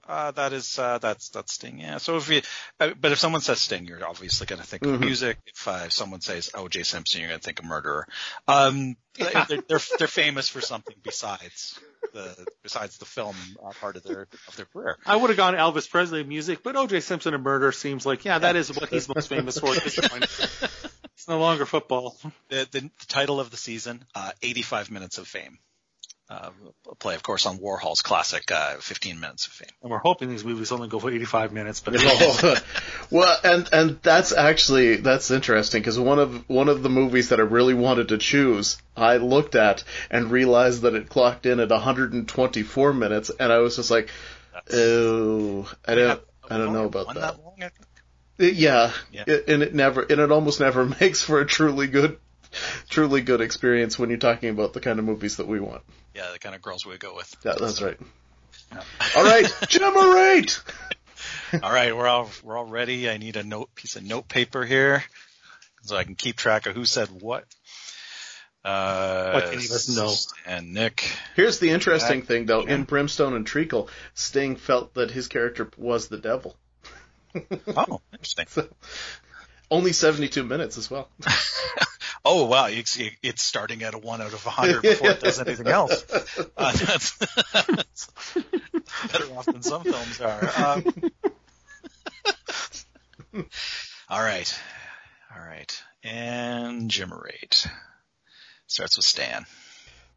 uh, 0.08 0.32
that 0.32 0.54
is 0.54 0.78
uh, 0.78 0.98
that's 1.00 1.30
that's 1.30 1.54
Sting. 1.54 1.80
Yeah. 1.80 1.98
So 1.98 2.18
if 2.18 2.30
you, 2.30 2.42
uh, 2.80 2.92
but 3.00 3.12
if 3.12 3.20
someone 3.20 3.42
says 3.42 3.60
Sting, 3.60 3.86
you're 3.86 4.06
obviously 4.08 4.46
going 4.48 4.62
to 4.62 4.68
think 4.68 4.86
of 4.86 4.92
Mhm. 4.92 5.00
music. 5.00 5.38
If, 5.48 5.68
uh, 5.68 5.84
if 5.86 5.94
someone 5.94 6.22
says 6.22 6.52
O.J. 6.54 6.84
Simpson, 6.84 7.22
you're 7.22 7.30
going 7.30 7.40
to 7.40 7.44
think 7.44 7.60
of 7.60 7.66
murderer. 7.66 8.08
Um, 8.48 8.98
they're, 9.18 9.62
they're 9.68 9.80
they're 9.98 10.08
famous 10.08 10.50
for 10.50 10.62
something 10.62 10.96
besides 11.02 11.80
the 12.14 12.46
besides 12.62 12.98
the 12.98 13.06
film 13.06 13.36
uh, 13.66 13.72
part 13.80 13.96
of 13.96 14.04
their 14.04 14.28
of 14.48 14.56
their 14.58 14.66
career. 14.66 14.98
I 15.06 15.16
would 15.16 15.30
have 15.30 15.38
gone 15.38 15.54
Elvis 15.56 15.90
Presley 15.90 16.24
music, 16.24 16.62
but 16.64 16.76
O.J. 16.76 17.00
Simpson 17.00 17.34
and 17.34 17.44
murder 17.44 17.72
seems 17.72 18.06
like 18.06 18.26
yeah, 18.26 18.38
that 18.40 18.56
is 18.58 18.70
what 18.76 18.90
he's 18.90 19.08
most 19.08 19.30
famous 19.30 19.58
for 19.58 19.74
at 19.74 19.84
this 19.84 19.98
point. 20.08 20.26
It's 21.16 21.28
no 21.28 21.40
longer 21.40 21.66
football. 21.66 22.18
the, 22.50 22.68
the, 22.72 22.82
the 22.82 23.06
title 23.08 23.40
of 23.40 23.50
the 23.50 23.58
season, 23.58 24.04
uh, 24.14 24.32
85 24.42 24.92
Minutes 24.92 25.18
of 25.18 25.28
Fame. 25.28 25.60
Uh, 26.28 26.50
a 26.90 26.96
play, 26.96 27.14
of 27.14 27.22
course, 27.22 27.46
on 27.46 27.60
Warhol's 27.60 28.02
classic, 28.02 28.52
uh, 28.52 28.78
15 28.78 29.20
Minutes 29.20 29.46
of 29.46 29.54
Fame. 29.54 29.70
And 29.84 29.92
we're 29.92 30.00
hoping 30.00 30.28
these 30.28 30.44
movies 30.44 30.72
only 30.72 30.88
go 30.88 30.98
for 30.98 31.12
85 31.12 31.54
minutes, 31.54 31.82
but 31.82 31.94
well, 33.12 33.38
and 33.44 33.70
and 33.72 34.00
that's 34.02 34.34
actually 34.34 34.96
that's 34.96 35.30
interesting 35.30 35.82
because 35.82 36.00
one 36.00 36.18
of 36.18 36.50
one 36.50 36.68
of 36.68 36.82
the 36.82 36.90
movies 36.90 37.30
that 37.30 37.40
I 37.40 37.44
really 37.44 37.76
wanted 37.76 38.08
to 38.08 38.18
choose, 38.18 38.78
I 38.98 39.18
looked 39.18 39.54
at 39.54 39.84
and 40.10 40.32
realized 40.32 40.82
that 40.82 40.96
it 40.96 41.10
clocked 41.10 41.46
in 41.46 41.60
at 41.60 41.70
124 41.70 42.94
minutes, 42.94 43.30
and 43.40 43.54
I 43.54 43.60
was 43.60 43.76
just 43.76 43.92
like, 43.92 44.10
oh, 44.74 45.72
I 45.88 45.94
don't, 45.94 46.22
I 46.50 46.58
don't 46.58 46.74
know 46.74 46.86
about 46.86 47.06
One 47.06 47.16
that. 47.18 47.36
Long, 48.40 48.48
I 48.48 48.50
think. 48.50 48.58
It- 48.58 48.60
yeah, 48.60 48.92
Yeah. 49.12 49.24
It, 49.28 49.48
and 49.48 49.64
it 49.64 49.74
never, 49.76 50.02
and 50.02 50.20
it 50.20 50.32
almost 50.32 50.60
never 50.60 50.86
makes 51.02 51.22
for 51.22 51.40
a 51.42 51.46
truly 51.46 51.88
good, 51.88 52.18
truly 52.90 53.22
good 53.22 53.42
experience 53.42 53.98
when 54.00 54.10
you're 54.10 54.18
talking 54.20 54.50
about 54.50 54.74
the 54.74 54.80
kind 54.82 55.00
of 55.00 55.06
movies 55.06 55.38
that 55.38 55.48
we 55.48 55.60
want. 55.60 55.84
Yeah, 56.14 56.32
the 56.32 56.40
kind 56.40 56.56
of 56.56 56.62
girls 56.62 56.86
we 56.86 56.98
go 56.98 57.16
with. 57.16 57.34
Yeah, 57.44 57.56
that's 57.60 57.82
right. 57.82 57.98
All 59.16 59.24
right, 59.24 59.46
generate. 59.68 60.62
all 61.62 61.72
right, 61.72 61.96
we're 61.96 62.08
all 62.08 62.30
we're 62.44 62.58
all 62.58 62.66
ready. 62.66 63.10
I 63.10 63.18
need 63.18 63.36
a 63.38 63.44
note 63.44 63.74
piece 63.76 63.96
of 63.96 64.04
note 64.04 64.28
paper 64.28 64.66
here 64.66 65.04
so 65.84 65.96
I 65.96 66.04
can 66.04 66.16
keep 66.16 66.36
track 66.36 66.66
of 66.66 66.76
who 66.76 66.86
said 66.86 67.10
what. 67.10 67.46
Uh, 68.64 69.32
What 69.34 69.44
can 69.52 69.54
you 69.54 69.58
us 69.60 69.96
know? 69.96 70.16
And 70.52 70.74
Nick. 70.74 71.08
Here's 71.36 71.60
the 71.60 71.70
interesting 71.70 72.24
thing, 72.24 72.48
though. 72.48 72.62
In 72.62 72.84
Brimstone 72.84 73.36
and 73.36 73.46
Treacle, 73.46 73.90
Sting 74.16 74.56
felt 74.56 74.96
that 74.96 75.12
his 75.12 75.28
character 75.28 75.70
was 75.78 76.08
the 76.08 76.18
devil. 76.18 76.58
Oh, 77.76 78.02
interesting. 78.14 78.46
So, 78.50 78.68
only 79.70 79.94
72 79.94 80.44
minutes 80.44 80.78
as 80.78 80.90
well. 80.90 81.10
Oh 82.28 82.46
wow, 82.46 82.68
see, 82.86 83.12
it's 83.22 83.44
starting 83.44 83.84
at 83.84 83.94
a 83.94 84.00
one 84.00 84.20
out 84.20 84.34
of 84.34 84.44
a 84.48 84.50
hundred 84.50 84.82
before 84.82 85.12
it 85.12 85.20
does 85.20 85.40
anything 85.40 85.68
else. 85.68 86.04
Uh, 86.58 86.72
that's, 86.72 87.18
that's 87.18 88.08
better 89.12 89.26
off 89.36 89.46
than 89.46 89.62
some 89.62 89.84
films 89.84 90.22
are. 90.22 90.50
Um, 90.58 90.86
all 94.10 94.22
right, 94.22 94.60
all 95.36 95.46
right, 95.46 95.84
and 96.04 96.90
Jimmerate 96.90 97.68
starts 98.66 98.98
with 98.98 99.06
Stan. 99.06 99.46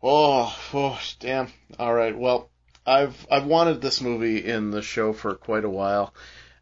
Oh, 0.02 0.56
oh, 0.74 1.00
damn. 1.18 1.48
All 1.78 1.92
right. 1.92 2.16
Well, 2.16 2.50
I've 2.86 3.26
I've 3.30 3.46
wanted 3.46 3.80
this 3.80 4.00
movie 4.00 4.44
in 4.44 4.70
the 4.70 4.82
show 4.82 5.12
for 5.12 5.34
quite 5.34 5.64
a 5.64 5.70
while, 5.70 6.14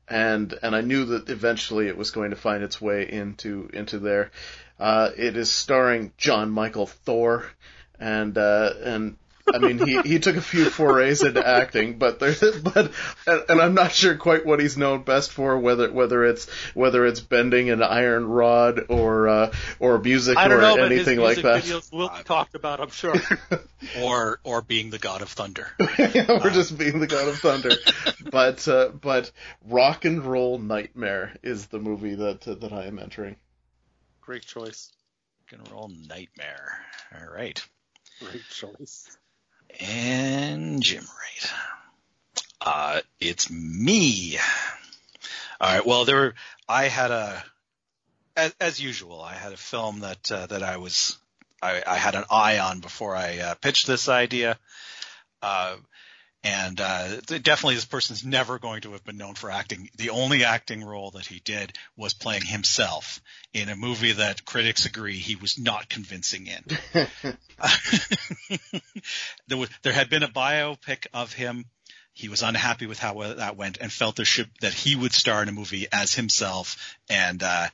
and 0.09 0.55
and 0.63 0.75
I 0.75 0.81
knew 0.81 1.05
that 1.07 1.29
eventually 1.29 1.89
it 1.89 1.97
was 1.97 2.11
going 2.11 2.31
to 2.31 2.37
find 2.37 2.63
its 2.63 2.81
way 2.81 3.11
into 3.11 3.69
into 3.73 3.99
there. 3.99 4.31
Uh, 4.79 5.11
it 5.17 5.37
is 5.37 5.51
starring 5.51 6.13
Jon 6.17 6.53
Mikl 6.53 6.89
Thor, 6.89 7.51
and 7.99 8.37
uh, 8.37 8.73
and 8.83 9.17
I 9.53 9.59
mean 9.59 9.79
he 9.79 10.01
he 10.03 10.19
took 10.19 10.37
a 10.37 10.41
few 10.41 10.71
forays 10.71 11.23
into 11.23 11.47
acting, 11.47 11.99
but 11.99 12.19
there 12.19 12.35
but 12.63 12.91
and, 13.27 13.45
and 13.49 13.61
I'm 13.61 13.75
not 13.75 13.93
sure 13.93 14.17
quite 14.17 14.45
what 14.45 14.61
he's 14.61 14.77
known 14.77 15.03
best 15.03 15.33
for, 15.33 15.59
whether 15.59 15.91
whether 15.93 16.25
it's 16.25 16.49
whether 16.75 17.07
it's 17.07 17.21
bending 17.21 17.71
an 17.71 17.83
iron 17.83 18.27
rod 18.27 18.87
or 18.89 19.29
uh, 19.29 19.53
or 19.79 19.99
music 19.99 20.37
or 20.37 20.49
know, 20.49 20.77
but 20.77 20.91
his 20.91 21.07
anything 21.07 21.21
like 21.21 21.43
that. 21.43 21.63
videos 21.63 21.93
will 21.93 22.09
be 22.09 22.23
talked 22.25 22.55
about, 22.55 22.81
I'm 22.81 22.91
sure. 22.91 23.15
Or 24.01 24.41
or 24.43 24.63
being 24.63 24.89
the 24.91 24.99
god 24.99 25.21
of 25.21 25.29
thunder. 25.29 25.69
We're 25.79 26.51
just 26.51 26.77
being 26.77 26.99
the 26.99 27.07
god 27.07 27.29
of 27.29 27.39
thunder. 27.39 27.71
but 28.31 28.67
uh, 28.67 28.89
but 28.89 29.31
Rock 29.69 30.07
and 30.07 30.25
Roll 30.25 30.59
Nightmare 30.59 31.37
is 31.43 31.67
the 31.67 31.79
movie 31.79 32.15
that 32.15 32.49
uh, 32.49 32.55
that 32.55 32.73
I 32.73 32.87
am 32.87 32.99
entering. 32.99 33.37
Great 34.23 34.47
choice. 34.47 34.91
Rock 35.53 35.61
and 35.61 35.73
roll 35.73 35.89
nightmare. 36.09 36.85
All 37.15 37.33
right, 37.33 37.63
Great 38.21 38.43
choice. 38.49 39.19
And 39.81 40.83
Jimmerate. 40.83 41.53
Uh, 42.61 43.01
it's 43.21 43.51
me. 43.51 44.39
All 45.61 45.75
right. 45.75 45.87
Well, 45.87 46.05
there 46.05 46.17
were, 46.17 46.35
I 46.69 46.85
had 46.85 47.11
a, 47.11 47.43
as, 48.37 48.55
as 48.61 48.81
usual, 48.81 49.21
I 49.21 49.35
had 49.35 49.53
a 49.53 49.57
film 49.57 50.01
that 50.01 50.31
uh, 50.31 50.47
that 50.47 50.63
I 50.63 50.77
was, 50.77 51.17
I, 51.63 51.83
I 51.87 51.97
had 51.97 52.15
an 52.15 52.25
eye 52.31 52.59
on 52.59 52.81
before 52.81 53.15
I 53.17 53.39
uh, 53.39 53.55
pitched 53.55 53.87
this 53.87 54.09
idea. 54.09 54.59
Uh, 56.47 56.49
and 56.49 56.81
uh, 56.81 57.21
definitely, 57.43 57.75
this 57.75 57.85
person's 57.85 58.25
never 58.25 58.59
going 58.59 58.83
to 58.83 58.93
have 58.93 59.05
been 59.05 59.17
known 59.17 59.35
for 59.35 59.51
acting. 59.51 59.91
The 59.97 60.11
only 60.11 60.45
acting 60.45 60.85
role 60.85 61.11
that 61.13 61.27
he 61.27 61.41
did 61.41 61.73
was 61.97 62.15
playing 62.15 62.45
himself 62.45 63.21
in 63.53 63.69
a 63.69 63.77
movie 63.77 64.13
that 64.13 64.45
critics 64.45 64.87
agree 64.87 65.17
he 65.17 65.37
was 65.37 65.59
not 65.59 65.89
convincing 65.89 66.47
in. 66.47 66.63
there 69.49 69.59
was 69.59 69.69
there 69.83 69.93
had 69.93 70.11
been 70.11 70.23
a 70.23 70.29
biopic 70.29 71.07
of 71.13 71.33
him. 71.33 71.65
He 72.13 72.29
was 72.29 72.43
unhappy 72.43 72.87
with 72.87 72.99
how 72.99 73.23
that 73.35 73.57
went 73.57 73.79
and 73.81 73.93
felt 73.93 74.17
there 74.17 74.25
should 74.25 74.51
that 74.61 74.73
he 74.73 74.97
would 74.97 75.13
star 75.13 75.43
in 75.43 75.49
a 75.49 75.53
movie 75.53 75.87
as 75.93 76.15
himself 76.15 76.97
and 77.11 77.43
uh, 77.43 77.69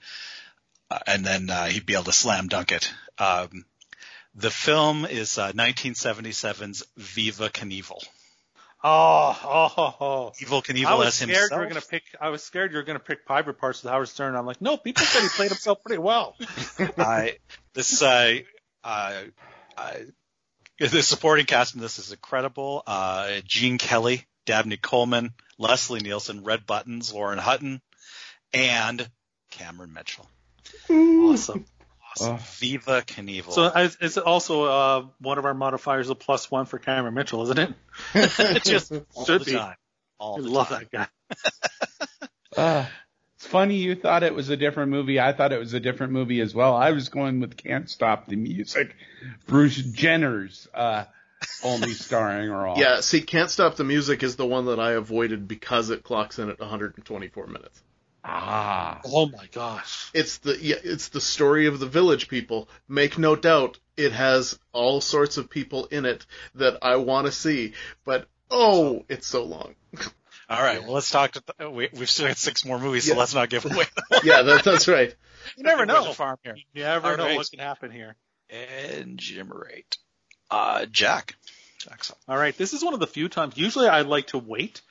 uh, 0.90 0.98
and 1.06 1.24
then 1.24 1.48
uh, 1.48 1.66
he'd 1.66 1.86
be 1.86 1.94
able 1.94 2.04
to 2.04 2.12
slam 2.12 2.48
dunk 2.48 2.72
it. 2.72 2.92
Um, 3.18 3.64
The 4.34 4.50
film 4.50 5.04
is 5.04 5.38
uh, 5.38 5.52
1977's 5.52 6.82
Viva 6.96 7.50
Knievel. 7.50 8.02
Oh, 8.84 9.38
oh, 9.44 9.72
oh, 9.76 9.94
oh. 10.00 10.32
Evel 10.40 10.64
Knievel 10.64 10.86
I 10.86 10.94
was 10.94 11.08
as 11.08 11.14
scared 11.14 11.28
himself. 11.28 11.50
you 11.52 11.58
were 11.58 11.66
gonna 11.68 11.80
pick. 11.80 12.02
I 12.20 12.28
was 12.30 12.42
scared 12.42 12.72
you 12.72 12.78
were 12.78 12.82
gonna 12.82 12.98
pick 12.98 13.24
private 13.24 13.58
parts 13.58 13.82
with 13.82 13.92
Howard 13.92 14.08
Stern. 14.08 14.34
I'm 14.34 14.44
like, 14.44 14.60
no, 14.60 14.76
people 14.76 15.04
said 15.04 15.22
he 15.22 15.28
played 15.28 15.50
himself 15.50 15.84
pretty 15.84 16.00
well. 16.00 16.36
I 16.98 17.36
this 17.74 18.02
uh, 18.02 18.38
uh, 18.82 19.22
uh, 19.76 19.92
the 20.78 21.02
supporting 21.02 21.46
cast 21.46 21.76
in 21.76 21.80
this 21.80 22.00
is 22.00 22.10
incredible. 22.10 22.82
Uh, 22.84 23.40
Gene 23.44 23.78
Kelly, 23.78 24.26
Dabney 24.46 24.78
Coleman, 24.78 25.32
Leslie 25.58 26.00
Nielsen, 26.00 26.42
Red 26.42 26.66
Buttons, 26.66 27.14
Lauren 27.14 27.38
Hutton, 27.38 27.80
and 28.52 29.08
Cameron 29.50 29.92
Mitchell. 29.92 30.28
awesome. 30.90 31.66
Awesome. 32.12 32.34
Oh. 32.36 32.38
Viva 32.58 33.02
Knievel. 33.02 33.52
So 33.52 33.66
is, 33.66 33.96
is 34.00 34.18
also 34.18 34.64
uh, 34.64 35.06
one 35.18 35.38
of 35.38 35.44
our 35.44 35.54
modifiers 35.54 36.10
a 36.10 36.14
plus 36.14 36.50
one 36.50 36.66
for 36.66 36.78
Cameron 36.78 37.14
Mitchell, 37.14 37.42
isn't 37.44 37.58
it? 37.58 37.74
It 38.14 38.64
just 38.64 38.92
all 39.14 39.24
should 39.24 39.42
the 39.42 39.44
be. 39.46 39.52
time. 39.52 39.70
I 39.70 39.74
All 40.18 40.36
the 40.42 40.48
love 40.48 40.68
time. 40.68 40.86
that 40.92 41.08
guy. 41.30 41.36
Uh, 42.54 42.84
it's 43.36 43.46
funny 43.46 43.76
you 43.76 43.94
thought 43.94 44.22
it 44.22 44.34
was 44.34 44.50
a 44.50 44.58
different 44.58 44.90
movie. 44.90 45.18
I 45.18 45.32
thought 45.32 45.54
it 45.54 45.58
was 45.58 45.72
a 45.72 45.80
different 45.80 46.12
movie 46.12 46.40
as 46.42 46.54
well. 46.54 46.76
I 46.76 46.90
was 46.92 47.08
going 47.08 47.40
with 47.40 47.56
Can't 47.56 47.88
Stop 47.88 48.26
the 48.28 48.36
Music. 48.36 48.94
Bruce 49.46 49.76
Jenner's 49.78 50.68
uh, 50.74 51.04
only 51.64 51.90
starring 51.94 52.50
role. 52.50 52.76
Yeah, 52.78 53.00
see, 53.00 53.22
Can't 53.22 53.48
Stop 53.50 53.76
the 53.76 53.84
Music 53.84 54.22
is 54.22 54.36
the 54.36 54.44
one 54.46 54.66
that 54.66 54.78
I 54.78 54.92
avoided 54.92 55.48
because 55.48 55.88
it 55.88 56.02
clocks 56.04 56.38
in 56.38 56.50
at 56.50 56.60
124 56.60 57.46
minutes. 57.46 57.82
Ah. 58.24 59.00
Oh 59.04 59.26
my 59.26 59.46
gosh. 59.50 60.10
It's 60.14 60.38
the 60.38 60.56
yeah, 60.60 60.76
it's 60.82 61.08
the 61.08 61.20
story 61.20 61.66
of 61.66 61.80
the 61.80 61.86
village 61.86 62.28
people. 62.28 62.68
Make 62.88 63.18
no 63.18 63.34
doubt, 63.34 63.78
it 63.96 64.12
has 64.12 64.58
all 64.72 65.00
sorts 65.00 65.36
of 65.36 65.50
people 65.50 65.86
in 65.86 66.04
it 66.04 66.24
that 66.54 66.78
I 66.82 66.96
want 66.96 67.26
to 67.26 67.32
see, 67.32 67.72
but 68.04 68.28
oh, 68.50 69.04
it's 69.08 69.26
so 69.26 69.44
long. 69.44 69.74
All 70.48 70.62
right. 70.62 70.82
Well, 70.82 70.92
let's 70.92 71.10
talk. 71.10 71.32
To, 71.32 71.70
we, 71.70 71.88
we've 71.92 72.10
still 72.10 72.28
got 72.28 72.36
six 72.36 72.64
more 72.64 72.78
movies, 72.78 73.08
so 73.08 73.16
let's 73.16 73.34
not 73.34 73.48
give 73.48 73.64
away. 73.64 73.86
yeah, 74.22 74.42
that, 74.42 74.64
that's 74.64 74.86
right. 74.86 75.14
You 75.56 75.64
never 75.64 75.86
know. 75.86 76.04
the 76.04 76.14
farm 76.14 76.38
here. 76.44 76.56
You 76.74 76.84
never 76.84 77.12
All 77.12 77.16
know 77.16 77.24
right. 77.24 77.36
what 77.36 77.50
can 77.50 77.58
happen 77.58 77.90
here. 77.90 78.16
And 78.50 79.18
Jim 79.18 79.50
Rate. 79.50 79.96
Uh, 80.50 80.84
Jack. 80.86 81.36
Jack's 81.78 82.10
up. 82.10 82.18
All 82.28 82.36
right, 82.36 82.56
this 82.56 82.74
is 82.74 82.84
one 82.84 82.94
of 82.94 83.00
the 83.00 83.06
few 83.06 83.28
times. 83.28 83.56
Usually, 83.56 83.88
I 83.88 84.02
like 84.02 84.28
to 84.28 84.38
wait. 84.38 84.82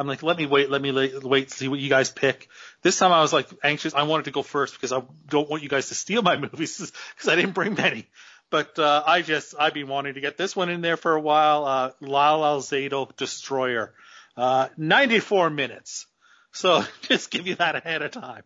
I'm 0.00 0.06
like, 0.06 0.22
let 0.22 0.38
me 0.38 0.46
wait, 0.46 0.70
let 0.70 0.80
me 0.80 1.10
wait, 1.22 1.50
see 1.50 1.68
what 1.68 1.78
you 1.78 1.90
guys 1.90 2.08
pick. 2.08 2.48
This 2.80 2.98
time, 2.98 3.12
I 3.12 3.20
was 3.20 3.34
like 3.34 3.48
anxious. 3.62 3.92
I 3.92 4.04
wanted 4.04 4.24
to 4.24 4.30
go 4.30 4.42
first 4.42 4.72
because 4.72 4.92
I 4.92 5.02
don't 5.28 5.50
want 5.50 5.62
you 5.62 5.68
guys 5.68 5.88
to 5.88 5.94
steal 5.94 6.22
my 6.22 6.36
movies 6.38 6.78
because 6.78 7.28
I 7.28 7.36
didn't 7.36 7.52
bring 7.52 7.74
many. 7.74 8.08
But 8.48 8.78
uh, 8.78 9.02
I 9.06 9.20
just 9.20 9.54
I've 9.58 9.74
been 9.74 9.88
wanting 9.88 10.14
to 10.14 10.22
get 10.22 10.38
this 10.38 10.56
one 10.56 10.70
in 10.70 10.80
there 10.80 10.96
for 10.96 11.14
a 11.14 11.20
while. 11.20 11.66
Uh, 11.66 11.90
Lyle 12.00 12.40
Alzado 12.40 13.14
Destroyer, 13.14 13.92
uh, 14.38 14.68
94 14.78 15.50
minutes. 15.50 16.06
So 16.52 16.82
just 17.02 17.30
give 17.30 17.46
you 17.46 17.56
that 17.56 17.76
ahead 17.76 18.00
of 18.00 18.12
time. 18.12 18.44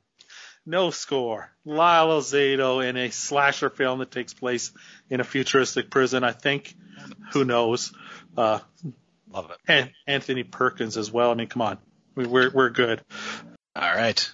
No 0.66 0.90
score. 0.90 1.52
Lyle 1.64 2.20
Alzado 2.20 2.84
in 2.84 2.96
a 2.96 3.10
slasher 3.10 3.70
film 3.70 4.00
that 4.00 4.10
takes 4.10 4.34
place 4.34 4.72
in 5.08 5.20
a 5.20 5.24
futuristic 5.24 5.88
prison. 5.88 6.24
I 6.24 6.32
think. 6.32 6.74
Who 7.32 7.44
knows? 7.44 7.92
Uh, 8.36 8.58
Love 9.34 9.50
it. 9.50 9.56
and 9.66 9.90
Anthony 10.06 10.44
Perkins 10.44 10.96
as 10.96 11.10
well. 11.10 11.32
I 11.32 11.34
mean, 11.34 11.48
come 11.48 11.62
on, 11.62 11.78
we, 12.14 12.24
we're 12.26 12.50
we're 12.50 12.70
good. 12.70 13.02
All 13.74 13.94
right. 13.94 14.30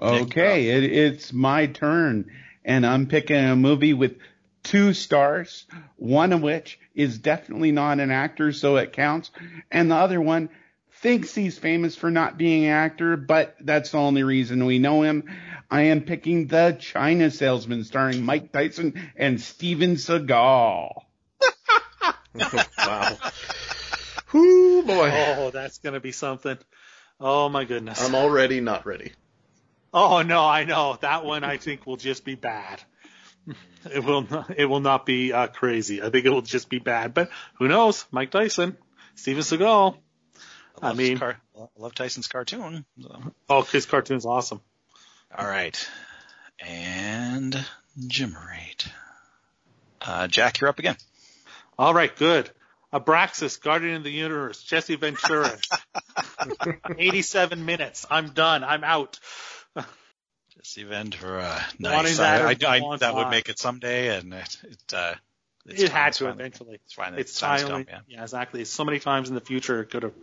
Okay, 0.00 0.72
uh, 0.72 0.78
it, 0.78 0.84
it's 0.84 1.32
my 1.32 1.66
turn, 1.66 2.32
and 2.64 2.84
I'm 2.84 3.06
picking 3.06 3.36
a 3.36 3.54
movie 3.54 3.94
with 3.94 4.16
two 4.64 4.92
stars, 4.92 5.66
one 5.96 6.32
of 6.32 6.42
which 6.42 6.80
is 6.94 7.18
definitely 7.18 7.70
not 7.70 8.00
an 8.00 8.10
actor, 8.10 8.52
so 8.52 8.76
it 8.76 8.92
counts, 8.92 9.30
and 9.70 9.90
the 9.90 9.96
other 9.96 10.20
one 10.20 10.48
thinks 11.00 11.34
he's 11.34 11.58
famous 11.58 11.96
for 11.96 12.10
not 12.10 12.36
being 12.36 12.64
an 12.64 12.72
actor, 12.72 13.16
but 13.16 13.56
that's 13.60 13.92
the 13.92 13.98
only 13.98 14.22
reason 14.22 14.66
we 14.66 14.78
know 14.78 15.02
him. 15.02 15.24
I 15.70 15.82
am 15.82 16.02
picking 16.02 16.46
The 16.46 16.76
China 16.78 17.30
Salesman, 17.30 17.84
starring 17.84 18.24
Mike 18.24 18.52
Tyson 18.52 19.10
and 19.16 19.40
Steven 19.40 19.94
Seagal. 19.94 20.90
wow. 22.78 23.16
Whoo 24.80 24.86
boy. 24.86 25.10
Oh, 25.12 25.50
that's 25.50 25.78
gonna 25.78 26.00
be 26.00 26.12
something. 26.12 26.56
Oh 27.20 27.48
my 27.50 27.64
goodness. 27.64 28.02
I'm 28.02 28.14
already 28.14 28.60
not 28.60 28.86
ready. 28.86 29.12
oh 29.92 30.22
no, 30.22 30.42
I 30.44 30.64
know 30.64 30.96
that 31.02 31.24
one. 31.24 31.44
I 31.44 31.58
think 31.58 31.86
will 31.86 31.96
just 31.98 32.24
be 32.24 32.34
bad. 32.34 32.82
It 33.92 34.04
will 34.04 34.22
not. 34.22 34.50
It 34.56 34.66
will 34.66 34.80
not 34.80 35.04
be 35.06 35.32
uh, 35.32 35.48
crazy. 35.48 36.02
I 36.02 36.10
think 36.10 36.24
it 36.26 36.30
will 36.30 36.42
just 36.42 36.68
be 36.68 36.78
bad. 36.78 37.14
But 37.14 37.30
who 37.58 37.68
knows? 37.68 38.04
Mike 38.10 38.30
Tyson, 38.30 38.76
Steven 39.16 39.42
Seagal. 39.42 39.96
I 40.80 40.88
love 40.88 40.96
mean- 40.96 41.18
car- 41.18 41.40
I 41.58 41.66
love 41.76 41.94
Tyson's 41.94 42.26
cartoon. 42.28 42.86
so. 43.02 43.22
Oh, 43.50 43.62
his 43.62 43.84
cartoon's 43.84 44.24
awesome. 44.24 44.62
All 45.36 45.46
right. 45.46 45.88
And 46.58 47.54
Jim 48.06 48.34
Rate. 48.48 48.86
Uh, 50.00 50.26
Jack, 50.26 50.60
you're 50.60 50.70
up 50.70 50.78
again. 50.78 50.96
All 51.78 51.92
right, 51.92 52.14
good. 52.16 52.50
Abraxas, 52.92 53.60
Guardian 53.60 53.96
of 53.96 54.04
the 54.04 54.10
Universe, 54.10 54.62
Jesse 54.62 54.96
Ventura. 54.96 55.56
87 56.98 57.64
minutes. 57.64 58.06
I'm 58.10 58.30
done. 58.30 58.64
I'm 58.64 58.84
out. 58.84 59.18
Jesse 60.56 60.84
Ventura. 60.84 61.64
Nice. 61.78 62.18
that 62.18 62.42
I, 62.42 62.44
or 62.44 62.46
I, 62.48 62.92
I, 62.92 62.96
that 62.98 63.14
would 63.14 63.30
make 63.30 63.48
it 63.48 63.58
someday, 63.58 64.18
and 64.18 64.34
it, 64.34 64.56
it, 64.64 64.94
uh, 64.94 65.14
it's 65.66 65.82
it 65.82 65.92
had 65.92 66.08
it's 66.08 66.18
to 66.18 66.24
fine. 66.24 66.32
eventually. 66.34 66.74
It's 66.84 66.92
fine. 66.92 67.14
It's 67.14 67.38
time's 67.38 67.62
finally, 67.62 67.84
come, 67.84 68.02
yeah. 68.08 68.16
yeah, 68.16 68.22
exactly. 68.22 68.64
So 68.64 68.84
many 68.84 68.98
times 68.98 69.28
in 69.28 69.34
the 69.34 69.40
future 69.40 69.80
it 69.82 69.90
could 69.90 70.02
have 70.02 70.14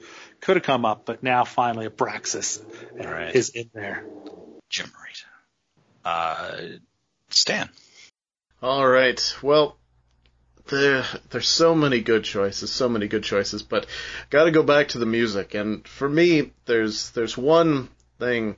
could 0.42 0.58
have 0.58 0.64
come 0.64 0.84
up, 0.84 1.06
but 1.06 1.24
now 1.24 1.44
finally 1.44 1.88
Abraxas 1.88 2.62
All 3.00 3.12
right. 3.12 3.34
is 3.34 3.50
in 3.50 3.70
there. 3.74 4.04
Jim 4.70 4.92
Rate. 5.04 5.26
Uh, 6.04 6.58
Stan. 7.30 7.70
All 8.62 8.88
right. 8.88 9.36
Well, 9.42 9.78
there 10.68 11.06
there's 11.30 11.48
so 11.48 11.76
many 11.76 12.02
good 12.02 12.24
choices, 12.24 12.72
so 12.72 12.90
many 12.90 13.08
good 13.08 13.24
choices, 13.24 13.64
but 13.64 13.86
got 14.30 14.46
to 14.46 14.52
go 14.52 14.64
back 14.64 14.90
to 14.90 15.00
the 15.00 15.06
music. 15.06 15.54
And 15.54 15.88
for 15.88 16.08
me, 16.08 16.52
there's 16.66 17.12
there's 17.12 17.38
one 17.38 17.90
thing 18.20 18.56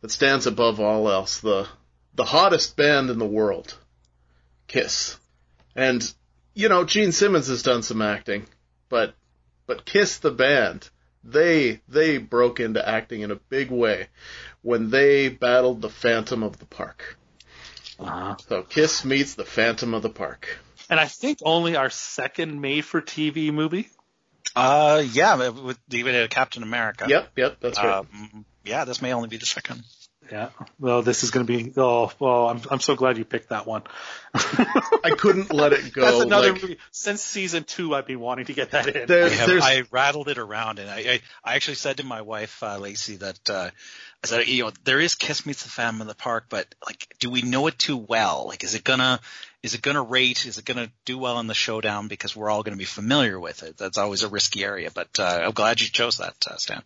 that 0.00 0.10
stands 0.10 0.46
above 0.46 0.80
all 0.80 1.10
else: 1.10 1.40
the 1.40 1.66
the 2.14 2.24
hottest 2.24 2.76
band 2.76 3.10
in 3.10 3.18
the 3.18 3.26
world, 3.26 3.76
Kiss. 4.66 5.18
And 5.74 6.02
you 6.54 6.68
know, 6.68 6.84
Gene 6.84 7.12
Simmons 7.12 7.48
has 7.48 7.62
done 7.62 7.82
some 7.82 8.02
acting, 8.02 8.46
but 8.88 9.14
but 9.66 9.84
Kiss 9.84 10.18
the 10.18 10.30
band, 10.30 10.88
they 11.22 11.80
they 11.88 12.18
broke 12.18 12.60
into 12.60 12.86
acting 12.86 13.20
in 13.20 13.30
a 13.30 13.36
big 13.36 13.70
way 13.70 14.08
when 14.62 14.90
they 14.90 15.28
battled 15.28 15.82
the 15.82 15.90
Phantom 15.90 16.42
of 16.42 16.58
the 16.58 16.66
Park. 16.66 17.16
Uh-huh. 17.98 18.36
So 18.48 18.62
Kiss 18.62 19.04
meets 19.04 19.34
the 19.34 19.44
Phantom 19.44 19.94
of 19.94 20.02
the 20.02 20.10
Park. 20.10 20.58
And 20.90 20.98
I 20.98 21.06
think 21.06 21.40
only 21.42 21.76
our 21.76 21.90
second 21.90 22.60
made-for-TV 22.60 23.52
movie. 23.52 23.88
Uh, 24.56 25.02
yeah, 25.12 25.48
with 25.50 25.78
even 25.90 26.14
a 26.14 26.28
Captain 26.28 26.62
America. 26.62 27.06
Yep, 27.08 27.32
yep, 27.36 27.56
that's 27.60 27.78
right. 27.78 27.98
Um, 27.98 28.44
yeah, 28.64 28.84
this 28.84 29.02
may 29.02 29.12
only 29.12 29.28
be 29.28 29.36
the 29.36 29.46
second. 29.46 29.82
Yeah. 30.30 30.50
Well, 30.78 31.02
this 31.02 31.24
is 31.24 31.30
going 31.30 31.46
to 31.46 31.52
be. 31.52 31.72
Oh, 31.76 32.12
well, 32.18 32.48
I'm 32.48 32.60
I'm 32.70 32.80
so 32.80 32.96
glad 32.96 33.16
you 33.16 33.24
picked 33.24 33.48
that 33.48 33.66
one. 33.66 33.82
I 34.34 35.14
couldn't 35.16 35.52
let 35.52 35.72
it 35.72 35.92
go. 35.92 36.02
That's 36.02 36.20
another 36.20 36.52
like, 36.52 36.62
movie. 36.62 36.78
Since 36.90 37.22
season 37.22 37.64
two, 37.64 37.94
I've 37.94 38.06
been 38.06 38.20
wanting 38.20 38.46
to 38.46 38.52
get 38.52 38.72
that 38.72 38.88
in. 38.88 39.06
there- 39.06 39.24
I, 39.24 39.28
have, 39.30 39.48
there's, 39.48 39.64
I 39.64 39.84
rattled 39.90 40.28
it 40.28 40.36
around, 40.36 40.80
and 40.80 40.90
I, 40.90 40.98
I, 40.98 41.20
I 41.42 41.54
actually 41.54 41.76
said 41.76 41.96
to 41.98 42.04
my 42.04 42.20
wife 42.20 42.62
uh, 42.62 42.78
Lacey 42.78 43.16
that 43.16 43.48
uh, 43.48 43.70
I 44.22 44.26
said, 44.26 44.48
you 44.48 44.64
know, 44.64 44.72
there 44.84 45.00
is 45.00 45.14
Kiss 45.14 45.46
Meets 45.46 45.62
the 45.62 45.70
Phantom 45.70 46.02
in 46.02 46.06
the 46.08 46.14
Park, 46.14 46.46
but 46.48 46.74
like, 46.84 47.06
do 47.20 47.30
we 47.30 47.42
know 47.42 47.66
it 47.66 47.78
too 47.78 47.96
well? 47.96 48.46
Like, 48.48 48.64
is 48.64 48.74
it 48.74 48.84
gonna, 48.84 49.20
is 49.62 49.74
it 49.74 49.82
gonna 49.82 50.02
rate? 50.02 50.46
Is 50.46 50.58
it 50.58 50.64
gonna 50.64 50.90
do 51.04 51.18
well 51.18 51.40
in 51.40 51.46
the 51.46 51.54
showdown? 51.54 52.08
Because 52.08 52.36
we're 52.36 52.50
all 52.50 52.62
gonna 52.62 52.76
be 52.76 52.84
familiar 52.84 53.38
with 53.38 53.62
it. 53.62 53.76
That's 53.76 53.98
always 53.98 54.22
a 54.22 54.28
risky 54.28 54.64
area, 54.64 54.90
but 54.92 55.18
uh, 55.18 55.40
I'm 55.44 55.52
glad 55.52 55.80
you 55.80 55.88
chose 55.88 56.18
that, 56.18 56.36
uh, 56.48 56.56
Stan. 56.56 56.82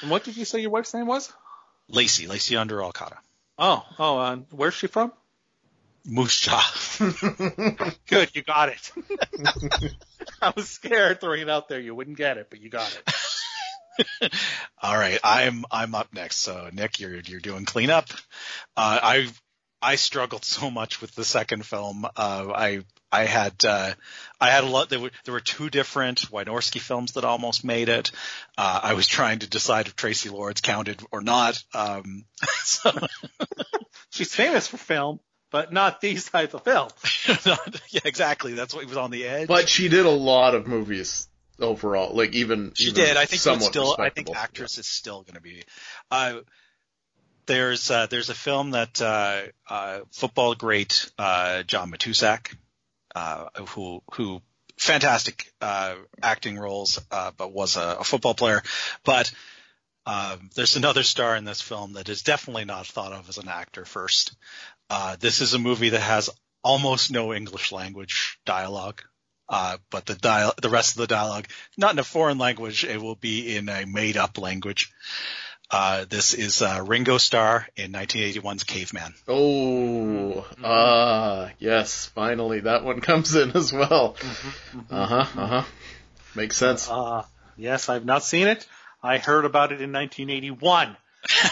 And 0.00 0.10
what 0.10 0.24
did 0.24 0.36
you 0.36 0.44
say 0.44 0.60
your 0.60 0.70
wife's 0.70 0.94
name 0.94 1.06
was? 1.06 1.32
Lacey, 1.88 2.26
Lacey 2.26 2.56
under 2.56 2.82
Alcata. 2.82 3.18
Oh, 3.58 3.84
oh, 3.98 4.18
uh, 4.18 4.36
where's 4.50 4.74
she 4.74 4.86
from? 4.86 5.12
Moose 6.04 6.40
Jaw. 6.40 6.74
Good, 8.08 8.34
you 8.34 8.42
got 8.42 8.70
it. 8.70 8.92
I 10.42 10.52
was 10.56 10.68
scared 10.68 11.20
throwing 11.20 11.42
it 11.42 11.50
out 11.50 11.68
there. 11.68 11.80
You 11.80 11.94
wouldn't 11.94 12.16
get 12.16 12.38
it, 12.38 12.48
but 12.50 12.60
you 12.60 12.70
got 12.70 12.96
it. 12.96 14.34
All 14.82 14.96
right, 14.96 15.20
I'm 15.22 15.64
I'm 15.70 15.94
up 15.94 16.12
next. 16.12 16.38
So 16.38 16.70
Nick, 16.72 16.98
you're 16.98 17.14
you're 17.20 17.40
doing 17.40 17.64
cleanup. 17.64 18.10
Uh, 18.76 18.98
I 19.02 19.28
I 19.82 19.96
struggled 19.96 20.44
so 20.44 20.70
much 20.70 21.00
with 21.00 21.14
the 21.14 21.24
second 21.24 21.66
film. 21.66 22.04
Uh, 22.04 22.08
I 22.54 22.84
I 23.10 23.24
had 23.24 23.64
uh, 23.64 23.92
I 24.40 24.50
had 24.50 24.64
a 24.64 24.68
lot. 24.68 24.88
There 24.88 25.00
were 25.00 25.10
there 25.24 25.34
were 25.34 25.40
two 25.40 25.68
different 25.68 26.30
Wynorski 26.30 26.80
films 26.80 27.12
that 27.12 27.24
almost 27.24 27.64
made 27.64 27.88
it. 27.88 28.12
Uh, 28.56 28.80
I 28.82 28.94
was 28.94 29.06
trying 29.06 29.40
to 29.40 29.48
decide 29.48 29.86
if 29.88 29.96
Traci 29.96 30.30
Lords 30.30 30.60
counted 30.60 31.02
or 31.10 31.20
not. 31.20 31.62
Um, 31.74 32.24
so 32.64 32.90
She's 34.10 34.34
famous 34.34 34.68
for 34.68 34.76
film, 34.76 35.20
but 35.50 35.72
not 35.72 36.00
these 36.00 36.28
type 36.28 36.54
of 36.54 36.64
films. 36.64 36.92
yeah, 37.90 38.00
exactly. 38.04 38.52
That's 38.52 38.74
what 38.74 38.84
he 38.84 38.88
was 38.88 38.98
on 38.98 39.10
the 39.10 39.26
edge. 39.26 39.48
But 39.48 39.68
she 39.68 39.88
did 39.88 40.04
a 40.04 40.10
lot 40.10 40.54
of 40.54 40.66
movies 40.66 41.28
overall. 41.58 42.14
Like 42.14 42.34
even 42.34 42.72
She 42.74 42.90
even 42.90 42.94
did. 42.94 43.16
I 43.16 43.24
think 43.24 43.32
it's 43.34 43.42
somewhat 43.42 43.70
still. 43.70 43.92
I 43.98 44.10
think 44.10 44.28
respectable. 44.28 44.36
actress 44.36 44.78
is 44.78 44.86
still 44.86 45.22
going 45.22 45.36
to 45.36 45.40
be. 45.40 45.64
Uh, 46.10 46.40
there's 47.46 47.90
uh, 47.90 48.06
there's 48.06 48.30
a 48.30 48.34
film 48.34 48.72
that 48.72 49.00
uh, 49.00 49.42
uh, 49.68 50.00
football 50.10 50.54
great 50.54 51.10
uh, 51.18 51.62
John 51.62 51.90
Matuszak, 51.90 52.54
uh, 53.14 53.46
who 53.68 54.02
who 54.14 54.42
fantastic 54.78 55.52
uh, 55.60 55.94
acting 56.22 56.58
roles, 56.58 57.00
uh, 57.10 57.30
but 57.36 57.52
was 57.52 57.76
a, 57.76 57.98
a 58.00 58.04
football 58.04 58.34
player. 58.34 58.62
But 59.04 59.32
um, 60.06 60.50
there's 60.54 60.76
another 60.76 61.02
star 61.02 61.36
in 61.36 61.44
this 61.44 61.60
film 61.60 61.94
that 61.94 62.08
is 62.08 62.22
definitely 62.22 62.64
not 62.64 62.86
thought 62.86 63.12
of 63.12 63.28
as 63.28 63.38
an 63.38 63.48
actor 63.48 63.84
first. 63.84 64.34
Uh, 64.90 65.16
this 65.20 65.40
is 65.40 65.54
a 65.54 65.58
movie 65.58 65.90
that 65.90 66.00
has 66.00 66.30
almost 66.64 67.10
no 67.10 67.32
English 67.32 67.72
language 67.72 68.38
dialogue. 68.44 69.02
Uh, 69.48 69.76
but 69.90 70.06
the 70.06 70.14
dial, 70.14 70.54
the 70.62 70.70
rest 70.70 70.92
of 70.92 70.98
the 70.98 71.06
dialogue, 71.06 71.46
not 71.76 71.92
in 71.92 71.98
a 71.98 72.04
foreign 72.04 72.38
language, 72.38 72.84
it 72.84 73.00
will 73.00 73.16
be 73.16 73.54
in 73.56 73.68
a 73.68 73.84
made 73.84 74.16
up 74.16 74.38
language. 74.38 74.90
Uh, 75.72 76.04
this 76.06 76.34
is 76.34 76.60
uh, 76.60 76.84
Ringo 76.86 77.16
Starr 77.16 77.66
in 77.76 77.92
1981's 77.92 78.64
Caveman. 78.64 79.14
Oh, 79.26 80.46
ah, 80.62 81.50
yes, 81.58 82.06
finally 82.14 82.60
that 82.60 82.84
one 82.84 83.00
comes 83.10 83.34
in 83.34 83.52
as 83.56 83.72
well. 83.72 84.14
Mm-hmm, 84.18 84.94
Uh 84.94 85.06
huh, 85.06 85.40
uh 85.40 85.46
huh. 85.46 85.62
Makes 86.36 86.58
sense. 86.58 86.90
Uh, 86.90 87.22
yes, 87.56 87.88
I've 87.88 88.04
not 88.04 88.22
seen 88.22 88.48
it. 88.48 88.66
I 89.02 89.16
heard 89.16 89.46
about 89.46 89.72
it 89.72 89.80
in 89.80 89.92
1981 89.92 90.94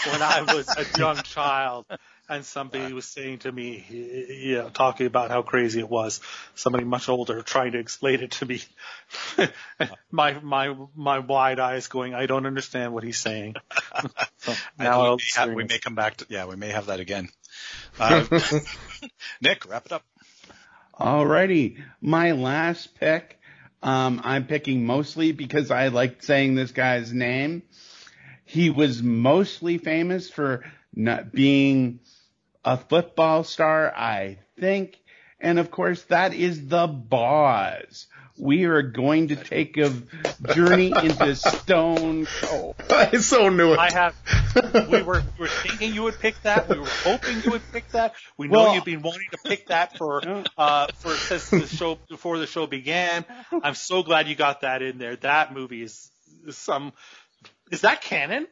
when 0.05 0.23
I 0.23 0.43
was 0.43 0.77
a 0.77 0.99
young 0.99 1.17
child, 1.23 1.87
and 2.31 2.45
somebody 2.45 2.93
was 2.93 3.05
saying 3.05 3.39
to 3.39 3.51
me, 3.51 3.85
you 3.91 4.59
know, 4.59 4.71
talking 4.71 5.07
about 5.07 5.31
how 5.31 5.43
crazy 5.43 5.81
it 5.81 5.89
was. 5.89 6.21
Somebody 6.55 6.85
much 6.85 7.09
older 7.09 7.43
trying 7.43 7.73
to 7.73 7.79
explain 7.79 8.21
it 8.21 8.31
to 8.33 8.47
me. 8.47 8.63
my 10.13 10.39
my 10.41 10.75
my 10.95 11.19
wide 11.19 11.59
eyes 11.59 11.89
going, 11.89 12.15
I 12.15 12.27
don't 12.27 12.47
understand 12.47 12.95
what 12.95 13.03
he's 13.03 13.19
saying. 13.19 13.57
so 14.39 14.55
now 14.79 15.03
we, 15.03 15.17
may 15.17 15.23
have, 15.35 15.53
we 15.53 15.65
may 15.65 15.79
come 15.79 15.97
back 15.97 16.19
to 16.19 16.27
yeah, 16.29 16.47
we 16.47 16.55
may 16.55 16.69
have 16.69 16.87
that 16.87 17.01
again. 17.01 17.29
Uh, 17.99 18.25
Nick, 19.43 19.69
wrap 19.69 19.85
it 19.85 19.93
up. 19.93 20.05
Alrighty, 20.99 21.83
my 22.01 22.33
last 22.33 22.95
pick. 22.95 23.39
Um, 23.83 24.21
I'm 24.23 24.47
picking 24.47 24.87
mostly 24.87 25.33
because 25.33 25.71
I 25.71 25.89
like 25.89 26.23
saying 26.23 26.55
this 26.55 26.71
guy's 26.71 27.13
name. 27.13 27.63
He 28.45 28.71
was 28.71 29.03
mostly 29.03 29.79
famous 29.79 30.31
for 30.31 30.65
not 30.95 31.33
being 31.33 32.01
a 32.65 32.77
football 32.77 33.45
star, 33.45 33.93
I 33.95 34.39
think. 34.59 34.99
And 35.41 35.59
of 35.59 35.71
course, 35.71 36.03
that 36.05 36.35
is 36.35 36.69
the 36.69 36.87
boss. 36.87 38.07
We 38.39 38.65
are 38.65 38.81
going 38.83 39.29
to 39.29 39.37
take 39.37 39.77
a 39.77 39.93
journey 40.55 40.93
into 41.03 41.35
Stone 41.37 42.27
Cold. 42.41 42.77
I 42.91 43.11
so 43.19 43.51
knew 43.51 43.75
it. 43.75 43.79
I 43.79 43.91
have. 43.93 44.15
We 44.91 45.03
were 45.03 45.23
we 45.39 45.43
were 45.43 45.49
thinking 45.49 45.93
you 45.95 46.05
would 46.05 46.19
pick 46.19 46.41
that. 46.43 46.69
We 46.69 46.79
were 46.79 46.87
hoping 46.87 47.43
you 47.43 47.51
would 47.51 47.63
pick 47.71 47.89
that. 47.91 48.15
We 48.39 48.49
know 48.49 48.61
Well- 48.61 48.75
you've 48.75 48.85
been 48.87 49.03
wanting 49.03 49.29
to 49.33 49.39
pick 49.45 49.67
that 49.69 49.99
for 49.99 50.23
uh 50.59 50.87
for 50.97 51.11
since 51.15 51.51
the 51.51 51.67
show 51.67 51.99
before 52.09 52.39
the 52.39 52.47
show 52.47 52.67
began. 52.67 53.27
I'm 53.63 53.75
so 53.75 54.03
glad 54.03 54.27
you 54.27 54.35
got 54.37 54.63
that 54.63 54.81
in 54.81 54.97
there. 54.97 55.17
That 55.17 55.53
movie 55.55 55.83
is, 55.83 56.11
is 56.47 56.57
some. 56.57 56.93
Is 57.71 57.83
that 57.83 58.01
canon? 58.01 58.47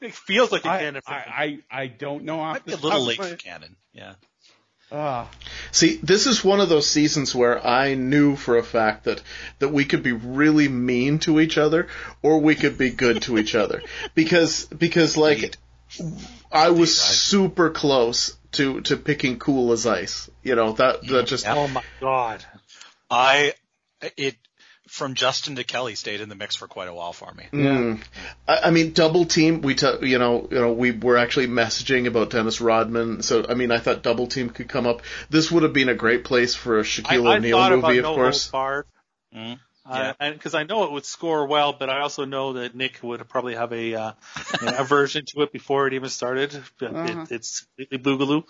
It 0.00 0.14
feels 0.14 0.52
like 0.52 0.64
a 0.64 0.70
I, 0.70 0.78
canon. 0.80 1.02
I. 1.06 1.12
I, 1.12 1.58
I 1.82 1.86
don't 1.86 2.24
know 2.24 2.40
off 2.40 2.54
Might 2.56 2.66
be 2.66 2.72
a 2.72 2.76
little 2.76 2.90
top 2.90 3.06
late 3.06 3.18
of 3.18 3.24
for 3.26 3.30
my- 3.32 3.36
canon. 3.36 3.76
Yeah. 3.92 4.14
Ah. 4.92 5.30
See, 5.72 5.96
this 6.02 6.26
is 6.26 6.44
one 6.44 6.60
of 6.60 6.68
those 6.68 6.88
seasons 6.88 7.34
where 7.34 7.64
I 7.66 7.94
knew 7.94 8.36
for 8.36 8.58
a 8.58 8.62
fact 8.62 9.04
that 9.04 9.22
that 9.58 9.70
we 9.70 9.84
could 9.84 10.02
be 10.02 10.12
really 10.12 10.68
mean 10.68 11.18
to 11.20 11.40
each 11.40 11.56
other 11.58 11.88
or 12.22 12.38
we 12.40 12.54
could 12.54 12.76
be 12.78 12.90
good 12.90 13.22
to 13.22 13.38
each 13.38 13.54
other. 13.54 13.82
Because 14.14 14.66
because 14.66 15.16
like 15.16 15.56
I 16.52 16.70
was 16.70 16.96
super 16.96 17.70
close 17.70 18.36
to 18.52 18.82
to 18.82 18.96
picking 18.96 19.38
cool 19.38 19.72
as 19.72 19.86
ice. 19.86 20.30
You 20.42 20.54
know, 20.54 20.72
that 20.72 21.06
that 21.08 21.26
just 21.26 21.46
oh 21.48 21.66
my 21.68 21.82
god. 22.00 22.44
I 23.10 23.54
it 24.16 24.36
from 24.94 25.14
Justin 25.14 25.56
to 25.56 25.64
Kelly 25.64 25.96
stayed 25.96 26.20
in 26.20 26.28
the 26.28 26.36
mix 26.36 26.54
for 26.54 26.68
quite 26.68 26.86
a 26.86 26.94
while 26.94 27.12
for 27.12 27.32
me. 27.34 27.48
Mm. 27.52 28.00
I, 28.46 28.58
I 28.66 28.70
mean, 28.70 28.92
double 28.92 29.24
team. 29.24 29.60
We, 29.60 29.74
t- 29.74 29.98
you 30.02 30.20
know, 30.20 30.46
you 30.48 30.60
know, 30.60 30.72
we 30.72 30.92
were 30.92 31.16
actually 31.16 31.48
messaging 31.48 32.06
about 32.06 32.30
Dennis 32.30 32.60
Rodman. 32.60 33.22
So, 33.22 33.44
I 33.48 33.54
mean, 33.54 33.72
I 33.72 33.78
thought 33.78 34.04
double 34.04 34.28
team 34.28 34.50
could 34.50 34.68
come 34.68 34.86
up. 34.86 35.02
This 35.30 35.50
would 35.50 35.64
have 35.64 35.72
been 35.72 35.88
a 35.88 35.96
great 35.96 36.24
place 36.24 36.54
for 36.54 36.78
a 36.78 36.84
Shaquille 36.84 37.28
I 37.28 37.36
O'Neal 37.38 37.58
movie, 37.70 37.78
about 37.78 37.96
of 37.96 38.02
No 38.02 38.14
course. 38.14 38.48
Holds 38.48 38.50
Barred. 38.52 38.86
Mm. 39.34 39.58
Uh, 39.86 39.96
Yeah. 39.96 40.12
and 40.18 40.34
because 40.34 40.54
I 40.54 40.64
know 40.64 40.84
it 40.84 40.92
would 40.92 41.04
score 41.04 41.46
well, 41.46 41.74
but 41.74 41.90
I 41.90 42.00
also 42.00 42.24
know 42.24 42.54
that 42.54 42.74
Nick 42.74 43.00
would 43.02 43.28
probably 43.28 43.54
have 43.54 43.72
a 43.72 43.94
uh, 43.94 44.12
an 44.60 44.68
aversion 44.78 45.24
to 45.26 45.42
it 45.42 45.52
before 45.52 45.86
it 45.86 45.92
even 45.92 46.08
started. 46.08 46.54
Uh-huh. 46.80 47.26
it, 47.28 47.32
it's 47.32 47.66
completely 47.76 47.98
Boogalow. 47.98 48.44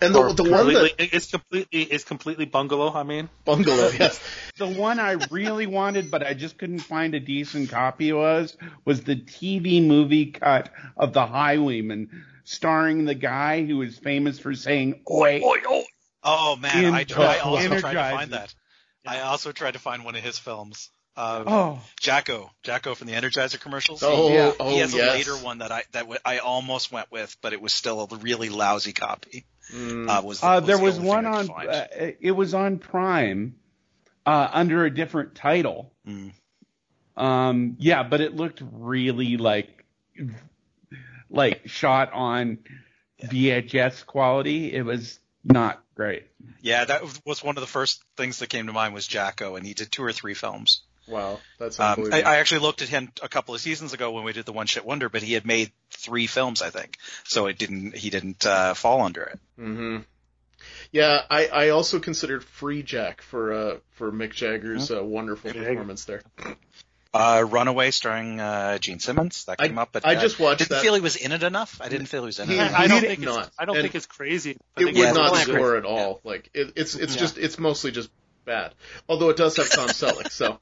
And 0.00 0.14
the, 0.14 0.32
the 0.32 0.50
one 0.50 0.72
that 0.72 0.92
it's 0.98 1.30
completely 1.30 1.82
it's 1.82 2.04
completely 2.04 2.44
bungalow. 2.44 2.92
I 2.92 3.02
mean, 3.02 3.28
bungalow, 3.44 3.90
yes. 3.98 4.20
The 4.58 4.68
one 4.68 5.00
I 5.00 5.12
really 5.30 5.66
wanted, 5.66 6.10
but 6.10 6.24
I 6.24 6.34
just 6.34 6.56
couldn't 6.56 6.80
find 6.80 7.14
a 7.14 7.20
decent 7.20 7.70
copy 7.70 8.12
was, 8.12 8.56
was 8.84 9.02
the 9.02 9.16
TV 9.16 9.84
movie 9.84 10.26
cut 10.26 10.70
of 10.96 11.12
The 11.12 11.26
Highwayman, 11.26 12.24
starring 12.44 13.06
the 13.06 13.14
guy 13.14 13.64
who 13.64 13.82
is 13.82 13.98
famous 13.98 14.38
for 14.38 14.54
saying, 14.54 15.02
oi. 15.10 15.40
Oh 16.22 16.56
man, 16.56 16.94
I, 16.94 17.00
I 17.00 17.04
the 17.04 17.42
also 17.42 17.80
tried 17.80 17.94
to 17.94 18.10
find 18.10 18.32
that. 18.32 18.54
I 19.06 19.20
also 19.20 19.52
tried 19.52 19.72
to 19.72 19.78
find 19.78 20.04
one 20.04 20.14
of 20.14 20.22
his 20.22 20.38
films. 20.38 20.90
Uh, 21.16 21.44
Oh, 21.46 21.80
Jacko, 22.00 22.50
Jacko 22.62 22.94
from 22.94 23.06
the 23.08 23.14
Energizer 23.14 23.58
commercials. 23.60 24.02
Oh, 24.02 24.32
Yeah. 24.32 24.52
oh, 24.60 24.70
he 24.70 24.78
has 24.78 24.94
yes. 24.94 25.08
a 25.08 25.12
later 25.12 25.44
one 25.44 25.58
that 25.58 25.72
I 25.72 25.82
that 25.92 26.02
w- 26.02 26.20
I 26.24 26.38
almost 26.38 26.92
went 26.92 27.10
with, 27.10 27.36
but 27.42 27.52
it 27.52 27.60
was 27.60 27.72
still 27.72 28.06
a 28.10 28.16
really 28.16 28.48
lousy 28.48 28.92
copy. 28.92 29.44
Mm. 29.74 30.08
Uh, 30.08 30.22
was 30.22 30.40
the, 30.40 30.46
uh, 30.46 30.60
there 30.60 30.76
the 30.76 30.82
was 30.82 31.00
one 31.00 31.26
on, 31.26 31.50
uh, 31.50 31.86
it 32.20 32.32
was 32.32 32.54
on 32.54 32.78
Prime, 32.78 33.56
uh, 34.24 34.48
under 34.52 34.84
a 34.84 34.90
different 34.94 35.34
title. 35.34 35.92
Mm. 36.06 36.32
Um, 37.16 37.76
yeah, 37.78 38.02
but 38.02 38.20
it 38.20 38.34
looked 38.34 38.62
really 38.72 39.36
like, 39.36 39.84
like 41.28 41.68
shot 41.68 42.12
on 42.12 42.58
VHS 43.22 44.06
quality. 44.06 44.72
It 44.72 44.82
was 44.82 45.18
not 45.44 45.82
great. 45.94 46.24
Yeah, 46.62 46.84
that 46.84 47.02
was 47.24 47.42
one 47.42 47.56
of 47.56 47.60
the 47.60 47.66
first 47.66 48.02
things 48.16 48.38
that 48.38 48.48
came 48.48 48.66
to 48.66 48.72
mind 48.72 48.94
was 48.94 49.06
Jacko, 49.06 49.56
and 49.56 49.66
he 49.66 49.74
did 49.74 49.90
two 49.90 50.02
or 50.02 50.12
three 50.12 50.34
films. 50.34 50.82
Wow, 51.06 51.40
that's 51.58 51.80
Um, 51.80 52.04
I. 52.12 52.22
I 52.22 52.36
actually 52.36 52.60
looked 52.60 52.82
at 52.82 52.88
him 52.88 53.10
a 53.22 53.28
couple 53.28 53.54
of 53.54 53.60
seasons 53.60 53.92
ago 53.92 54.12
when 54.12 54.22
we 54.24 54.32
did 54.32 54.46
the 54.46 54.52
One 54.52 54.66
Shit 54.66 54.84
Wonder, 54.84 55.08
but 55.08 55.22
he 55.22 55.32
had 55.32 55.44
made 55.44 55.72
three 55.90 56.26
films, 56.26 56.62
I 56.62 56.70
think, 56.70 56.98
so 57.24 57.46
it 57.46 57.58
didn't 57.58 57.96
he 57.96 58.10
didn't 58.10 58.46
uh, 58.46 58.74
fall 58.74 59.02
under 59.02 59.22
it. 59.24 59.38
hmm 59.56 59.98
Yeah, 60.92 61.22
I, 61.28 61.46
I 61.48 61.68
also 61.70 61.98
considered 61.98 62.42
Freejack 62.42 63.22
for 63.22 63.52
uh 63.52 63.76
for 63.92 64.12
Mick 64.12 64.34
Jagger's 64.34 64.90
uh, 64.90 65.02
wonderful 65.02 65.50
Jagger. 65.50 65.66
performance 65.66 66.04
there. 66.04 66.22
Uh, 67.12 67.44
Runaway, 67.48 67.90
starring 67.90 68.38
uh, 68.38 68.78
Gene 68.78 69.00
Simmons, 69.00 69.44
that 69.46 69.56
I- 69.58 69.66
came 69.66 69.78
up. 69.78 69.88
But 69.92 70.06
I 70.06 70.14
uh, 70.14 70.20
just 70.20 70.38
watched 70.38 70.62
I 70.62 70.64
didn't 70.64 70.70
that. 70.76 70.82
feel 70.82 70.94
he 70.94 71.00
was 71.00 71.16
in 71.16 71.32
it 71.32 71.42
enough. 71.42 71.80
I 71.80 71.88
didn't 71.88 72.06
feel 72.06 72.22
he 72.22 72.26
was 72.26 72.38
in 72.38 72.48
He- 72.48 72.54
it. 72.54 72.60
I. 72.60 72.84
I 72.84 72.86
don't 72.86 73.00
think 73.00 73.20
not. 73.20 73.46
it's, 73.48 73.56
I 73.58 73.64
don't 73.64 73.76
And 73.76 73.82
think 73.82 73.94
it's 73.96 74.06
crazy. 74.06 74.56
I 74.76 74.80
It 74.80 74.84
think 74.84 74.96
would 74.96 75.06
it's 75.08 75.14
not 75.16 75.32
really 75.32 75.42
score 75.42 75.70
good. 75.72 75.78
at 75.78 75.84
all. 75.86 76.20
Like 76.22 76.50
it, 76.54 76.72
it's 76.76 76.94
it's 76.94 77.14
Yeah. 77.14 77.20
just 77.20 77.36
it's 77.38 77.58
mostly 77.58 77.90
just 77.90 78.10
bad. 78.44 78.74
Although 79.08 79.30
it 79.30 79.36
does 79.36 79.56
have 79.56 79.68
Tom 79.70 79.88
Selleck, 79.88 80.30
so 80.30 80.60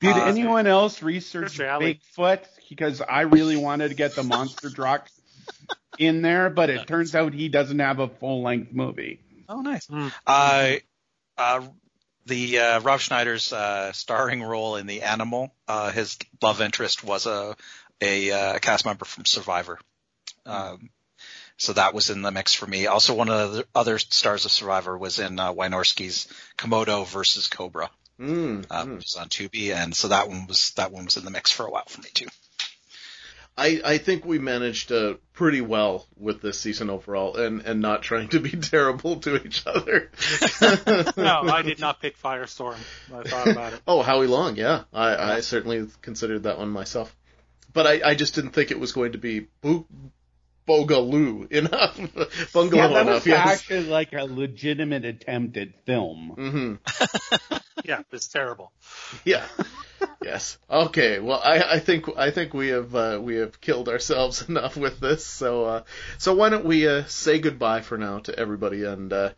Did 0.00 0.16
Uh, 0.16 0.24
anyone 0.24 0.66
else 0.66 1.02
research 1.02 1.58
Kirstie 1.58 1.66
Alley. 1.66 2.00
Bigfoot? 2.16 2.40
Because 2.70 3.02
I 3.02 3.22
really 3.22 3.56
wanted 3.56 3.88
to 3.90 3.94
get 3.94 4.14
the 4.14 4.22
monster 4.22 4.70
truck 4.70 5.10
in 5.98 6.22
there, 6.22 6.48
but 6.48 6.70
it 6.70 6.86
turns 6.86 7.14
out 7.14 7.34
he 7.34 7.50
doesn't 7.50 7.80
have 7.80 7.98
a 7.98 8.08
full 8.08 8.42
length 8.42 8.72
movie. 8.72 9.20
Oh, 9.46 9.60
nice. 9.60 9.86
Mm. 9.88 10.10
Uh, 10.26 10.76
uh, 11.36 11.60
the 12.26 12.58
uh, 12.58 12.80
Rob 12.80 13.00
Schneider's 13.00 13.52
uh, 13.52 13.92
starring 13.92 14.42
role 14.42 14.76
in 14.76 14.86
The 14.86 15.02
Animal, 15.02 15.52
uh, 15.68 15.90
his 15.90 16.18
love 16.42 16.60
interest 16.60 17.04
was 17.04 17.26
a 17.26 17.56
a 18.00 18.30
uh, 18.30 18.58
cast 18.58 18.86
member 18.86 19.04
from 19.04 19.24
Survivor. 19.24 19.78
Um, 20.46 20.90
so 21.56 21.74
that 21.74 21.92
was 21.92 22.08
in 22.08 22.22
the 22.22 22.30
mix 22.30 22.54
for 22.54 22.66
me. 22.66 22.86
Also, 22.86 23.14
one 23.14 23.28
of 23.28 23.52
the 23.52 23.66
other 23.74 23.98
stars 23.98 24.46
of 24.46 24.50
Survivor 24.50 24.96
was 24.96 25.18
in 25.18 25.38
uh, 25.38 25.52
Wynorski's 25.52 26.26
Komodo 26.56 27.06
versus 27.06 27.48
Cobra, 27.48 27.90
mm, 28.18 28.66
mm. 28.66 28.94
which 28.94 29.04
was 29.04 29.16
on 29.16 29.28
Tubi, 29.28 29.74
and 29.74 29.94
so 29.94 30.08
that 30.08 30.28
one 30.28 30.46
was 30.46 30.72
that 30.76 30.90
one 30.90 31.04
was 31.04 31.18
in 31.18 31.24
the 31.24 31.30
mix 31.30 31.50
for 31.50 31.66
a 31.66 31.70
while 31.70 31.84
for 31.86 32.00
me 32.00 32.08
too. 32.14 32.28
I 33.60 33.80
I 33.84 33.98
think 33.98 34.24
we 34.24 34.38
managed 34.38 34.90
uh, 34.90 35.14
pretty 35.34 35.60
well 35.60 36.06
with 36.16 36.40
this 36.40 36.58
season 36.58 36.88
overall, 36.88 37.36
and 37.36 37.60
and 37.60 37.80
not 37.80 38.02
trying 38.02 38.28
to 38.28 38.40
be 38.40 38.50
terrible 38.74 39.16
to 39.20 39.36
each 39.44 39.66
other. 39.66 40.10
No, 41.16 41.42
I 41.42 41.62
did 41.62 41.78
not 41.78 42.00
pick 42.00 42.18
Firestorm. 42.18 42.76
I 43.14 43.22
thought 43.22 43.48
about 43.48 43.72
it. 43.74 43.80
Oh, 43.86 44.02
Howie 44.02 44.26
Long, 44.26 44.56
yeah. 44.56 44.84
I, 44.92 45.34
I 45.34 45.40
certainly 45.40 45.88
considered 46.00 46.44
that 46.44 46.58
one 46.58 46.70
myself. 46.70 47.14
But 47.72 47.86
I, 47.86 48.00
I 48.04 48.14
just 48.14 48.34
didn't 48.34 48.50
think 48.50 48.70
it 48.70 48.80
was 48.80 48.92
going 48.92 49.12
to 49.12 49.18
be 49.18 49.48
Bo- 50.70 50.84
Boogalow 50.86 51.50
enough, 51.60 52.52
bungalow 52.52 52.82
Yeah, 52.82 52.88
that 52.88 53.02
enough. 53.02 53.14
was 53.14 53.26
Yes. 53.26 53.48
actually 53.48 53.86
like 53.86 54.12
a 54.12 54.24
legitimate 54.24 55.04
attempt 55.04 55.56
at 55.56 55.68
film. 55.86 56.30
hmm 56.36 56.74
Yeah, 57.84 58.02
it's 58.12 58.28
terrible. 58.28 58.72
Yeah. 59.24 59.46
yes. 60.24 60.58
Okay. 60.70 61.18
Well, 61.18 61.40
I, 61.42 61.62
I 61.76 61.78
think 61.78 62.04
I 62.16 62.30
think 62.30 62.52
we 62.52 62.68
have 62.68 62.94
uh, 62.94 63.18
we 63.22 63.36
have 63.36 63.60
killed 63.60 63.88
ourselves 63.88 64.48
enough 64.48 64.76
with 64.76 65.00
this. 65.00 65.24
So 65.26 65.64
uh, 65.64 65.82
so 66.18 66.34
why 66.34 66.50
don't 66.50 66.66
we 66.66 66.86
uh, 66.86 67.04
say 67.06 67.38
goodbye 67.38 67.80
for 67.80 67.96
now 67.96 68.18
to 68.20 68.38
everybody 68.38 68.84
and 68.84 69.10
uh, 69.12 69.30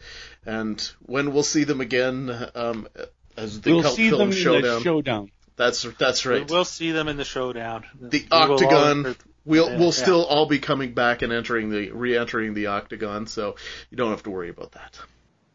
and 0.45 0.81
when 1.03 1.33
we'll 1.33 1.45
see 1.45 1.65
them 1.65 1.81
again 1.81 2.31
um, 2.57 2.89
as 3.37 3.61
the 3.61 3.73
we'll 3.75 3.83
cult 3.83 3.95
see 3.97 4.09
film 4.09 4.19
them 4.19 4.29
in 4.33 4.37
showdown. 4.37 4.75
the 4.79 4.81
showdown. 4.81 5.31
that's 5.57 5.83
that's 5.99 6.27
right. 6.27 6.49
We 6.51 6.55
will 6.57 6.65
see 6.65 6.91
them 6.91 7.07
in 7.09 7.17
the 7.17 7.25
showdown. 7.25 7.85
the 8.01 8.19
We 8.19 8.27
will 8.31 8.37
all- 8.43 8.53
octagon. 8.55 9.17
We'll 9.45 9.71
Yeah, 9.71 9.77
we'll 9.77 9.87
yeah. 9.87 9.91
still 9.91 10.25
all 10.25 10.47
be 10.47 10.59
coming 10.59 10.93
back 10.93 11.23
and 11.23 11.33
entering 11.33 11.71
the 11.71 11.91
re-entering 11.91 12.55
the 12.55 12.67
octagon, 12.67 13.27
so 13.27 13.57
you 13.91 13.97
don't 13.97 14.11
have 14.11 14.23
to 14.25 14.31
worry 14.31 14.49
about 14.49 14.73
that. 14.73 14.99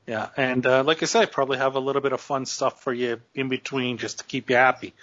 Yeah, 0.06 0.30
and 0.38 0.66
uh, 0.66 0.84
like 0.84 1.04
I 1.04 1.06
said, 1.06 1.22
I 1.24 1.26
probably 1.26 1.58
have 1.58 1.76
a 1.76 1.80
little 1.80 2.02
bit 2.02 2.14
of 2.14 2.22
fun 2.22 2.46
stuff 2.46 2.82
for 2.82 2.94
you 2.94 3.22
in 3.36 3.50
between 3.50 3.98
just 3.98 4.20
to 4.20 4.24
keep 4.24 4.50
you 4.50 4.56
happy. 4.56 4.94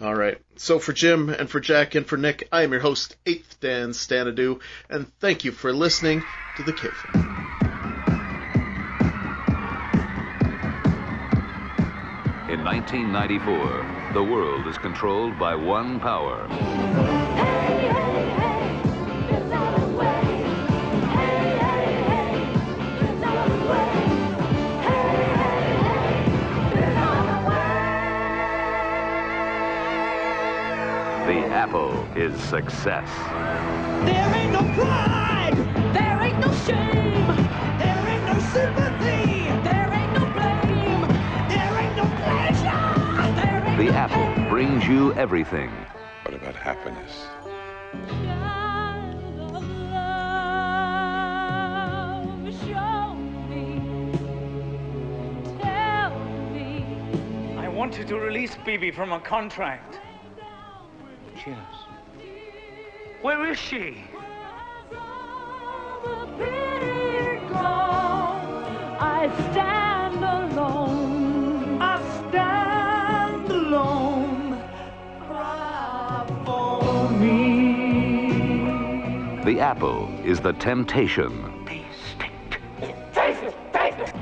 All 0.00 0.14
right. 0.14 0.38
So 0.56 0.80
for 0.80 0.92
Jim 0.92 1.28
and 1.28 1.48
for 1.48 1.60
Jack 1.60 1.94
and 1.94 2.04
for 2.04 2.16
Nick, 2.16 2.48
I 2.50 2.62
am 2.62 2.72
your 2.72 2.80
host, 2.80 3.14
Eighth 3.26 3.60
Dan 3.60 3.90
Stanadu, 3.90 4.60
and 4.90 5.06
thank 5.20 5.44
you 5.44 5.52
for 5.52 5.72
listening 5.72 6.24
to 6.56 6.64
the 6.64 6.72
Cave. 6.72 7.63
1994, 12.64 14.12
the 14.14 14.24
world 14.24 14.66
is 14.66 14.78
controlled 14.78 15.38
by 15.38 15.54
one 15.54 16.00
power. 16.00 16.48
The 31.26 31.40
Apple 31.52 32.08
is 32.16 32.40
success. 32.44 33.10
There 34.06 34.34
ain't 34.34 34.52
no 34.52 34.62
pride. 34.74 35.23
Brings 44.86 45.00
you 45.00 45.12
everything. 45.14 45.70
What 46.22 46.34
about 46.34 46.54
happiness? 46.56 47.26
child 48.24 49.14
of 49.54 49.64
love. 49.92 50.44
Show 52.60 53.14
me. 53.48 53.64
Tell 55.60 56.18
me. 56.52 56.68
I 57.58 57.68
wanted 57.68 58.08
to 58.08 58.16
release 58.16 58.56
Bibi 58.64 58.90
from 58.90 59.12
a 59.12 59.20
contract. 59.20 60.00
Cheers. 61.42 61.56
Where 63.22 63.46
is 63.50 63.58
she? 63.58 64.04
I 69.00 69.30
stand 69.50 70.16
alone. 70.16 70.83
The 79.54 79.60
Apple 79.60 80.10
is 80.24 80.40
the 80.40 80.52
temptation. 80.52 81.64
Taste 81.64 81.86
it, 82.82 83.54
taste 83.72 84.00
it. 84.00 84.12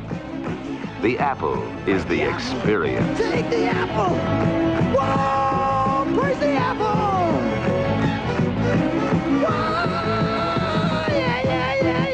The 1.00 1.18
Apple 1.18 1.62
is 1.88 2.04
the 2.04 2.20
experience. 2.20 3.18
Take 3.18 3.48
the 3.48 3.64
apple. 3.64 4.14
Whoa! 4.94 6.20
Praise 6.20 6.38
the 6.38 6.52
apple. 6.52 7.32
Whoa! 9.40 9.86
Yeah, 11.08 11.40
yeah, 11.44 11.74
yeah, 11.80 12.08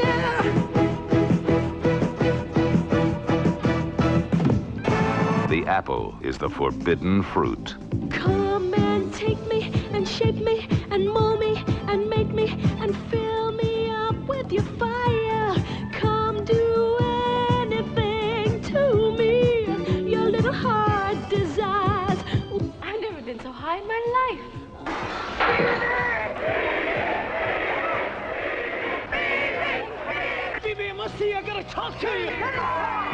yeah. 5.35 5.47
The 5.49 5.67
Apple 5.67 6.15
is 6.23 6.39
the 6.39 6.49
forbidden 6.49 7.25
fruit. 7.25 7.75
Come 8.11 8.73
and 8.75 9.13
take 9.13 9.45
me 9.49 9.73
and 9.91 10.07
shape 10.07 10.37
me 10.37 10.69
and 10.93 11.09
mold 11.11 11.41
me 11.41 11.65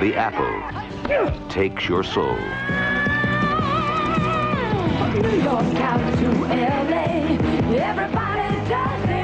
The 0.00 0.14
Apple 0.16 1.48
takes 1.48 1.88
your 1.88 2.04
soul. 2.04 2.36
New 5.14 5.42
York 5.42 5.64
to 6.20 6.30
LA. 6.44 7.04
Everybody 7.76 8.68
does 8.68 9.08
it 9.10 9.23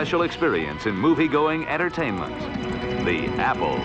special 0.00 0.22
experience 0.22 0.86
in 0.86 0.96
movie 0.96 1.28
going 1.28 1.68
entertainment. 1.68 2.34
The 3.04 3.26
Apple. 3.38 3.76